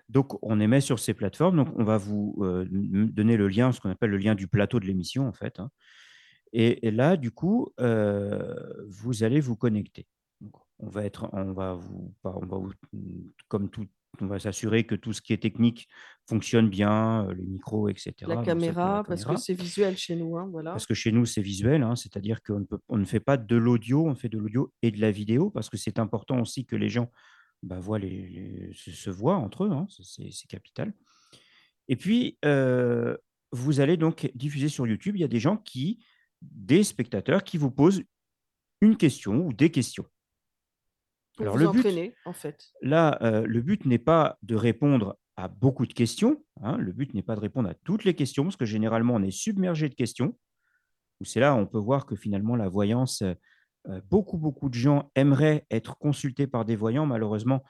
donc, 0.09 0.37
on 0.41 0.59
émet 0.59 0.81
sur 0.81 0.99
ces 0.99 1.13
plateformes. 1.13 1.57
Donc, 1.57 1.69
on 1.77 1.83
va 1.83 1.97
vous 1.97 2.35
euh, 2.41 2.65
donner 2.69 3.37
le 3.37 3.47
lien, 3.47 3.71
ce 3.71 3.81
qu'on 3.81 3.89
appelle 3.89 4.11
le 4.11 4.17
lien 4.17 4.35
du 4.35 4.47
plateau 4.47 4.79
de 4.79 4.85
l'émission, 4.85 5.27
en 5.27 5.33
fait. 5.33 5.59
Hein. 5.59 5.69
Et, 6.53 6.91
là, 6.91 7.17
du 7.17 7.31
coup, 7.31 7.73
vous 7.79 9.23
allez 9.23 9.39
vous 9.39 9.55
connecter. 9.55 10.05
on 10.77 10.87
va 10.87 11.03
être, 11.03 11.27
on 11.33 11.51
va 11.51 11.73
vous, 11.73 12.13
on 12.23 12.45
va 12.45 12.57
vous, 12.57 12.71
comme 13.47 13.69
tout, 13.69 13.87
on 14.21 14.27
va 14.27 14.39
s'assurer 14.39 14.85
que 14.85 14.95
tout 14.95 15.13
ce 15.13 15.21
qui 15.21 15.33
est 15.33 15.37
technique 15.37 15.87
fonctionne 16.27 16.69
bien, 16.69 17.27
euh, 17.27 17.33
les 17.33 17.45
micros, 17.45 17.89
etc. 17.89 18.13
La 18.27 18.43
caméra, 18.43 19.03
parce 19.07 19.25
que 19.25 19.35
c'est 19.37 19.53
visuel 19.53 19.97
chez 19.97 20.15
nous. 20.15 20.37
Hein, 20.37 20.47
voilà. 20.51 20.71
Parce 20.71 20.85
que 20.85 20.93
chez 20.93 21.11
nous, 21.11 21.25
c'est 21.25 21.41
visuel, 21.41 21.83
hein, 21.83 21.95
c'est-à-dire 21.95 22.41
qu'on 22.43 22.59
ne, 22.59 22.65
on 22.89 22.97
ne 22.97 23.05
fait 23.05 23.19
pas 23.19 23.37
de 23.37 23.55
l'audio, 23.55 24.05
on 24.05 24.15
fait 24.15 24.29
de 24.29 24.37
l'audio 24.37 24.71
et 24.81 24.91
de 24.91 25.01
la 25.01 25.11
vidéo, 25.11 25.49
parce 25.49 25.69
que 25.69 25.77
c'est 25.77 25.99
important 25.99 26.39
aussi 26.39 26.65
que 26.65 26.75
les 26.75 26.89
gens 26.89 27.11
bah, 27.63 27.79
voient 27.79 27.99
les, 27.99 28.71
se, 28.73 29.09
voient 29.09 29.37
entre 29.37 29.65
eux, 29.65 29.71
hein, 29.71 29.87
c'est 29.89 30.47
capital. 30.47 30.93
Et 31.87 31.95
puis, 31.95 32.37
euh, 32.45 33.17
vous 33.51 33.79
allez 33.79 33.97
donc 33.97 34.31
diffuser 34.35 34.69
sur 34.69 34.87
YouTube, 34.87 35.15
il 35.15 35.21
y 35.21 35.25
a 35.25 35.29
des 35.29 35.39
gens 35.39 35.57
qui, 35.57 36.03
des 36.41 36.83
spectateurs 36.83 37.43
qui 37.43 37.57
vous 37.57 37.71
posent 37.71 38.03
une 38.81 38.97
question 38.97 39.45
ou 39.45 39.53
des 39.53 39.71
questions. 39.71 40.05
Pour 41.35 41.43
Alors, 41.45 41.55
vous 41.57 41.63
le 41.63 41.71
but- 41.71 41.79
entraîner, 41.79 42.15
en 42.25 42.33
fait. 42.33 42.69
Là, 42.81 43.17
euh, 43.21 43.45
le 43.45 43.61
but 43.61 43.85
n'est 43.85 43.97
pas 43.97 44.37
de 44.43 44.55
répondre 44.55 45.17
à 45.35 45.47
beaucoup 45.47 45.85
de 45.87 45.93
questions. 45.93 46.43
hein. 46.61 46.77
Le 46.77 46.91
but 46.91 47.13
n'est 47.13 47.23
pas 47.23 47.35
de 47.35 47.39
répondre 47.41 47.69
à 47.69 47.73
toutes 47.73 48.03
les 48.03 48.13
questions, 48.13 48.43
parce 48.43 48.55
que 48.55 48.65
généralement, 48.65 49.15
on 49.15 49.23
est 49.23 49.31
submergé 49.31 49.89
de 49.89 49.95
questions. 49.95 50.37
Où 51.19 51.25
C'est 51.25 51.39
là, 51.39 51.55
on 51.55 51.65
peut 51.65 51.79
voir 51.79 52.05
que 52.05 52.15
finalement, 52.15 52.55
la 52.55 52.69
voyance, 52.69 53.21
euh, 53.23 53.33
euh, 53.89 53.99
beaucoup, 54.09 54.37
beaucoup 54.37 54.69
de 54.69 54.75
gens 54.75 55.11
aimeraient 55.15 55.65
être 55.71 55.97
consultés 55.97 56.47
par 56.47 56.65
des 56.65 56.75
voyants. 56.75 57.05
Malheureusement, 57.05 57.63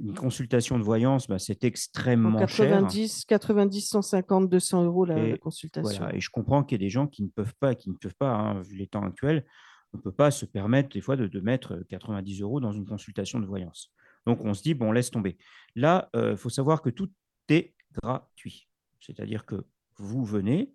une 0.00 0.14
consultation 0.14 0.78
de 0.78 0.82
voyance, 0.82 1.28
bah, 1.28 1.38
c'est 1.38 1.62
En 1.62 1.66
extrêmement 1.66 2.46
cher. 2.46 2.70
90, 2.70 3.26
90, 3.26 3.80
150, 3.82 4.48
200 4.48 4.84
euros 4.84 5.04
la, 5.04 5.36
consultation. 5.36 5.98
Voilà, 5.98 6.14
et 6.16 6.20
je 6.20 6.30
comprends 6.30 6.64
qu'il 6.64 6.80
y 6.80 6.82
a 6.82 6.86
des 6.86 6.90
gens 6.90 7.06
qui 7.06 7.22
ne 7.22 7.28
peuvent 7.28 7.54
pas, 7.60 7.74
qui 7.74 7.90
ne 7.90 7.96
peuvent 7.96 8.14
pas, 8.18 8.30
hein, 8.32 8.62
vu 8.62 8.76
les 8.76 8.86
temps 8.86 9.04
actuels, 9.04 9.44
on 9.92 9.98
ne 9.98 10.02
peut 10.02 10.12
pas 10.12 10.30
se 10.30 10.46
permettre 10.46 10.90
des 10.90 11.00
fois 11.00 11.16
de, 11.16 11.40
mettre 11.40 11.76
90 11.88 12.42
euros 12.42 12.60
dans 12.60 12.72
une 12.72 12.86
consultation 12.86 13.40
de 13.40 13.46
voyance. 13.46 13.92
Donc 14.26 14.40
on 14.44 14.54
se 14.54 14.62
dit, 14.62 14.74
bon, 14.74 14.92
laisse 14.92 15.10
tomber. 15.10 15.36
Là, 15.74 16.10
il 16.14 16.36
faut 16.36 16.50
savoir 16.50 16.82
que 16.82 16.90
tout 16.90 17.10
est 17.48 17.74
gratuit. 18.02 18.68
C'est-à-dire 19.00 19.46
que 19.46 19.64
vous 19.96 20.24
venez, 20.24 20.72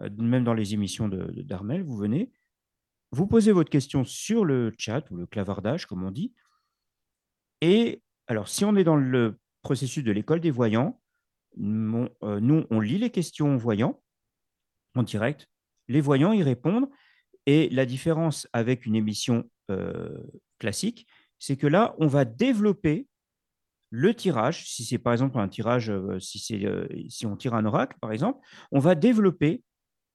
euh, 0.00 0.10
même 0.18 0.44
dans 0.44 0.54
les 0.54 0.74
émissions 0.74 1.08
de- 1.08 1.42
d'Armel, 1.42 1.82
vous 1.82 1.96
venez, 1.96 2.32
vous 3.10 3.26
posez 3.26 3.52
votre 3.52 3.70
question 3.70 4.04
sur 4.04 4.44
le 4.44 4.72
chat 4.76 5.10
ou 5.10 5.16
le 5.16 5.26
clavardage, 5.26 5.86
comme 5.86 6.04
on 6.04 6.10
dit. 6.10 6.34
Et 7.60 8.02
alors, 8.26 8.48
si 8.48 8.64
on 8.64 8.76
est 8.76 8.84
dans 8.84 8.96
le 8.96 9.38
processus 9.62 10.04
de 10.04 10.12
l'école 10.12 10.40
des 10.40 10.50
voyants, 10.50 11.00
euh, 11.58 12.40
nous, 12.40 12.66
on 12.70 12.80
lit 12.80 12.98
les 12.98 13.10
questions 13.10 13.54
aux 13.54 13.58
voyants 13.58 14.02
en 14.94 15.02
direct. 15.02 15.48
Les 15.88 16.00
voyants 16.00 16.32
y 16.32 16.42
répondent. 16.42 16.88
Et 17.48 17.70
la 17.70 17.86
différence 17.86 18.46
avec 18.52 18.84
une 18.84 18.94
émission 18.94 19.50
euh, 19.70 20.18
classique, 20.58 21.06
c'est 21.38 21.56
que 21.56 21.66
là, 21.66 21.94
on 21.98 22.06
va 22.06 22.26
développer 22.26 23.06
le 23.88 24.12
tirage. 24.12 24.70
Si 24.70 24.84
c'est 24.84 24.98
par 24.98 25.14
exemple 25.14 25.38
un 25.38 25.48
tirage, 25.48 25.88
euh, 25.88 26.20
si, 26.20 26.66
euh, 26.66 26.86
si 27.08 27.24
on 27.24 27.38
tire 27.38 27.54
un 27.54 27.64
oracle, 27.64 27.96
par 28.02 28.12
exemple, 28.12 28.46
on 28.70 28.80
va 28.80 28.94
développer 28.94 29.62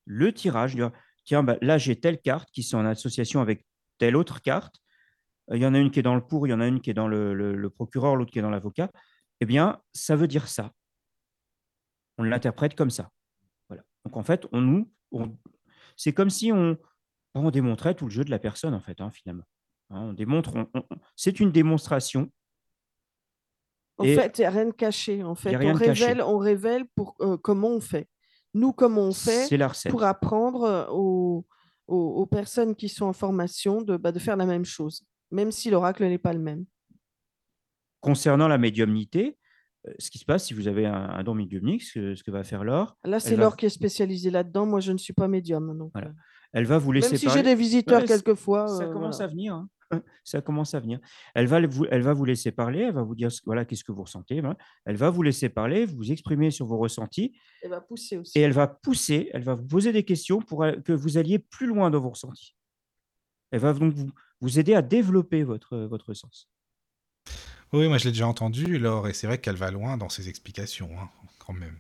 le 0.06 0.32
tirage. 0.32 0.78
Tiens, 1.26 1.42
bah, 1.42 1.58
là, 1.64 1.80
j'ai 1.80 2.00
telle 2.00 2.22
carte 2.22 2.52
qui 2.52 2.62
sont 2.62 2.78
en 2.78 2.86
association 2.86 3.42
avec 3.42 3.66
telle 3.98 4.16
autre 4.16 4.40
carte. 4.40 4.76
Il 5.52 5.58
y 5.58 5.66
en 5.66 5.74
a 5.74 5.80
une 5.80 5.90
qui 5.90 5.98
est 5.98 6.04
dans 6.04 6.14
le 6.14 6.22
pour, 6.22 6.46
il 6.46 6.52
y 6.52 6.54
en 6.54 6.62
a 6.62 6.68
une 6.68 6.82
qui 6.82 6.92
est 6.92 6.94
dans 6.94 7.08
le, 7.08 7.68
procureur, 7.72 8.16
l'autre 8.16 8.30
qui 8.30 8.38
est 8.38 8.44
dans 8.44 8.52
l'avocat. 8.52 8.92
Eh 9.42 9.48
bien, 9.48 9.82
ça 9.92 10.16
veut 10.16 10.28
dire 10.28 10.48
ça. 10.48 10.72
On 12.20 12.24
l'interprète 12.26 12.76
comme 12.76 12.92
ça. 12.92 13.10
Voilà. 13.70 13.82
Donc, 14.06 14.18
en 14.18 14.24
fait, 14.24 14.46
on 14.52 14.62
nous, 14.62 14.92
c'est 15.98 16.14
comme 16.14 16.30
si 16.30 16.52
on, 16.52 16.78
on 17.36 17.52
démontrait 17.52 17.96
tout 17.96 18.06
le 18.06 18.12
jeu 18.12 18.24
de 18.24 18.30
la 18.32 18.40
personne, 18.40 18.74
en 18.74 18.82
fait, 18.82 19.00
hein, 19.02 19.12
finalement. 19.12 19.44
Hein, 19.90 20.02
on 20.02 20.14
démontre, 20.14 20.56
on- 20.56 20.68
on- 20.74 20.84
c'est 21.16 21.40
une 21.40 21.52
démonstration. 21.52 22.30
En 23.98 24.06
Et- 24.06 24.16
fait, 24.16 24.38
il 24.38 24.42
n'y 24.42 24.46
a 24.46 24.50
rien 24.52 24.66
de 24.66 24.72
caché. 24.72 25.24
En 25.24 25.36
fait, 25.36 25.56
on 25.56 25.74
révèle, 25.74 26.22
on 26.22 26.38
révèle 26.38 26.86
pour 26.96 27.16
euh, 27.22 27.38
comment 27.38 27.70
on 27.70 27.80
fait. 27.80 28.08
Nous, 28.56 28.72
comment 28.72 29.02
on 29.02 29.12
fait 29.14 29.46
C'est 29.46 29.58
la 29.58 29.72
pour 29.90 30.04
apprendre 30.04 30.64
euh, 30.64 30.86
aux, 30.90 31.46
aux- 31.88 32.22
aux 32.22 32.26
personnes 32.26 32.76
qui 32.76 32.90
sont 32.90 33.06
en 33.06 33.14
formation 33.14 33.82
de, 33.82 33.98
bah, 33.98 34.12
de 34.12 34.20
faire 34.20 34.36
la 34.38 34.46
même 34.46 34.66
chose, 34.66 35.04
même 35.32 35.52
si 35.52 35.70
l'oracle 35.70 36.04
n'est 36.08 36.18
pas 36.18 36.34
le 36.34 36.40
même. 36.40 36.66
Concernant 38.02 38.48
la 38.48 38.58
médiumnité, 38.58 39.38
euh, 39.88 39.94
ce 40.00 40.10
qui 40.12 40.18
se 40.20 40.26
passe 40.26 40.46
si 40.46 40.54
vous 40.54 40.68
avez 40.68 40.86
un, 40.86 40.94
un 41.10 41.24
don 41.24 41.34
médiumnique, 41.36 41.84
ce, 41.84 41.94
que- 42.00 42.16
ce 42.16 42.24
que 42.24 42.32
va 42.32 42.44
faire 42.44 42.64
Laure, 42.64 42.98
Là, 43.04 43.20
c'est 43.20 43.36
va- 43.36 43.44
Laure 43.44 43.58
qui 43.58 43.66
est 43.66 43.70
spécialisée 43.70 44.30
là-dedans. 44.32 44.66
Moi, 44.66 44.80
je 44.82 44.92
ne 44.92 44.98
suis 44.98 45.14
pas 45.14 45.28
médium. 45.28 45.78
Donc, 45.78 45.92
Voilà. 45.94 46.12
Euh, 46.56 46.60
elle 46.60 46.66
va 46.66 46.78
vous 46.78 46.92
laisser 46.92 47.10
même 47.12 47.18
si 47.18 47.26
parler. 47.26 47.40
j'ai 47.40 47.44
des 47.44 47.56
visiteurs 47.56 48.02
Ouais, 48.02 48.08
c- 48.08 48.14
quelquefois. 48.14 48.68
ça 48.68 48.84
euh, 48.84 48.94
commence 48.94 49.18
voilà. 49.18 49.30
à 49.30 49.34
venir. 49.34 49.54
hein. 49.56 49.70
Ça 50.24 50.42
commence 50.42 50.74
à 50.74 50.80
venir. 50.80 51.00
Elle 51.36 51.46
va, 51.46 51.66
vous, 51.68 51.86
elle 51.92 52.02
va 52.02 52.14
vous 52.14 52.26
laisser 52.26 52.52
parler, 52.52 52.80
elle 52.80 52.94
va 52.96 53.04
vous 53.04 53.14
dire 53.14 53.32
ce- 53.32 53.42
voilà, 53.46 53.64
qu'est-ce 53.66 53.84
que 53.84 53.92
vous 53.92 54.02
ressentez. 54.04 54.42
Elle 54.86 54.96
va 54.96 55.10
vous 55.12 55.22
laisser 55.22 55.50
parler, 55.50 55.86
vous 55.86 56.12
exprimer 56.12 56.50
sur 56.50 56.66
vos 56.66 56.78
ressentis, 56.78 57.36
Elle 57.62 57.70
va 57.70 57.82
pousser 57.82 58.18
aussi. 58.18 58.38
et 58.38 58.42
elle 58.42 58.54
va 58.54 58.68
pousser, 58.68 59.30
elle 59.34 59.44
va 59.44 59.54
vous 59.54 59.68
poser 59.68 59.92
des 59.92 60.04
questions 60.04 60.40
pour 60.42 60.64
euh, 60.64 60.72
que 60.74 60.94
vous 60.94 61.18
alliez 61.20 61.38
plus 61.38 61.68
loin 61.68 61.92
dans 61.92 62.00
vos 62.00 62.10
ressentis. 62.10 62.56
Elle 63.52 63.60
va 63.60 63.74
donc 63.74 63.94
vous, 63.94 64.10
vous 64.42 64.58
aider 64.60 64.74
à 64.74 64.82
développer 64.82 65.44
votre, 65.44 65.78
votre 65.78 66.14
sens. 66.16 66.50
Oui, 67.72 67.88
moi 67.88 67.98
je 68.00 68.06
l'ai 68.06 68.12
déjà 68.12 68.28
entendu, 68.28 68.80
Laure, 68.80 69.08
et 69.08 69.14
c'est 69.14 69.28
vrai 69.28 69.38
qu'elle 69.40 69.56
va 69.58 69.70
loin 69.70 69.98
dans 69.98 70.10
ses 70.10 70.28
explications, 70.30 70.90
hein, 71.00 71.10
quand 71.40 71.54
même. 71.54 71.78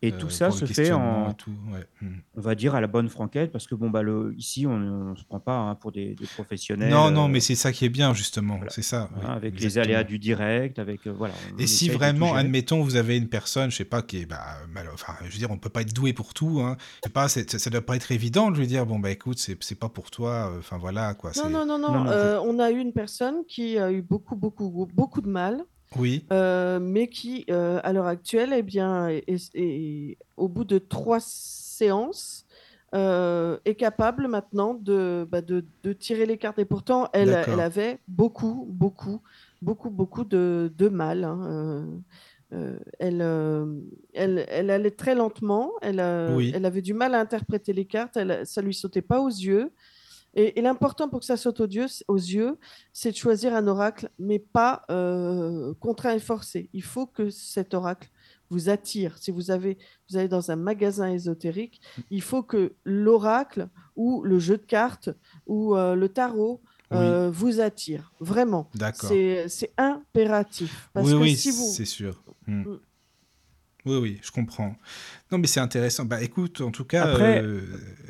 Et 0.00 0.12
Euh, 0.12 0.16
tout 0.16 0.30
ça 0.30 0.52
se 0.52 0.64
fait 0.64 0.92
en, 0.92 1.32
tout, 1.32 1.50
ouais. 1.72 1.84
Mm. 2.00 2.18
on 2.36 2.40
va 2.40 2.54
dire, 2.54 2.76
à 2.76 2.80
la 2.80 2.86
bonne 2.86 3.08
franquette, 3.08 3.50
parce 3.50 3.66
que 3.66 3.74
bon, 3.74 3.90
bah, 3.90 4.02
le, 4.02 4.32
ici, 4.38 4.64
on 4.64 4.78
ne 4.78 5.16
se 5.16 5.24
prend 5.24 5.40
pas 5.40 5.56
hein, 5.56 5.74
pour 5.74 5.90
des, 5.90 6.14
des 6.14 6.26
professionnels. 6.26 6.88
Non, 6.88 7.10
non, 7.10 7.24
euh, 7.24 7.28
mais 7.28 7.40
c'est 7.40 7.56
ça 7.56 7.72
qui 7.72 7.84
est 7.84 7.88
bien, 7.88 8.14
justement, 8.14 8.56
voilà. 8.58 8.70
c'est 8.70 8.82
ça. 8.82 9.10
oui, 9.16 9.22
hein, 9.26 9.30
avec 9.32 9.58
les 9.60 9.76
aléas 9.76 10.04
du 10.04 10.20
direct, 10.20 10.78
avec 10.78 11.04
euh, 11.08 11.10
voilà. 11.10 11.34
Et 11.58 11.66
si 11.66 11.88
vraiment, 11.88 12.34
admettons, 12.34 12.80
vous 12.84 12.94
avez 12.94 13.16
une 13.16 13.28
personne, 13.28 13.72
je 13.72 13.76
sais 13.76 13.84
pas, 13.84 14.02
qui 14.02 14.18
est, 14.18 14.26
bah, 14.26 14.44
mal- 14.72 14.88
enfin, 14.94 15.14
je 15.24 15.32
veux 15.32 15.38
dire, 15.38 15.50
on 15.50 15.58
peut 15.58 15.68
pas 15.68 15.82
être 15.82 15.92
doué 15.92 16.12
pour 16.12 16.32
tout, 16.32 16.60
hein. 16.60 16.76
Je 17.02 17.08
sais 17.08 17.12
pas, 17.12 17.28
c'est- 17.28 17.50
ça, 17.50 17.58
ça 17.58 17.68
doit 17.68 17.82
pas 17.84 17.96
être 17.96 18.12
évident 18.12 18.52
de 18.52 18.58
lui 18.58 18.68
dire, 18.68 18.86
bon, 18.86 19.00
bah, 19.00 19.10
écoute, 19.10 19.38
c'est 19.40 19.74
pas 19.78 19.88
pour 19.88 20.12
toi, 20.12 20.52
euh, 20.52 20.58
enfin, 20.60 20.78
voilà, 20.78 21.14
quoi. 21.14 21.32
Non, 21.34 21.42
c'est- 21.42 21.50
non, 21.50 21.66
non, 21.66 21.78
non. 21.80 21.92
Non, 21.92 22.04
non, 22.04 22.10
euh, 22.10 22.38
on 22.44 22.60
a 22.60 22.70
eu 22.70 22.78
une 22.78 22.92
personne 22.92 23.38
qui 23.48 23.76
a 23.78 23.90
eu 23.90 24.02
beaucoup, 24.02 24.36
beaucoup, 24.36 24.88
beaucoup 24.94 25.20
de 25.22 25.28
mal. 25.28 25.64
Oui, 25.96 26.26
Euh, 26.32 26.78
mais 26.80 27.08
qui, 27.08 27.44
euh, 27.50 27.80
à 27.82 27.92
l'heure 27.92 28.06
actuelle, 28.06 28.52
eh 28.54 28.62
bien, 28.62 29.08
est, 29.08 29.24
est- 29.26 29.50
est- 29.54 30.18
au 30.36 30.48
bout 30.48 30.64
de 30.64 30.78
trois 30.78 31.18
séances, 31.20 32.44
euh, 32.94 33.58
est 33.64 33.74
capable 33.74 34.28
maintenant 34.28 34.74
de, 34.74 35.26
bah, 35.30 35.40
de, 35.40 35.64
de 35.82 35.92
tirer 35.92 36.26
les 36.26 36.36
cartes. 36.38 36.58
Et 36.58 36.64
pourtant, 36.66 37.08
elle, 37.12 37.30
elle 37.46 37.60
avait 37.60 37.98
beaucoup, 38.06 38.66
beaucoup, 38.68 39.22
beaucoup, 39.62 39.90
beaucoup 39.90 40.24
de, 40.24 40.70
de 40.76 40.88
mal. 40.88 41.24
hein. 41.24 42.00
Elle, 42.98 43.20
elle, 44.14 44.44
elle 44.48 44.70
allait 44.70 44.90
très 44.90 45.14
lentement. 45.14 45.72
Elle, 45.82 46.02
Oui. 46.34 46.50
elle 46.54 46.64
avait 46.64 46.82
du 46.82 46.94
mal 46.94 47.14
à 47.14 47.20
interpréter 47.20 47.72
les 47.72 47.84
cartes. 47.86 48.16
Elle, 48.16 48.46
ça 48.46 48.62
lui 48.62 48.74
sautait 48.74 49.02
pas 49.02 49.20
aux 49.20 49.28
yeux. 49.28 49.70
Et, 50.38 50.58
et 50.58 50.62
l'important 50.62 51.08
pour 51.08 51.18
que 51.20 51.26
ça 51.26 51.36
saute 51.36 51.58
aux 51.60 51.66
yeux, 51.66 51.86
aux 52.06 52.16
yeux, 52.16 52.58
c'est 52.92 53.10
de 53.10 53.16
choisir 53.16 53.54
un 53.54 53.66
oracle, 53.66 54.08
mais 54.20 54.38
pas 54.38 54.82
euh, 54.88 55.74
contraint 55.80 56.14
et 56.14 56.20
forcé. 56.20 56.70
Il 56.72 56.84
faut 56.84 57.06
que 57.06 57.28
cet 57.28 57.74
oracle 57.74 58.08
vous 58.48 58.68
attire. 58.70 59.18
Si 59.18 59.32
vous, 59.32 59.50
avez, 59.50 59.78
vous 60.08 60.16
allez 60.16 60.28
dans 60.28 60.50
un 60.52 60.56
magasin 60.56 61.10
ésotérique, 61.10 61.80
il 62.10 62.22
faut 62.22 62.44
que 62.44 62.74
l'oracle 62.84 63.68
ou 63.96 64.22
le 64.22 64.38
jeu 64.38 64.56
de 64.56 64.62
cartes 64.62 65.10
ou 65.46 65.74
euh, 65.74 65.96
le 65.96 66.08
tarot 66.08 66.62
Oui. 66.92 66.98
euh, 66.98 67.30
vous 67.30 67.60
attire. 67.60 68.12
Vraiment. 68.20 68.70
D'accord. 68.74 69.10
C'est 69.10 69.72
impératif. 69.76 70.88
Parce 70.94 71.06
oui, 71.06 71.12
que 71.12 71.18
oui, 71.18 71.36
si 71.36 71.50
vous... 71.50 71.66
c'est 71.66 71.84
sûr. 71.84 72.22
Mm. 72.46 72.76
Oui, 73.86 73.96
oui, 73.96 74.18
je 74.22 74.30
comprends. 74.30 74.76
Non, 75.30 75.38
mais 75.38 75.46
c'est 75.46 75.60
intéressant. 75.60 76.04
Bah, 76.04 76.20
écoute, 76.22 76.60
en 76.60 76.70
tout 76.70 76.84
cas, 76.84 77.04
Après- 77.12 77.42
euh, 77.42 77.62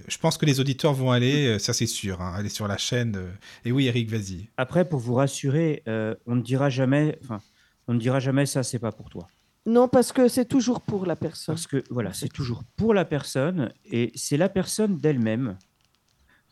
je 0.09 0.19
pense 0.19 0.39
que 0.39 0.47
les 0.47 0.61
auditeurs 0.61 0.95
vont 0.95 1.11
aller, 1.11 1.47
euh, 1.47 1.59
ça 1.59 1.73
c'est 1.73 1.87
sûr, 1.87 2.21
hein, 2.23 2.33
aller 2.35 2.49
sur 2.49 2.67
la 2.67 2.79
chaîne. 2.79 3.17
euh. 3.17 3.31
Et 3.65 3.71
oui, 3.73 3.87
Eric, 3.87 4.09
vas-y. 4.11 4.49
Après, 4.57 4.89
pour 4.89 4.99
vous 4.99 5.15
rassurer, 5.15 5.83
euh, 5.87 6.15
on 6.27 6.37
ne 6.37 6.43
dira 6.43 6.71
jamais, 6.71 7.19
enfin, 7.23 7.41
on 7.87 7.95
ne 7.95 7.99
dira 7.99 8.19
jamais 8.19 8.47
ça, 8.47 8.63
c'est 8.63 8.79
pas 8.79 8.93
pour 8.93 9.11
toi. 9.11 9.29
Non, 9.67 9.87
parce 9.89 10.13
que 10.13 10.29
c'est 10.29 10.47
toujours 10.47 10.81
pour 10.81 11.05
la 11.05 11.15
personne. 11.17 11.55
Parce 11.55 11.67
que 11.67 11.85
voilà, 11.91 12.15
c'est 12.15 12.31
toujours 12.33 12.65
pour 12.77 12.95
la 12.95 13.05
personne 13.05 13.71
et 13.85 14.11
c'est 14.15 14.39
la 14.39 14.49
personne 14.49 14.97
d'elle-même. 14.99 15.59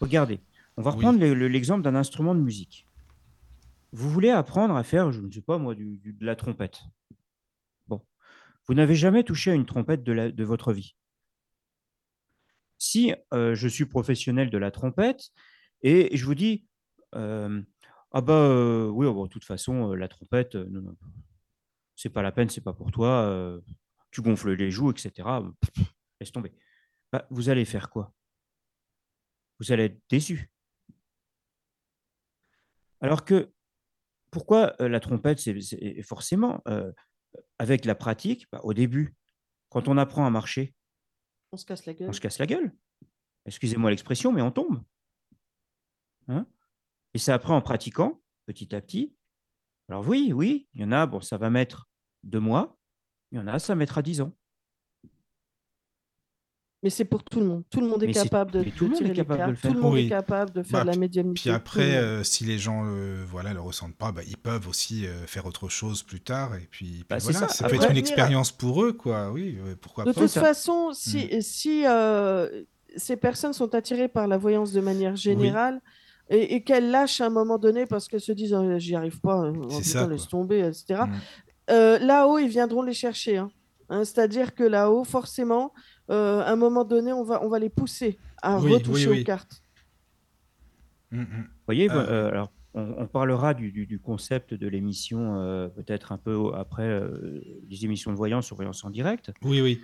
Regardez, 0.01 0.41
on 0.77 0.83
va 0.83 0.91
reprendre 0.91 1.19
le- 1.19 1.33
le- 1.33 1.49
l'exemple 1.49 1.83
d'un 1.83 1.95
instrument 1.95 2.35
de 2.35 2.41
musique. 2.41 2.87
Vous 3.93 4.11
voulez 4.11 4.29
apprendre 4.31 4.77
à 4.77 4.83
faire, 4.85 5.11
je 5.13 5.21
ne 5.21 5.33
sais 5.33 5.41
pas 5.41 5.57
moi, 5.57 5.75
du- 5.75 5.97
du- 5.97 6.13
de 6.13 6.27
la 6.27 6.37
trompette. 6.37 6.81
Vous 8.69 8.75
n'avez 8.75 8.97
jamais 8.97 9.23
touché 9.23 9.53
à 9.53 9.55
une 9.55 9.67
trompette 9.67 10.03
de, 10.03 10.45
votre 10.45 10.73
vie. 10.73 10.97
Si 12.79 13.15
euh, 13.33 13.55
je 13.55 13.69
suis 13.69 13.87
professionnel 13.87 14.51
de 14.51 14.59
la 14.59 14.71
trompette 14.71 15.31
et 15.83 16.17
je 16.17 16.25
vous 16.25 16.35
dis, 16.35 16.67
euh, 17.15 17.63
ah 18.13 18.21
bah 18.21 18.35
euh, 18.35 18.89
oui, 18.89 19.07
oh, 19.07 19.15
bon, 19.15 19.25
de 19.25 19.31
toute 19.31 19.45
façon, 19.45 19.93
la 19.93 20.09
trompette, 20.09 20.57
non, 20.57 20.83
non, 20.83 20.97
c'est 21.95 22.11
pas 22.11 22.23
la 22.23 22.33
peine, 22.33 22.49
c'est 22.49 22.61
pas 22.61 22.73
pour 22.73 22.91
toi, 22.91 23.61
tu 24.11 24.21
gonfles 24.21 24.55
les 24.55 24.71
joues, 24.71 24.91
etc. 24.91 25.29
Laisse 26.21 26.33
tomber. 26.33 26.53
Bah, 27.13 27.27
vous 27.31 27.49
allez 27.49 27.65
faire 27.65 27.89
quoi? 27.89 28.13
Vous 29.61 29.73
allez 29.73 29.85
être 29.85 30.01
déçu. 30.11 30.51
Alors 33.01 33.25
que, 33.25 33.53
pourquoi 34.31 34.75
la 34.81 35.01
trompette, 35.01 35.39
c'est 35.39 36.03
forcément, 36.03 36.63
avec 37.59 37.85
la 37.85 37.95
pratique, 37.95 38.47
bah, 38.51 38.61
au 38.65 38.75
début, 38.75 39.15
quand 39.69 39.89
on 39.89 39.97
apprend 39.97 40.27
à 40.27 40.31
marcher, 40.31 40.75
On 41.53 41.57
se 41.57 41.65
casse 41.65 41.87
la 41.87 41.95
gueule. 41.95 42.09
on 42.09 42.13
se 42.13 42.21
casse 42.21 42.39
la 42.39 42.47
gueule. 42.47 42.75
Excusez-moi 43.47 43.91
l'expression, 43.91 44.33
mais 44.33 44.43
on 44.43 44.51
tombe. 44.51 44.83
Hein? 46.29 46.47
Et 47.15 47.19
c'est 47.19 47.33
après 47.33 47.53
en 47.53 47.61
pratiquant, 47.63 48.21
petit 48.47 48.75
à 48.75 48.81
petit. 48.81 49.15
Alors 49.89 50.07
oui, 50.07 50.33
oui, 50.33 50.69
il 50.75 50.81
y 50.81 50.85
en 50.85 50.93
a, 50.93 51.07
bon, 51.07 51.21
ça 51.21 51.39
va 51.39 51.49
mettre 51.51 51.89
deux 52.25 52.41
mois, 52.41 52.77
il 53.31 53.39
y 53.39 53.41
en 53.41 53.47
a, 53.47 53.59
ça 53.59 53.75
mettra 53.75 54.03
dix 54.03 54.21
ans. 54.21 54.37
Mais 56.87 56.91
c'est 56.91 57.05
pour 57.05 57.25
tout 57.25 57.41
le 57.41 57.47
monde. 57.47 57.65
Tout 57.69 57.81
le 57.81 57.89
monde 57.89 58.01
est 58.05 58.07
Mais 58.07 58.13
capable 58.13 58.53
de, 58.53 58.63
tout 58.63 58.67
le 58.67 58.71
de 58.71 58.85
monde 58.91 58.95
tirer 58.99 59.11
est 59.11 59.13
les 59.15 59.17
capable 59.17 59.43
de 59.47 59.51
le 59.51 59.57
faire. 59.57 59.71
Tout 59.73 59.77
le 59.77 59.83
monde 59.83 59.95
Oui. 59.95 60.07
est 60.07 60.09
capable 60.09 60.51
de 60.53 60.63
faire 60.63 60.73
Bah, 60.73 60.85
de 60.85 60.91
la 60.93 60.97
médiumnité. 60.97 61.41
Puis 61.41 61.51
après, 61.51 61.97
euh, 61.97 62.23
si 62.23 62.45
les 62.45 62.59
gens 62.61 62.85
euh, 62.87 63.25
voilà, 63.29 63.53
le 63.53 63.61
ressentent 63.61 63.97
pas, 63.97 64.13
bah, 64.13 64.21
ils 64.25 64.37
peuvent 64.37 64.69
aussi 64.69 65.05
euh, 65.05 65.27
faire 65.27 65.47
autre 65.47 65.69
chose 65.69 66.05
plus 66.05 66.21
tard. 66.21 66.55
Et 66.55 66.69
puis, 66.71 66.87
puis 66.87 67.05
Bah, 67.11 67.17
voilà, 67.19 67.39
ça. 67.41 67.49
ça, 67.49 67.65
Après, 67.65 67.77
peut 67.77 67.83
être 67.83 67.91
une 67.91 67.97
à- 67.97 67.99
expérience 67.99 68.53
pour 68.53 68.85
eux, 68.85 68.93
quoi. 68.93 69.33
Oui, 69.33 69.59
euh, 69.67 69.75
pourquoi 69.81 70.05
De 70.05 70.13
pas. 70.13 70.21
toute 70.21 70.31
ça. 70.31 70.41
façon, 70.41 70.93
si, 70.93 71.27
Mm. 71.27 71.41
si 71.41 71.83
euh, 71.89 72.63
ces 72.97 73.17
personnes 73.17 73.53
sont 73.53 73.75
attirées 73.75 74.07
par 74.07 74.29
la 74.29 74.39
voyance 74.39 74.71
de 74.71 74.81
manière 74.81 75.17
générale 75.17 75.81
et, 76.31 76.55
et 76.55 76.63
qu'elles 76.63 76.93
lâchent 76.93 77.21
à 77.21 77.27
un 77.27 77.31
moment 77.31 77.59
donné 77.59 77.87
parce 77.87 78.07
qu'elles 78.07 78.21
se 78.21 78.31
disent 78.31 78.55
Oh, 78.55 78.79
j'y 78.79 78.95
arrive 78.95 79.19
pas, 79.21 79.51
oh, 79.51 79.67
putain, 79.81 80.07
laisse 80.09 80.29
tomber, 80.29 80.61
etc. 80.61 81.01
Mm. 81.09 81.13
Euh, 81.71 81.99
là-haut, 81.99 82.39
ils 82.39 82.47
viendront 82.49 82.83
les 82.83 82.95
chercher. 82.95 83.39
hein. 83.39 83.51
Hein, 83.89 84.05
C'est-à-dire 84.05 84.55
que 84.55 84.65
là-haut, 84.65 85.05
forcément, 85.05 85.73
euh, 86.11 86.41
à 86.41 86.51
un 86.53 86.57
moment 86.57 86.85
donné, 86.85 87.13
on 87.13 87.25
va, 87.25 87.45
on 87.45 87.49
va 87.49 87.59
les 87.59 87.71
pousser 87.71 88.19
à 88.43 88.59
Oui, 88.61 88.73
retoucher 88.75 89.09
oui, 89.09 89.15
oui. 89.17 89.21
aux 89.23 89.25
cartes. 89.25 89.63
Mm, 91.11 91.21
mm. 91.21 91.25
Vous 91.25 91.45
voyez, 91.67 91.91
Euh, 91.91 91.95
euh, 91.95 92.29
alors, 92.29 92.53
on, 92.75 92.95
on 92.99 93.07
parlera 93.07 93.55
du, 93.55 93.73
du- 93.73 93.87
du 93.87 93.99
concept 93.99 94.55
de 94.55 94.69
l'émission 94.69 95.41
euh, 95.41 95.69
peut-être 95.69 96.13
un 96.13 96.19
peu 96.19 96.53
après 96.55 96.87
euh, 96.89 97.41
les 97.69 97.85
émissions 97.85 98.11
de 98.13 98.17
voyance 98.17 98.47
sur 98.47 98.57
voyance 98.57 98.85
en 98.85 98.91
direct. 98.91 99.33
Oui, 99.43 99.61
oui. 99.61 99.81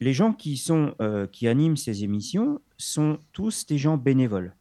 Les 0.00 0.12
gens 0.14 0.32
qui, 0.32 0.56
sont, 0.56 0.94
euh, 1.02 1.26
qui 1.26 1.46
animent 1.48 1.76
ces 1.76 2.04
émissions 2.04 2.60
sont 2.78 3.18
tous 3.32 3.66
des 3.66 3.76
gens 3.78 3.96
bénévoles. 3.98 4.54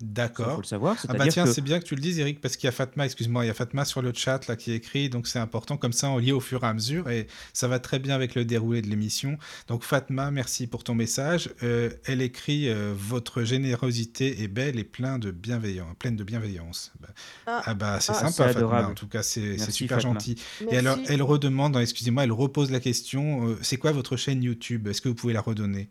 Il 0.00 0.06
faut 0.06 0.12
D'accord. 0.14 0.56
le 0.58 0.64
savoir. 0.64 0.96
Ah 1.08 1.12
bah 1.12 1.26
tiens, 1.28 1.44
que 1.44 1.52
c'est 1.52 1.60
bien 1.60 1.78
que 1.78 1.84
tu 1.84 1.94
le 1.94 2.00
dises, 2.00 2.18
Eric, 2.18 2.40
parce 2.40 2.56
qu'il 2.56 2.66
y 2.66 2.68
a 2.68 2.72
Fatma, 2.72 3.04
excuse-moi, 3.04 3.44
il 3.44 3.48
y 3.48 3.50
a 3.50 3.54
Fatma 3.54 3.84
sur 3.84 4.00
le 4.00 4.12
chat 4.14 4.46
là 4.48 4.56
qui 4.56 4.72
écrit, 4.72 5.10
donc 5.10 5.26
c'est 5.26 5.38
important, 5.38 5.76
comme 5.76 5.92
ça 5.92 6.08
on 6.08 6.16
lit 6.16 6.32
au 6.32 6.40
fur 6.40 6.64
et 6.64 6.66
à 6.66 6.72
mesure, 6.72 7.10
et 7.10 7.26
ça 7.52 7.68
va 7.68 7.78
très 7.80 7.98
bien 7.98 8.14
avec 8.14 8.34
le 8.34 8.46
déroulé 8.46 8.80
de 8.80 8.88
l'émission. 8.88 9.36
Donc 9.68 9.82
Fatma, 9.84 10.30
merci 10.30 10.66
pour 10.66 10.84
ton 10.84 10.94
message. 10.94 11.50
Euh, 11.62 11.90
elle 12.06 12.22
écrit 12.22 12.68
euh, 12.70 12.94
Votre 12.96 13.42
générosité 13.42 14.42
est 14.42 14.48
belle 14.48 14.78
et 14.78 14.84
plein 14.84 15.18
de 15.18 15.30
bienveillance, 15.30 15.94
pleine 15.98 16.16
de 16.16 16.24
bienveillance. 16.24 16.92
Bah, 17.00 17.08
Ah, 17.46 17.62
ah 17.66 17.74
bah 17.74 18.00
c'est 18.00 18.12
ah, 18.12 18.20
sympa, 18.30 18.44
Fatma, 18.52 18.58
adorable. 18.58 18.92
en 18.92 18.94
tout 18.94 19.08
cas, 19.08 19.22
c'est 19.22 19.58
super 19.70 19.98
Fatma. 20.00 20.14
gentil. 20.14 20.36
Et 20.70 20.78
alors, 20.78 20.98
elle 21.08 21.22
redemande, 21.22 21.76
hein, 21.76 21.80
excusez-moi, 21.80 22.24
elle 22.24 22.32
repose 22.32 22.70
la 22.70 22.80
question 22.80 23.48
euh, 23.48 23.58
c'est 23.60 23.76
quoi 23.76 23.92
votre 23.92 24.16
chaîne 24.16 24.42
YouTube? 24.42 24.88
Est-ce 24.88 25.00
que 25.02 25.08
vous 25.10 25.14
pouvez 25.14 25.34
la 25.34 25.42
redonner? 25.42 25.88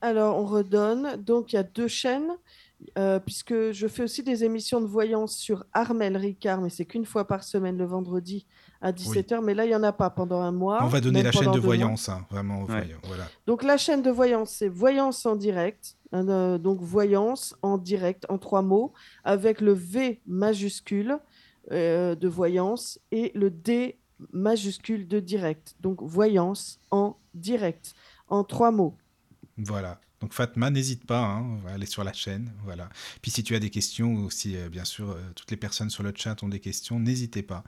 Alors, 0.00 0.38
on 0.38 0.46
redonne. 0.46 1.22
Donc, 1.22 1.52
il 1.52 1.56
y 1.56 1.58
a 1.58 1.62
deux 1.62 1.88
chaînes, 1.88 2.30
euh, 2.98 3.18
puisque 3.20 3.72
je 3.72 3.86
fais 3.88 4.02
aussi 4.02 4.22
des 4.22 4.42
émissions 4.44 4.80
de 4.80 4.86
voyance 4.86 5.36
sur 5.36 5.64
Armel 5.72 6.16
Ricard, 6.16 6.60
mais 6.60 6.70
c'est 6.70 6.84
qu'une 6.86 7.04
fois 7.04 7.26
par 7.26 7.44
semaine, 7.44 7.76
le 7.76 7.84
vendredi 7.84 8.46
à 8.80 8.90
17h. 8.92 9.42
Mais 9.42 9.54
là, 9.54 9.64
il 9.64 9.68
n'y 9.68 9.74
en 9.74 9.82
a 9.82 9.92
pas 9.92 10.10
pendant 10.10 10.40
un 10.40 10.52
mois. 10.52 10.80
On 10.82 10.88
va 10.88 11.00
donner 11.00 11.22
la 11.22 11.30
chaîne 11.32 11.52
de 11.52 11.58
voyance, 11.58 12.08
hein, 12.08 12.26
vraiment, 12.30 12.64
Ouais. 12.64 12.88
voilà. 13.04 13.24
Donc, 13.46 13.62
la 13.62 13.76
chaîne 13.76 14.02
de 14.02 14.10
voyance, 14.10 14.50
c'est 14.50 14.68
Voyance 14.68 15.26
en 15.26 15.36
direct. 15.36 15.96
hein, 16.12 16.26
euh, 16.28 16.58
donc, 16.58 16.80
Voyance 16.80 17.54
en 17.62 17.76
direct, 17.78 18.24
en 18.28 18.38
trois 18.38 18.62
mots, 18.62 18.92
avec 19.24 19.60
le 19.60 19.72
V 19.72 20.20
majuscule 20.26 21.18
euh, 21.72 22.14
de 22.14 22.28
voyance 22.28 22.98
et 23.12 23.30
le 23.34 23.50
D 23.50 23.98
majuscule 24.32 25.06
de 25.06 25.20
direct. 25.20 25.74
Donc, 25.80 26.02
Voyance 26.02 26.78
en 26.90 27.16
direct, 27.34 27.94
en 28.28 28.42
trois 28.44 28.70
mots. 28.70 28.96
Voilà. 29.58 30.00
Donc 30.20 30.34
Fatma, 30.34 30.68
n'hésite 30.70 31.06
pas 31.06 31.24
hein, 31.24 31.58
à 31.66 31.72
aller 31.74 31.86
sur 31.86 32.04
la 32.04 32.12
chaîne. 32.12 32.52
Voilà. 32.64 32.88
Puis 33.22 33.30
si 33.30 33.42
tu 33.42 33.54
as 33.54 33.58
des 33.58 33.70
questions, 33.70 34.12
ou 34.12 34.30
si 34.30 34.54
euh, 34.56 34.68
bien 34.68 34.84
sûr 34.84 35.10
euh, 35.10 35.14
toutes 35.34 35.50
les 35.50 35.56
personnes 35.56 35.88
sur 35.88 36.02
le 36.02 36.12
chat 36.14 36.42
ont 36.42 36.48
des 36.48 36.60
questions, 36.60 37.00
n'hésitez 37.00 37.42
pas. 37.42 37.64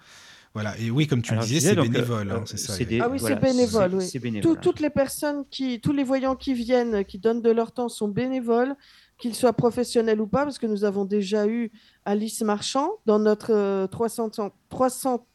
Voilà. 0.52 0.76
Et 0.78 0.90
oui, 0.90 1.06
comme 1.06 1.22
tu 1.22 1.32
Alors, 1.32 1.44
le 1.44 1.48
disais, 1.48 1.70
c'est 1.70 1.76
donc, 1.76 1.88
bénévole. 1.88 2.30
euh, 2.30 2.36
hein, 2.36 2.42
c'est 2.44 2.58
ça. 2.58 2.76
des- 2.76 3.00
Ah 3.00 3.08
oui, 3.08 3.16
voilà, 3.18 3.36
c'est 3.36 3.40
bénévole, 3.40 3.94
oui. 3.94 4.40
Tout- 4.42 4.50
hein. 4.50 4.58
toutes 4.60 4.80
les 4.80 4.90
personnes 4.90 5.44
qui, 5.50 5.80
tous 5.80 5.92
les 5.92 6.04
voyants 6.04 6.36
qui 6.36 6.52
viennent, 6.52 7.06
qui 7.06 7.18
donnent 7.18 7.40
de 7.40 7.50
leur 7.50 7.72
temps, 7.72 7.88
sont 7.88 8.08
bénévoles, 8.08 8.76
qu'ils 9.16 9.34
soient 9.34 9.54
professionnels 9.54 10.20
ou 10.20 10.26
pas, 10.26 10.44
parce 10.44 10.58
que 10.58 10.66
nous 10.66 10.84
avons 10.84 11.06
déjà 11.06 11.46
eu 11.46 11.70
Alice 12.04 12.42
Marchand 12.42 12.90
dans 13.06 13.18
notre 13.18 13.50
euh, 13.54 13.86
300, 13.86 14.30
300, 14.68 15.26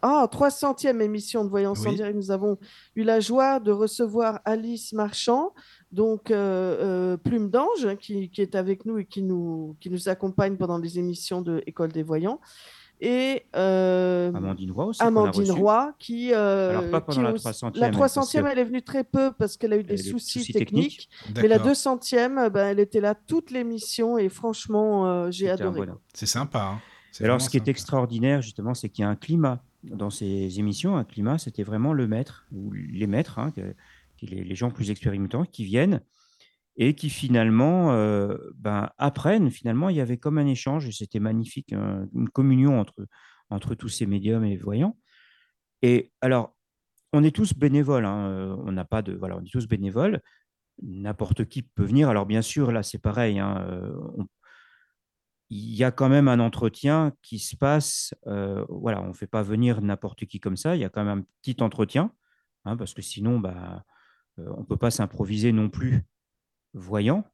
ah, 0.00 0.26
300e 0.32 1.02
émission 1.02 1.44
de 1.44 1.50
Voyance 1.50 1.80
en 1.84 1.90
Oui. 1.90 1.96
direct. 1.96 2.16
Nous 2.16 2.30
avons 2.30 2.56
eu 2.94 3.02
la 3.02 3.20
joie 3.20 3.60
de 3.60 3.72
recevoir 3.72 4.40
Alice 4.46 4.94
Marchand, 4.94 5.52
donc 5.96 6.30
euh, 6.30 6.34
euh, 6.36 7.16
Plume 7.16 7.48
d'Ange, 7.50 7.84
hein, 7.86 7.96
qui, 7.96 8.28
qui 8.28 8.40
est 8.42 8.54
avec 8.54 8.84
nous 8.86 8.98
et 8.98 9.04
qui 9.06 9.22
nous, 9.22 9.74
qui 9.80 9.88
nous 9.90 10.08
accompagne 10.08 10.56
pendant 10.56 10.78
les 10.78 10.98
émissions 10.98 11.40
de 11.42 11.62
École 11.66 11.90
des 11.92 12.02
Voyants. 12.02 12.40
Et 13.00 13.42
euh, 13.54 14.32
Amandine 14.32 14.70
Roy 14.72 14.84
aussi. 14.86 15.02
Amandine. 15.02 15.50
Roy, 15.52 15.92
qui, 15.98 16.32
euh, 16.32 16.70
Alors, 16.70 16.90
pas 16.90 17.00
pendant 17.02 17.18
qui 17.18 17.24
la 17.24 17.32
aussi- 17.34 17.42
300e, 17.44 17.72
La 17.78 17.86
elle, 17.88 17.92
parce 17.96 18.12
300e, 18.14 18.42
que- 18.42 18.48
elle 18.52 18.58
est 18.58 18.64
venue 18.64 18.82
très 18.82 19.04
peu 19.04 19.32
parce 19.38 19.56
qu'elle 19.58 19.72
a 19.74 19.76
eu 19.76 19.84
des 19.84 19.96
soucis, 19.98 20.38
soucis 20.40 20.52
techniques. 20.54 21.08
techniques. 21.26 21.42
Mais 21.42 21.48
la 21.48 21.56
D'accord. 21.58 21.72
200e, 21.72 22.48
ben, 22.50 22.68
elle 22.68 22.78
était 22.80 23.00
là 23.02 23.14
toute 23.14 23.50
l'émission 23.50 24.16
et 24.16 24.28
franchement, 24.30 25.06
euh, 25.06 25.30
j'ai 25.30 25.50
adoré. 25.50 25.80
C'est 26.14 26.24
sympa. 26.26 26.60
hein. 26.74 26.80
Alors, 27.24 27.40
ce 27.40 27.48
qui 27.50 27.56
est 27.58 27.68
extraordinaire, 27.68 28.40
justement, 28.42 28.72
c'est 28.74 28.88
qu'il 28.90 29.02
y 29.02 29.06
a 29.06 29.10
un 29.10 29.16
climat 29.16 29.62
dans 29.84 30.10
ces 30.10 30.58
émissions. 30.58 30.96
Un 30.96 31.04
climat, 31.04 31.36
c'était 31.38 31.62
vraiment 31.62 31.92
le 31.94 32.06
maître, 32.06 32.46
ou 32.52 32.72
les 32.72 33.06
maîtres, 33.06 33.38
hein, 33.38 33.50
que- 33.54 33.74
les, 34.22 34.44
les 34.44 34.54
gens 34.54 34.70
plus 34.70 34.90
expérimentants 34.90 35.44
qui 35.44 35.64
viennent 35.64 36.02
et 36.76 36.94
qui 36.94 37.08
finalement 37.10 37.92
euh, 37.92 38.36
ben, 38.54 38.90
apprennent. 38.98 39.50
Finalement, 39.50 39.88
il 39.88 39.96
y 39.96 40.00
avait 40.00 40.18
comme 40.18 40.38
un 40.38 40.46
échange 40.46 40.90
c'était 40.90 41.20
magnifique, 41.20 41.72
un- 41.72 42.06
une 42.14 42.28
communion 42.28 42.78
entre, 42.80 43.06
entre 43.50 43.74
tous 43.74 43.88
ces 43.88 44.06
médiums 44.06 44.44
et 44.44 44.56
voyants. 44.56 44.96
Et 45.82 46.12
alors, 46.20 46.54
on 47.12 47.24
est 47.24 47.34
tous 47.34 47.54
bénévoles. 47.54 48.04
hein, 48.04 48.28
euh, 48.30 48.56
on 48.66 48.72
n'a 48.72 48.84
pas 48.84 49.02
de, 49.02 49.14
voilà, 49.14 49.36
on 49.38 49.40
est 49.44 49.50
tous 49.50 49.66
bénévoles. 49.66 50.20
N'importe 50.82 51.46
qui 51.46 51.62
peut 51.62 51.84
venir. 51.84 52.10
Alors, 52.10 52.26
bien 52.26 52.42
sûr, 52.42 52.70
là, 52.72 52.82
c'est 52.82 52.98
pareil. 52.98 53.38
hein, 53.38 53.66
euh, 53.70 53.92
il 55.48 55.74
y 55.76 55.84
a 55.84 55.92
quand 55.92 56.08
même 56.08 56.28
un 56.28 56.40
entretien 56.40 57.12
qui 57.22 57.38
se 57.38 57.56
passe. 57.56 58.14
voilà, 58.68 59.00
on 59.02 59.08
ne 59.08 59.12
fait 59.12 59.26
pas 59.28 59.42
venir 59.42 59.80
n'importe 59.80 60.26
qui 60.26 60.40
comme 60.40 60.56
ça. 60.56 60.74
Il 60.74 60.80
y 60.80 60.84
a 60.84 60.88
quand 60.88 61.04
même 61.04 61.20
un 61.20 61.24
petit 61.42 61.62
entretien, 61.62 62.12
hein, 62.64 62.76
parce 62.76 62.94
que 62.94 63.02
sinon, 63.02 63.38
bah, 63.38 63.84
on 64.38 64.60
ne 64.60 64.64
peut 64.64 64.76
pas 64.76 64.90
s'improviser 64.90 65.52
non 65.52 65.68
plus 65.68 66.02
voyant. 66.74 67.24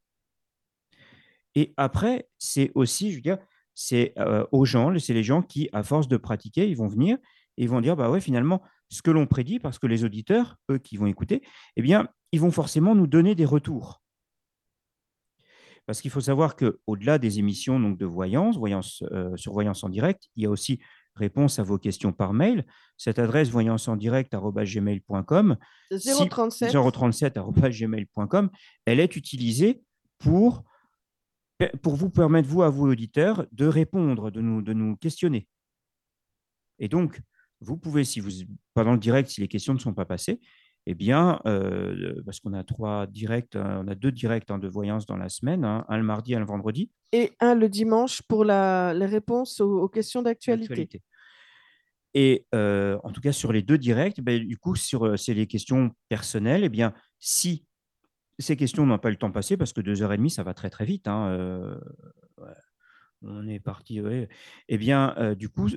Et 1.54 1.74
après, 1.76 2.28
c'est 2.38 2.70
aussi, 2.74 3.10
je 3.10 3.16
veux 3.16 3.22
dire, 3.22 3.38
c'est 3.74 4.12
euh, 4.18 4.46
aux 4.52 4.64
gens, 4.64 4.96
c'est 4.98 5.14
les 5.14 5.22
gens 5.22 5.42
qui, 5.42 5.68
à 5.72 5.82
force 5.82 6.08
de 6.08 6.16
pratiquer, 6.16 6.68
ils 6.68 6.76
vont 6.76 6.88
venir 6.88 7.18
et 7.56 7.64
ils 7.64 7.68
vont 7.68 7.80
dire, 7.80 7.96
bah 7.96 8.10
ouais, 8.10 8.20
finalement, 8.20 8.62
ce 8.88 9.02
que 9.02 9.10
l'on 9.10 9.26
prédit, 9.26 9.58
parce 9.58 9.78
que 9.78 9.86
les 9.86 10.04
auditeurs, 10.04 10.56
eux 10.70 10.78
qui 10.78 10.96
vont 10.96 11.06
écouter, 11.06 11.42
eh 11.76 11.82
bien, 11.82 12.08
ils 12.32 12.40
vont 12.40 12.50
forcément 12.50 12.94
nous 12.94 13.06
donner 13.06 13.34
des 13.34 13.44
retours. 13.44 14.02
Parce 15.86 16.00
qu'il 16.00 16.10
faut 16.10 16.20
savoir 16.20 16.56
qu'au-delà 16.56 17.18
des 17.18 17.38
émissions 17.38 17.80
donc, 17.80 17.98
de 17.98 18.06
voyance, 18.06 18.56
voyance 18.56 19.02
euh, 19.10 19.36
sur 19.36 19.52
voyance 19.52 19.82
en 19.82 19.88
direct, 19.88 20.28
il 20.36 20.44
y 20.44 20.46
a 20.46 20.50
aussi 20.50 20.80
réponse 21.14 21.58
à 21.58 21.62
vos 21.62 21.78
questions 21.78 22.12
par 22.12 22.32
mail. 22.32 22.64
Cette 22.96 23.18
adresse 23.18 23.48
voyance 23.48 23.88
en 23.88 23.98
037. 23.98 24.30
037.gmail.com, 26.72 28.50
elle 28.86 29.00
est 29.00 29.16
utilisée 29.16 29.82
pour, 30.18 30.64
pour 31.82 31.96
vous 31.96 32.10
permettre, 32.10 32.48
vous, 32.48 32.62
à 32.62 32.70
vous, 32.70 32.86
auditeurs, 32.86 33.46
de 33.52 33.66
répondre, 33.66 34.30
de 34.30 34.40
nous, 34.40 34.62
de 34.62 34.72
nous 34.72 34.96
questionner. 34.96 35.48
Et 36.78 36.88
donc, 36.88 37.20
vous 37.60 37.76
pouvez, 37.76 38.04
si 38.04 38.20
vous, 38.20 38.30
pendant 38.74 38.92
le 38.92 38.98
direct, 38.98 39.28
si 39.28 39.40
les 39.40 39.48
questions 39.48 39.74
ne 39.74 39.78
sont 39.78 39.94
pas 39.94 40.04
passées, 40.04 40.40
eh 40.86 40.94
bien, 40.94 41.40
euh, 41.46 42.20
parce 42.24 42.40
qu'on 42.40 42.52
a 42.54 42.64
trois 42.64 43.06
directs, 43.06 43.54
hein, 43.54 43.82
on 43.84 43.88
a 43.88 43.94
deux 43.94 44.10
directs 44.10 44.50
hein, 44.50 44.58
de 44.58 44.68
voyance 44.68 45.06
dans 45.06 45.16
la 45.16 45.28
semaine, 45.28 45.64
hein, 45.64 45.84
un 45.88 45.96
le 45.96 46.02
mardi, 46.02 46.34
un 46.34 46.40
le 46.40 46.46
vendredi. 46.46 46.90
Et 47.12 47.32
un 47.40 47.54
le 47.54 47.68
dimanche 47.68 48.22
pour 48.22 48.44
la, 48.44 48.92
les 48.94 49.06
réponses 49.06 49.60
aux, 49.60 49.82
aux 49.82 49.88
questions 49.88 50.22
d'actualité. 50.22 51.00
Et 52.14 52.46
euh, 52.54 52.98
en 53.04 53.10
tout 53.10 53.20
cas, 53.20 53.32
sur 53.32 53.52
les 53.52 53.62
deux 53.62 53.78
directs, 53.78 54.20
ben, 54.20 54.44
du 54.44 54.58
coup, 54.58 54.74
sur 54.74 55.06
euh, 55.06 55.16
c'est 55.16 55.34
les 55.34 55.46
questions 55.46 55.92
personnelles, 56.08 56.64
eh 56.64 56.68
bien, 56.68 56.92
si 57.18 57.64
ces 58.38 58.56
questions 58.56 58.84
n'ont 58.84 58.98
pas 58.98 59.08
eu 59.08 59.12
le 59.12 59.18
temps 59.18 59.30
passé, 59.30 59.56
parce 59.56 59.72
que 59.72 59.80
deux 59.80 60.02
heures 60.02 60.12
et 60.12 60.16
demie, 60.16 60.30
ça 60.30 60.42
va 60.42 60.52
très 60.52 60.68
très 60.68 60.84
vite, 60.84 61.06
hein, 61.06 61.28
euh, 61.28 61.78
ouais, 62.38 62.48
on 63.22 63.46
est 63.46 63.60
parti, 63.60 64.00
ouais, 64.00 64.28
eh 64.68 64.78
bien, 64.78 65.14
euh, 65.18 65.34
du 65.34 65.48
coup, 65.48 65.68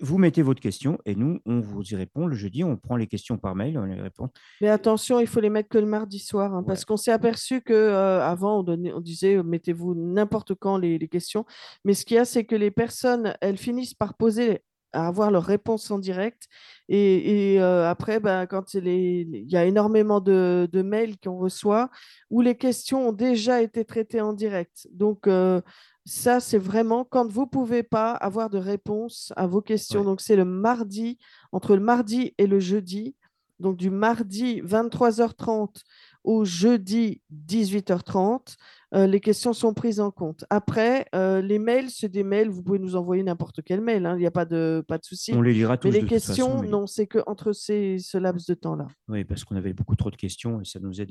vous 0.00 0.18
mettez 0.18 0.42
votre 0.42 0.60
question 0.60 0.98
et 1.04 1.14
nous, 1.14 1.40
on 1.46 1.60
vous 1.60 1.82
y 1.82 1.94
répond 1.96 2.26
le 2.26 2.34
jeudi, 2.36 2.64
on 2.64 2.76
prend 2.76 2.96
les 2.96 3.06
questions 3.06 3.38
par 3.38 3.54
mail, 3.54 3.78
on 3.78 3.84
les 3.84 4.00
répond. 4.00 4.28
Mais 4.60 4.68
attention, 4.68 5.20
il 5.20 5.26
faut 5.26 5.40
les 5.40 5.50
mettre 5.50 5.68
que 5.68 5.78
le 5.78 5.86
mardi 5.86 6.18
soir, 6.18 6.54
hein, 6.54 6.62
parce 6.62 6.84
qu'on 6.84 6.96
s'est 6.96 7.12
aperçu 7.12 7.60
que 7.60 7.72
euh, 7.72 8.22
avant 8.22 8.60
on, 8.60 8.62
donnait- 8.62 8.92
on 8.92 9.00
disait 9.00 9.36
euh, 9.36 9.42
mettez-vous 9.42 9.94
n'importe 9.94 10.54
quand 10.54 10.78
les, 10.78 10.98
les 10.98 11.08
questions, 11.08 11.44
mais 11.84 11.94
ce 11.94 12.04
qu'il 12.04 12.16
y 12.16 12.20
a, 12.20 12.24
c'est 12.24 12.44
que 12.44 12.56
les 12.56 12.70
personnes, 12.70 13.34
elles 13.40 13.58
finissent 13.58 13.94
par 13.94 14.14
poser, 14.14 14.62
à 14.94 15.06
avoir 15.06 15.30
leur 15.30 15.44
réponse 15.44 15.90
en 15.90 15.98
direct, 15.98 16.48
et, 16.88 17.54
et, 17.54 17.60
euh, 17.60 17.86
après, 17.90 18.20
ben, 18.20 18.46
quand 18.46 18.72
il 18.72 19.44
y 19.46 19.56
a 19.56 19.66
énormément 19.66 20.20
de, 20.20 20.66
de 20.72 20.80
mails 20.82 21.16
qu'on 21.22 21.36
reçoit 21.36 21.90
où 22.30 22.40
les 22.40 22.54
questions 22.56 23.08
ont 23.10 23.12
déjà 23.12 23.60
été 23.60 23.84
traitées 23.84 24.22
en 24.22 24.32
direct. 24.32 24.88
Donc 24.90 25.26
euh, 25.26 25.60
ça, 26.08 26.40
c'est 26.40 26.58
vraiment 26.58 27.04
quand 27.04 27.30
vous 27.30 27.46
pouvez 27.46 27.82
pas 27.82 28.12
avoir 28.12 28.48
de 28.50 28.58
réponse 28.58 29.32
à 29.36 29.46
vos 29.46 29.60
questions. 29.60 30.00
Ouais. 30.00 30.06
Donc 30.06 30.20
c'est 30.20 30.36
le 30.36 30.44
mardi, 30.44 31.18
entre 31.52 31.74
le 31.76 31.82
mardi 31.82 32.34
et 32.38 32.46
le 32.46 32.58
jeudi. 32.60 33.14
Donc 33.60 33.76
du 33.76 33.90
mardi 33.90 34.62
23h30 34.62 35.82
au 36.24 36.44
jeudi 36.44 37.22
18h30. 37.32 38.56
Euh, 38.94 39.06
les 39.06 39.20
questions 39.20 39.52
sont 39.52 39.74
prises 39.74 40.00
en 40.00 40.10
compte. 40.10 40.44
Après, 40.48 41.06
euh, 41.14 41.40
les 41.42 41.58
mails, 41.58 41.90
c'est 41.90 42.08
des 42.08 42.22
mails, 42.24 42.48
vous 42.48 42.62
pouvez 42.62 42.78
nous 42.78 42.96
envoyer 42.96 43.22
n'importe 43.22 43.60
quel 43.62 43.80
mail, 43.80 44.06
hein, 44.06 44.14
il 44.16 44.20
n'y 44.20 44.26
a 44.26 44.30
pas 44.30 44.44
de, 44.46 44.82
pas 44.86 44.96
de 44.98 45.04
souci. 45.04 45.32
On 45.34 45.42
les 45.42 45.52
lira 45.52 45.76
tous 45.76 45.88
Mais 45.88 45.94
les 45.94 46.02
de 46.02 46.06
questions, 46.06 46.46
façon, 46.46 46.62
mais- 46.62 46.68
non, 46.68 46.86
c'est 46.86 47.06
qu'entre 47.06 47.52
ces, 47.52 47.98
ce 47.98 48.16
laps 48.16 48.46
de 48.46 48.54
temps-là. 48.54 48.86
Oui, 49.08 49.24
parce 49.24 49.44
qu'on 49.44 49.56
avait 49.56 49.72
beaucoup 49.74 49.96
trop 49.96 50.10
de 50.10 50.16
questions 50.16 50.60
et 50.60 50.64
ça 50.64 50.78
nous 50.80 50.88
faisait 50.90 51.06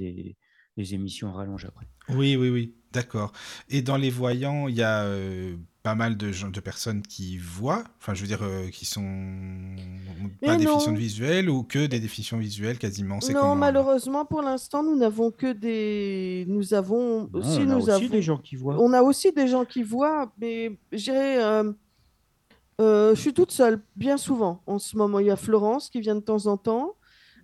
des 0.77 0.93
émissions 0.93 1.31
rallongées 1.31 1.67
après. 1.67 1.87
Oui, 2.09 2.35
oui, 2.35 2.49
oui, 2.49 2.73
d'accord. 2.93 3.33
Et 3.69 3.81
dans 3.81 3.97
les 3.97 4.09
voyants, 4.09 4.67
il 4.67 4.75
y 4.75 4.83
a 4.83 5.03
euh, 5.03 5.55
pas 5.87 5.95
mal 5.95 6.17
de, 6.17 6.33
gens, 6.33 6.49
de 6.49 6.59
personnes 6.59 7.01
qui 7.01 7.37
voient, 7.37 7.83
enfin, 7.99 8.13
je 8.13 8.21
veux 8.21 8.27
dire, 8.27 8.43
euh, 8.43 8.67
qui 8.69 8.85
sont 8.85 9.01
pas 10.41 10.57
non. 10.57 10.91
visuelles 10.91 11.49
ou 11.49 11.63
que 11.63 11.85
des 11.85 12.01
déficients 12.01 12.37
visuelles 12.37 12.77
quasiment. 12.77 13.19
Non, 13.21 13.33
comment, 13.33 13.55
malheureusement, 13.55 14.25
pour 14.25 14.41
l'instant, 14.41 14.83
nous 14.83 14.97
n'avons 14.97 15.31
que 15.31 15.53
des. 15.53 16.45
Nous 16.49 16.73
avons. 16.73 17.29
Non, 17.33 17.41
si 17.41 17.59
on 17.59 17.61
a 17.61 17.65
nous 17.65 17.77
aussi 17.77 17.91
avons... 17.91 18.07
des 18.09 18.21
gens 18.21 18.37
qui 18.37 18.57
voient. 18.57 18.75
On 18.79 18.91
a 18.91 19.01
aussi 19.01 19.31
des 19.31 19.47
gens 19.47 19.63
qui 19.63 19.81
voient, 19.81 20.31
mais 20.39 20.77
euh, 21.09 21.73
euh, 22.81 23.15
je 23.15 23.21
suis 23.21 23.33
toute 23.33 23.51
seule, 23.51 23.81
bien 23.95 24.17
souvent. 24.17 24.61
En 24.67 24.79
ce 24.79 24.97
moment, 24.97 25.19
il 25.19 25.27
y 25.27 25.31
a 25.31 25.37
Florence 25.37 25.89
qui 25.89 26.01
vient 26.01 26.15
de 26.15 26.21
temps 26.21 26.47
en 26.47 26.57
temps. 26.57 26.96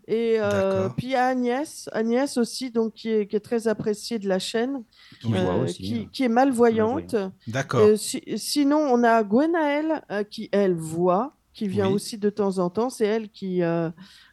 Et 0.07 0.35
euh, 0.39 0.89
puis 0.89 1.07
il 1.07 1.11
y 1.11 1.15
a 1.15 1.27
Agnès, 1.27 1.89
Agnès 1.93 2.37
aussi, 2.37 2.71
donc, 2.71 2.93
qui 2.93 3.09
est, 3.09 3.27
qui 3.27 3.35
est 3.35 3.39
très 3.39 3.67
appréciée 3.67 4.19
de 4.19 4.27
la 4.27 4.39
chaîne, 4.39 4.83
Qui 5.21 5.33
euh, 5.33 5.63
aussi. 5.63 5.81
qui, 5.83 5.95
hein. 5.95 6.09
qui 6.11 6.23
est 6.23 6.29
malvoyante. 6.29 7.15
D'accord. 7.47 7.81
Euh, 7.81 7.95
si- 7.95 8.23
sinon, 8.37 8.77
on 8.79 9.03
a 9.03 9.23
Gwenaëlle 9.23 10.01
euh, 10.11 10.23
qui, 10.23 10.49
elle, 10.51 10.75
voit, 10.75 11.35
qui 11.53 11.67
vient 11.67 11.87
Oui. 11.87 11.93
aussi 11.93 12.17
de 12.17 12.29
temps 12.29 12.57
en 12.59 12.69
temps. 12.69 12.89
C'est 12.89 13.05
elle 13.05 13.29
qui, 13.29 13.61
euh, 13.63 13.89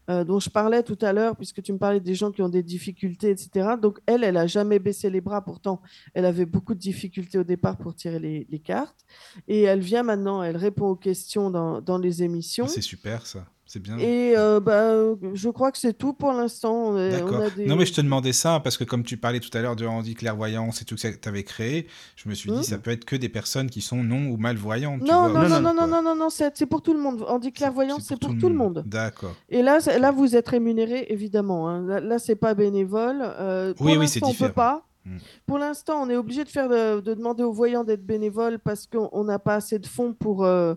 euh, 0.09 0.25
dont 0.25 0.41
je 0.41 0.51
parlais 0.51 0.83
tout 0.83 0.99
à 1.03 1.13
l'heure, 1.13 1.37
puisque 1.37 1.63
tu 1.63 1.73
me 1.73 1.79
parlais 1.79 2.01
des 2.01 2.15
gens 2.17 2.33
qui 2.33 2.43
ont 2.43 2.49
des 2.49 2.63
difficultés, 2.65 3.31
etc. 3.31 3.75
Donc, 3.81 4.01
elle, 4.07 4.25
elle 4.25 4.39
a 4.39 4.49
jamais 4.49 4.79
baissé 4.81 5.09
les 5.09 5.21
bras. 5.21 5.45
Pourtant, 5.45 5.83
elle 6.15 6.25
avait 6.25 6.47
beaucoup 6.47 6.75
de 6.75 6.81
difficultés 6.81 7.39
au 7.39 7.45
départ 7.45 7.77
pour 7.77 7.95
tirer 7.95 8.19
les, 8.19 8.47
les 8.51 8.59
cartes. 8.59 9.05
Et 9.47 9.63
elle 9.63 9.81
vient 9.81 10.03
maintenant, 10.03 10.43
elle 10.43 10.57
répond 10.57 10.89
aux 10.89 10.97
questions 10.97 11.49
dans, 11.51 11.81
dans 11.81 11.99
les 11.99 12.23
émissions. 12.25 12.65
Ah, 12.67 12.73
C'est 12.73 12.81
super 12.81 13.25
ça, 13.27 13.47
bien. 13.79 13.97
Et 13.99 14.35
euh, 14.37 14.59
bah, 14.59 14.95
je 15.35 15.49
crois 15.49 15.71
que 15.71 15.79
c'est 15.79 15.93
tout 15.97 16.13
pour 16.13 16.33
l'instant. 16.33 16.95
Des- 16.95 17.67
Non, 17.67 17.77
mais 17.77 17.87
je 17.87 17.93
te 17.95 18.01
demandais 18.01 18.33
ça 18.33 18.61
parce 18.61 18.77
que 18.77 18.85
comme 18.85 19.05
tu 19.05 19.17
parlais 19.17 19.39
tout 19.41 19.57
à 19.57 19.61
l'heure 19.61 19.77
de 19.77 19.87
handi 19.87 20.15
clairvoyance 20.15 20.83
et 20.83 20.85
tout 20.85 20.97
que 20.97 21.01
tu 21.17 21.29
avais 21.29 21.45
créé, 21.45 21.87
je 22.17 22.29
me 22.29 22.35
suis 22.35 22.51
dit 22.51 22.65
ça 22.65 22.79
peut 22.79 22.91
être 22.91 23.05
que 23.05 23.17
des 23.17 23.29
personnes 23.29 23.71
qui 23.71 23.81
sont 23.81 24.03
non 24.03 24.29
ou 24.31 24.37
malvoyantes. 24.37 25.03
Non, 25.03 25.29
non, 25.29 25.49
non, 25.49 25.61
non, 25.61 25.75
non, 25.75 25.87
non, 25.87 26.03
non, 26.03 26.17
non, 26.17 26.31
c'est 26.31 26.51
c'est 26.57 26.67
pour 26.67 26.83
tout 26.83 26.93
le 26.95 27.01
monde. 27.01 27.25
On 27.29 27.39
dit 27.39 27.53
clairvoyance, 27.53 28.03
c'est 28.09 28.19
pour, 28.19 28.37
tout 28.37 28.49
le 28.49 28.55
monde. 28.55 28.83
D'accord. 28.87 29.35
Et 29.49 29.63
là, 29.63 29.79
là, 29.99 30.11
vous 30.11 30.35
êtes 30.37 30.49
rémunéré, 30.49 31.07
évidemment. 31.11 31.69
hein. 31.69 31.87
Là, 31.87 32.01
là, 32.01 32.19
c'est 32.19 32.37
pas 32.37 32.55
bénévole. 32.55 33.19
Euh, 33.23 33.75
pour 33.75 33.87
Oui, 33.87 33.97
oui, 33.99 34.09
c'est 34.09 34.21
l'instant, 34.21 34.27
on 34.27 34.31
peut 34.31 34.33
différent. 34.33 34.53
pas. 34.55 34.87
Mm. 35.05 35.16
Pour 35.47 35.59
l'instant, 35.59 36.02
on 36.02 36.10
est 36.10 36.16
obligé 36.16 36.44
de 36.44 36.48
faire 36.48 36.68
de, 36.68 37.01
de 37.01 37.14
demander 37.14 37.43
aux 37.43 37.52
voyants 37.52 37.85
d'être 37.85 38.05
bénévoles 38.05 38.59
parce 38.59 38.86
qu'on 38.86 39.09
on 39.12 39.24
n'a 39.24 39.39
pas 39.39 39.55
assez 39.55 39.78
de 39.78 39.86
fonds 39.86 40.12
pour, 40.12 40.44
euh, 40.44 40.74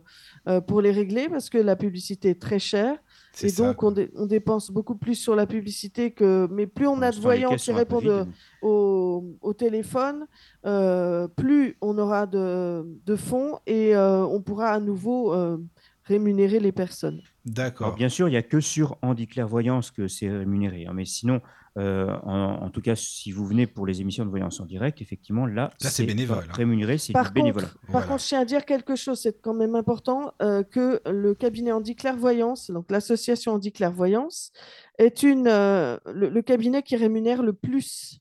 euh, 0.48 0.62
pour 0.62 0.82
les 0.82 0.92
régler 0.92 1.28
parce 1.30 1.50
que 1.50 1.58
la 1.58 1.76
publicité 1.76 2.30
est 2.30 2.42
très 2.42 2.60
chère. 2.60 2.98
C'est 3.34 3.48
Et 3.48 3.50
ça, 3.50 3.68
donc, 3.68 3.82
on, 3.84 3.92
dé- 3.92 4.12
on 4.16 4.26
dépense 4.28 4.70
beaucoup 4.72 4.96
plus 4.96 5.16
sur 5.16 5.36
la 5.36 5.46
publicité 5.48 6.12
que. 6.12 6.48
Mais 6.52 6.68
plus 6.68 6.88
on 6.88 7.02
a 7.02 7.12
de 7.12 7.20
voyants 7.20 7.56
qui 7.56 7.72
répondent 7.72 8.08
euh, 8.08 8.26
au, 8.62 9.26
au 9.42 9.54
téléphone, 9.54 10.28
euh, 10.66 11.28
plus 11.28 11.76
on 11.82 11.98
aura 11.98 12.26
de, 12.28 12.86
de 13.06 13.16
fonds 13.16 13.60
et 13.66 13.96
euh, 13.96 14.24
on 14.26 14.42
pourra 14.42 14.70
à 14.70 14.80
nouveau 14.80 15.34
euh, 15.34 15.58
rémunérer 16.06 16.60
les 16.60 16.72
personnes. 16.72 17.22
D'accord. 17.46 17.96
bien 17.96 18.08
sûr, 18.10 18.28
il 18.30 18.32
n'y 18.32 18.38
a 18.38 18.44
que 18.44 18.62
sur 18.62 18.98
Handi 19.02 19.28
Clairvoyance 19.28 19.92
que 19.92 20.08
c'est 20.08 20.30
rémunéré. 20.30 20.86
hein, 20.86 20.94
mais 20.94 21.06
sinon, 21.06 21.42
euh, 21.78 22.08
en, 22.24 22.62
en 22.64 22.70
tout 22.70 22.82
cas, 22.82 22.96
si 22.96 23.32
vous 23.32 23.46
venez 23.46 23.66
pour 23.66 23.88
les 23.88 24.00
émissions 24.02 24.24
de 24.26 24.30
voyance 24.30 24.60
en 24.60 24.66
direct, 24.66 25.02
effectivement, 25.02 25.46
là, 25.48 25.72
Là, 25.82 25.90
c'est 25.90 26.06
bénévole, 26.06 26.46
hein. 26.48 26.54
Rémunéré, 26.54 26.98
c'est 27.00 27.14
Par 27.14 27.28
du 27.28 27.34
bénévolat. 27.34 27.68
contre, 27.68 27.80
par 27.82 27.92
Voilà. 27.92 28.08
contre, 28.08 28.22
je 28.22 28.28
tiens 28.28 28.40
à 28.42 28.46
dire 28.46 28.66
quelque 28.66 28.96
chose, 28.96 29.20
c'est 29.20 29.42
quand 29.42 29.54
même 29.56 29.76
important, 29.76 30.34
euh, 30.42 30.62
que 30.64 31.02
le 31.10 31.34
cabinet 31.34 31.72
Handi 31.72 31.96
Clairvoyance, 31.96 32.70
donc 32.70 32.92
l'association 32.92 33.54
Handi 33.54 33.72
Clairvoyance, 33.72 34.52
est 35.00 35.24
une, 35.24 35.48
euh, 35.48 35.98
le, 36.14 36.30
le 36.30 36.42
cabinet 36.44 36.84
qui 36.84 36.96
rémunère 36.96 37.42
le 37.42 37.54
plus. 37.54 38.20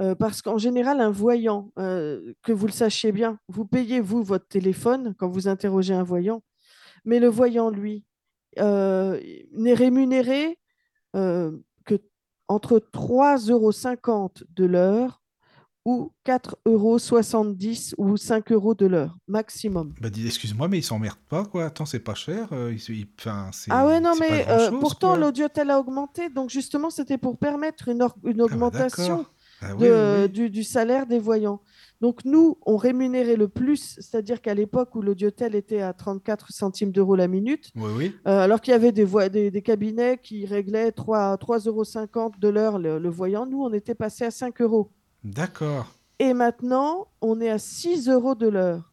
Euh, 0.00 0.14
parce 0.14 0.42
qu'en 0.42 0.58
général, 0.58 1.00
un 1.00 1.10
voyant, 1.10 1.72
euh, 1.78 2.34
que 2.42 2.52
vous 2.52 2.66
le 2.66 2.72
sachiez 2.72 3.12
bien, 3.12 3.38
vous 3.48 3.64
payez, 3.66 4.00
vous, 4.00 4.22
votre 4.22 4.46
téléphone 4.46 5.14
quand 5.18 5.28
vous 5.28 5.48
interrogez 5.48 5.94
un 5.94 6.02
voyant, 6.02 6.42
mais 7.06 7.18
le 7.18 7.28
voyant, 7.28 7.70
lui, 7.70 8.04
euh, 8.58 9.18
n'est 9.52 9.72
rémunéré 9.74 10.58
euh, 11.14 11.50
entre 12.48 12.78
3,50 12.78 13.50
euros 13.50 14.30
de 14.54 14.64
l'heure 14.64 15.22
ou 15.84 16.12
4,70 16.24 17.94
euros 17.96 18.12
ou 18.12 18.16
5 18.16 18.50
euros 18.50 18.74
de 18.74 18.86
l'heure, 18.86 19.16
maximum. 19.28 19.94
Bah 20.00 20.08
excuse-moi, 20.24 20.66
mais 20.66 20.78
ils 20.78 20.82
s'emmerdent 20.82 21.16
pas, 21.28 21.44
quoi. 21.44 21.66
Attends, 21.66 21.86
c'est 21.86 22.00
pas 22.00 22.14
cher. 22.14 22.48
euh, 22.52 22.72
ils- 22.72 22.94
ils- 22.96 23.06
Ah 23.70 23.86
ouais, 23.86 24.00
non, 24.00 24.14
mais 24.18 24.46
euh, 24.48 24.70
pourtant, 24.80 25.14
l'audiotel 25.20 25.70
a 25.70 25.78
augmenté. 25.78 26.28
Donc, 26.28 26.50
justement, 26.50 26.90
c'était 26.90 27.18
pour 27.18 27.38
permettre 27.38 27.88
une, 27.88 28.02
une 28.02 28.08
Ah 28.08 28.34
bah, 28.36 28.42
augmentation. 28.44 29.26
Ah 29.62 29.74
oui, 29.76 29.86
de- 29.88 29.92
oui, 29.92 30.22
oui. 30.24 30.28
Du, 30.28 30.50
du 30.50 30.64
salaire 30.64 31.06
des 31.06 31.18
voyants. 31.20 31.60
Donc, 32.00 32.24
nous, 32.26 32.58
on 32.66 32.76
rémunérait 32.76 33.36
le 33.36 33.48
plus, 33.48 33.94
c'est-à-dire 34.00 34.42
qu'à 34.42 34.52
l'époque 34.54 34.94
où 34.94 35.02
l'audiotel 35.02 35.54
était 35.54 35.80
à 35.80 35.92
34 35.94 36.52
centimes 36.52 36.92
d'euros 36.92 37.16
la 37.16 37.26
minute, 37.26 37.70
Oui, 37.74 37.90
oui. 37.96 38.14
euh, 38.26 38.40
alors 38.40 38.60
qu'il 38.60 38.72
y 38.72 38.74
avait 38.74 38.92
des, 38.92 39.04
voix- 39.04 39.28
des, 39.30 39.50
des 39.50 39.62
cabinets 39.62 40.18
qui 40.22 40.44
réglaient 40.44 40.92
3 40.92 41.36
3,50 41.36 41.68
euros 42.18 42.32
de 42.38 42.48
l'heure 42.48 42.78
le, 42.78 42.98
le 42.98 43.08
voyant, 43.08 43.46
nous, 43.46 43.62
on 43.62 43.72
était 43.72 43.94
passé 43.94 44.24
à 44.24 44.30
5 44.30 44.60
euros. 44.60 44.90
D'accord. 45.24 45.86
Et 46.18 46.34
maintenant, 46.34 47.08
on 47.22 47.40
est 47.40 47.48
à 47.50 47.58
6 47.58 48.08
euros 48.10 48.34
de 48.34 48.48
l'heure. 48.48 48.92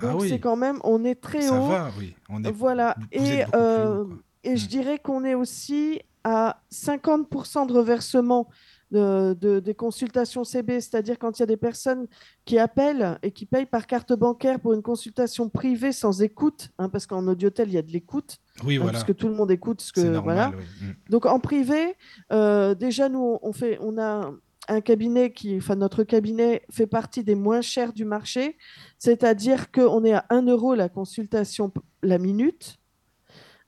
Ah 0.00 0.12
Donc, 0.12 0.22
oui. 0.22 0.28
c'est 0.28 0.38
quand 0.40 0.56
même, 0.56 0.78
on 0.84 1.04
est 1.04 1.20
très 1.20 1.42
Ça 1.42 1.60
haut. 1.60 1.66
va, 1.68 1.90
oui. 1.98 2.14
On 2.28 2.42
est... 2.44 2.50
Voilà. 2.52 2.96
vous 2.98 3.06
Et, 3.12 3.38
êtes 3.38 3.48
haut, 3.48 3.56
euh, 3.56 4.04
et 4.44 4.56
je 4.56 4.64
Mm. 4.66 4.68
dirais 4.68 4.98
qu'on 4.98 5.24
est 5.24 5.34
aussi 5.34 6.00
à 6.24 6.60
50% 6.72 7.66
de 7.66 7.72
reversement 7.72 8.48
de, 8.90 9.34
de- 9.40 9.60
des 9.60 9.74
consultations 9.74 10.44
CB, 10.44 10.80
c'est-à-dire 10.80 11.18
quand 11.18 11.38
il 11.38 11.42
y 11.42 11.44
a 11.44 11.46
des 11.46 11.56
personnes 11.56 12.06
qui 12.44 12.58
appellent 12.58 13.18
et 13.22 13.30
qui 13.32 13.44
payent 13.46 13.66
par 13.66 13.86
carte 13.86 14.12
bancaire 14.12 14.60
pour 14.60 14.72
une 14.72 14.82
consultation 14.82 15.48
privée 15.48 15.92
sans 15.92 16.22
écoute, 16.22 16.70
hein, 16.78 16.88
parce 16.88 17.06
qu'en 17.06 17.26
audiotel, 17.26 17.68
il 17.68 17.74
y 17.74 17.78
a 17.78 17.82
de 17.82 17.92
l'écoute, 17.92 18.38
Oui, 18.64 18.76
hein, 18.76 18.80
voilà. 18.80 18.92
parce 18.92 19.04
que 19.04 19.12
tout 19.12 19.28
le 19.28 19.34
monde 19.34 19.50
écoute 19.50 19.80
ce 19.80 19.92
que. 19.92 20.00
Voilà. 20.18 20.52
oui. 20.56 20.86
Mm. 20.88 21.10
Donc 21.10 21.26
en 21.26 21.38
privé, 21.38 21.96
euh, 22.32 22.74
déjà 22.74 23.08
nous 23.08 23.38
on- 23.42 23.52
fait, 23.52 23.78
on 23.82 23.98
a 23.98 24.30
un 24.70 24.80
cabinet 24.82 25.32
qui, 25.32 25.56
enfin 25.56 25.76
notre 25.76 26.02
cabinet 26.04 26.62
fait 26.70 26.86
partie 26.86 27.24
des 27.24 27.34
moins 27.34 27.60
chers 27.62 27.92
du 27.92 28.04
marché, 28.04 28.56
c'est-à-dire 28.98 29.70
qu'on 29.70 30.04
est 30.04 30.12
à 30.12 30.24
1 30.30 30.42
euro 30.46 30.74
la 30.74 30.88
consultation 30.88 31.72
la 32.02 32.18
minute, 32.18 32.77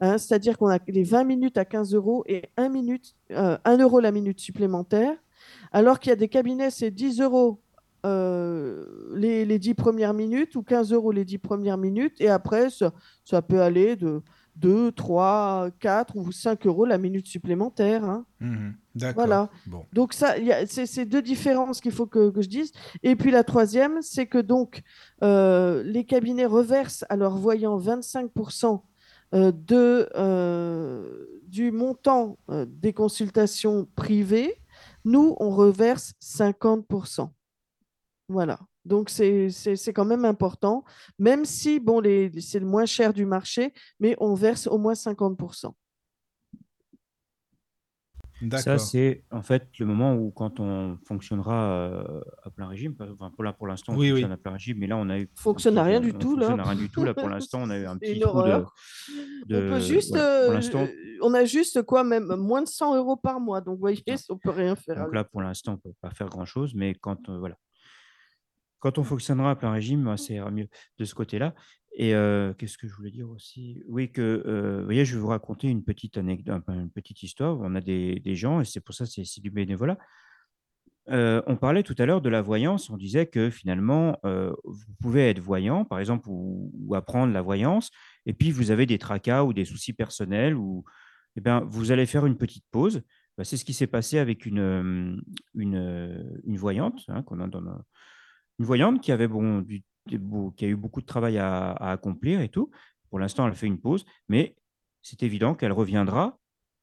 hein, 0.00 0.18
c'est-à-dire 0.18 0.58
qu'on 0.58 0.68
a 0.68 0.78
les 0.88 1.04
20 1.04 1.24
minutes 1.24 1.58
à 1.58 1.64
15 1.64 1.94
euros 1.94 2.24
et 2.26 2.42
1, 2.56 2.68
minute, 2.68 3.14
euh, 3.32 3.56
1 3.64 3.78
euro 3.78 4.00
la 4.00 4.12
minute 4.12 4.40
supplémentaire, 4.40 5.14
alors 5.72 5.98
qu'il 5.98 6.10
y 6.10 6.12
a 6.12 6.16
des 6.16 6.28
cabinets 6.28 6.70
c'est 6.70 6.90
10 6.90 7.20
euros. 7.20 7.60
euh, 8.06 8.86
les, 9.14 9.44
les 9.44 9.58
10 9.58 9.74
premières 9.74 10.14
minutes 10.14 10.56
ou 10.56 10.62
15 10.62 10.92
euros 10.92 11.12
les 11.12 11.24
10 11.26 11.36
premières 11.38 11.76
minutes 11.76 12.16
et 12.20 12.28
après 12.30 12.70
ça, 12.70 12.92
ça 13.24 13.42
peut 13.42 13.60
aller 13.60 13.94
de 13.96 14.22
2, 14.56 14.92
3, 14.92 15.68
4 15.80 16.16
ou 16.16 16.32
5 16.32 16.66
euros 16.66 16.86
la 16.86 16.96
minute 16.98 17.26
supplémentaire. 17.26 18.02
hein. 18.04 18.24
D'accord. 18.94 19.14
Voilà. 19.26 19.48
Bon. 19.66 19.84
Donc, 19.92 20.12
ça, 20.14 20.34
c'est 20.66 20.86
ces 20.86 21.04
deux 21.04 21.22
différences 21.22 21.80
qu'il 21.80 21.92
faut 21.92 22.06
que, 22.06 22.30
que 22.30 22.42
je 22.42 22.48
dise. 22.48 22.72
Et 23.02 23.16
puis 23.16 23.30
la 23.30 23.44
troisième, 23.44 24.02
c'est 24.02 24.26
que 24.26 24.38
donc 24.38 24.82
euh, 25.22 25.82
les 25.84 26.04
cabinets 26.04 26.46
reversent 26.46 27.04
à 27.08 27.16
leurs 27.16 27.36
voyants 27.36 27.78
25% 27.78 28.64
euh, 28.66 28.76
de, 29.32 30.08
euh, 30.16 31.26
du 31.46 31.70
montant 31.70 32.38
euh, 32.50 32.66
des 32.68 32.92
consultations 32.92 33.86
privées. 33.94 34.54
Nous, 35.04 35.36
on 35.38 35.50
reverse 35.50 36.12
50%. 36.20 37.30
Voilà. 38.28 38.58
Donc, 38.84 39.10
c'est 39.10 39.52
quand 39.94 40.04
même 40.04 40.24
important, 40.24 40.84
même 41.18 41.44
si 41.44 41.80
bon, 41.80 42.02
c'est 42.40 42.60
le 42.60 42.66
moins 42.66 42.86
cher 42.86 43.12
du 43.12 43.26
marché, 43.26 43.74
mais 43.98 44.16
on 44.18 44.34
verse 44.34 44.66
au 44.66 44.78
moins 44.78 44.94
50%. 44.94 45.74
Ça, 48.58 48.78
c'est 48.78 49.24
en 49.30 49.42
fait 49.42 49.68
le 49.78 49.86
moment 49.86 50.14
où, 50.14 50.30
quand 50.30 50.60
on 50.60 50.96
fonctionnera 51.06 51.72
euh, 51.72 52.20
à 52.42 52.50
plein 52.50 52.66
régime, 52.68 52.94
enfin, 53.00 53.30
pour 53.30 53.44
là, 53.44 53.52
pour 53.52 53.66
l'instant, 53.66 53.92
on 53.92 53.96
Oui, 53.96 54.06
oui. 54.06 54.10
fonctionne 54.12 54.32
à 54.32 54.36
plein 54.36 54.52
régime, 54.52 54.78
mais 54.78 54.86
là, 54.86 54.96
on 54.96 55.08
a 55.10 55.18
eu. 55.18 55.28
Fonctionne 55.36 55.76
à 55.78 55.82
on- 55.82 55.84
rien 55.84 56.00
du 56.00 56.12
on 56.14 56.18
tout, 56.18 56.36
là. 56.36 56.46
fonctionne 56.46 56.60
à 56.60 56.70
rien 56.70 56.80
du 56.80 56.88
tout. 56.90 57.04
Là, 57.04 57.14
pour 57.14 57.28
l'instant, 57.28 57.60
on 57.62 57.70
a 57.70 57.78
eu 57.78 57.84
un 57.86 57.96
petit 57.98 58.18
trou 58.20 58.42
de. 58.42 58.48
de- 59.46 59.66
on 59.66 59.70
peut 59.74 59.80
juste, 59.80 60.10
voilà. 60.16 60.60
Pour 60.70 60.80
euh, 60.80 60.86
on 61.22 61.34
a 61.34 61.44
juste 61.44 61.82
quoi, 61.82 62.02
même 62.04 62.34
moins 62.36 62.62
de 62.62 62.68
100 62.68 62.96
euros 62.96 63.16
par 63.16 63.40
mois. 63.40 63.60
Donc, 63.60 63.74
vous 63.74 63.80
voyez, 63.80 64.02
Ouais. 64.08 64.14
on 64.30 64.38
peut 64.38 64.50
rien 64.50 64.74
faire. 64.76 64.96
Donc 65.04 65.14
là, 65.14 65.24
pour 65.24 65.42
l'instant, 65.42 65.72
on 65.72 65.88
ne 65.88 65.92
peut 65.92 65.96
pas 66.00 66.10
faire 66.10 66.28
grand-chose, 66.28 66.74
mais 66.74 66.94
quand, 66.94 67.28
euh, 67.28 67.38
voilà. 67.38 67.56
quand 68.78 68.96
on 68.98 69.04
fonctionnera 69.04 69.50
à 69.50 69.56
plein 69.56 69.72
régime, 69.72 70.16
ça 70.16 70.32
ira 70.32 70.50
mieux 70.50 70.68
de 70.98 71.04
ce 71.04 71.14
côté-là. 71.14 71.54
Et 71.92 72.12
qu'est-ce 72.56 72.78
que 72.78 72.86
je 72.86 72.94
voulais 72.94 73.10
dire 73.10 73.28
aussi? 73.28 73.82
Oui, 73.88 74.10
que, 74.10 74.78
vous 74.78 74.84
voyez, 74.84 75.04
je 75.04 75.14
vais 75.14 75.20
vous 75.20 75.26
raconter 75.26 75.68
une 75.68 75.82
petite 75.84 76.16
anecdote, 76.16 76.62
une 76.68 76.90
petite 76.90 77.22
histoire. 77.22 77.58
On 77.60 77.74
a 77.74 77.80
des, 77.80 78.34
gens, 78.34 78.60
et 78.60 78.64
c'est 78.64 78.80
pour 78.80 78.94
ça 78.94 79.06
c'est 79.06 79.24
c'est 79.24 79.40
du 79.40 79.50
bénévolat. 79.50 79.98
On 81.08 81.56
parlait 81.60 81.82
tout 81.82 81.96
à 81.98 82.06
l'heure 82.06 82.20
de 82.20 82.28
la 82.28 82.42
voyance. 82.42 82.90
On 82.90 82.96
disait 82.96 83.26
que 83.26 83.50
finalement, 83.50 84.18
vous 84.22 84.94
pouvez 85.00 85.30
être 85.30 85.40
voyant, 85.40 85.84
par 85.84 85.98
exemple, 85.98 86.28
ou, 86.28 86.94
apprendre 86.94 87.32
la 87.32 87.42
voyance, 87.42 87.90
et 88.24 88.32
puis 88.32 88.50
vous 88.50 88.70
avez 88.70 88.86
des 88.86 88.98
tracas 88.98 89.42
ou 89.44 89.52
des 89.52 89.64
soucis 89.64 89.92
personnels, 89.92 90.54
ou 90.54 90.84
eh 91.36 91.40
bien, 91.40 91.60
vous 91.60 91.92
allez 91.92 92.06
faire 92.06 92.26
une 92.26 92.36
petite 92.36 92.64
pause. 92.70 93.02
Bah, 93.36 93.44
c'est 93.44 93.56
ce 93.56 93.64
qui 93.64 93.74
s'est 93.74 93.86
passé 93.86 94.18
avec 94.18 94.46
une, 94.46 95.22
une, 95.54 96.40
une 96.44 96.56
voyante, 96.56 97.04
hein, 97.08 97.22
qu'on 97.22 97.40
a 97.40 97.46
dans 97.48 97.60
une 98.58 98.66
voyante 98.66 99.00
qui 99.00 99.12
avait 99.12 99.28
bon, 99.28 99.60
du- 99.60 99.82
qui 100.08 100.64
a 100.64 100.68
eu 100.68 100.76
beaucoup 100.76 101.00
de 101.00 101.06
travail 101.06 101.38
à, 101.38 101.70
à 101.72 101.92
accomplir 101.92 102.40
et 102.40 102.48
tout. 102.48 102.70
Pour 103.10 103.18
l'instant, 103.18 103.46
elle 103.46 103.54
fait 103.54 103.66
une 103.66 103.80
pause, 103.80 104.04
mais 104.28 104.56
c'est 105.02 105.22
évident 105.22 105.54
qu'elle 105.54 105.72
reviendra. 105.72 106.38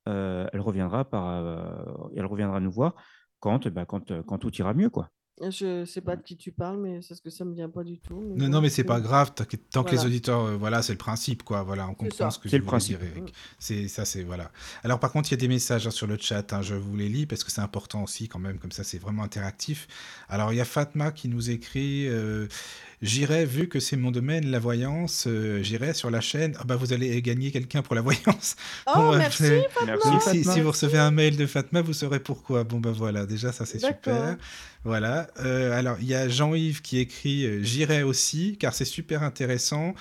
euh, 0.07 0.47
elle 0.53 0.61
reviendra 0.61 1.03
par, 1.09 1.27
euh, 1.27 2.09
elle 2.15 2.25
reviendra 2.25 2.59
nous 2.61 2.71
voir 2.71 2.95
quand, 3.39 3.67
bah, 3.67 3.85
quand, 3.85 4.11
euh, 4.11 4.23
quand 4.23 4.37
tout 4.37 4.53
ira 4.55 4.73
mieux, 4.73 4.89
quoi. 4.89 5.09
Je 5.51 5.85
sais 5.85 6.01
pas 6.01 6.15
de 6.15 6.23
qui 6.23 6.35
tu 6.35 6.51
parles, 6.51 6.79
mais 6.79 6.99
c'est 7.03 7.13
ce 7.13 7.21
que 7.21 7.29
ça 7.29 7.45
me 7.45 7.53
vient 7.53 7.69
pas 7.69 7.83
du 7.83 7.99
tout. 7.99 8.19
mais 8.21 8.35
Non, 8.37 8.45
bon, 8.45 8.51
non, 8.53 8.61
mais 8.61 8.69
c'est 8.69 8.83
pas 8.83 8.99
grave. 8.99 9.33
Tant 9.69 9.83
que 9.83 9.91
les 9.91 10.03
auditeurs, 10.03 10.41
euh, 10.45 10.57
voilà, 10.57 10.81
c'est 10.81 10.93
le 10.93 10.97
principe, 10.97 11.43
quoi. 11.43 11.61
Voilà, 11.61 11.87
on 11.87 11.93
comprend 11.93 12.31
ce 12.31 12.39
que 12.39 12.49
C'est 12.49 12.57
je 12.57 12.61
le 12.61 12.65
principe. 12.65 12.97
dire, 12.97 13.07
Eric. 13.15 13.35
C'est 13.59 13.87
ça, 13.87 14.03
c'est 14.05 14.23
voilà. 14.23 14.49
Alors 14.83 14.99
par 14.99 15.11
contre, 15.11 15.29
il 15.29 15.33
y 15.33 15.35
a 15.35 15.37
des 15.37 15.47
messages 15.47 15.85
hein, 15.85 15.91
sur 15.91 16.07
le 16.07 16.17
chat. 16.17 16.53
hein, 16.53 16.63
je 16.63 16.73
vous 16.73 16.95
les 16.97 17.07
lis 17.07 17.27
parce 17.27 17.43
que 17.43 17.51
c'est 17.51 17.61
important 17.61 18.01
aussi, 18.01 18.27
quand 18.27 18.39
même. 18.39 18.57
Comme 18.57 18.71
ça, 18.71 18.83
c'est 18.83 18.97
vraiment 18.97 19.21
interactif. 19.21 19.87
Alors 20.27 20.53
il 20.53 20.55
y 20.55 20.61
a 20.61 20.65
Fatma 20.65 21.11
qui 21.11 21.27
nous 21.27 21.51
écrit. 21.51 22.07
euh, 22.07 22.47
J'irai, 23.03 23.45
vu 23.45 23.67
que 23.69 23.79
c'est 23.79 23.95
mon 23.95 24.09
domaine, 24.09 24.49
la 24.49 24.57
voyance, 24.57 25.25
euh, 25.27 25.61
j'irai 25.61 25.93
sur 25.93 26.09
la 26.09 26.19
chaîne. 26.19 26.55
Ah 26.59 26.63
bah 26.65 26.75
vous 26.75 26.93
allez 26.93 27.21
gagner 27.21 27.51
quelqu'un 27.51 27.83
pour 27.83 27.93
la 27.93 28.01
voyance. 28.01 28.55
Oh, 28.87 28.91
Bon, 28.95 29.11
bah, 29.11 29.17
merci, 29.19 29.43
c'est- 29.43 29.67
Fatma. 29.69 29.97
Merci, 30.09 30.43
si, 30.43 30.61
vous 30.61 30.71
recevez 30.71 30.97
un 30.97 31.11
mail 31.11 31.37
de 31.37 31.45
Fatma, 31.45 31.81
vous 31.81 31.93
saurez 31.93 32.19
pourquoi. 32.19 32.63
Bon, 32.63 32.79
ben 32.79 32.91
voilà, 32.91 33.27
déjà, 33.27 33.51
ça 33.51 33.65
c'est 33.67 33.77
super. 33.79 34.37
Voilà. 34.83 35.27
Euh, 35.39 35.77
alors, 35.77 35.97
il 36.01 36.07
y 36.07 36.15
a 36.15 36.27
Jean-Yves 36.27 36.81
qui 36.81 36.97
écrit 36.99 37.45
euh, 37.45 37.59
J'irai 37.61 38.01
aussi, 38.03 38.57
car 38.59 38.73
c'est 38.73 38.85
super 38.85 39.21
intéressant. 39.21 39.93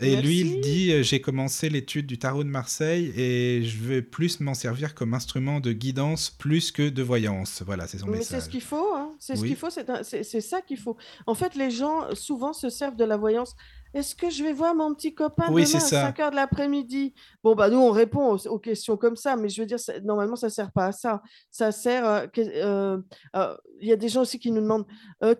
Et 0.00 0.14
lui, 0.16 0.40
il 0.40 0.60
dit 0.60 0.92
euh, 0.92 1.02
J'ai 1.02 1.20
commencé 1.20 1.68
l'étude 1.68 2.06
du 2.06 2.18
tarot 2.20 2.44
de 2.44 2.48
Marseille 2.48 3.12
et 3.16 3.64
je 3.64 3.78
vais 3.82 4.00
plus 4.00 4.38
m'en 4.38 4.54
servir 4.54 4.94
comme 4.94 5.12
instrument 5.12 5.58
de 5.58 5.72
guidance 5.72 6.30
plus 6.30 6.70
que 6.70 6.88
de 6.88 7.02
voyance. 7.02 7.62
Voilà, 7.66 7.88
c'est 7.88 7.98
son 7.98 8.06
Mais 8.06 8.22
c'est 8.22 8.34
message. 8.36 8.42
ce 8.44 8.48
qu'il 8.48 8.60
faut, 8.62 8.94
hein. 8.94 9.14
C'est 9.18 9.34
ce 9.34 9.42
qu'il 9.44 9.56
faut, 9.56 9.70
c'est 9.70 10.40
ça 10.40 10.62
qu'il 10.62 10.78
faut. 10.78 10.96
En 11.26 11.34
fait, 11.34 11.56
les 11.56 11.70
gens 11.72 12.14
souvent 12.14 12.52
se 12.52 12.70
servent 12.70 12.94
de 12.96 13.04
la 13.04 13.16
voyance. 13.16 13.56
Est-ce 13.94 14.14
que 14.14 14.30
je 14.30 14.44
vais 14.44 14.52
voir 14.52 14.74
mon 14.76 14.94
petit 14.94 15.14
copain 15.14 15.46
Oui, 15.50 15.64
demain 15.64 15.78
à 15.78 15.80
ça. 15.80 16.02
5 16.02 16.20
heures 16.20 16.30
de 16.30 16.36
l'après-midi? 16.36 17.14
Bon, 17.42 17.56
bah 17.56 17.68
nous, 17.70 17.78
on 17.78 17.90
répond 17.90 18.34
aux, 18.34 18.46
aux 18.46 18.58
questions 18.60 18.96
comme 18.98 19.16
ça, 19.16 19.34
mais 19.34 19.48
je 19.48 19.62
veux 19.62 19.66
dire, 19.66 19.80
ça- 19.80 19.98
normalement, 20.00 20.36
ça 20.36 20.50
sert 20.50 20.70
pas 20.70 20.86
à 20.86 20.92
ça. 20.92 21.22
Ça 21.50 21.72
sert. 21.72 22.06
euh, 22.06 22.26
euh, 22.38 22.98
euh, 23.34 23.56
Il 23.80 23.88
y 23.88 23.92
a 23.92 23.96
des 23.96 24.10
gens 24.10 24.20
aussi 24.20 24.38
qui 24.38 24.52
nous 24.52 24.60
demandent 24.60 24.86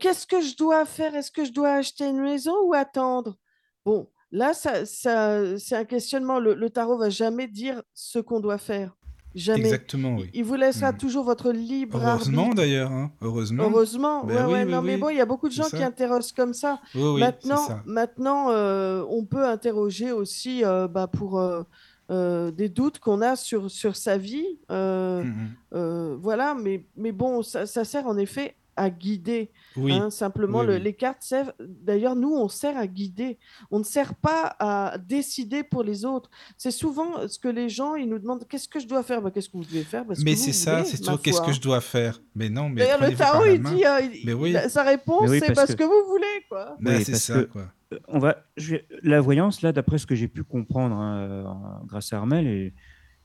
qu'est-ce 0.01 0.27
que 0.27 0.41
je 0.41 0.57
dois 0.57 0.85
faire? 0.85 1.15
Est-ce 1.15 1.31
que 1.31 1.45
je 1.45 1.53
dois 1.53 1.75
acheter 1.75 2.07
une 2.07 2.23
maison 2.23 2.55
ou 2.65 2.73
attendre? 2.75 3.37
Bon, 3.85 4.09
là, 4.33 4.53
ça, 4.55 4.85
ça, 4.87 5.59
c'est 5.59 5.77
un 5.77 5.85
questionnement. 5.85 6.39
Le, 6.39 6.55
le 6.55 6.71
tarot 6.71 6.97
va 6.99 7.11
jamais 7.11 7.47
dire 7.49 7.83
ce 7.95 8.19
qu'on 8.19 8.41
doit 8.41 8.59
faire. 8.59 8.95
Jamais. 9.35 9.61
Exactement, 9.61 10.17
Il- 10.17 10.23
oui. 10.23 10.31
Il 10.33 10.45
vous 10.45 10.55
laissera 10.55 10.91
Mhm. 10.93 10.99
toujours 10.99 11.25
votre 11.25 11.53
libre 11.53 12.01
Heureusement 12.03 12.43
arbitre. 12.45 12.57
d'ailleurs, 12.57 12.91
hein, 12.91 13.13
heureusement. 13.21 13.65
Heureusement, 13.65 14.25
Ben 14.25 14.35
ouais, 14.35 14.43
oui, 14.47 14.53
ouais, 14.53 14.65
oui, 14.65 14.71
non, 14.73 14.83
mais 14.83 14.97
bon, 14.97 15.11
il 15.11 15.17
y 15.17 15.21
a 15.21 15.27
beaucoup 15.27 15.49
de 15.49 15.53
gens 15.55 15.69
qui 15.69 15.83
interrogent 15.83 16.33
comme 16.33 16.55
ça. 16.55 16.81
Oui, 16.95 17.03
oui, 17.03 17.13
c'est 17.15 17.21
maintenant, 17.27 17.57
ça. 17.67 17.83
maintenant 17.85 18.51
euh, 18.51 19.05
on 19.11 19.25
peut 19.27 19.45
interroger 19.45 20.13
aussi 20.13 20.65
euh, 20.65 20.89
bah, 20.89 21.07
pour 21.09 21.39
euh, 21.39 22.51
des 22.51 22.71
doutes 22.71 22.99
qu'on 23.01 23.21
a 23.21 23.37
sur, 23.37 23.71
sur 23.71 23.97
sa 23.97 24.17
vie. 24.17 24.59
Mhm. 24.71 25.35
euh, 25.75 26.17
voilà, 26.19 26.55
mais, 26.55 26.87
mais 26.97 27.13
bon, 27.13 27.43
ça, 27.43 27.67
ça 27.67 27.85
sert 27.85 28.07
en 28.07 28.17
effet 28.17 28.57
à 28.79 28.91
guider. 28.91 29.51
Oui. 29.77 29.93
hein, 29.93 30.11
simplement, 30.11 30.61
oui, 30.61 30.67
le- 30.67 30.75
oui. 30.77 30.83
les 30.83 30.95
cartes 30.95 31.23
servent. 31.23 31.53
D'ailleurs, 31.61 32.17
nous, 32.17 32.33
on 32.35 32.49
sert 32.49 32.77
à 32.77 32.87
guider. 32.87 33.39
On 33.71 33.79
ne 33.81 33.85
sert 33.85 34.15
pas 34.15 34.57
à 34.59 34.97
décider 34.99 35.63
pour 35.63 35.83
les 35.83 36.05
autres. 36.05 36.31
C'est 36.57 36.71
souvent 36.71 37.27
ce 37.29 37.39
que 37.39 37.49
les 37.49 37.69
gens 37.69 37.95
ils 37.97 38.09
nous 38.09 38.19
demandent 38.19 38.47
qu'est-ce 38.49 38.69
que 38.69 38.81
je 38.81 38.87
dois 38.87 39.03
faire? 39.03 39.21
Bah, 39.23 39.31
Qu'est-ce 39.31 39.49
que 39.49 39.57
vous 39.57 39.65
devez 39.65 39.83
faire? 39.85 40.05
Bah, 40.05 40.15
Mais 40.25 40.37
c'est 40.37 40.53
ça, 40.53 40.79
voulez, 40.79 40.89
c'est 40.91 40.99
toujours 40.99 41.21
qu'est-ce 41.21 41.43
que 41.43 41.53
je 41.53 41.61
dois 41.61 41.81
faire? 41.81 42.21
Mais 42.35 42.49
non, 42.49 42.69
mais 42.69 42.83
D'ailleurs, 42.83 43.03
le 43.11 43.15
tarot, 43.17 43.45
il 43.47 43.63
dit, 43.63 43.85
euh, 43.85 44.01
il- 44.01 44.27
Mais 44.27 44.33
oui. 44.33 44.55
il- 44.65 44.71
sa 44.71 44.83
réponse, 44.85 45.23
Mais 45.25 45.29
oui, 45.31 45.39
c'est 45.41 45.47
parce 45.55 45.59
parce 45.59 45.75
que- 45.75 45.83
que... 45.83 45.85
vous 45.85 46.09
voulez, 46.09 46.45
quoi. 46.49 46.77
Oui, 46.85 47.05
c'est 47.05 47.15
ça, 47.17 47.35
que- 47.41 47.45
quoi. 47.45 47.63
Euh, 47.93 47.99
On 48.09 48.19
va, 48.19 48.45
je 48.57 48.73
vais- 48.73 48.87
la 49.03 49.21
voyance, 49.21 49.63
là, 49.63 49.73
d'après 49.73 49.99
ce 49.99 50.07
que 50.07 50.15
j'ai 50.15 50.29
pu 50.29 50.45
comprendre 50.45 50.95
hein, 50.97 51.19
euh, 51.21 51.45
grâce 51.87 52.13
à 52.13 52.19
Armel 52.19 52.47
et, 52.47 52.75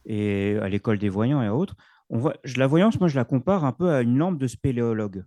et 0.05 0.57
à 0.61 0.69
l'école 0.69 0.97
des 0.99 1.09
voyants 1.09 1.41
et 1.41 1.47
à 1.47 1.55
autres, 1.55 1.75
on 2.09 2.17
voit, 2.17 2.35
je- 2.43 2.57
la 2.59 2.67
voyance, 2.67 2.99
moi, 2.99 3.07
je 3.09 3.15
la 3.15 3.25
compare 3.25 3.65
un 3.65 3.71
peu 3.71 3.89
à 3.91 4.01
une 4.01 4.17
lampe 4.17 4.37
de 4.37 4.47
spéléologue. 4.47 5.23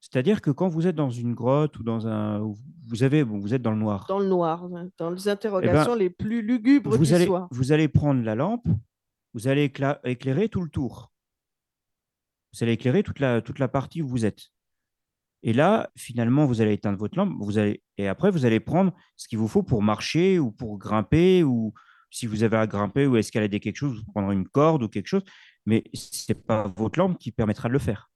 C'est-à-dire 0.00 0.40
que 0.40 0.50
quand 0.50 0.68
vous 0.68 0.86
êtes 0.86 0.94
dans 0.94 1.10
une 1.10 1.34
grotte 1.34 1.78
ou 1.78 1.82
dans 1.82 2.06
un, 2.06 2.38
vous 2.86 3.02
avez, 3.02 3.24
bon, 3.24 3.38
vous 3.40 3.52
êtes 3.54 3.62
dans 3.62 3.72
le 3.72 3.78
noir. 3.78 4.06
Dans 4.08 4.20
le 4.20 4.28
noir, 4.28 4.68
dans 4.96 5.10
les 5.10 5.28
interrogations 5.28 5.94
les 5.94 6.08
plus 6.10 6.40
lugubres 6.42 6.90
Eh 6.90 6.92
ben, 6.92 6.98
vous 6.98 7.04
qui 7.04 7.14
allez, 7.14 7.26
soient. 7.26 7.48
vous 7.50 7.72
allez 7.72 7.88
prendre 7.88 8.22
la 8.22 8.34
lampe, 8.36 8.66
vous 9.34 9.48
allez 9.48 9.68
écla- 9.68 9.98
éclairer 10.04 10.48
tout 10.48 10.62
le 10.62 10.70
tour. 10.70 11.10
Vous 12.52 12.62
allez 12.62 12.72
éclairer 12.72 13.02
toute 13.02 13.18
la, 13.18 13.42
toute 13.42 13.58
la 13.58 13.68
partie 13.68 14.00
où 14.00 14.08
vous 14.08 14.24
êtes. 14.24 14.50
Et 15.42 15.52
là, 15.52 15.90
finalement, 15.96 16.46
vous 16.46 16.60
allez 16.60 16.72
éteindre 16.72 16.98
votre 16.98 17.16
lampe, 17.18 17.32
vous 17.40 17.58
allez, 17.58 17.82
et 17.96 18.08
après, 18.08 18.30
vous 18.30 18.44
allez 18.46 18.60
prendre 18.60 18.92
ce 19.16 19.28
qu'il 19.28 19.38
vous 19.38 19.46
faut 19.48 19.62
pour 19.62 19.82
marcher 19.82 20.38
ou 20.38 20.50
pour 20.50 20.78
grimper, 20.78 21.42
ou 21.44 21.74
si 22.10 22.26
vous 22.26 22.42
avez 22.42 22.56
à 22.56 22.66
grimper 22.66 23.06
ou 23.06 23.16
escalader 23.16 23.60
quelque 23.60 23.76
chose, 23.76 23.98
vous 24.04 24.12
prendrez 24.12 24.34
une 24.34 24.48
corde 24.48 24.82
ou 24.84 24.88
quelque 24.88 25.06
chose, 25.06 25.22
mais 25.66 25.84
ce 25.92 26.32
n'est 26.32 26.38
pas 26.40 26.72
votre 26.76 26.98
lampe 26.98 27.18
qui 27.18 27.30
permettra 27.32 27.68
de 27.68 27.74
le 27.74 27.78
faire. 27.78 28.10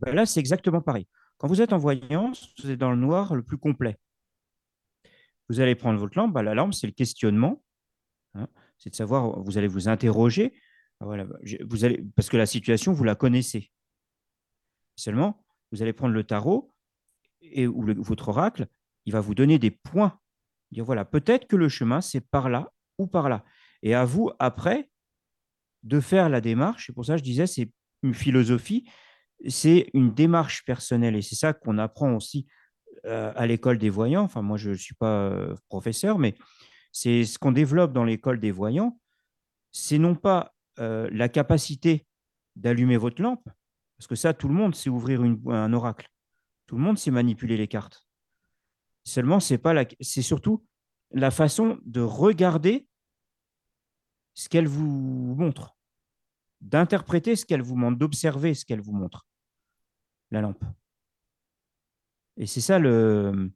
Ben 0.00 0.14
là, 0.14 0.26
c'est 0.26 0.40
exactement 0.40 0.80
pareil. 0.80 1.06
Quand 1.38 1.48
vous 1.48 1.60
êtes 1.60 1.72
en 1.72 1.78
voyance, 1.78 2.54
vous 2.62 2.70
êtes 2.70 2.78
dans 2.78 2.90
le 2.90 2.96
noir 2.96 3.34
le 3.34 3.42
plus 3.42 3.58
complet. 3.58 3.98
Vous 5.48 5.60
allez 5.60 5.74
prendre 5.74 5.98
votre 5.98 6.16
lampe, 6.16 6.32
ben, 6.32 6.42
la 6.42 6.54
lampe, 6.54 6.72
c'est 6.72 6.86
le 6.86 6.92
questionnement, 6.92 7.62
hein, 8.34 8.48
c'est 8.78 8.90
de 8.90 8.94
savoir, 8.94 9.40
vous 9.40 9.58
allez 9.58 9.68
vous 9.68 9.88
interroger, 9.88 10.54
Ah, 11.00 11.06
vous 11.66 11.84
allez, 11.84 12.02
parce 12.16 12.28
que 12.28 12.36
la 12.36 12.46
situation, 12.46 12.92
vous 12.92 13.04
la 13.04 13.14
connaissez. 13.14 13.70
Seulement, 14.96 15.44
vous 15.70 15.82
allez 15.82 15.92
prendre 15.92 16.14
le 16.14 16.24
tarot 16.24 16.72
et, 17.42 17.66
ou 17.66 17.84
votre 18.02 18.28
oracle, 18.28 18.66
il 19.04 19.12
va 19.12 19.20
vous 19.20 19.34
donner 19.34 19.58
des 19.58 19.70
points. 19.70 20.18
Dire 20.70 20.84
voilà, 20.84 21.04
peut-être 21.04 21.46
que 21.46 21.56
le 21.56 21.68
chemin, 21.68 22.00
c'est 22.00 22.20
par 22.20 22.48
là 22.48 22.72
ou 22.98 23.06
par 23.06 23.28
là. 23.28 23.44
Et 23.82 23.94
à 23.94 24.04
vous, 24.04 24.30
après, 24.38 24.88
de 25.82 26.00
faire 26.00 26.28
la 26.28 26.40
démarche. 26.40 26.86
C'est 26.86 26.92
pour 26.92 27.04
ça 27.04 27.14
que 27.14 27.18
je 27.18 27.24
disais, 27.24 27.46
c'est 27.46 27.70
une 28.02 28.14
philosophie, 28.14 28.88
c'est 29.48 29.88
une 29.94 30.14
démarche 30.14 30.64
personnelle. 30.64 31.16
Et 31.16 31.22
c'est 31.22 31.34
ça 31.34 31.52
qu'on 31.52 31.78
apprend 31.78 32.14
aussi 32.14 32.46
euh, 33.06 33.32
à 33.36 33.46
l'école 33.46 33.78
des 33.78 33.90
voyants. 33.90 34.22
Enfin, 34.22 34.42
moi, 34.42 34.56
je 34.56 34.70
ne 34.70 34.76
suis 34.76 34.94
pas 34.94 35.28
euh, 35.28 35.54
professeur, 35.68 36.18
mais 36.18 36.34
c'est 36.92 37.24
ce 37.24 37.38
qu'on 37.38 37.52
développe 37.52 37.92
dans 37.92 38.04
l'école 38.04 38.40
des 38.40 38.50
voyants. 38.50 38.98
C'est 39.72 39.98
non 39.98 40.14
pas 40.14 40.54
euh, 40.78 41.08
la 41.12 41.28
capacité 41.28 42.06
d'allumer 42.56 42.96
votre 42.96 43.20
lampe, 43.20 43.44
parce 43.98 44.06
que 44.06 44.14
ça, 44.14 44.32
tout 44.32 44.48
le 44.48 44.54
monde 44.54 44.74
sait 44.74 44.90
ouvrir 44.90 45.22
un 45.22 45.72
oracle. 45.72 46.08
Tout 46.66 46.76
le 46.76 46.82
monde 46.82 46.98
sait 46.98 47.10
manipuler 47.10 47.56
les 47.56 47.68
cartes. 47.68 48.06
Seulement, 49.04 49.40
c'est 49.40 49.60
c'est 50.00 50.22
surtout 50.22 50.64
la 51.10 51.30
façon 51.30 51.78
de 51.84 52.00
regarder 52.00 52.86
ce 54.34 54.48
qu'elle 54.48 54.66
vous 54.66 55.34
montre, 55.36 55.73
d'interpréter 56.64 57.36
ce 57.36 57.44
qu'elle 57.46 57.62
vous 57.62 57.76
montre, 57.76 57.98
d'observer 57.98 58.54
ce 58.54 58.64
qu'elle 58.64 58.80
vous 58.80 58.92
montre, 58.92 59.26
la 60.30 60.40
lampe. 60.40 60.64
Et 62.36 62.46
c'est 62.46 62.60
ça 62.60 62.78
le, 62.78 63.52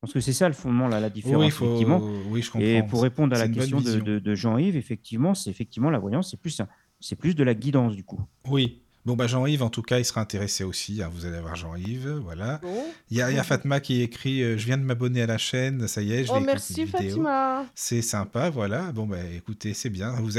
parce 0.00 0.12
que 0.12 0.20
c'est 0.20 0.32
ça 0.32 0.46
le 0.48 0.54
fondement, 0.54 0.88
là, 0.88 1.00
la 1.00 1.10
différence, 1.10 1.42
Oui, 1.44 1.50
faut... 1.50 1.64
effectivement. 1.64 2.00
oui, 2.28 2.42
je 2.42 2.50
comprends. 2.50 2.66
Et 2.66 2.82
pour 2.86 3.02
répondre 3.02 3.34
à 3.34 3.38
la 3.38 3.48
question 3.48 3.78
de, 3.80 3.84
vision. 3.84 4.04
de- 4.04 4.18
de 4.18 4.34
Jean-Yves, 4.34 4.76
effectivement, 4.76 5.34
c'est 5.34 5.50
effectivement 5.50 5.90
la 5.90 5.98
voyance, 5.98 6.30
c'est 6.30 6.36
plus, 6.40 6.60
c'est 7.00 7.16
plus 7.16 7.34
de 7.34 7.42
la 7.42 7.54
guidance 7.54 7.96
du 7.96 8.04
coup. 8.04 8.20
Oui. 8.48 8.81
Bon, 9.04 9.16
bah 9.16 9.26
Jean-Yves, 9.26 9.64
en 9.64 9.68
tout 9.70 9.82
cas, 9.82 9.98
il 9.98 10.04
sera 10.04 10.20
intéressé 10.20 10.62
aussi. 10.62 11.02
hein, 11.02 11.10
Vous 11.12 11.26
allez 11.26 11.36
avoir 11.36 11.56
Jean-Yves, 11.56 12.20
voilà. 12.22 12.58
Bon. 12.62 12.84
Il 13.10 13.16
y, 13.16 13.22
a 13.22 13.32
y 13.32 13.38
a 13.38 13.42
Fatma 13.44 13.80
qui 13.80 14.00
écrit 14.00 14.42
euh, 14.44 14.56
Je 14.56 14.64
viens 14.64 14.78
de 14.78 14.84
m'abonner 14.84 15.22
à 15.22 15.26
la 15.26 15.38
chaîne, 15.38 15.88
ça 15.88 16.02
y 16.02 16.12
est, 16.12 16.18
je 16.24 16.28
vais 16.28 16.34
Oh, 16.34 16.36
écouter 16.36 16.46
merci 16.46 16.74
une 16.82 16.84
vidéo. 16.86 17.00
Fatima. 17.00 17.66
C'est 17.74 18.00
sympa, 18.02 18.48
voilà. 18.50 18.92
Bon, 18.92 19.06
bah 19.06 19.16
écoutez, 19.36 19.74
c'est 19.74 19.90
bien. 19.90 20.12
Vous 20.20 20.30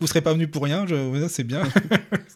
ne 0.00 0.06
serez 0.06 0.20
pas 0.20 0.34
venu 0.34 0.46
pour 0.46 0.62
rien, 0.62 0.86
je... 0.86 1.26
c'est 1.28 1.44
bien. 1.44 1.62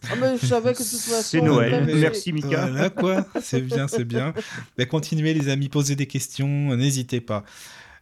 Ah, 0.09 0.15
mais 0.21 0.37
je 0.41 0.45
savais 0.45 0.73
que 0.73 0.77
de 0.83 0.87
toute 0.87 0.99
façon. 0.99 1.21
C'est 1.23 1.41
Noël. 1.41 1.83
Merci, 1.95 2.31
Mika. 2.31 2.67
Voilà, 2.67 2.89
quoi. 2.89 3.25
C'est 3.41 3.59
bien, 3.59 3.87
c'est 3.89 4.05
bien. 4.05 4.33
Bah, 4.77 4.85
continuez, 4.85 5.33
les 5.33 5.49
amis, 5.49 5.67
posez 5.67 5.95
des 5.97 6.05
questions, 6.05 6.47
n'hésitez 6.77 7.19
pas. 7.19 7.43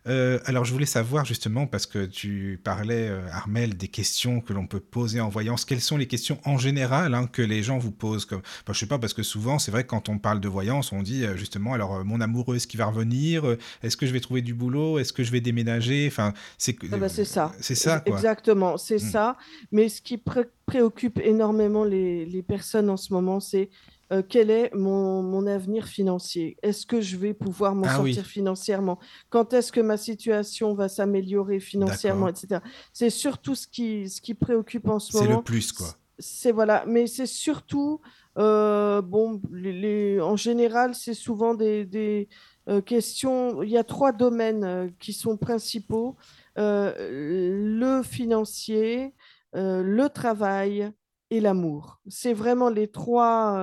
Euh, 0.07 0.39
alors, 0.45 0.65
je 0.65 0.71
voulais 0.71 0.85
savoir 0.85 1.25
justement, 1.25 1.65
parce 1.67 1.85
que 1.85 2.05
tu 2.05 2.59
parlais, 2.63 3.09
euh, 3.09 3.21
Armel, 3.31 3.75
des 3.75 3.87
questions 3.87 4.39
que 4.41 4.53
l'on 4.53 4.67
peut 4.67 4.79
poser 4.79 5.19
en 5.19 5.29
voyance. 5.29 5.65
Quelles 5.65 5.81
sont 5.81 5.97
les 5.97 6.07
questions 6.07 6.39
en 6.45 6.57
général 6.57 7.13
hein, 7.15 7.27
que 7.27 7.41
les 7.41 7.63
gens 7.63 7.77
vous 7.77 7.91
posent 7.91 8.25
comme... 8.25 8.41
Bah, 8.65 8.73
je 8.73 8.79
sais 8.79 8.85
pas, 8.85 8.99
parce 8.99 9.13
que 9.13 9.23
souvent, 9.23 9.57
c'est 9.57 9.71
vrai 9.71 9.83
que 9.83 9.89
quand 9.89 10.09
on 10.09 10.19
parle 10.19 10.39
de 10.39 10.47
voyance, 10.47 10.91
on 10.91 11.01
dit 11.01 11.25
euh, 11.25 11.35
justement, 11.35 11.73
alors, 11.73 12.05
mon 12.05 12.21
amoureux, 12.21 12.57
est-ce 12.57 12.67
qu'il 12.67 12.77
va 12.77 12.85
revenir 12.85 13.43
Est-ce 13.81 13.97
que 13.97 14.05
je 14.05 14.13
vais 14.13 14.19
trouver 14.19 14.41
du 14.41 14.53
boulot? 14.53 14.99
Est-ce 14.99 15.13
que 15.13 15.23
je 15.23 15.31
vais 15.31 15.41
déménager? 15.41 16.07
Enfin, 16.07 16.33
c'est 16.57 16.75
ah 16.91 16.97
bah, 16.97 17.09
c'est 17.09 17.25
ça. 17.25 17.51
C'est 17.59 17.75
ça, 17.75 17.99
quoi. 17.99 18.15
Exactement, 18.15 18.77
c'est 18.77 18.95
mmh. 18.95 19.11
ça. 19.11 19.37
Mais 19.71 19.89
ce 19.89 20.01
qui 20.01 20.21
préoccupe 20.65 21.19
énormément 21.23 21.83
les, 21.83 22.25
les 22.25 22.43
personnes 22.43 22.89
en 22.89 22.97
ce 22.97 23.13
moment, 23.13 23.39
c'est 23.39 23.69
euh, 24.11 24.21
quel 24.27 24.51
est 24.51 24.73
mon, 24.73 25.47
avenir 25.47 25.87
financier? 25.87 26.57
Est-ce 26.61 26.85
que 26.85 27.01
je 27.01 27.17
vais 27.17 27.33
pouvoir 27.33 27.73
m'en 27.75 27.87
ah 27.87 27.95
sortir 27.95 28.25
financièrement? 28.25 28.99
Quand 29.29 29.53
est-ce 29.53 29.71
que 29.71 29.81
ma 29.81 29.97
situation 29.97 30.73
va 30.73 30.89
s'améliorer 30.89 31.59
financièrement, 31.59 32.27
etc. 32.27 32.61
C'est 32.93 33.09
surtout 33.09 33.55
ce 33.55 33.67
qui, 33.67 34.09
ce 34.09 34.21
qui 34.21 34.33
préoccupe 34.33 34.87
en 34.87 34.99
ce 34.99 35.15
moment. 35.15 35.27
C'est 35.27 35.35
le 35.35 35.41
plus, 35.43 35.71
quoi. 35.71 35.87
C'est 36.17 36.51
voilà, 36.51 36.85
mais 36.87 37.07
c'est 37.07 37.25
surtout, 37.25 37.99
euh, 38.37 39.01
bon, 39.01 39.41
les, 39.51 40.21
en 40.21 40.35
général, 40.37 40.95
c'est 40.95 41.13
souvent 41.13 41.55
des, 41.55 42.29
euh, 42.69 42.81
questions. 42.81 43.63
Il 43.63 43.69
y 43.69 43.77
a 43.77 43.83
trois 43.83 44.11
domaines 44.11 44.93
qui 44.99 45.13
sont 45.13 45.37
principaux 45.37 46.15
le 46.57 48.01
financier, 48.01 49.13
le 49.53 50.07
travail 50.07 50.89
et 51.31 51.39
l'amour. 51.39 51.99
C'est 52.07 52.33
vraiment 52.33 52.69
les 52.69 52.87
trois 52.87 53.59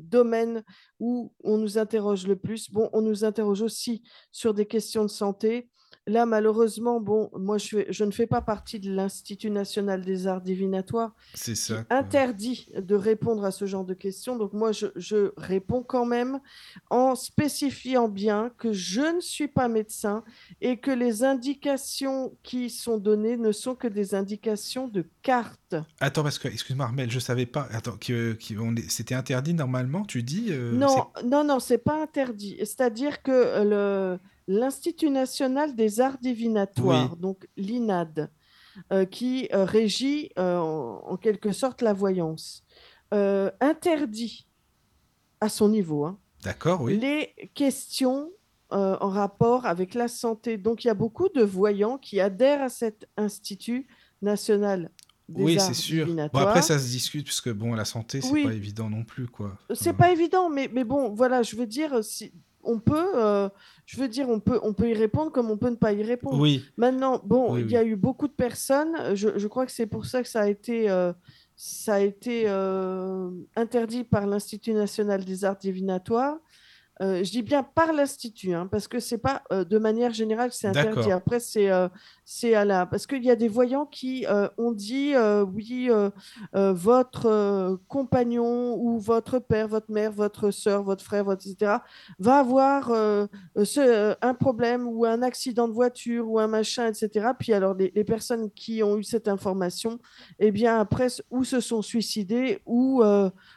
domaines 0.00 0.62
où 1.00 1.32
on 1.42 1.58
nous 1.58 1.78
interroge 1.78 2.26
le 2.26 2.36
plus. 2.36 2.70
Bon, 2.70 2.88
on 2.92 3.02
nous 3.02 3.24
interroge 3.24 3.62
aussi 3.62 4.02
sur 4.30 4.54
des 4.54 4.66
questions 4.66 5.02
de 5.02 5.10
santé, 5.10 5.68
Là, 6.08 6.26
malheureusement, 6.26 6.98
bon, 6.98 7.30
moi, 7.38 7.58
je, 7.58 8.04
ne 8.04 8.10
fais 8.10 8.26
pas 8.26 8.40
partie 8.40 8.80
de 8.80 8.92
l'Institut 8.92 9.50
national 9.50 10.04
des 10.04 10.26
arts 10.26 10.40
divinatoires. 10.40 11.14
C'est 11.34 11.54
ça. 11.54 11.84
Interdit 11.90 12.68
de 12.76 12.96
répondre 12.96 13.44
à 13.44 13.52
ce 13.52 13.66
genre 13.66 13.84
de 13.84 13.94
questions. 13.94 14.36
Donc, 14.36 14.52
moi, 14.52 14.72
je, 14.72 15.30
réponds 15.36 15.84
quand 15.84 16.04
même 16.04 16.40
en 16.90 17.14
spécifiant 17.14 18.08
bien 18.08 18.50
que 18.58 18.72
je 18.72 19.14
ne 19.14 19.20
suis 19.20 19.46
pas 19.46 19.68
médecin 19.68 20.24
et 20.60 20.78
que 20.78 20.90
les 20.90 21.22
indications 21.22 22.36
qui 22.42 22.68
sont 22.68 22.98
données 22.98 23.36
ne 23.36 23.52
sont 23.52 23.76
que 23.76 23.86
des 23.86 24.16
indications 24.16 24.88
de 24.88 25.06
carte. 25.22 25.76
Attends, 26.00 26.24
parce 26.24 26.40
que, 26.40 26.48
excuse-moi, 26.48 26.86
Armel, 26.86 27.10
je 27.10 27.16
ne 27.16 27.20
savais 27.20 27.46
pas. 27.46 27.68
Attends, 27.70 27.96
que, 27.96 28.36
c'était 28.88 29.14
interdit 29.14 29.54
normalement, 29.54 30.04
tu 30.04 30.24
dis 30.24 30.46
euh, 30.50 30.72
Non, 30.72 31.06
non, 31.24 31.44
non, 31.44 31.60
c'est 31.60 31.78
pas 31.78 32.02
interdit. 32.02 32.56
C'est-à-dire 32.58 33.22
que 33.22 33.62
le 33.62 34.18
l'Institut 34.48 35.10
national 35.10 35.74
des 35.74 36.00
arts 36.00 36.18
divinatoires, 36.18 37.16
donc 37.16 37.48
l'INAD, 37.56 38.30
euh, 38.90 39.04
qui 39.04 39.48
euh, 39.52 39.64
régit 39.64 40.30
euh, 40.38 40.58
en, 40.58 41.16
quelque 41.16 41.52
sorte 41.52 41.82
la 41.82 41.92
voyance, 41.92 42.64
interdit 43.60 44.46
à 45.42 45.50
son 45.50 45.68
niveau 45.68 46.06
hein, 46.06 46.18
oui. 46.80 46.98
les 46.98 47.50
questions 47.52 48.30
en 48.70 49.10
rapport 49.10 49.66
avec 49.66 49.92
la 49.92 50.08
santé. 50.08 50.56
Donc 50.56 50.84
il 50.84 50.86
y 50.86 50.90
a 50.90 50.94
beaucoup 50.94 51.28
de 51.28 51.42
voyants 51.42 51.98
qui 51.98 52.20
adhèrent 52.20 52.62
à 52.62 52.70
cet 52.70 53.06
Institut 53.18 53.86
national 54.22 54.90
des 55.28 55.42
oui, 55.42 55.60
c'est 55.60 55.74
sûr. 55.74 56.06
Bon, 56.06 56.40
après, 56.40 56.62
ça 56.62 56.78
se 56.78 56.88
discute, 56.88 57.24
puisque 57.24 57.50
bon, 57.50 57.74
la 57.74 57.84
santé, 57.84 58.20
c'est 58.20 58.42
pas 58.42 58.52
évident 58.52 58.90
non 58.90 59.04
plus. 59.04 59.26
quoi. 59.26 59.56
C'est 59.74 59.92
pas 59.92 60.10
évident, 60.10 60.50
mais, 60.50 60.68
mais 60.72 60.84
bon, 60.84 61.14
voilà, 61.14 61.42
je 61.42 61.56
veux 61.56 61.66
dire, 61.66 62.02
si, 62.04 62.32
on 62.62 62.78
peut, 62.78 63.16
euh, 63.16 63.48
je 63.86 64.00
veux 64.00 64.08
dire, 64.08 64.28
on 64.28 64.40
peut, 64.40 64.60
on 64.62 64.72
peut 64.72 64.88
y 64.88 64.94
répondre 64.94 65.32
comme 65.32 65.50
on 65.50 65.56
peut 65.56 65.70
ne 65.70 65.76
pas 65.76 65.92
y 65.92 66.02
répondre. 66.02 66.38
Oui. 66.40 66.64
Maintenant, 66.76 67.20
bon, 67.24 67.56
il 67.56 67.70
y 67.70 67.76
a 67.76 67.84
eu 67.84 67.96
beaucoup 67.96 68.28
de 68.28 68.32
personnes. 68.32 69.14
Je, 69.14 69.46
crois 69.46 69.66
que 69.66 69.72
c'est 69.72 69.86
pour 69.86 70.06
ça 70.06 70.22
que 70.22 70.28
ça 70.28 70.42
a 70.42 70.48
été, 70.48 70.90
euh, 70.90 71.12
ça 71.56 71.94
a 71.94 72.00
été 72.00 72.44
euh, 72.46 73.30
interdit 73.56 74.04
par 74.04 74.26
l'Institut 74.26 74.72
national 74.72 75.24
des 75.24 75.44
arts 75.44 75.58
divinatoires. 75.58 76.38
Je 77.00 77.30
dis 77.30 77.42
bien 77.42 77.62
par 77.62 77.92
l'Institut, 77.92 78.54
hein, 78.54 78.68
parce 78.70 78.88
que 78.88 79.00
c'est 79.00 79.18
pas 79.18 79.42
de 79.50 79.78
manière 79.78 80.12
générale 80.12 80.50
que 80.50 80.56
c'est 80.56 80.68
interdit. 80.68 81.10
Après, 81.10 81.40
c'est 81.40 81.70
c'est 82.24 82.54
à 82.54 82.64
la 82.64 82.86
parce 82.86 83.06
qu'il 83.06 83.24
y 83.24 83.30
a 83.30 83.36
des 83.36 83.48
voyants 83.48 83.84
qui 83.84 84.26
euh, 84.26 84.48
ont 84.56 84.72
dit 84.72 85.12
euh, 85.14 85.44
oui 85.44 85.90
euh, 85.90 86.10
votre 86.52 87.78
compagnon 87.88 88.76
ou 88.78 88.98
votre 88.98 89.38
père 89.38 89.68
votre 89.68 89.90
mère 89.90 90.12
votre 90.12 90.50
soeur 90.50 90.82
votre 90.82 91.04
frère 91.04 91.24
votre 91.24 91.46
etc 91.46 91.78
va 92.18 92.38
avoir 92.38 92.88
ce, 93.56 94.16
un 94.24 94.34
problème 94.34 94.86
ou 94.86 95.04
un 95.04 95.22
accident 95.22 95.68
de 95.68 95.72
voiture 95.72 96.30
ou 96.30 96.38
un 96.38 96.46
machin 96.46 96.86
etc 96.86 97.30
puis 97.38 97.52
alors 97.52 97.74
les, 97.74 97.90
personnes 98.04 98.50
qui 98.50 98.82
ont 98.82 98.96
eu 98.96 99.04
cette 99.04 99.28
information 99.28 99.98
eh 100.38 100.50
bien 100.50 100.78
après 100.80 101.08
ou 101.30 101.44
se 101.44 101.60
sont 101.60 101.82
suicidées 101.82 102.60
ou 102.66 103.02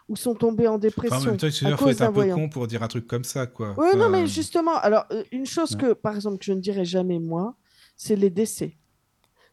ou 0.08 0.16
sont 0.16 0.36
tombées 0.36 0.68
en 0.68 0.78
dépression 0.78 1.16
enfin, 1.18 1.28
en 1.28 1.32
même 1.32 1.38
temps, 1.38 1.48
il 1.48 1.78
faut 1.78 1.90
être 1.90 2.02
un, 2.02 2.12
peu 2.12 2.28
con 2.30 2.50
pour 2.50 2.68
dire 2.68 2.84
un 2.84 2.88
truc 2.88 3.08
comme 3.08 3.24
ça 3.24 3.48
quoi. 3.48 3.74
Oui 3.78 3.88
non 3.98 4.10
mais 4.10 4.28
justement 4.28 4.76
alors 4.76 5.06
une 5.32 5.46
chose 5.46 5.76
que 5.76 5.94
par 5.94 6.16
exemple 6.16 6.38
que 6.38 6.46
je 6.46 6.54
ne 6.54 6.60
dirais 6.60 6.86
jamais 6.86 7.20
moi 7.20 7.56
c'est 7.96 8.16
les 8.16 8.30
décès. 8.30 8.78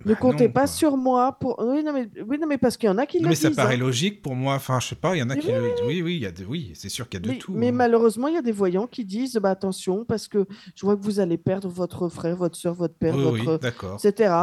Ne 0.05 0.15
bah 0.15 0.19
comptez 0.21 0.49
pas 0.49 0.67
sur 0.67 0.97
moi 0.97 1.37
pour. 1.41 1.59
Oui, 1.59 1.83
non, 1.83 1.93
mais, 1.93 2.09
oui, 2.27 2.39
non, 2.39 2.47
mais 2.47 2.59
parce 2.59 2.77
qu'il 2.77 2.89
y 2.89 2.93
en 2.93 2.99
a 2.99 3.07
qui 3.07 3.19
le 3.19 3.29
disent. 3.29 3.45
Mais 3.45 3.51
ça 3.51 3.63
paraît 3.63 3.75
hein. 3.75 3.79
logique 3.79 4.23
pour 4.23 4.35
moi. 4.35 4.55
Enfin, 4.55 4.81
je 4.81 4.89
sais 4.89 4.95
pas, 4.95 5.17
il 5.17 5.21
y 5.21 5.23
en 5.23 5.31
a 5.31 5.37
qui. 5.37 5.49
Oui, 5.49 6.03
oui, 6.03 6.25
oui, 6.27 6.45
oui 6.49 6.73
c'est 6.75 6.89
sûr 6.89 7.09
qu'il 7.09 7.25
y 7.27 7.31
a 7.31 7.35
de 7.35 7.39
tout. 7.39 7.53
Mais 7.53 7.69
hein. 7.69 7.73
malheureusement, 7.73 8.29
il 8.29 8.35
y 8.35 8.39
a 8.39 8.43
des 8.43 8.53
voyants 8.53 8.87
qui 8.87 9.05
disent 9.05 9.35
bah, 9.35 9.51
attention, 9.51 10.05
parce 10.05 10.29
que 10.29 10.47
je 10.75 10.85
vois 10.85 10.97
que 10.97 11.03
vous 11.03 11.21
allez 11.21 11.39
perdre 11.39 11.69
votre 11.69 12.09
frère, 12.09 12.37
votre 12.37 12.57
soeur, 12.57 12.75
votre 12.75 12.95
père, 12.95 13.17
votre. 13.17 13.61
etc. 14.05 14.35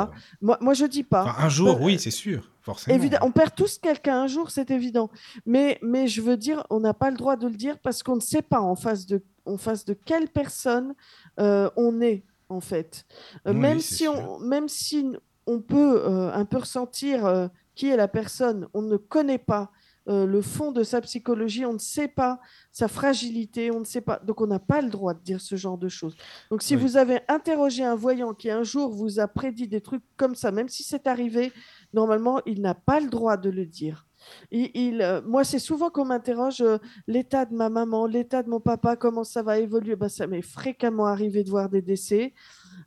Moi, 0.41 0.57
moi, 0.61 0.73
je 0.73 0.86
dis 0.86 1.03
pas. 1.03 1.36
un 1.38 1.49
jour, 1.49 1.76
bah, 1.76 1.80
oui, 1.84 1.99
c'est 1.99 2.11
sûr. 2.11 2.49
Forcément. 2.61 2.95
Évidemment, 2.95 3.27
on 3.27 3.31
perd 3.31 3.56
tous 3.56 3.77
quelqu'un 3.80 4.23
un 4.23 4.27
jour, 4.27 4.52
c'est 4.52 4.69
évident. 4.69 5.10
Mais, 5.45 5.80
mais 5.81 6.07
je 6.07 6.22
veux 6.22 6.38
dire, 6.38 6.65
on 6.69 6.80
n'a 6.81 6.94
pas 6.94 7.10
le 7.10 7.18
droit 7.18 7.36
de 7.36 7.48
le 7.48 7.56
dire 7.56 7.80
parce 7.80 8.03
qu'on 8.03 8.15
ne 8.15 8.22
sait 8.22 8.41
pas 8.41 8.60
en 8.60 8.76
face 8.76 9.06
de, 9.06 9.23
en 9.45 9.57
face 9.57 9.86
de 9.86 9.94
quelle 9.94 10.27
personne 10.27 10.94
euh, 11.40 11.69
on 11.77 12.02
est 12.02 12.23
en 12.49 12.61
fait. 12.61 13.06
Euh, 13.48 13.53
même, 13.53 13.80
si 13.80 14.07
on, 14.07 14.40
même 14.40 14.68
si 14.68 15.06
on 15.49 15.59
peut 15.59 16.01
euh, 16.05 16.31
un 16.34 16.45
peu 16.45 16.57
ressentir 16.57 17.26
euh, 17.26 17.47
qui 17.76 17.89
est 17.89 17.97
la 17.97 18.07
personne, 18.07 18.67
on 18.73 18.81
ne 18.81 18.97
connaît 18.97 19.38
pas 19.38 19.71
le 20.11 20.41
fond 20.41 20.71
de 20.71 20.81
sa 20.81 21.01
psychologie, 21.01 21.65
on 21.65 21.73
ne 21.73 21.77
sait 21.77 22.07
pas 22.07 22.39
sa 22.71 22.88
fragilité, 22.88 23.69
on 23.69 23.81
ne 23.81 23.85
sait 23.85 24.01
pas. 24.01 24.17
Donc 24.17 24.41
on 24.41 24.47
n'a 24.47 24.57
pas 24.57 24.81
le 24.81 24.89
droit 24.89 25.13
de 25.13 25.19
dire 25.19 25.39
ce 25.39 25.55
genre 25.55 25.77
de 25.77 25.88
choses. 25.88 26.15
Donc 26.49 26.63
si 26.63 26.76
vous 26.76 26.97
avez 26.97 27.19
interrogé 27.27 27.84
un 27.84 27.93
voyant 27.93 28.34
qui 28.34 28.49
un 28.49 28.63
jour 28.63 28.89
vous 28.89 29.19
a 29.19 29.27
prédit 29.27 29.67
des 29.67 29.81
trucs 29.81 30.01
comme 30.17 30.34
ça, 30.34 30.49
même 30.49 30.67
si 30.67 30.81
c'est 30.81 31.05
arrivé, 31.05 31.53
normalement, 31.93 32.41
il 32.47 32.59
n'a 32.59 32.73
pas 32.73 32.99
le 32.99 33.07
droit 33.07 33.38
de 33.38 33.51
le 33.51 33.67
dire. 33.67 34.09
Il, 34.51 35.21
moi, 35.25 35.43
c'est 35.43 35.59
souvent 35.59 35.89
qu'on 35.89 36.05
m'interroge 36.05 36.63
l'état 37.07 37.45
de 37.45 37.53
ma 37.53 37.69
maman, 37.69 38.05
l'état 38.05 38.43
de 38.43 38.49
mon 38.49 38.59
papa, 38.59 38.95
comment 38.95 39.23
ça 39.23 39.43
va 39.43 39.59
évoluer. 39.59 39.95
Ben, 39.95 40.09
ça 40.09 40.27
m'est 40.27 40.41
fréquemment 40.41 41.05
arrivé 41.05 41.43
de 41.43 41.49
voir 41.49 41.69
des 41.69 41.81
décès. 41.81 42.33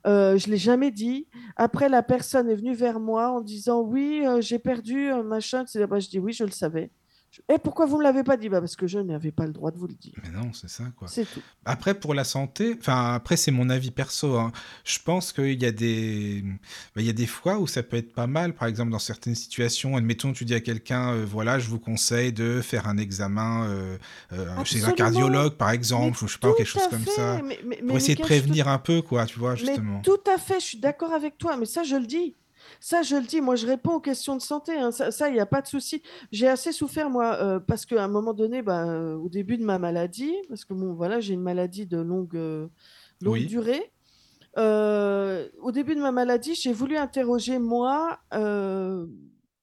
Euh, 0.07 0.37
je 0.37 0.47
ne 0.47 0.53
l'ai 0.53 0.59
jamais 0.59 0.91
dit. 0.91 1.27
Après, 1.57 1.89
la 1.89 2.03
personne 2.03 2.49
est 2.49 2.55
venue 2.55 2.75
vers 2.75 3.01
moi 3.01 3.31
en 3.31 3.41
disant 3.41 3.81
Oui, 3.83 4.25
j'ai 4.41 4.59
perdu 4.59 5.09
un 5.11 5.23
machin. 5.23 5.65
Ben, 5.75 5.99
je 5.99 6.09
dis 6.09 6.19
Oui, 6.19 6.33
je 6.33 6.45
le 6.45 6.51
savais. 6.51 6.91
Et 7.49 7.59
pourquoi 7.59 7.87
vous 7.87 7.95
ne 7.95 7.99
me 8.01 8.05
l'avez 8.05 8.23
pas 8.23 8.37
dit? 8.37 8.49
Bah 8.49 8.61
Parce 8.61 8.77
que 8.77 8.87
je 8.87 8.99
n'avais 8.99 9.33
pas 9.33 9.47
le 9.47 9.53
droit 9.53 9.71
de 9.71 9.79
vous 9.79 9.87
le 9.87 9.95
dire. 9.95 10.13
Mais 10.23 10.31
non, 10.31 10.53
c'est 10.53 10.69
ça, 10.69 10.85
quoi. 10.97 11.09
C'est 11.09 11.25
tout. 11.25 11.41
Après, 11.65 11.95
pour 11.95 12.13
la 12.13 12.25
santé, 12.25 12.77
enfin, 12.79 13.15
après, 13.15 13.37
c'est 13.37 13.51
mon 13.51 13.71
avis 13.71 13.91
perso. 13.91 14.37
Hein. 14.37 14.53
Je 14.85 14.99
pense 15.03 15.33
qu'il 15.33 15.61
y, 15.61 15.67
a 15.67 15.73
des... 15.73 16.45
Bah, 16.95 17.01
il 17.01 17.07
y 17.07 17.11
a 17.11 17.15
des 17.15 17.27
fois 17.27 17.59
où 17.59 17.67
ça 17.67 17.83
peut 17.83 17.97
être 17.97 18.13
pas 18.13 18.27
mal. 18.27 18.55
Par 18.55 18.69
exemple, 18.69 18.91
dans 18.91 18.99
certaines 18.99 19.35
situations, 19.35 19.97
admettons, 19.97 20.33
tu 20.33 20.45
dis 20.45 20.55
à 20.55 20.61
quelqu'un 20.61 21.13
euh, 21.13 21.25
voilà, 21.27 21.59
je 21.59 21.69
vous 21.69 21.79
conseille 21.79 22.33
de 22.33 22.61
faire 22.61 22.87
un 22.87 22.99
examen 22.99 23.67
euh, 23.67 23.97
euh, 24.33 24.65
chez 24.65 24.85
un 24.85 24.93
cardiologue, 24.93 25.55
par 25.55 25.71
exemple, 25.71 26.23
ou 26.23 26.29
je 26.29 26.35
sais 26.35 26.39
pas, 26.39 26.53
quelque 26.55 26.67
chose 26.67 26.89
comme 26.91 27.07
ça. 27.07 27.41
pour 27.87 27.97
essayer 27.97 28.15
de 28.15 28.21
prévenir 28.21 28.69
un 28.69 28.79
peu, 28.79 29.01
quoi, 29.01 29.27
tu 29.27 29.39
vois, 29.39 29.55
justement. 29.55 29.97
Mais 29.97 30.03
tout 30.03 30.31
à 30.31 30.39
fait, 30.39 30.61
je 30.61 30.67
suis 30.67 30.79
d'accord 30.79 31.13
avec 31.13 31.39
toi, 31.39 31.57
mais 31.57 31.67
ça, 31.67 31.83
je 31.83 31.97
le 31.97 32.07
dis. 32.07 32.35
Ça, 32.81 33.03
je 33.03 33.17
le 33.17 33.23
dis, 33.23 33.41
moi, 33.41 33.57
je 33.57 33.67
réponds 33.67 33.95
aux 33.95 34.01
questions 34.01 34.37
de 34.37 34.43
santé. 34.43 34.73
Hein. 34.75 34.91
Ça, 34.91 35.29
il 35.29 35.35
n'y 35.35 35.41
a 35.41 35.47
pas 35.47 35.63
de 35.63 35.67
souci. 35.67 36.03
J'ai 36.31 36.49
assez 36.49 36.73
souffert, 36.73 37.11
moi, 37.11 37.37
euh, 37.41 37.61
parce 37.61 37.87
qu'à 37.87 38.03
un 38.03 38.09
moment 38.09 38.35
donné, 38.35 38.63
bah, 38.63 38.85
euh, 38.85 39.15
au 39.15 39.29
début 39.29 39.57
de 39.57 39.65
ma 39.65 39.79
maladie, 39.79 40.35
parce 40.49 40.65
que 40.65 40.75
bon, 40.75 40.95
voilà, 40.95 41.21
j'ai 41.21 41.35
une 41.35 41.43
maladie 41.43 41.87
de 41.87 41.99
longue, 41.99 42.37
euh, 42.37 42.69
longue 43.21 43.47
durée. 43.47 43.93
au 44.57 45.73
début 45.73 45.95
de 45.95 46.01
ma 46.01 46.13
maladie, 46.13 46.55
j'ai 46.55 46.73
voulu 46.73 46.97
interroger 46.97 47.59
moi, 47.59 48.19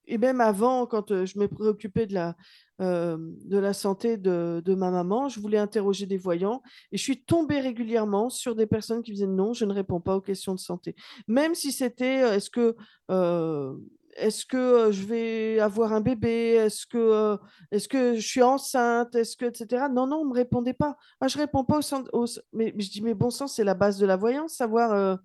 et 0.10 0.18
même 0.18 0.42
avant, 0.42 0.86
quand 0.86 1.26
je 1.26 1.40
me 1.40 1.48
préoccupais 1.48 2.06
de 2.08 2.14
la, 2.14 2.36
euh, 2.82 3.18
de 3.44 3.58
la 3.58 3.74
santé 3.74 4.16
de, 4.16 4.74
ma 4.74 4.90
maman. 4.90 5.28
Je 5.28 5.42
voulais 5.42 5.58
interroger 5.58 6.06
des 6.06 6.18
voyants 6.18 6.62
et 6.94 6.98
je 6.98 7.04
suis 7.04 7.22
tombée 7.22 7.60
régulièrement 7.60 8.30
sur 8.30 8.56
des 8.56 8.68
personnes 8.68 9.04
qui 9.04 9.12
disaient 9.12 9.28
non, 9.28 9.54
je 9.54 9.66
ne 9.66 9.74
réponds 9.74 10.00
pas 10.00 10.16
aux 10.16 10.22
questions 10.22 10.56
de 10.56 10.60
santé. 10.60 10.96
Même 11.28 11.56
si 11.56 11.74
c'était 11.74 12.24
euh, 12.24 12.36
est-ce 12.36 12.50
que, 12.50 12.78
euh, 13.12 13.76
est-ce 14.16 14.46
que 14.46 14.92
je 14.92 15.06
vais 15.06 15.60
avoir 15.60 15.92
un 15.92 16.00
bébé 16.00 16.54
Est-ce 16.54 16.88
que, 16.88 17.38
est-ce 17.72 17.90
que 17.90 18.16
je 18.16 18.26
suis 18.26 18.44
enceinte 18.44 19.14
Est-ce 19.14 19.36
que, 19.36 19.46
etc. 19.46 19.88
Non, 19.92 20.08
non, 20.08 20.22
on 20.22 20.26
ne 20.26 20.30
me 20.30 20.36
répondait 20.36 20.74
pas. 20.74 20.96
Ah, 21.20 21.28
je 21.28 21.38
réponds 21.38 21.66
pas 21.66 21.82
au, 22.14 22.26
Mais, 22.54 22.74
je 22.78 22.90
dis, 22.90 23.02
mais 23.02 23.14
bon 23.14 23.30
sang, 23.30 23.48
c'est 23.48 23.66
la 23.66 23.76
base 23.76 23.98
de 23.98 24.06
la 24.06 24.16
voyance, 24.16 24.54
savoir 24.54 25.20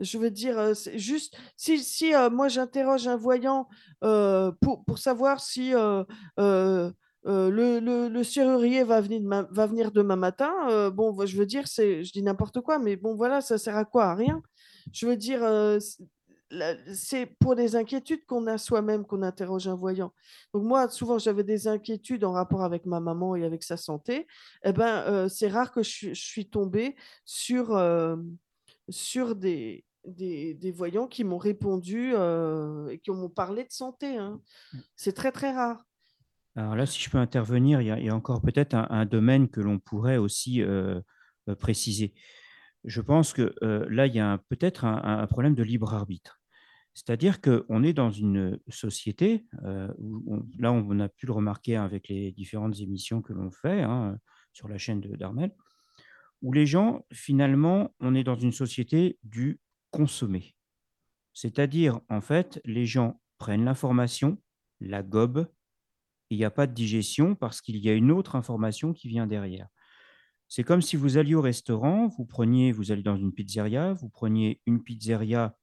Je 0.00 0.18
veux 0.18 0.30
dire, 0.30 0.74
c'est 0.74 0.98
juste, 0.98 1.36
si, 1.56 2.12
moi 2.32 2.48
j'interroge 2.48 3.06
un 3.06 3.16
voyant 3.16 3.68
pour, 4.00 4.98
savoir 4.98 5.40
si 5.40 5.72
le, 5.72 6.92
serrurier 8.22 8.84
va 8.84 9.00
venir 9.00 9.92
demain, 9.92 10.16
matin, 10.16 10.90
bon, 10.90 11.24
je 11.24 11.36
veux 11.36 11.46
dire, 11.46 11.68
c'est, 11.68 12.04
je 12.04 12.12
dis 12.12 12.22
n'importe 12.22 12.60
quoi, 12.60 12.78
mais 12.78 12.96
bon, 12.96 13.14
voilà, 13.14 13.40
ça 13.40 13.58
sert 13.58 13.76
à 13.76 13.84
quoi? 13.84 14.06
À 14.06 14.14
rien. 14.14 14.42
Je 14.92 15.06
veux 15.06 15.16
dire, 15.16 15.40
c'est 16.92 17.26
pour 17.38 17.54
des 17.54 17.76
inquiétudes 17.76 18.24
qu'on 18.26 18.46
a 18.46 18.58
soi-même 18.58 19.04
qu'on 19.04 19.22
interroge 19.22 19.68
un 19.68 19.74
voyant. 19.74 20.12
Donc 20.52 20.64
moi, 20.64 20.88
souvent, 20.88 21.18
j'avais 21.18 21.44
des 21.44 21.68
inquiétudes 21.68 22.24
en 22.24 22.32
rapport 22.32 22.62
avec 22.62 22.86
ma 22.86 23.00
maman 23.00 23.36
et 23.36 23.44
avec 23.44 23.62
sa 23.62 23.76
santé. 23.76 24.26
Eh 24.64 24.72
ben, 24.72 25.28
c'est 25.28 25.48
rare 25.48 25.72
que 25.72 25.82
je, 25.82 26.14
suis 26.14 26.48
tombée 26.48 26.96
sur... 27.24 27.76
sur 28.88 29.34
des, 29.36 29.84
des, 30.06 30.54
des 30.54 30.70
voyants 30.70 31.06
qui 31.06 31.24
m'ont 31.24 31.38
répondu 31.38 32.12
euh, 32.14 32.88
et 32.88 32.98
qui 32.98 33.10
m'ont 33.10 33.28
parlé 33.30 33.64
de 33.64 33.72
santé. 33.72 34.16
hein. 34.16 34.40
C'est 34.96 35.12
très, 35.12 35.32
très 35.32 35.52
rare. 35.52 35.84
Alors 36.56 36.76
là, 36.76 36.86
si 36.86 37.02
je 37.02 37.10
peux 37.10 37.18
intervenir, 37.18 37.80
il 37.80 37.86
y 37.88 37.90
a, 37.90 37.98
il 37.98 38.06
y 38.06 38.10
a 38.10 38.14
encore 38.14 38.40
peut-être 38.40 38.74
un, 38.74 38.86
un 38.90 39.06
domaine 39.06 39.48
que 39.48 39.60
l'on 39.60 39.78
pourrait 39.78 40.18
aussi 40.18 40.62
euh, 40.62 41.00
euh, 41.48 41.54
préciser. 41.56 42.14
Je 42.84 43.00
pense 43.00 43.32
que 43.32 43.54
euh, 43.62 43.86
là, 43.90 44.06
il 44.06 44.14
y 44.14 44.20
a 44.20 44.38
peut-être 44.48 44.84
un, 44.84 45.02
un 45.02 45.26
problème 45.26 45.54
de 45.54 45.62
libre 45.62 45.94
arbitre. 45.94 46.40
C'est-à-dire 46.92 47.40
qu'on 47.40 47.82
est 47.82 47.92
dans 47.92 48.12
une 48.12 48.60
société, 48.68 49.46
euh, 49.64 49.92
où 49.98 50.22
on- 50.32 50.46
là 50.58 50.70
on 50.72 51.00
a 51.00 51.08
pu 51.08 51.26
le 51.26 51.32
remarquer 51.32 51.74
avec 51.76 52.08
les 52.08 52.30
différentes 52.30 52.78
émissions 52.78 53.20
que 53.20 53.32
l'on 53.32 53.50
fait 53.50 53.82
hein, 53.82 54.16
sur 54.52 54.68
la 54.68 54.78
chaîne 54.78 55.00
de 55.00 55.16
d'Armel, 55.16 55.50
où 56.44 56.52
les 56.52 56.66
gens, 56.66 57.06
finalement, 57.10 57.94
on 58.00 58.14
est 58.14 58.22
dans 58.22 58.36
une 58.36 58.52
société 58.52 59.18
du 59.22 59.60
consommer. 59.90 60.54
C'est-à-dire, 61.32 62.00
en 62.10 62.20
fait, 62.20 62.60
les 62.66 62.84
gens 62.84 63.18
prennent 63.38 63.64
l'information, 63.64 64.36
la 64.78 65.02
gobent, 65.02 65.48
il 66.28 66.36
n'y 66.36 66.44
a 66.44 66.50
pas 66.50 66.66
de 66.66 66.74
digestion 66.74 67.34
parce 67.34 67.62
qu'il 67.62 67.78
y 67.78 67.88
a 67.88 67.94
une 67.94 68.10
autre 68.10 68.36
information 68.36 68.92
qui 68.92 69.08
vient 69.08 69.26
derrière. 69.26 69.68
C'est 70.46 70.64
comme 70.64 70.82
si 70.82 70.96
vous 70.96 71.16
alliez 71.16 71.34
au 71.34 71.40
restaurant, 71.40 72.08
vous 72.08 72.26
preniez, 72.26 72.72
vous 72.72 72.92
allez 72.92 73.02
dans 73.02 73.16
une 73.16 73.32
pizzeria, 73.32 73.94
vous 73.94 74.10
preniez 74.10 74.60
une 74.66 74.82
pizzeria 74.82 75.56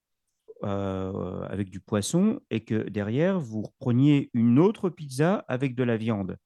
euh, 0.64 1.42
avec 1.44 1.70
du 1.70 1.80
poisson 1.80 2.40
et 2.50 2.62
que 2.62 2.90
derrière, 2.90 3.40
vous 3.40 3.64
preniez 3.80 4.32
une 4.34 4.58
autre 4.58 4.90
pizza 4.90 5.46
avec 5.48 5.76
de 5.76 5.84
la 5.84 5.98
viande. 5.98 6.38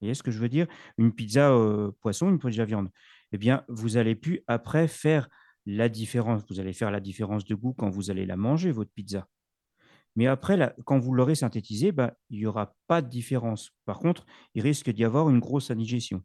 Vous 0.00 0.06
voyez 0.06 0.14
ce 0.14 0.22
que 0.22 0.30
je 0.30 0.38
veux 0.38 0.48
dire? 0.48 0.66
Une 0.98 1.12
pizza 1.12 1.50
euh, 1.52 1.90
poisson, 2.00 2.28
une 2.30 2.38
pizza 2.38 2.64
viande. 2.64 2.90
Eh 3.32 3.38
bien, 3.38 3.64
vous 3.68 3.96
allez 3.96 4.14
plus 4.14 4.40
après 4.46 4.88
faire 4.88 5.28
la 5.66 5.88
différence. 5.88 6.42
Vous 6.48 6.58
allez 6.58 6.72
faire 6.72 6.90
la 6.90 7.00
différence 7.00 7.44
de 7.44 7.54
goût 7.54 7.74
quand 7.74 7.90
vous 7.90 8.10
allez 8.10 8.24
la 8.26 8.36
manger, 8.36 8.70
votre 8.72 8.90
pizza. 8.92 9.28
Mais 10.16 10.26
après, 10.26 10.56
là, 10.56 10.74
quand 10.86 10.98
vous 10.98 11.12
l'aurez 11.12 11.34
synthétisé, 11.36 11.92
bah, 11.92 12.14
il 12.30 12.38
n'y 12.40 12.46
aura 12.46 12.74
pas 12.88 13.02
de 13.02 13.08
différence. 13.08 13.70
Par 13.84 13.98
contre, 13.98 14.26
il 14.54 14.62
risque 14.62 14.90
d'y 14.90 15.04
avoir 15.04 15.28
une 15.30 15.38
grosse 15.38 15.70
indigestion. 15.70 16.22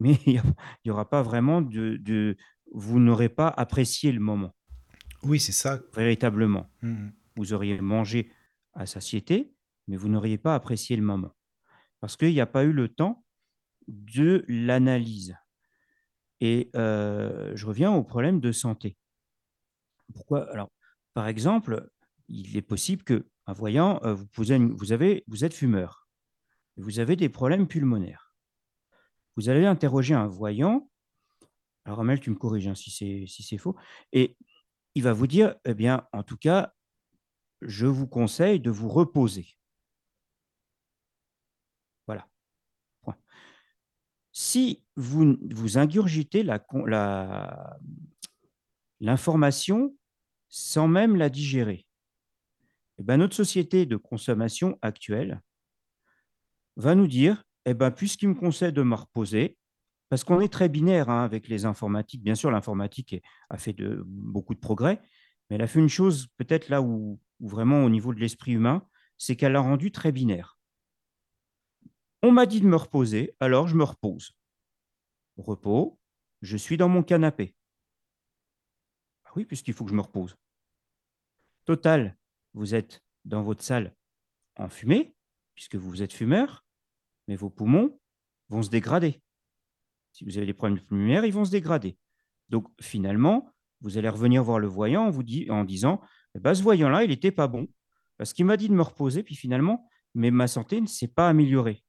Mais 0.00 0.12
il 0.26 0.40
n'y 0.84 0.90
aura 0.90 1.10
pas 1.10 1.22
vraiment 1.22 1.60
de, 1.60 1.96
de 1.96 2.36
vous 2.72 3.00
n'aurez 3.00 3.28
pas 3.28 3.48
apprécié 3.48 4.12
le 4.12 4.20
moment, 4.20 4.54
Oui, 5.22 5.40
c'est 5.40 5.52
ça. 5.52 5.80
véritablement. 5.94 6.70
Mhm. 6.82 7.12
Vous 7.36 7.52
auriez 7.52 7.80
mangé 7.80 8.30
à 8.72 8.86
satiété, 8.86 9.52
mais 9.88 9.96
vous 9.96 10.08
n'auriez 10.08 10.38
pas 10.38 10.54
apprécié 10.54 10.96
le 10.96 11.02
moment. 11.02 11.32
Parce 12.00 12.16
qu'il 12.16 12.32
n'y 12.32 12.40
a 12.40 12.46
pas 12.46 12.64
eu 12.64 12.72
le 12.72 12.88
temps 12.88 13.24
de 13.88 14.44
l'analyse. 14.48 15.36
Et 16.40 16.70
euh, 16.76 17.52
je 17.56 17.66
reviens 17.66 17.92
au 17.92 18.04
problème 18.04 18.40
de 18.40 18.52
santé. 18.52 18.96
Pourquoi? 20.12 20.50
Alors, 20.52 20.70
par 21.14 21.26
exemple, 21.26 21.90
il 22.28 22.56
est 22.56 22.62
possible 22.62 23.02
que 23.02 23.26
un 23.46 23.52
voyant, 23.52 24.00
euh, 24.04 24.14
vous, 24.14 24.26
posez 24.26 24.58
vous, 24.58 24.92
avez, 24.92 25.24
vous 25.26 25.44
êtes 25.44 25.54
fumeur, 25.54 26.06
vous 26.76 27.00
avez 27.00 27.16
des 27.16 27.28
problèmes 27.28 27.66
pulmonaires. 27.66 28.32
Vous 29.36 29.48
allez 29.48 29.66
interroger 29.66 30.14
un 30.14 30.26
voyant. 30.26 30.90
Alors, 31.84 32.00
Amel, 32.00 32.20
tu 32.20 32.30
me 32.30 32.36
corriges 32.36 32.68
hein, 32.68 32.74
si 32.74 32.90
c'est 32.90 33.24
si 33.26 33.42
c'est 33.42 33.56
faux. 33.56 33.76
Et 34.12 34.36
il 34.94 35.02
va 35.02 35.12
vous 35.12 35.26
dire, 35.26 35.54
eh 35.64 35.74
bien, 35.74 36.06
en 36.12 36.22
tout 36.22 36.36
cas, 36.36 36.74
je 37.62 37.86
vous 37.86 38.06
conseille 38.06 38.60
de 38.60 38.70
vous 38.70 38.88
reposer. 38.88 39.56
Voilà. 42.06 42.28
Point. 43.02 43.16
Si 44.40 44.84
vous, 44.94 45.36
vous 45.50 45.78
ingurgitez 45.78 46.46
l'information 49.00 49.96
sans 50.48 50.86
même 50.86 51.16
la 51.16 51.28
digérer, 51.28 51.84
eh 52.98 53.02
ben, 53.02 53.16
notre 53.16 53.34
société 53.34 53.84
de 53.84 53.96
consommation 53.96 54.78
actuelle 54.80 55.42
va 56.76 56.94
nous 56.94 57.08
dire, 57.08 57.42
eh 57.64 57.74
ben, 57.74 57.90
puisqu'il 57.90 58.28
me 58.28 58.36
conseille 58.36 58.72
de 58.72 58.84
me 58.84 58.94
reposer, 58.94 59.58
parce 60.08 60.22
qu'on 60.22 60.40
est 60.40 60.52
très 60.52 60.68
binaire 60.68 61.10
hein, 61.10 61.24
avec 61.24 61.48
les 61.48 61.64
informatiques, 61.64 62.22
bien 62.22 62.36
sûr 62.36 62.52
l'informatique 62.52 63.20
a 63.50 63.58
fait 63.58 63.74
beaucoup 64.06 64.54
de 64.54 64.60
progrès, 64.60 65.02
mais 65.50 65.56
elle 65.56 65.62
a 65.62 65.66
fait 65.66 65.80
une 65.80 65.88
chose 65.88 66.28
peut-être 66.36 66.68
là 66.68 66.80
où, 66.80 67.18
où 67.40 67.48
vraiment 67.48 67.82
au 67.82 67.90
niveau 67.90 68.14
de 68.14 68.20
l'esprit 68.20 68.52
humain, 68.52 68.86
c'est 69.16 69.34
qu'elle 69.34 69.54
l'a 69.54 69.60
rendu 69.60 69.90
très 69.90 70.12
binaire. 70.12 70.57
On 72.22 72.32
m'a 72.32 72.46
dit 72.46 72.60
de 72.60 72.66
me 72.66 72.76
reposer, 72.76 73.36
alors 73.38 73.68
je 73.68 73.76
me 73.76 73.84
repose. 73.84 74.32
Repos, 75.36 76.00
je 76.42 76.56
suis 76.56 76.76
dans 76.76 76.88
mon 76.88 77.04
canapé. 77.04 77.54
Ah 79.24 79.30
oui, 79.36 79.44
puisqu'il 79.44 79.72
faut 79.72 79.84
que 79.84 79.90
je 79.90 79.96
me 79.96 80.02
repose. 80.02 80.36
Total, 81.64 82.16
vous 82.54 82.74
êtes 82.74 83.04
dans 83.24 83.42
votre 83.42 83.62
salle 83.62 83.94
en 84.56 84.68
fumée, 84.68 85.14
puisque 85.54 85.76
vous 85.76 86.02
êtes 86.02 86.12
fumeur, 86.12 86.64
mais 87.28 87.36
vos 87.36 87.50
poumons 87.50 88.00
vont 88.48 88.62
se 88.62 88.70
dégrader. 88.70 89.22
Si 90.12 90.24
vous 90.24 90.38
avez 90.38 90.46
des 90.46 90.54
problèmes 90.54 90.78
de 90.78 90.84
pulmonaires, 90.84 91.24
ils 91.24 91.32
vont 91.32 91.44
se 91.44 91.52
dégrader. 91.52 91.96
Donc 92.48 92.66
finalement, 92.80 93.52
vous 93.80 93.96
allez 93.96 94.08
revenir 94.08 94.42
voir 94.42 94.58
le 94.58 94.66
voyant 94.66 95.12
en, 95.50 95.64
disant 95.64 96.00
eh 96.34 96.40
ben, 96.40 96.54
ce 96.54 96.62
voyant-là, 96.62 97.04
il 97.04 97.10
n'était 97.10 97.30
pas 97.30 97.46
bon, 97.46 97.68
parce 98.16 98.32
qu'il 98.32 98.44
m'a 98.44 98.56
dit 98.56 98.68
de 98.68 98.74
me 98.74 98.82
reposer, 98.82 99.22
puis 99.22 99.36
finalement, 99.36 99.88
mais 100.14 100.32
ma 100.32 100.48
santé 100.48 100.80
ne 100.80 100.86
s'est 100.86 101.06
pas 101.06 101.28
améliorée. 101.28 101.84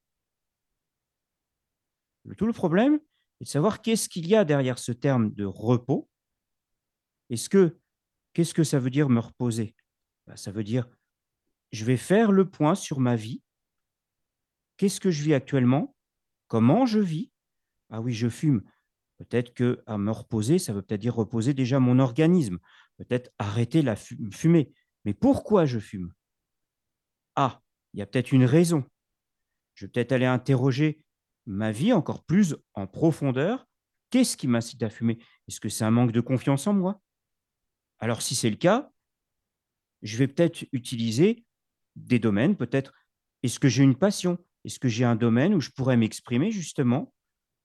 Tout 2.37 2.45
le 2.45 2.53
problème 2.53 2.99
est 3.41 3.45
de 3.45 3.49
savoir 3.49 3.81
qu'est-ce 3.81 4.09
qu'il 4.09 4.27
y 4.27 4.35
a 4.35 4.45
derrière 4.45 4.79
ce 4.79 4.91
terme 4.91 5.31
de 5.31 5.45
repos. 5.45 6.09
Est-ce 7.29 7.49
que 7.49 7.77
qu'est-ce 8.33 8.53
que 8.53 8.63
ça 8.63 8.79
veut 8.79 8.89
dire 8.89 9.09
me 9.09 9.19
reposer? 9.19 9.75
Ben, 10.27 10.35
Ça 10.35 10.51
veut 10.51 10.63
dire 10.63 10.87
je 11.71 11.85
vais 11.85 11.97
faire 11.97 12.31
le 12.31 12.49
point 12.49 12.75
sur 12.75 12.99
ma 12.99 13.15
vie. 13.15 13.43
Qu'est-ce 14.77 14.99
que 14.99 15.11
je 15.11 15.23
vis 15.23 15.33
actuellement? 15.33 15.95
Comment 16.47 16.85
je 16.85 16.99
vis? 16.99 17.31
Ah 17.91 18.01
oui, 18.01 18.13
je 18.13 18.27
fume. 18.29 18.63
Peut-être 19.17 19.53
que 19.53 19.83
à 19.85 19.97
me 19.97 20.11
reposer, 20.11 20.59
ça 20.59 20.73
veut 20.73 20.81
peut-être 20.81 21.01
dire 21.01 21.15
reposer 21.15 21.53
déjà 21.53 21.79
mon 21.79 21.99
organisme. 21.99 22.57
Peut-être 22.97 23.31
arrêter 23.37 23.81
la 23.81 23.95
fu- 23.95 24.17
fumée. 24.31 24.71
Mais 25.05 25.13
pourquoi 25.13 25.65
je 25.65 25.79
fume? 25.79 26.13
Ah, 27.35 27.61
il 27.93 27.99
y 27.99 28.01
a 28.01 28.05
peut-être 28.05 28.31
une 28.31 28.45
raison. 28.45 28.83
Je 29.75 29.85
vais 29.85 29.91
peut-être 29.91 30.11
aller 30.11 30.25
interroger 30.25 31.03
ma 31.49 31.71
vie 31.71 31.91
encore 31.93 32.23
plus 32.23 32.55
en 32.75 32.87
profondeur. 32.87 33.67
Qu'est-ce 34.11 34.37
qui 34.37 34.47
m'incite 34.47 34.81
à 34.83 34.89
fumer? 34.89 35.17
Est-ce 35.47 35.59
que 35.59 35.67
c'est 35.67 35.83
un 35.83 35.91
manque 35.91 36.11
de 36.11 36.21
confiance 36.21 36.67
en 36.67 36.73
moi? 36.73 37.01
Alors 37.99 38.21
si 38.21 38.35
c'est 38.35 38.49
le 38.49 38.55
cas, 38.55 38.91
je 40.01 40.17
vais 40.17 40.27
peut-être 40.27 40.65
utiliser 40.71 41.43
des 41.95 42.19
domaines, 42.19 42.55
peut-être, 42.55 42.93
est-ce 43.43 43.59
que 43.59 43.67
j'ai 43.67 43.83
une 43.83 43.95
passion? 43.95 44.37
Est-ce 44.63 44.79
que 44.79 44.87
j'ai 44.87 45.05
un 45.05 45.15
domaine 45.15 45.53
où 45.53 45.59
je 45.59 45.71
pourrais 45.71 45.97
m'exprimer 45.97 46.51
justement 46.51 47.13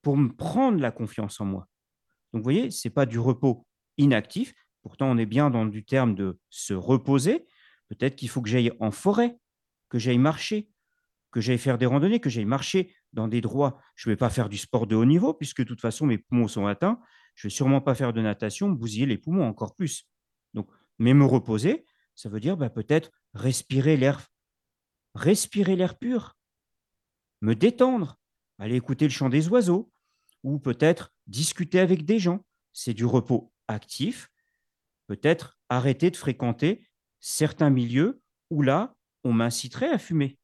pour 0.02 0.16
me 0.16 0.28
prendre 0.28 0.80
la 0.80 0.90
confiance 0.90 1.40
en 1.40 1.44
moi? 1.44 1.68
Donc, 2.32 2.40
vous 2.40 2.44
voyez, 2.44 2.70
ce 2.70 2.88
n'est 2.88 2.92
pas 2.92 3.06
du 3.06 3.18
repos 3.18 3.66
inactif. 3.98 4.54
Pourtant, 4.82 5.10
on 5.10 5.18
est 5.18 5.26
bien 5.26 5.50
dans 5.50 5.66
du 5.66 5.84
terme 5.84 6.14
de 6.14 6.38
se 6.50 6.74
reposer. 6.74 7.46
Peut-être 7.88 8.16
qu'il 8.16 8.28
faut 8.28 8.42
que 8.42 8.48
j'aille 8.48 8.72
en 8.80 8.90
forêt, 8.90 9.36
que 9.88 9.98
j'aille 9.98 10.18
marcher, 10.18 10.68
que 11.30 11.40
j'aille 11.40 11.58
faire 11.58 11.78
des 11.78 11.86
randonnées, 11.86 12.20
que 12.20 12.30
j'aille 12.30 12.44
marcher 12.44 12.94
dans 13.14 13.28
des 13.28 13.40
droits. 13.40 13.80
Je 13.94 14.08
ne 14.08 14.12
vais 14.12 14.16
pas 14.16 14.30
faire 14.30 14.48
du 14.48 14.58
sport 14.58 14.86
de 14.86 14.94
haut 14.94 15.04
niveau, 15.04 15.32
puisque 15.32 15.62
de 15.62 15.64
toute 15.64 15.80
façon, 15.80 16.06
mes 16.06 16.18
poumons 16.18 16.48
sont 16.48 16.66
atteints. 16.66 17.00
Je 17.34 17.46
ne 17.46 17.50
vais 17.50 17.54
sûrement 17.54 17.80
pas 17.80 17.94
faire 17.94 18.12
de 18.12 18.20
natation, 18.20 18.68
bousiller 18.68 19.06
les 19.06 19.18
poumons 19.18 19.46
encore 19.46 19.74
plus. 19.74 20.06
Donc, 20.52 20.68
mais 20.98 21.14
me 21.14 21.24
reposer, 21.24 21.86
ça 22.14 22.28
veut 22.28 22.40
dire 22.40 22.56
bah, 22.56 22.70
peut-être 22.70 23.10
respirer 23.32 23.96
l'air, 23.96 24.20
respirer 25.14 25.76
l'air 25.76 25.98
pur, 25.98 26.36
me 27.40 27.54
détendre, 27.54 28.18
aller 28.58 28.76
écouter 28.76 29.06
le 29.06 29.10
chant 29.10 29.28
des 29.28 29.48
oiseaux, 29.48 29.90
ou 30.42 30.58
peut-être 30.58 31.12
discuter 31.26 31.80
avec 31.80 32.04
des 32.04 32.18
gens. 32.18 32.44
C'est 32.72 32.94
du 32.94 33.04
repos 33.04 33.52
actif. 33.66 34.30
Peut-être 35.06 35.58
arrêter 35.68 36.10
de 36.10 36.16
fréquenter 36.16 36.86
certains 37.20 37.70
milieux 37.70 38.22
où 38.50 38.62
là, 38.62 38.94
on 39.24 39.32
m'inciterait 39.32 39.90
à 39.90 39.98
fumer. 39.98 40.38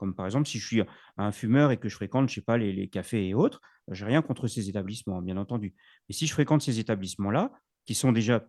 Comme 0.00 0.14
par 0.14 0.24
exemple, 0.24 0.48
si 0.48 0.58
je 0.58 0.66
suis 0.66 0.82
un 1.18 1.30
fumeur 1.30 1.72
et 1.72 1.76
que 1.76 1.90
je 1.90 1.94
fréquente, 1.94 2.30
je 2.30 2.36
sais 2.36 2.40
pas, 2.40 2.56
les, 2.56 2.88
cafés 2.88 3.28
et 3.28 3.34
autres, 3.34 3.60
je 3.88 4.02
n'ai 4.02 4.12
rien 4.12 4.22
contre 4.22 4.48
ces 4.48 4.70
établissements, 4.70 5.20
bien 5.20 5.36
entendu. 5.36 5.74
Mais 6.08 6.14
si 6.14 6.26
je 6.26 6.32
fréquente 6.32 6.62
ces 6.62 6.78
établissements-là, 6.78 7.52
qui 7.84 7.94
sont 7.94 8.10
déjà, 8.10 8.46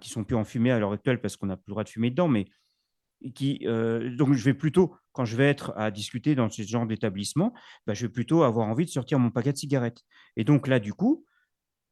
qui 0.00 0.10
sont 0.10 0.24
plus 0.24 0.34
enfumées 0.34 0.72
à 0.72 0.80
l'heure 0.80 0.92
actuelle 0.92 1.20
parce 1.20 1.36
qu'on 1.36 1.46
n'a 1.46 1.56
plus 1.56 1.68
le 1.68 1.72
droit 1.72 1.84
de 1.84 1.88
fumer 1.88 2.10
dedans, 2.10 2.26
mais 2.26 2.46
qui, 3.32 3.60
euh, 3.62 4.12
donc 4.16 4.32
je 4.32 4.42
vais 4.44 4.54
plutôt, 4.54 4.96
quand 5.12 5.24
je 5.24 5.36
vais 5.36 5.48
être 5.48 5.72
à 5.76 5.92
discuter 5.92 6.34
dans 6.34 6.50
ce 6.50 6.62
genre 6.62 6.84
d'établissement, 6.84 7.54
bah, 7.86 7.94
je 7.94 8.06
vais 8.06 8.12
plutôt 8.12 8.42
avoir 8.42 8.66
envie 8.66 8.86
de 8.86 8.90
sortir 8.90 9.20
mon 9.20 9.30
paquet 9.30 9.52
de 9.52 9.58
cigarettes. 9.58 10.02
Et 10.36 10.42
donc 10.42 10.66
là, 10.66 10.80
du 10.80 10.94
coup, 10.94 11.24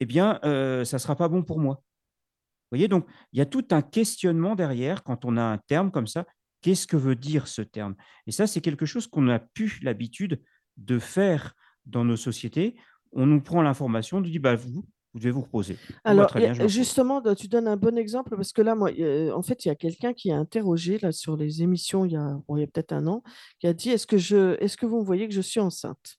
eh 0.01 0.05
bien, 0.05 0.41
euh, 0.43 0.85
ça 0.85 0.97
ne 0.97 1.01
sera 1.01 1.15
pas 1.15 1.29
bon 1.29 1.45
pour 1.45 1.61
moi. 1.61 1.75
Vous 1.75 2.79
voyez, 2.79 2.89
donc 2.89 3.07
il 3.33 3.39
y 3.39 3.43
a 3.43 3.47
tout 3.47 3.65
un 3.71 3.83
questionnement 3.83 4.57
derrière 4.57 5.05
quand 5.05 5.25
on 5.25 5.37
a 5.37 5.43
un 5.43 5.59
terme 5.59 5.93
comme 5.93 6.09
ça. 6.09 6.27
Qu'est-ce 6.67 6.89
que 6.89 6.97
veut 6.97 7.15
dire 7.15 7.47
ce 7.47 7.63
terme? 7.63 7.95
Et 8.27 8.33
ça, 8.33 8.49
c'est 8.49 8.61
quelque 8.61 8.87
chose 8.87 9.07
qu'on 9.07 9.29
a 9.29 9.39
pu 9.39 9.79
l'habitude 9.83 10.43
de 10.77 10.99
faire 10.99 11.55
dans 11.85 12.05
nos 12.05 12.17
sociétés. 12.17 12.75
On 13.13 13.25
nous 13.25 13.41
prend 13.41 13.63
l'information, 13.63 14.17
on 14.17 14.21
nous 14.21 14.31
dit, 14.31 14.41
bah, 14.41 14.57
vous, 14.57 14.85
vous 15.15 15.21
devez 15.21 15.31
vous 15.31 15.43
reposer. 15.43 15.79
Alors, 16.03 16.29
justement, 16.67 17.23
tu 17.35 17.47
donnes 17.47 17.69
un 17.69 17.77
bon 17.77 17.97
exemple 17.97 18.35
parce 18.35 18.53
que 18.53 18.63
là, 18.63 18.75
moi, 18.75 18.91
en 19.33 19.43
fait, 19.43 19.65
il 19.65 19.69
y 19.69 19.71
a 19.71 19.77
quelqu'un 19.77 20.13
qui 20.13 20.33
a 20.33 20.39
interrogé 20.39 20.99
là, 20.99 21.13
sur 21.13 21.37
les 21.37 21.63
émissions 21.63 22.05
il 22.05 22.15
y 22.15 22.17
a, 22.17 22.31
a 22.31 22.67
peut-être 22.67 22.91
un 22.91 23.07
an, 23.07 23.23
qui 23.61 23.69
a 23.69 23.73
dit 23.73 23.91
Est-ce 23.91 24.09
que, 24.09 24.19
je, 24.19 24.61
est-ce 24.61 24.77
que 24.77 24.87
vous 24.87 24.99
me 24.99 25.05
voyez 25.05 25.29
que 25.29 25.35
je 25.35 25.43
suis 25.43 25.61
enceinte? 25.61 26.17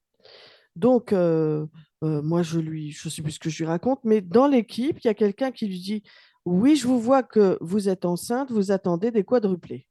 Donc, 0.78 1.12
euh, 1.12 1.66
euh, 2.06 2.22
moi, 2.22 2.42
je 2.42 2.62
lui, 2.62 2.92
je 2.92 3.10
sais 3.10 3.22
plus 3.22 3.34
ce 3.34 3.40
que 3.40 3.50
je 3.50 3.58
lui 3.58 3.66
raconte, 3.66 4.00
mais 4.06 4.22
dans 4.22 4.48
l'équipe, 4.48 4.98
il 5.04 5.08
y 5.08 5.10
a 5.10 5.14
quelqu'un 5.14 5.52
qui 5.52 5.68
lui 5.68 5.82
dit 5.82 6.04
Oui, 6.46 6.78
je 6.78 6.88
vous 6.88 7.02
vois 7.02 7.22
que 7.22 7.58
vous 7.60 7.90
êtes 7.90 8.06
enceinte, 8.06 8.50
vous 8.50 8.72
attendez 8.72 9.12
des 9.12 9.26
quadruplés. 9.26 9.86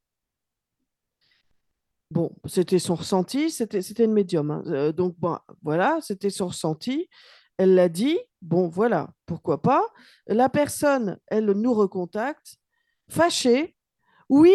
Bon, 2.10 2.30
c'était 2.44 2.78
son 2.78 2.94
ressenti, 2.94 3.50
c'était, 3.50 3.80
une 4.04 4.12
médium. 4.12 4.50
Hein. 4.50 4.62
Euh, 4.66 4.92
donc, 4.92 5.16
bon, 5.18 5.38
voilà, 5.62 5.98
c'était 6.02 6.30
son 6.30 6.48
ressenti. 6.48 7.08
Elle 7.58 7.74
l'a 7.74 7.88
dit, 7.88 8.18
bon 8.42 8.68
voilà, 8.68 9.10
pourquoi 9.24 9.62
pas. 9.62 9.82
La 10.26 10.48
personne, 10.48 11.18
elle 11.26 11.46
nous 11.46 11.74
recontacte, 11.74 12.56
fâchée. 13.08 13.74
Oui, 14.28 14.54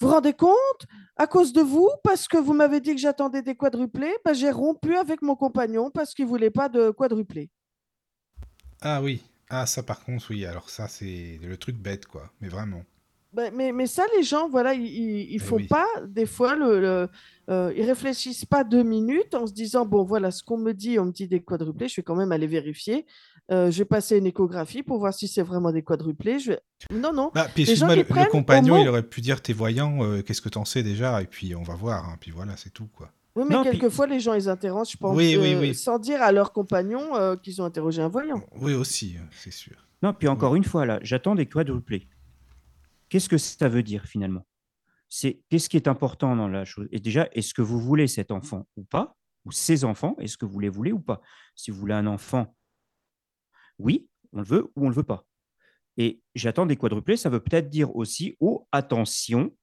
vous 0.00 0.08
vous 0.08 0.14
rendez 0.14 0.32
compte 0.32 0.86
À 1.16 1.26
cause 1.26 1.52
de 1.52 1.60
vous, 1.60 1.90
parce 2.04 2.28
que 2.28 2.36
vous 2.36 2.52
m'avez 2.52 2.80
dit 2.80 2.94
que 2.94 3.00
j'attendais 3.00 3.42
des 3.42 3.56
quadruplés, 3.56 4.14
bah, 4.24 4.32
j'ai 4.32 4.50
rompu 4.50 4.94
avec 4.96 5.22
mon 5.22 5.36
compagnon 5.36 5.90
parce 5.90 6.14
qu'il 6.14 6.26
ne 6.26 6.30
voulait 6.30 6.50
pas 6.50 6.68
de 6.68 6.90
quadruplés. 6.90 7.50
Ah 8.80 9.02
oui, 9.02 9.22
ah 9.48 9.66
ça 9.66 9.82
par 9.82 10.04
contre, 10.04 10.30
oui, 10.30 10.44
alors 10.44 10.70
ça 10.70 10.86
c'est 10.86 11.38
le 11.42 11.56
truc 11.56 11.76
bête, 11.76 12.06
quoi, 12.06 12.30
mais 12.40 12.48
vraiment. 12.48 12.84
Ben, 13.32 13.52
mais, 13.54 13.72
mais, 13.72 13.86
ça, 13.86 14.04
les 14.16 14.22
gens, 14.22 14.48
voilà, 14.48 14.72
ils 14.74 15.28
ne 15.30 15.34
eh 15.34 15.38
font 15.38 15.58
pas, 15.68 15.86
des 16.06 16.26
fois, 16.26 16.56
le, 16.56 17.08
euh, 17.48 17.72
ils 17.76 17.84
réfléchissent 17.84 18.44
pas 18.44 18.64
deux 18.64 18.82
minutes 18.82 19.34
en 19.34 19.46
se 19.46 19.52
disant, 19.52 19.86
bon, 19.86 20.04
voilà, 20.04 20.30
ce 20.30 20.42
qu'on 20.42 20.58
me 20.58 20.72
dit, 20.72 20.98
on 20.98 21.06
me 21.06 21.12
dit 21.12 21.28
des 21.28 21.40
quadruplés, 21.40 21.88
je 21.88 21.96
vais 21.96 22.02
quand 22.02 22.16
même 22.16 22.32
aller 22.32 22.46
vérifier. 22.46 23.06
Euh, 23.52 23.70
je 23.70 23.78
vais 23.78 23.84
passer 23.84 24.18
une 24.18 24.26
échographie 24.26 24.82
pour 24.82 24.98
voir 24.98 25.14
si 25.14 25.28
c'est 25.28 25.42
vraiment 25.42 25.70
des 25.70 25.82
quadruplés. 25.82 26.40
Je 26.40 26.52
Non, 26.90 27.12
non. 27.12 27.30
Bah, 27.32 27.46
puis, 27.54 27.64
les 27.64 27.76
le, 27.76 28.30
compagnon, 28.30 28.78
il 28.78 28.88
aurait 28.88 29.04
pu 29.04 29.20
dire, 29.20 29.40
t'es 29.40 29.52
voyant, 29.52 30.02
euh, 30.02 30.22
qu'est-ce 30.22 30.42
que 30.42 30.48
t'en 30.48 30.64
sais 30.64 30.82
déjà? 30.82 31.22
Et 31.22 31.26
puis, 31.26 31.54
on 31.54 31.62
va 31.62 31.74
voir. 31.74 32.08
Hein, 32.08 32.16
puis 32.20 32.32
voilà, 32.32 32.56
c'est 32.56 32.70
tout, 32.70 32.88
quoi. 32.96 33.10
Oui, 33.36 33.44
mais 33.48 33.62
quelquefois, 33.62 34.06
les 34.06 34.18
gens, 34.18 34.32
ils 34.32 34.48
interrogent, 34.48 34.92
je 34.92 34.96
pense, 34.96 35.14
oui, 35.14 35.36
oui, 35.36 35.74
sans 35.74 35.98
dire 35.98 36.22
à 36.22 36.32
leur 36.32 36.52
compagnon 36.52 37.36
qu'ils 37.42 37.60
ont 37.60 37.66
interrogé 37.66 38.00
un 38.00 38.08
voyant. 38.08 38.42
Oui, 38.60 38.72
aussi, 38.72 39.16
c'est 39.30 39.52
sûr. 39.52 39.76
Non, 40.02 40.14
puis 40.14 40.26
encore 40.26 40.56
une 40.56 40.64
fois, 40.64 40.86
là, 40.86 40.98
j'attends 41.02 41.34
des 41.34 41.46
quadruplés. 41.46 42.08
Qu'est-ce 43.08 43.28
que 43.28 43.38
ça 43.38 43.68
veut 43.68 43.82
dire 43.82 44.06
finalement? 44.06 44.46
C'est 45.08 45.42
qu'est-ce 45.48 45.68
qui 45.68 45.76
est 45.76 45.88
important 45.88 46.34
dans 46.34 46.48
la 46.48 46.64
chose? 46.64 46.88
Et 46.90 47.00
déjà, 47.00 47.28
est-ce 47.32 47.54
que 47.54 47.62
vous 47.62 47.80
voulez 47.80 48.08
cet 48.08 48.30
enfant 48.30 48.66
ou 48.76 48.84
pas? 48.84 49.16
Ou 49.44 49.52
ces 49.52 49.84
enfants, 49.84 50.16
est-ce 50.18 50.36
que 50.36 50.44
vous 50.44 50.58
les 50.58 50.68
voulez 50.68 50.90
ou 50.90 50.98
pas? 50.98 51.20
Si 51.54 51.70
vous 51.70 51.78
voulez 51.78 51.94
un 51.94 52.08
enfant, 52.08 52.56
oui, 53.78 54.08
on 54.32 54.38
le 54.38 54.44
veut 54.44 54.64
ou 54.74 54.82
on 54.82 54.84
ne 54.84 54.88
le 54.88 54.96
veut 54.96 55.04
pas. 55.04 55.24
Et 55.96 56.20
j'attends 56.34 56.66
des 56.66 56.76
quadruplés, 56.76 57.16
ça 57.16 57.30
veut 57.30 57.40
peut-être 57.40 57.70
dire 57.70 57.94
aussi, 57.94 58.36
oh, 58.40 58.66
attention, 58.72 59.56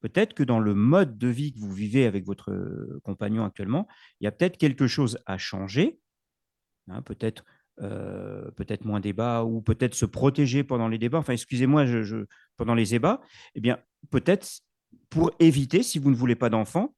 peut-être 0.00 0.32
que 0.32 0.44
dans 0.44 0.60
le 0.60 0.74
mode 0.74 1.18
de 1.18 1.26
vie 1.26 1.52
que 1.52 1.58
vous 1.58 1.72
vivez 1.72 2.06
avec 2.06 2.24
votre 2.24 3.00
compagnon 3.02 3.44
actuellement, 3.44 3.88
il 4.20 4.24
y 4.24 4.26
a 4.28 4.32
peut-être 4.32 4.56
quelque 4.56 4.86
chose 4.86 5.18
à 5.26 5.38
changer. 5.38 5.98
Hein, 6.88 7.02
peut-être 7.02 7.44
euh, 7.82 8.50
peut-être 8.52 8.86
moins 8.86 9.00
débat 9.00 9.44
ou 9.44 9.60
peut-être 9.60 9.94
se 9.94 10.06
protéger 10.06 10.64
pendant 10.64 10.88
les 10.88 10.96
débats. 10.96 11.18
Enfin, 11.18 11.34
excusez-moi, 11.34 11.84
je, 11.84 12.24
pendant 12.56 12.74
les 12.74 12.86
débats. 12.86 13.20
Eh 13.54 13.60
bien, 13.60 13.78
peut-être 14.10 14.60
pour 15.08 15.30
éviter, 15.38 15.82
si 15.82 15.98
vous 15.98 16.10
ne 16.10 16.16
voulez 16.16 16.36
pas 16.36 16.50
d'enfants, 16.50 16.94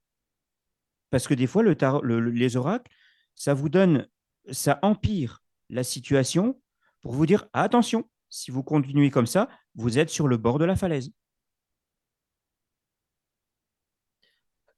parce 1.09 1.27
que 1.27 1.33
des 1.33 1.47
fois, 1.47 1.63
le, 1.63 2.19
les 2.29 2.55
oracles, 2.55 2.91
ça 3.35 3.53
vous 3.53 3.69
donne, 3.69 4.07
ça 4.51 4.79
empire 4.81 5.41
la 5.69 5.83
situation 5.83 6.59
pour 7.01 7.13
vous 7.13 7.25
dire 7.25 7.47
attention, 7.53 8.09
si 8.29 8.51
vous 8.51 8.63
continuez 8.63 9.09
comme 9.09 9.25
ça, 9.25 9.49
vous 9.75 9.97
êtes 9.97 10.09
sur 10.09 10.27
le 10.27 10.37
bord 10.37 10.59
de 10.59 10.65
la 10.65 10.75
falaise. 10.75 11.11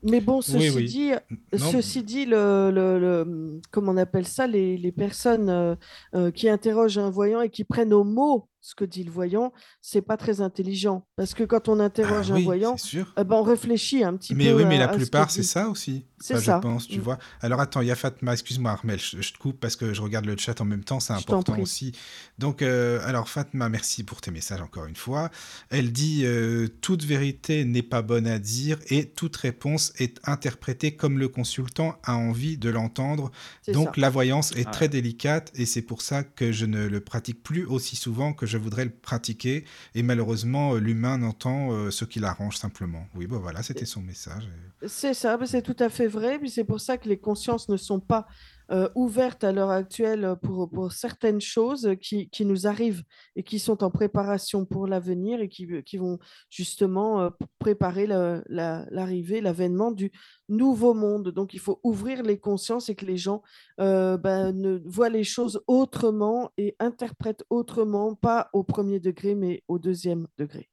Mais 0.03 0.19
bon, 0.19 0.41
ceci 0.41 0.83
dit, 0.85 1.11
ceci 1.53 2.03
dit 2.03 2.25
le, 2.25 2.71
le, 2.73 3.61
comment 3.69 3.91
on 3.91 3.97
appelle 3.97 4.25
ça, 4.25 4.47
les, 4.47 4.75
les 4.77 4.91
personnes 4.91 5.49
euh, 5.49 5.75
euh, 6.15 6.31
qui 6.31 6.49
interrogent 6.49 6.97
un 6.97 7.11
voyant 7.11 7.41
et 7.41 7.51
qui 7.51 7.63
prennent 7.63 7.93
au 7.93 8.03
mot 8.03 8.49
ce 8.61 8.75
que 8.75 8.85
dit 8.85 9.03
le 9.03 9.11
voyant, 9.11 9.51
c'est 9.81 10.03
pas 10.03 10.17
très 10.17 10.39
intelligent. 10.39 11.07
Parce 11.15 11.33
que 11.33 11.43
quand 11.43 11.67
on 11.67 11.79
interroge 11.79 12.31
ah 12.31 12.35
un 12.35 12.41
voyant, 12.41 12.75
eh 12.93 13.23
ben, 13.23 13.35
on 13.35 13.43
réfléchit 13.43 14.03
un 14.03 14.15
petit 14.15 14.33
peu. 14.33 14.43
Mais 14.43 14.53
oui, 14.53 14.65
mais 14.65 14.77
la 14.77 14.87
plupart, 14.87 15.31
c'est 15.31 15.43
ça 15.43 15.67
aussi. 15.67 16.05
C'est 16.19 16.39
ça. 16.39 16.57
Je 16.57 16.67
pense, 16.67 16.87
tu 16.87 16.99
mm. 16.99 17.01
vois. 17.01 17.17
Alors 17.41 17.59
attends, 17.59 17.81
il 17.81 17.87
y 17.87 17.91
a 17.91 17.95
Fatma, 17.95 18.33
excuse-moi 18.33 18.71
Armel, 18.71 18.99
je, 18.99 19.17
te 19.17 19.37
coupe 19.39 19.59
parce 19.59 19.75
que 19.75 19.93
je 19.93 20.01
regarde 20.01 20.25
le 20.25 20.37
chat 20.37 20.61
en 20.61 20.65
même 20.65 20.83
temps, 20.83 20.99
c'est 20.99 21.13
important 21.13 21.57
aussi. 21.57 21.93
Donc, 22.37 22.61
euh, 22.61 22.99
alors 23.05 23.27
Fatma, 23.27 23.69
merci 23.69 24.03
pour 24.03 24.21
tes 24.21 24.29
messages 24.29 24.61
encore 24.61 24.85
une 24.85 24.95
fois. 24.95 25.31
Elle 25.69 25.91
dit 25.91 26.21
euh, 26.25 26.67
Toute 26.81 27.03
vérité 27.03 27.65
n'est 27.65 27.81
pas 27.81 28.03
bonne 28.03 28.27
à 28.27 28.37
dire 28.37 28.77
et 28.89 29.09
toute 29.09 29.35
réponse 29.37 29.93
est 29.97 30.19
interprétée 30.23 30.95
comme 30.95 31.17
le 31.17 31.27
consultant 31.27 31.95
a 32.03 32.15
envie 32.15 32.57
de 32.59 32.69
l'entendre. 32.69 33.31
Donc 33.67 33.97
la 33.97 34.11
voyance 34.11 34.51
est 34.55 34.67
ah 34.67 34.71
très 34.71 34.87
délicate 34.87 35.51
et 35.55 35.65
c'est 35.65 35.81
pour 35.81 36.03
ça 36.03 36.23
que 36.23 36.51
je 36.51 36.67
ne 36.67 36.85
le 36.85 36.99
pratique 36.99 37.41
plus 37.41 37.65
aussi 37.65 37.95
souvent 37.95 38.33
que 38.33 38.45
je 38.51 38.57
voudrais 38.57 38.85
le 38.85 38.91
pratiquer. 38.91 39.65
Et 39.95 40.03
malheureusement, 40.03 40.75
euh, 40.75 40.79
l'humain 40.79 41.17
n'entend 41.17 41.71
euh, 41.71 41.89
ce 41.89 42.05
qui 42.05 42.19
l'arrange 42.19 42.57
simplement. 42.57 43.07
Oui, 43.15 43.25
bon 43.25 43.39
voilà, 43.39 43.63
c'était 43.63 43.85
son 43.85 44.01
message. 44.01 44.47
C'est 44.85 45.13
ça, 45.13 45.39
c'est 45.45 45.61
tout 45.61 45.75
à 45.79 45.89
fait 45.89 46.07
vrai. 46.07 46.39
C'est 46.47 46.63
pour 46.63 46.81
ça 46.81 46.97
que 46.97 47.07
les 47.07 47.17
consciences 47.17 47.69
ne 47.69 47.77
sont 47.77 47.99
pas 47.99 48.27
euh, 48.71 48.89
ouvertes 48.95 49.43
à 49.43 49.51
l'heure 49.51 49.69
actuelle 49.69 50.35
pour, 50.41 50.91
certaines 50.91 51.41
choses 51.41 51.95
qui, 52.01 52.45
nous 52.45 52.67
arrivent 52.67 53.03
et 53.35 53.43
qui 53.43 53.59
sont 53.59 53.83
en 53.83 53.91
préparation 53.91 54.65
pour 54.65 54.87
l'avenir 54.87 55.41
et 55.41 55.49
qui, 55.49 55.97
vont 55.97 56.19
justement 56.49 57.21
euh, 57.21 57.29
préparer 57.59 58.07
l'arrivée, 58.07 59.41
l'avènement 59.41 59.91
du 59.91 60.11
nouveau 60.47 60.93
monde. 60.93 61.29
Donc 61.29 61.53
il 61.53 61.59
faut 61.59 61.79
ouvrir 61.83 62.23
les 62.23 62.39
consciences 62.39 62.89
et 62.89 62.95
que 62.95 63.05
les 63.05 63.17
gens 63.17 63.41
euh, 63.79 64.17
ne 64.53 64.81
voient 64.85 65.09
les 65.09 65.25
choses 65.25 65.61
autrement 65.67 66.51
et 66.57 66.75
interprètent 66.79 67.43
autrement, 67.49 68.15
pas 68.15 68.49
au 68.53 68.63
premier 68.63 68.99
degré, 68.99 69.35
mais 69.35 69.63
au 69.67 69.79
deuxième 69.79 70.27
degré. 70.37 70.69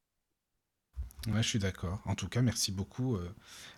Ouais, 1.27 1.43
je 1.43 1.49
suis 1.49 1.59
d'accord. 1.59 2.01
En 2.05 2.15
tout 2.15 2.29
cas, 2.29 2.43
merci 2.43 2.71
beaucoup, 2.71 3.17
euh, 3.17 3.29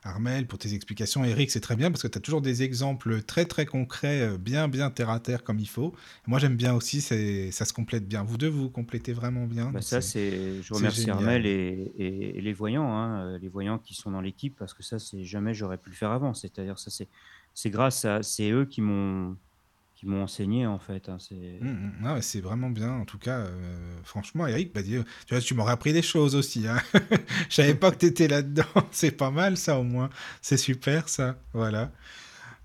Armel, 0.05 0.47
pour 0.47 0.59
tes 0.59 0.75
explications. 0.75 1.25
Eric, 1.25 1.51
c'est 1.51 1.61
très 1.61 1.75
bien 1.75 1.91
parce 1.91 2.03
que 2.03 2.09
tu 2.09 2.19
as 2.19 2.21
toujours 2.21 2.43
des 2.43 2.63
exemples 2.63 3.23
très, 3.23 3.47
très 3.47 3.65
concrets, 3.65 4.21
euh, 4.21 4.39
bien, 4.39 4.69
bien 4.69 4.91
terre 4.91 5.09
à 5.09 5.21
terre 5.21 5.43
comme 5.43 5.59
il 5.59 5.69
faut. 5.69 5.95
Moi, 6.27 6.39
j'aime 6.39 6.57
bien 6.57 6.75
aussi, 6.75 7.01
ça 7.01 7.65
se 7.65 7.73
complète 7.73 8.07
bien. 8.07 8.23
Vous 8.23 8.37
deux, 8.37 8.49
vous, 8.49 8.65
vous 8.65 8.71
complétez 8.71 9.15
vraiment 9.15 9.47
bien. 9.47 9.71
Bah 9.71 9.81
ça, 9.81 10.03
c'est, 10.03 10.63
je 10.63 10.75
remercie 10.75 11.11
Armel 11.11 11.47
et, 11.47 11.93
et, 11.99 12.41
les 12.41 12.53
voyants, 12.53 12.95
hein, 12.95 13.21
euh, 13.25 13.39
les 13.39 13.49
voyants 13.49 13.79
qui 13.79 13.95
sont 13.95 14.11
dans 14.11 14.21
l'équipe 14.21 14.55
parce 14.59 14.75
que 14.75 14.83
ça, 14.83 14.99
c'est 14.99 15.25
jamais 15.25 15.55
j'aurais 15.55 15.79
pu 15.79 15.89
le 15.89 15.97
faire 15.97 16.13
avant. 16.13 16.35
C'est-à-dire, 16.35 16.79
ça, 16.79 16.91
c'est, 16.91 17.09
c'est 17.55 17.71
grâce 17.71 18.05
à, 18.05 18.23
c'est 18.23 18.51
eux 18.51 18.67
qui 18.67 18.83
m'ont 18.83 19.37
qui 20.01 20.07
m'ont 20.07 20.23
enseigné 20.23 20.67
en 20.67 20.79
fait. 20.79 21.11
Hein, 21.11 21.19
c'est 21.21 21.59
mmh, 21.61 21.93
mmh. 22.01 22.23
c'est 22.23 22.41
vraiment 22.41 22.71
bien. 22.71 22.91
En 22.91 23.05
tout 23.05 23.19
cas, 23.19 23.41
euh, 23.41 23.99
franchement, 24.03 24.47
Eric, 24.47 24.73
bah, 24.75 24.83
tu 24.83 25.05
vois, 25.29 25.41
tu 25.43 25.53
m'aurais 25.53 25.73
appris 25.73 25.93
des 25.93 26.01
choses 26.01 26.35
aussi. 26.35 26.67
Hein. 26.67 26.79
Je 27.51 27.57
savais 27.57 27.75
pas 27.75 27.91
que 27.91 27.99
tu 27.99 28.07
étais 28.07 28.27
là-dedans. 28.27 28.65
c'est 28.93 29.11
pas 29.11 29.31
mal 29.31 29.59
ça 29.59 29.79
au 29.79 29.83
moins. 29.83 30.09
C'est 30.41 30.57
super 30.57 31.11
ça. 31.11 31.37
Voilà. 31.53 31.93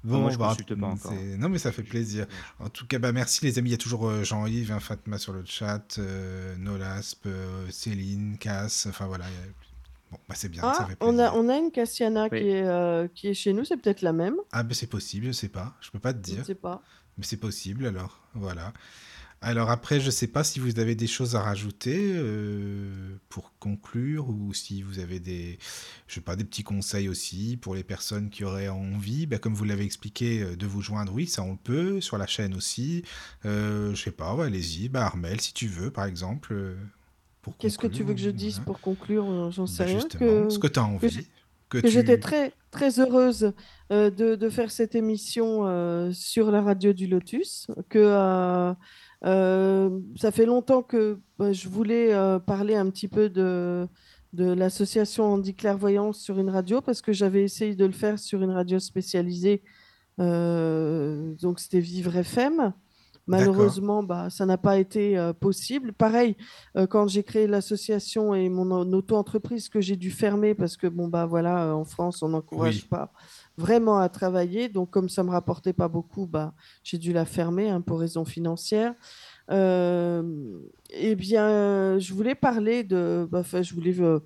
Bon, 0.05 0.19
Moi, 0.19 0.29
je 0.29 0.37
bah, 0.37 0.55
pas 0.79 0.85
encore. 0.85 1.13
Non, 1.37 1.49
mais 1.49 1.57
ça 1.57 1.71
fait 1.71 1.83
plaisir. 1.83 2.25
En 2.59 2.69
tout 2.69 2.85
cas, 2.87 2.99
bah, 2.99 3.11
merci 3.11 3.43
les 3.43 3.59
amis. 3.59 3.69
Il 3.69 3.71
y 3.71 3.75
a 3.75 3.79
toujours 3.79 4.07
euh, 4.07 4.23
Jean-Yves, 4.23 4.71
hein, 4.71 4.79
Fatma 4.79 5.17
sur 5.17 5.33
le 5.33 5.43
chat, 5.45 5.97
euh, 5.97 6.55
Nolasp, 6.57 7.27
Céline, 7.69 8.37
Cass. 8.37 8.85
Enfin 8.85 9.07
voilà. 9.07 9.25
Bon, 10.11 10.19
bah, 10.29 10.35
c'est 10.37 10.47
bien. 10.47 10.61
Ah, 10.63 10.73
ça 10.73 10.85
fait 10.85 10.95
on 11.01 11.19
a, 11.19 11.33
on 11.33 11.49
a 11.49 11.57
une 11.57 11.71
Cassiana 11.71 12.29
qui, 12.29 12.35
est, 12.35 13.13
qui 13.13 13.27
est 13.27 13.33
chez 13.33 13.51
nous. 13.51 13.65
C'est 13.65 13.75
peut-être 13.75 14.03
la 14.03 14.13
même. 14.13 14.35
Ah, 14.53 14.63
ben 14.63 14.73
c'est 14.73 14.87
possible. 14.87 15.25
Je 15.25 15.31
sais 15.33 15.49
pas. 15.49 15.73
Je 15.81 15.89
peux 15.91 15.99
pas 15.99 16.13
te 16.13 16.19
dire. 16.19 16.37
Je 16.37 16.43
sais 16.43 16.55
pas. 16.55 16.81
Mais 17.17 17.23
c'est 17.25 17.37
possible 17.37 17.85
alors, 17.85 18.21
voilà. 18.33 18.73
Alors 19.41 19.69
après, 19.69 19.99
je 19.99 20.07
ne 20.07 20.11
sais 20.11 20.27
pas 20.27 20.43
si 20.43 20.59
vous 20.59 20.79
avez 20.79 20.95
des 20.95 21.05
choses 21.05 21.35
à 21.35 21.41
rajouter 21.41 22.13
euh, 22.15 23.15
pour 23.29 23.53
conclure 23.59 24.27
ou 24.29 24.53
si 24.53 24.81
vous 24.81 24.97
avez 24.97 25.19
des, 25.19 25.59
je 26.07 26.15
sais 26.15 26.21
pas, 26.21 26.35
des 26.35 26.43
petits 26.43 26.63
conseils 26.63 27.09
aussi 27.09 27.55
pour 27.61 27.75
les 27.75 27.83
personnes 27.83 28.29
qui 28.29 28.43
auraient 28.43 28.69
envie, 28.69 29.27
bah, 29.27 29.37
comme 29.37 29.53
vous 29.53 29.65
l'avez 29.65 29.83
expliqué, 29.83 30.41
euh, 30.41 30.55
de 30.55 30.65
vous 30.65 30.81
joindre. 30.81 31.13
Oui, 31.13 31.27
ça 31.27 31.43
on 31.43 31.57
peut 31.57 32.01
sur 32.01 32.17
la 32.17 32.25
chaîne 32.25 32.55
aussi. 32.55 33.03
Euh, 33.45 33.93
je 33.93 34.01
sais 34.01 34.11
pas, 34.11 34.31
allez-y, 34.43 34.89
bah, 34.89 35.05
Armel, 35.05 35.39
si 35.39 35.53
tu 35.53 35.67
veux, 35.67 35.91
par 35.91 36.05
exemple. 36.05 36.53
Euh, 36.53 36.75
Qu'est-ce 37.59 37.77
que 37.77 37.85
tu 37.85 38.03
veux 38.03 38.15
que 38.15 38.21
je 38.21 38.31
dise 38.31 38.59
pour 38.65 38.79
conclure? 38.79 39.51
J'en 39.51 39.67
sais 39.67 39.85
bah, 39.85 39.91
rien. 39.91 40.07
Que... 40.07 40.49
Ce 40.49 40.57
que 40.57 40.65
tu 40.65 40.79
as 40.79 40.85
envie. 40.85 41.25
Que, 41.25 41.29
j'étais 41.83 42.19
très, 42.19 42.53
très 42.71 42.99
heureuse 42.99 43.53
de, 43.89 44.09
de, 44.09 44.49
faire 44.49 44.71
cette 44.71 44.95
émission 44.95 46.11
sur 46.13 46.51
la 46.51 46.61
radio 46.61 46.93
du 46.93 47.07
Lotus, 47.07 47.67
que 47.89 48.75
euh, 49.25 49.99
ça 50.15 50.31
fait 50.31 50.45
longtemps 50.45 50.83
que 50.83 51.19
bah, 51.39 51.51
je 51.51 51.67
voulais 51.67 52.13
euh, 52.13 52.37
parler 52.37 52.75
un 52.75 52.89
petit 52.89 53.07
peu 53.07 53.29
de, 53.29 53.87
de 54.33 54.51
l'association 54.51 55.25
Handy 55.25 55.55
Clairvoyance 55.55 56.19
sur 56.19 56.37
une 56.37 56.49
radio 56.49 56.81
parce 56.81 57.01
que 57.01 57.11
j'avais 57.11 57.43
essayé 57.43 57.75
de 57.75 57.85
le 57.85 57.91
faire 57.91 58.19
sur 58.19 58.43
une 58.43 58.51
radio 58.51 58.77
spécialisée. 58.79 59.63
Euh, 60.19 61.33
donc 61.41 61.59
c'était 61.59 61.79
Vivre 61.79 62.15
FM. 62.15 62.73
Malheureusement, 63.27 64.03
bah, 64.03 64.29
ça 64.29 64.45
n'a 64.45 64.57
pas 64.57 64.77
été 64.77 65.31
possible. 65.39 65.93
Pareil, 65.93 66.35
quand 66.89 67.07
j'ai 67.07 67.23
créé 67.23 67.47
l'association 67.47 68.35
et 68.35 68.49
mon 68.49 68.71
auto-entreprise 68.93 69.67
que 69.69 69.81
j'ai 69.81 69.95
dû 69.95 70.11
fermer 70.11 70.53
parce 70.53 70.77
que, 70.77 70.87
bon, 70.87 71.07
bah 71.07 71.25
voilà, 71.25 71.75
en 71.75 71.85
France, 71.85 72.21
on 72.21 72.29
n'encourage 72.29 72.87
pas 72.87 73.11
vraiment 73.57 73.97
à 73.97 74.09
travailler. 74.09 74.69
Donc, 74.69 74.89
comme 74.91 75.09
ça 75.09 75.23
ne 75.23 75.27
me 75.27 75.31
rapportait 75.31 75.73
pas 75.73 75.87
beaucoup, 75.87 76.25
bah, 76.25 76.53
j'ai 76.83 76.97
dû 76.97 77.13
la 77.13 77.25
fermer 77.25 77.69
hein, 77.69 77.81
pour 77.81 77.99
raisons 77.99 78.25
financières. 78.25 78.93
Euh, 79.51 80.23
eh 80.89 81.15
bien, 81.15 81.99
je 81.99 82.13
voulais 82.13 82.35
parler 82.35 82.83
de. 82.83 83.27
Bah, 83.29 83.43
je 83.43 83.73
voulais 83.73 83.99
euh, 83.99 84.19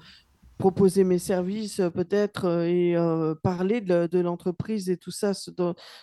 proposer 0.60 1.04
mes 1.04 1.18
services 1.18 1.80
euh, 1.80 1.90
peut-être 1.90 2.66
et 2.68 2.96
parler 3.42 3.82
de, 3.82 4.20
l'entreprise 4.20 4.90
et 4.90 4.98
tout 4.98 5.12
ça 5.12 5.32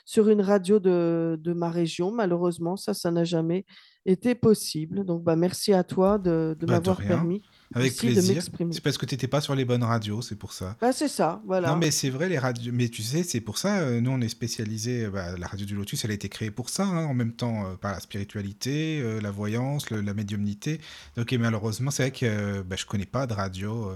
sur 0.05 0.29
une 0.29 0.41
radio 0.41 0.81
de, 0.81 1.39
de, 1.41 1.53
ma 1.53 1.71
région. 1.71 2.11
Malheureusement, 2.11 2.77
ça, 2.77 2.95
ça 2.95 3.13
n'a 3.13 3.23
jamais 3.23 3.65
été 4.07 4.35
possible. 4.35 5.05
Donc, 5.05 5.23
bah, 5.23 5.37
merci 5.37 5.73
à 5.73 5.85
toi 5.85 6.19
de, 6.19 6.57
de 6.59 6.67
bah, 6.67 6.75
m'avoir 6.75 6.99
permis. 6.99 7.43
Avec 7.75 7.97
plaisir. 7.97 8.43
C'est 8.71 8.81
parce 8.81 8.97
que 8.97 9.07
tu 9.07 9.15
n'étais 9.15 9.27
pas 9.27 9.41
sur 9.41 9.55
les 9.55 9.65
bonnes 9.65 9.83
radios, 9.83 10.23
c'est 10.23 10.37
pour 10.37 10.53
ça. 10.53 10.77
Bah, 10.81 10.93
c'est 10.93 11.09
ça, 11.09 11.43
voilà. 11.45 11.69
Non, 11.71 11.77
mais 11.77 11.91
c'est 11.91 12.11
vrai, 12.11 12.29
les 12.29 12.39
radios. 12.39 12.73
Mais 12.73 12.89
tu 12.89 13.03
sais, 13.03 13.25
c'est 13.25 13.41
pour 13.41 13.59
ça, 13.59 13.81
euh, 13.81 14.01
nous, 14.01 14.13
on 14.13 14.21
est 14.21 14.29
spécialisé. 14.29 15.09
Bah, 15.09 15.37
la 15.37 15.47
radio 15.47 15.67
du 15.67 15.75
Lotus, 15.75 16.05
elle 16.05 16.13
a 16.13 16.15
été 16.15 16.29
créée 16.29 16.53
pour 16.53 16.71
ça, 16.71 16.85
hein, 16.85 17.05
en 17.05 17.15
même 17.15 17.33
temps, 17.33 17.67
euh, 17.67 17.75
par 17.75 17.93
la 17.93 18.01
spiritualité, 18.01 19.01
euh, 19.01 19.21
la 19.21 19.33
voyance, 19.33 19.91
la 19.91 20.15
médiumnité. 20.15 20.81
Donc, 21.17 21.33
et 21.33 21.39
malheureusement, 21.39 21.91
c'est 21.91 22.05
vrai 22.05 22.13
que 22.13 22.63
bah, 22.63 22.77
je 22.79 22.87
connais 22.87 23.07
pas 23.07 23.27
de 23.27 23.35
radio 23.35 23.91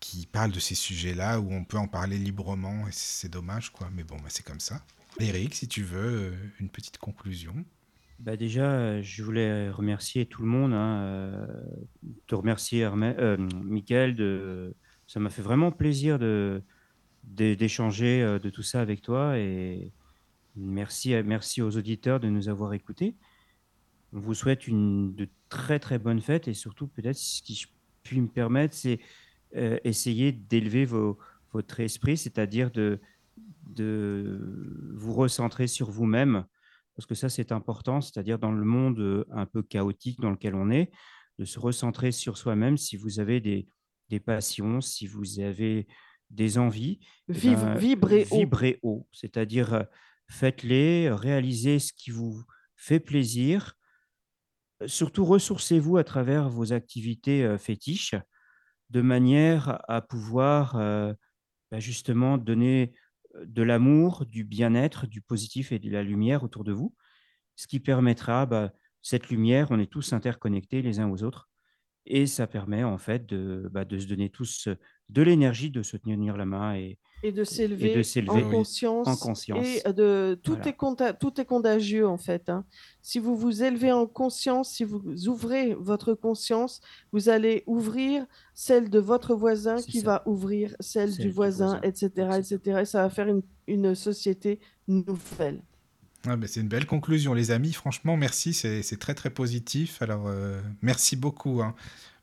qui 0.00 0.26
parle 0.26 0.52
de 0.52 0.60
ces 0.60 0.74
sujets-là, 0.74 1.40
où 1.40 1.52
on 1.52 1.64
peut 1.64 1.78
en 1.78 1.88
parler 1.88 2.18
librement, 2.18 2.86
et 2.86 2.92
c'est 2.92 3.30
dommage, 3.30 3.70
quoi. 3.70 3.88
Mais 3.94 4.04
bon, 4.04 4.16
bah, 4.16 4.28
c'est 4.28 4.44
comme 4.44 4.60
ça. 4.60 4.84
Eric, 5.20 5.54
si 5.54 5.66
tu 5.66 5.82
veux, 5.82 6.32
une 6.60 6.68
petite 6.68 6.98
conclusion. 6.98 7.64
Bah 8.18 8.36
déjà, 8.36 8.72
euh, 8.72 9.02
je 9.02 9.22
voulais 9.22 9.70
remercier 9.70 10.26
tout 10.26 10.42
le 10.42 10.48
monde, 10.48 10.72
hein, 10.72 11.00
euh, 11.02 11.46
te 12.26 12.34
remercier 12.34 12.84
euh, 12.84 13.36
Michael, 13.36 14.16
de, 14.16 14.74
ça 15.06 15.20
m'a 15.20 15.30
fait 15.30 15.42
vraiment 15.42 15.70
plaisir 15.70 16.18
d'échanger 17.22 18.38
de 18.42 18.50
tout 18.50 18.62
ça 18.62 18.80
avec 18.80 19.02
toi 19.02 19.38
et 19.38 19.92
merci, 20.56 21.14
merci 21.22 21.62
aux 21.62 21.76
auditeurs 21.76 22.18
de 22.18 22.28
nous 22.28 22.48
avoir 22.48 22.74
écoutés. 22.74 23.14
On 24.12 24.18
vous 24.18 24.34
souhaite 24.34 24.66
une 24.66 25.14
de 25.14 25.28
très 25.48 25.78
très 25.78 26.00
bonnes 26.00 26.20
fêtes 26.20 26.48
et 26.48 26.54
surtout 26.54 26.88
peut-être 26.88 27.16
ce 27.16 27.40
qui 27.42 27.66
puis 28.02 28.20
me 28.20 28.28
permettre, 28.28 28.74
c'est 28.74 28.98
essayer 29.54 30.32
d'élever 30.32 30.86
votre 31.52 31.80
esprit, 31.80 32.16
c'est-à-dire 32.16 32.70
de, 32.70 33.00
de 33.66 34.92
vous 34.94 35.14
recentrer 35.14 35.66
sur 35.66 35.90
vous-même 35.90 36.44
parce 36.98 37.06
que 37.06 37.14
ça, 37.14 37.28
c'est 37.28 37.52
important, 37.52 38.00
c'est-à-dire 38.00 38.40
dans 38.40 38.50
le 38.50 38.64
monde 38.64 38.98
euh, 38.98 39.24
un 39.30 39.46
peu 39.46 39.62
chaotique 39.62 40.18
dans 40.18 40.32
lequel 40.32 40.56
on 40.56 40.68
est, 40.68 40.90
de 41.38 41.44
se 41.44 41.60
recentrer 41.60 42.10
sur 42.10 42.36
soi-même 42.36 42.76
si 42.76 42.96
vous 42.96 43.20
avez 43.20 43.38
des, 43.38 43.68
des 44.08 44.18
passions, 44.18 44.80
si 44.80 45.06
vous 45.06 45.38
avez 45.38 45.86
des 46.28 46.58
envies. 46.58 46.98
Eh 47.28 47.34
Vibre, 47.34 47.76
vibrez, 47.76 48.26
haut. 48.82 48.88
haut 48.90 49.08
c'est-à-dire 49.12 49.74
euh, 49.74 49.82
faites-les, 50.28 51.08
réalisez 51.12 51.78
ce 51.78 51.92
qui 51.92 52.10
vous 52.10 52.42
fait 52.74 52.98
plaisir. 52.98 53.74
Surtout, 54.86 55.24
ressourcez-vous 55.24 55.98
à 55.98 56.04
travers 56.04 56.48
vos 56.48 56.72
activités 56.72 57.44
euh, 57.44 57.58
fétiches 57.58 58.16
de 58.90 59.00
manière 59.00 59.80
à 59.88 60.00
pouvoir 60.00 60.74
bah, 61.70 61.78
justement 61.78 62.38
donner 62.38 62.92
de 63.44 63.62
l'amour, 63.62 64.24
du 64.26 64.44
bien-être, 64.44 65.06
du 65.06 65.20
positif 65.20 65.72
et 65.72 65.78
de 65.78 65.90
la 65.90 66.02
lumière 66.02 66.42
autour 66.42 66.64
de 66.64 66.72
vous, 66.72 66.94
ce 67.56 67.66
qui 67.66 67.80
permettra, 67.80 68.46
bah, 68.46 68.72
cette 69.02 69.28
lumière, 69.28 69.68
on 69.70 69.78
est 69.78 69.90
tous 69.90 70.12
interconnectés 70.12 70.82
les 70.82 71.00
uns 71.00 71.08
aux 71.08 71.22
autres, 71.22 71.48
et 72.06 72.26
ça 72.26 72.46
permet 72.46 72.84
en 72.84 72.98
fait 72.98 73.26
de, 73.26 73.68
bah, 73.70 73.84
de 73.84 73.98
se 73.98 74.06
donner 74.06 74.30
tous 74.30 74.68
de 75.08 75.22
l'énergie, 75.22 75.70
de 75.70 75.82
se 75.82 75.96
tenir 75.96 76.36
la 76.36 76.46
main 76.46 76.74
et, 76.74 76.98
et 77.22 77.32
de 77.32 77.44
s'élever 77.44 78.02
en, 78.28 78.50
conscience, 78.50 79.08
en 79.08 79.16
conscience. 79.16 79.66
Et 79.66 79.92
de, 79.92 80.38
tout, 80.42 80.58
est 80.66 81.18
tout 81.18 81.40
est 81.40 81.44
contagieux 81.44 82.06
en 82.06 82.18
fait. 82.18 82.48
Hein. 82.48 82.64
Si 83.02 83.18
vous 83.18 83.36
vous 83.36 83.62
élevez 83.62 83.92
en 83.92 84.06
conscience, 84.06 84.70
si 84.70 84.84
vous 84.84 85.28
ouvrez 85.28 85.74
votre 85.74 86.14
conscience, 86.14 86.80
vous 87.12 87.28
allez 87.28 87.64
ouvrir 87.66 88.26
celle 88.54 88.90
de 88.90 88.98
votre 88.98 89.34
voisin 89.34 89.76
qui 89.76 90.00
va 90.00 90.22
ouvrir 90.26 90.74
celle, 90.80 91.16
du, 91.16 91.30
voisin, 91.30 91.80
etc., 91.82 92.38
etc. 92.38 92.80
Et 92.82 92.84
ça 92.84 93.02
va 93.02 93.10
faire 93.10 93.28
une, 93.28 93.42
une 93.66 93.94
société 93.94 94.60
nouvelle. 94.86 95.62
Ah 96.26 96.36
ben 96.36 96.48
c'est 96.48 96.60
une 96.60 96.68
belle 96.68 96.86
conclusion, 96.86 97.32
les 97.32 97.50
amis. 97.50 97.72
Franchement, 97.72 98.16
merci. 98.16 98.52
C'est 98.52 98.98
très, 98.98 99.14
très 99.14 99.30
positif. 99.30 100.02
Alors, 100.02 100.26
euh, 100.26 100.60
merci 100.82 101.16
beaucoup. 101.16 101.62
Hein 101.62 101.74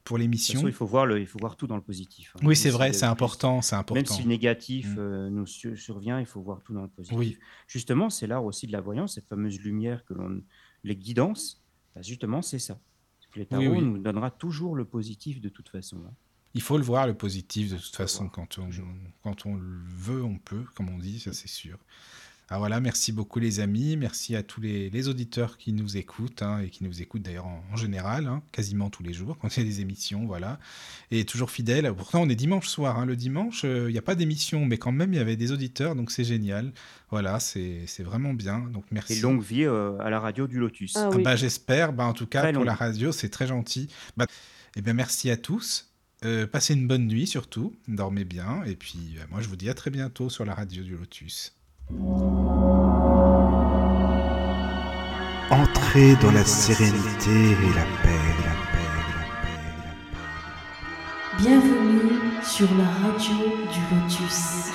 pour 0.06 0.18
l'émission. 0.20 0.66
Il 0.68 0.74
faut 0.74 0.86
voir 0.86 1.06
le, 1.06 1.20
il 1.20 1.28
faut 1.28 1.40
voir 1.40 1.58
tout 1.58 1.68
dans 1.68 1.76
le 1.76 1.82
positif. 1.82 2.34
Hein. 2.36 2.40
Oui, 2.44 2.56
c'est 2.56 2.70
vrai, 2.70 2.94
c'est 2.94 3.08
important, 3.08 3.62
c'est 3.62 3.76
important. 3.76 3.96
Même 3.96 4.06
si 4.06 4.22
le 4.22 4.30
négatif 4.30 4.88
mm. 4.96 5.00
euh, 5.00 5.30
nous 5.30 5.48
survient, 5.48 6.20
il 6.20 6.28
faut 6.28 6.42
voir 6.42 6.62
tout 6.62 6.74
dans 6.74 6.84
le 6.84 6.88
positif. 6.88 7.18
Oui. 7.18 7.38
Justement, 7.68 8.10
c'est 8.10 8.28
l'art 8.28 8.46
aussi 8.46 8.68
de 8.68 8.72
la 8.72 8.82
voyance, 8.82 9.16
cette 9.16 9.28
fameuse 9.28 9.60
lumière 9.60 10.06
que 10.06 10.14
l'on, 10.14 10.42
les 10.84 10.96
guidances. 10.96 11.62
Bah, 11.96 12.02
justement, 12.04 12.42
c'est 12.42 12.60
ça. 12.60 12.80
Les 13.36 13.46
tarots 13.46 13.82
nous 13.82 13.98
donnera 13.98 14.32
toujours 14.32 14.76
le 14.76 14.86
positif 14.86 15.42
de 15.42 15.50
toute 15.50 15.68
façon. 15.68 15.98
Hein. 16.08 16.14
Il 16.54 16.62
faut 16.62 16.78
le 16.78 16.84
voir, 16.84 17.06
le 17.06 17.16
positif, 17.16 17.72
de 17.72 17.78
toute 17.78 17.96
façon. 17.96 18.30
Quand 18.30 18.60
on, 18.60 18.70
quand 19.24 19.46
on 19.46 19.56
le 19.56 19.84
veut, 19.88 20.24
on 20.24 20.38
peut, 20.38 20.64
comme 20.76 20.88
on 20.90 20.98
dit, 20.98 21.20
ça 21.20 21.34
c'est 21.34 21.50
sûr. 21.50 21.78
Ah 22.50 22.60
voilà, 22.60 22.80
merci 22.80 23.12
beaucoup 23.12 23.40
les 23.40 23.60
amis, 23.60 23.98
merci 23.98 24.36
à 24.36 24.44
tous 24.44 24.62
les, 24.62 25.08
auditeurs 25.08 25.58
qui 25.58 25.74
nous 25.74 25.98
écoutent 25.98 26.44
hein, 26.44 26.60
et 26.60 26.70
qui 26.70 26.84
nous 26.84 27.02
écoutent 27.02 27.24
d'ailleurs 27.24 27.48
en, 27.48 27.76
général, 27.76 28.28
hein, 28.28 28.44
quasiment 28.52 28.92
tous 28.92 29.02
les 29.02 29.14
jours 29.14 29.38
quand 29.42 29.58
il 29.58 29.64
y 29.64 29.66
a 29.66 29.70
des 29.70 29.82
émissions, 29.82 30.28
voilà. 30.28 30.60
Et 31.10 31.26
toujours 31.26 31.50
fidèles. 31.50 31.92
Pourtant 31.96 32.22
on 32.22 32.30
est 32.30 32.36
dimanche 32.36 32.68
soir, 32.68 33.00
hein. 33.00 33.06
le 33.06 33.16
dimanche 33.16 33.64
euh, 33.66 33.90
il 33.90 33.94
n'y 33.94 33.98
a 33.98 34.04
pas 34.04 34.14
d'émission, 34.14 34.64
mais 34.66 34.78
quand 34.78 34.92
même 34.92 35.12
il 35.12 35.18
y 35.18 35.20
avait 35.20 35.36
des 35.36 35.52
auditeurs, 35.52 35.96
donc 35.96 36.12
c'est 36.12 36.24
génial. 36.24 36.72
Voilà, 37.10 37.40
c'est 37.40 37.86
vraiment 38.00 38.34
bien. 38.34 38.60
Donc 38.72 38.86
merci. 38.92 39.14
Et 39.14 39.22
longue 39.22 39.42
vie 39.42 39.66
euh, 39.66 39.98
à 40.00 40.12
la 40.12 40.20
radio 40.20 40.46
du 40.46 40.60
Lotus. 40.60 40.96
Ah, 40.98 41.10
bah, 41.24 41.36
j'espère, 41.36 41.94
bah, 41.94 42.06
en 42.06 42.14
tout 42.14 42.28
cas 42.28 42.54
pour 42.54 42.64
la 42.64 42.76
radio 42.76 43.12
c'est 43.12 43.30
très 43.30 43.48
gentil. 43.48 43.90
Bah, 44.18 44.28
eh 44.76 44.82
bien 44.82 44.94
merci 44.94 45.32
à 45.32 45.38
tous. 45.38 45.90
Euh, 46.24 46.46
passez 46.46 46.76
une 46.76 46.88
bonne 46.88 47.08
nuit 47.08 47.26
surtout, 47.26 47.76
dormez 47.88 48.24
bien, 48.24 48.64
et 48.66 48.76
puis 48.76 49.18
moi 49.32 49.42
je 49.42 49.48
vous 49.48 49.56
dis 49.56 49.70
à 49.70 49.74
très 49.74 49.90
bientôt 49.90 50.30
sur 50.30 50.46
la 50.46 50.54
radio 50.54 50.84
du 50.84 50.96
Lotus. 50.96 51.55
Entrez 55.52 56.16
dans 56.20 56.32
la 56.32 56.44
sérénité 56.44 57.30
et 57.30 57.74
la 57.76 57.86
paix, 58.02 58.10
la 58.44 58.56
paix, 58.72 58.90
la 58.98 59.14
paix, 59.14 59.70
la 59.84 59.94
paix. 60.02 60.34
Bienvenue 61.38 62.42
sur 62.42 62.68
la 62.76 62.86
radio 63.08 63.36
du 63.72 63.82
Lotus. 63.96 64.72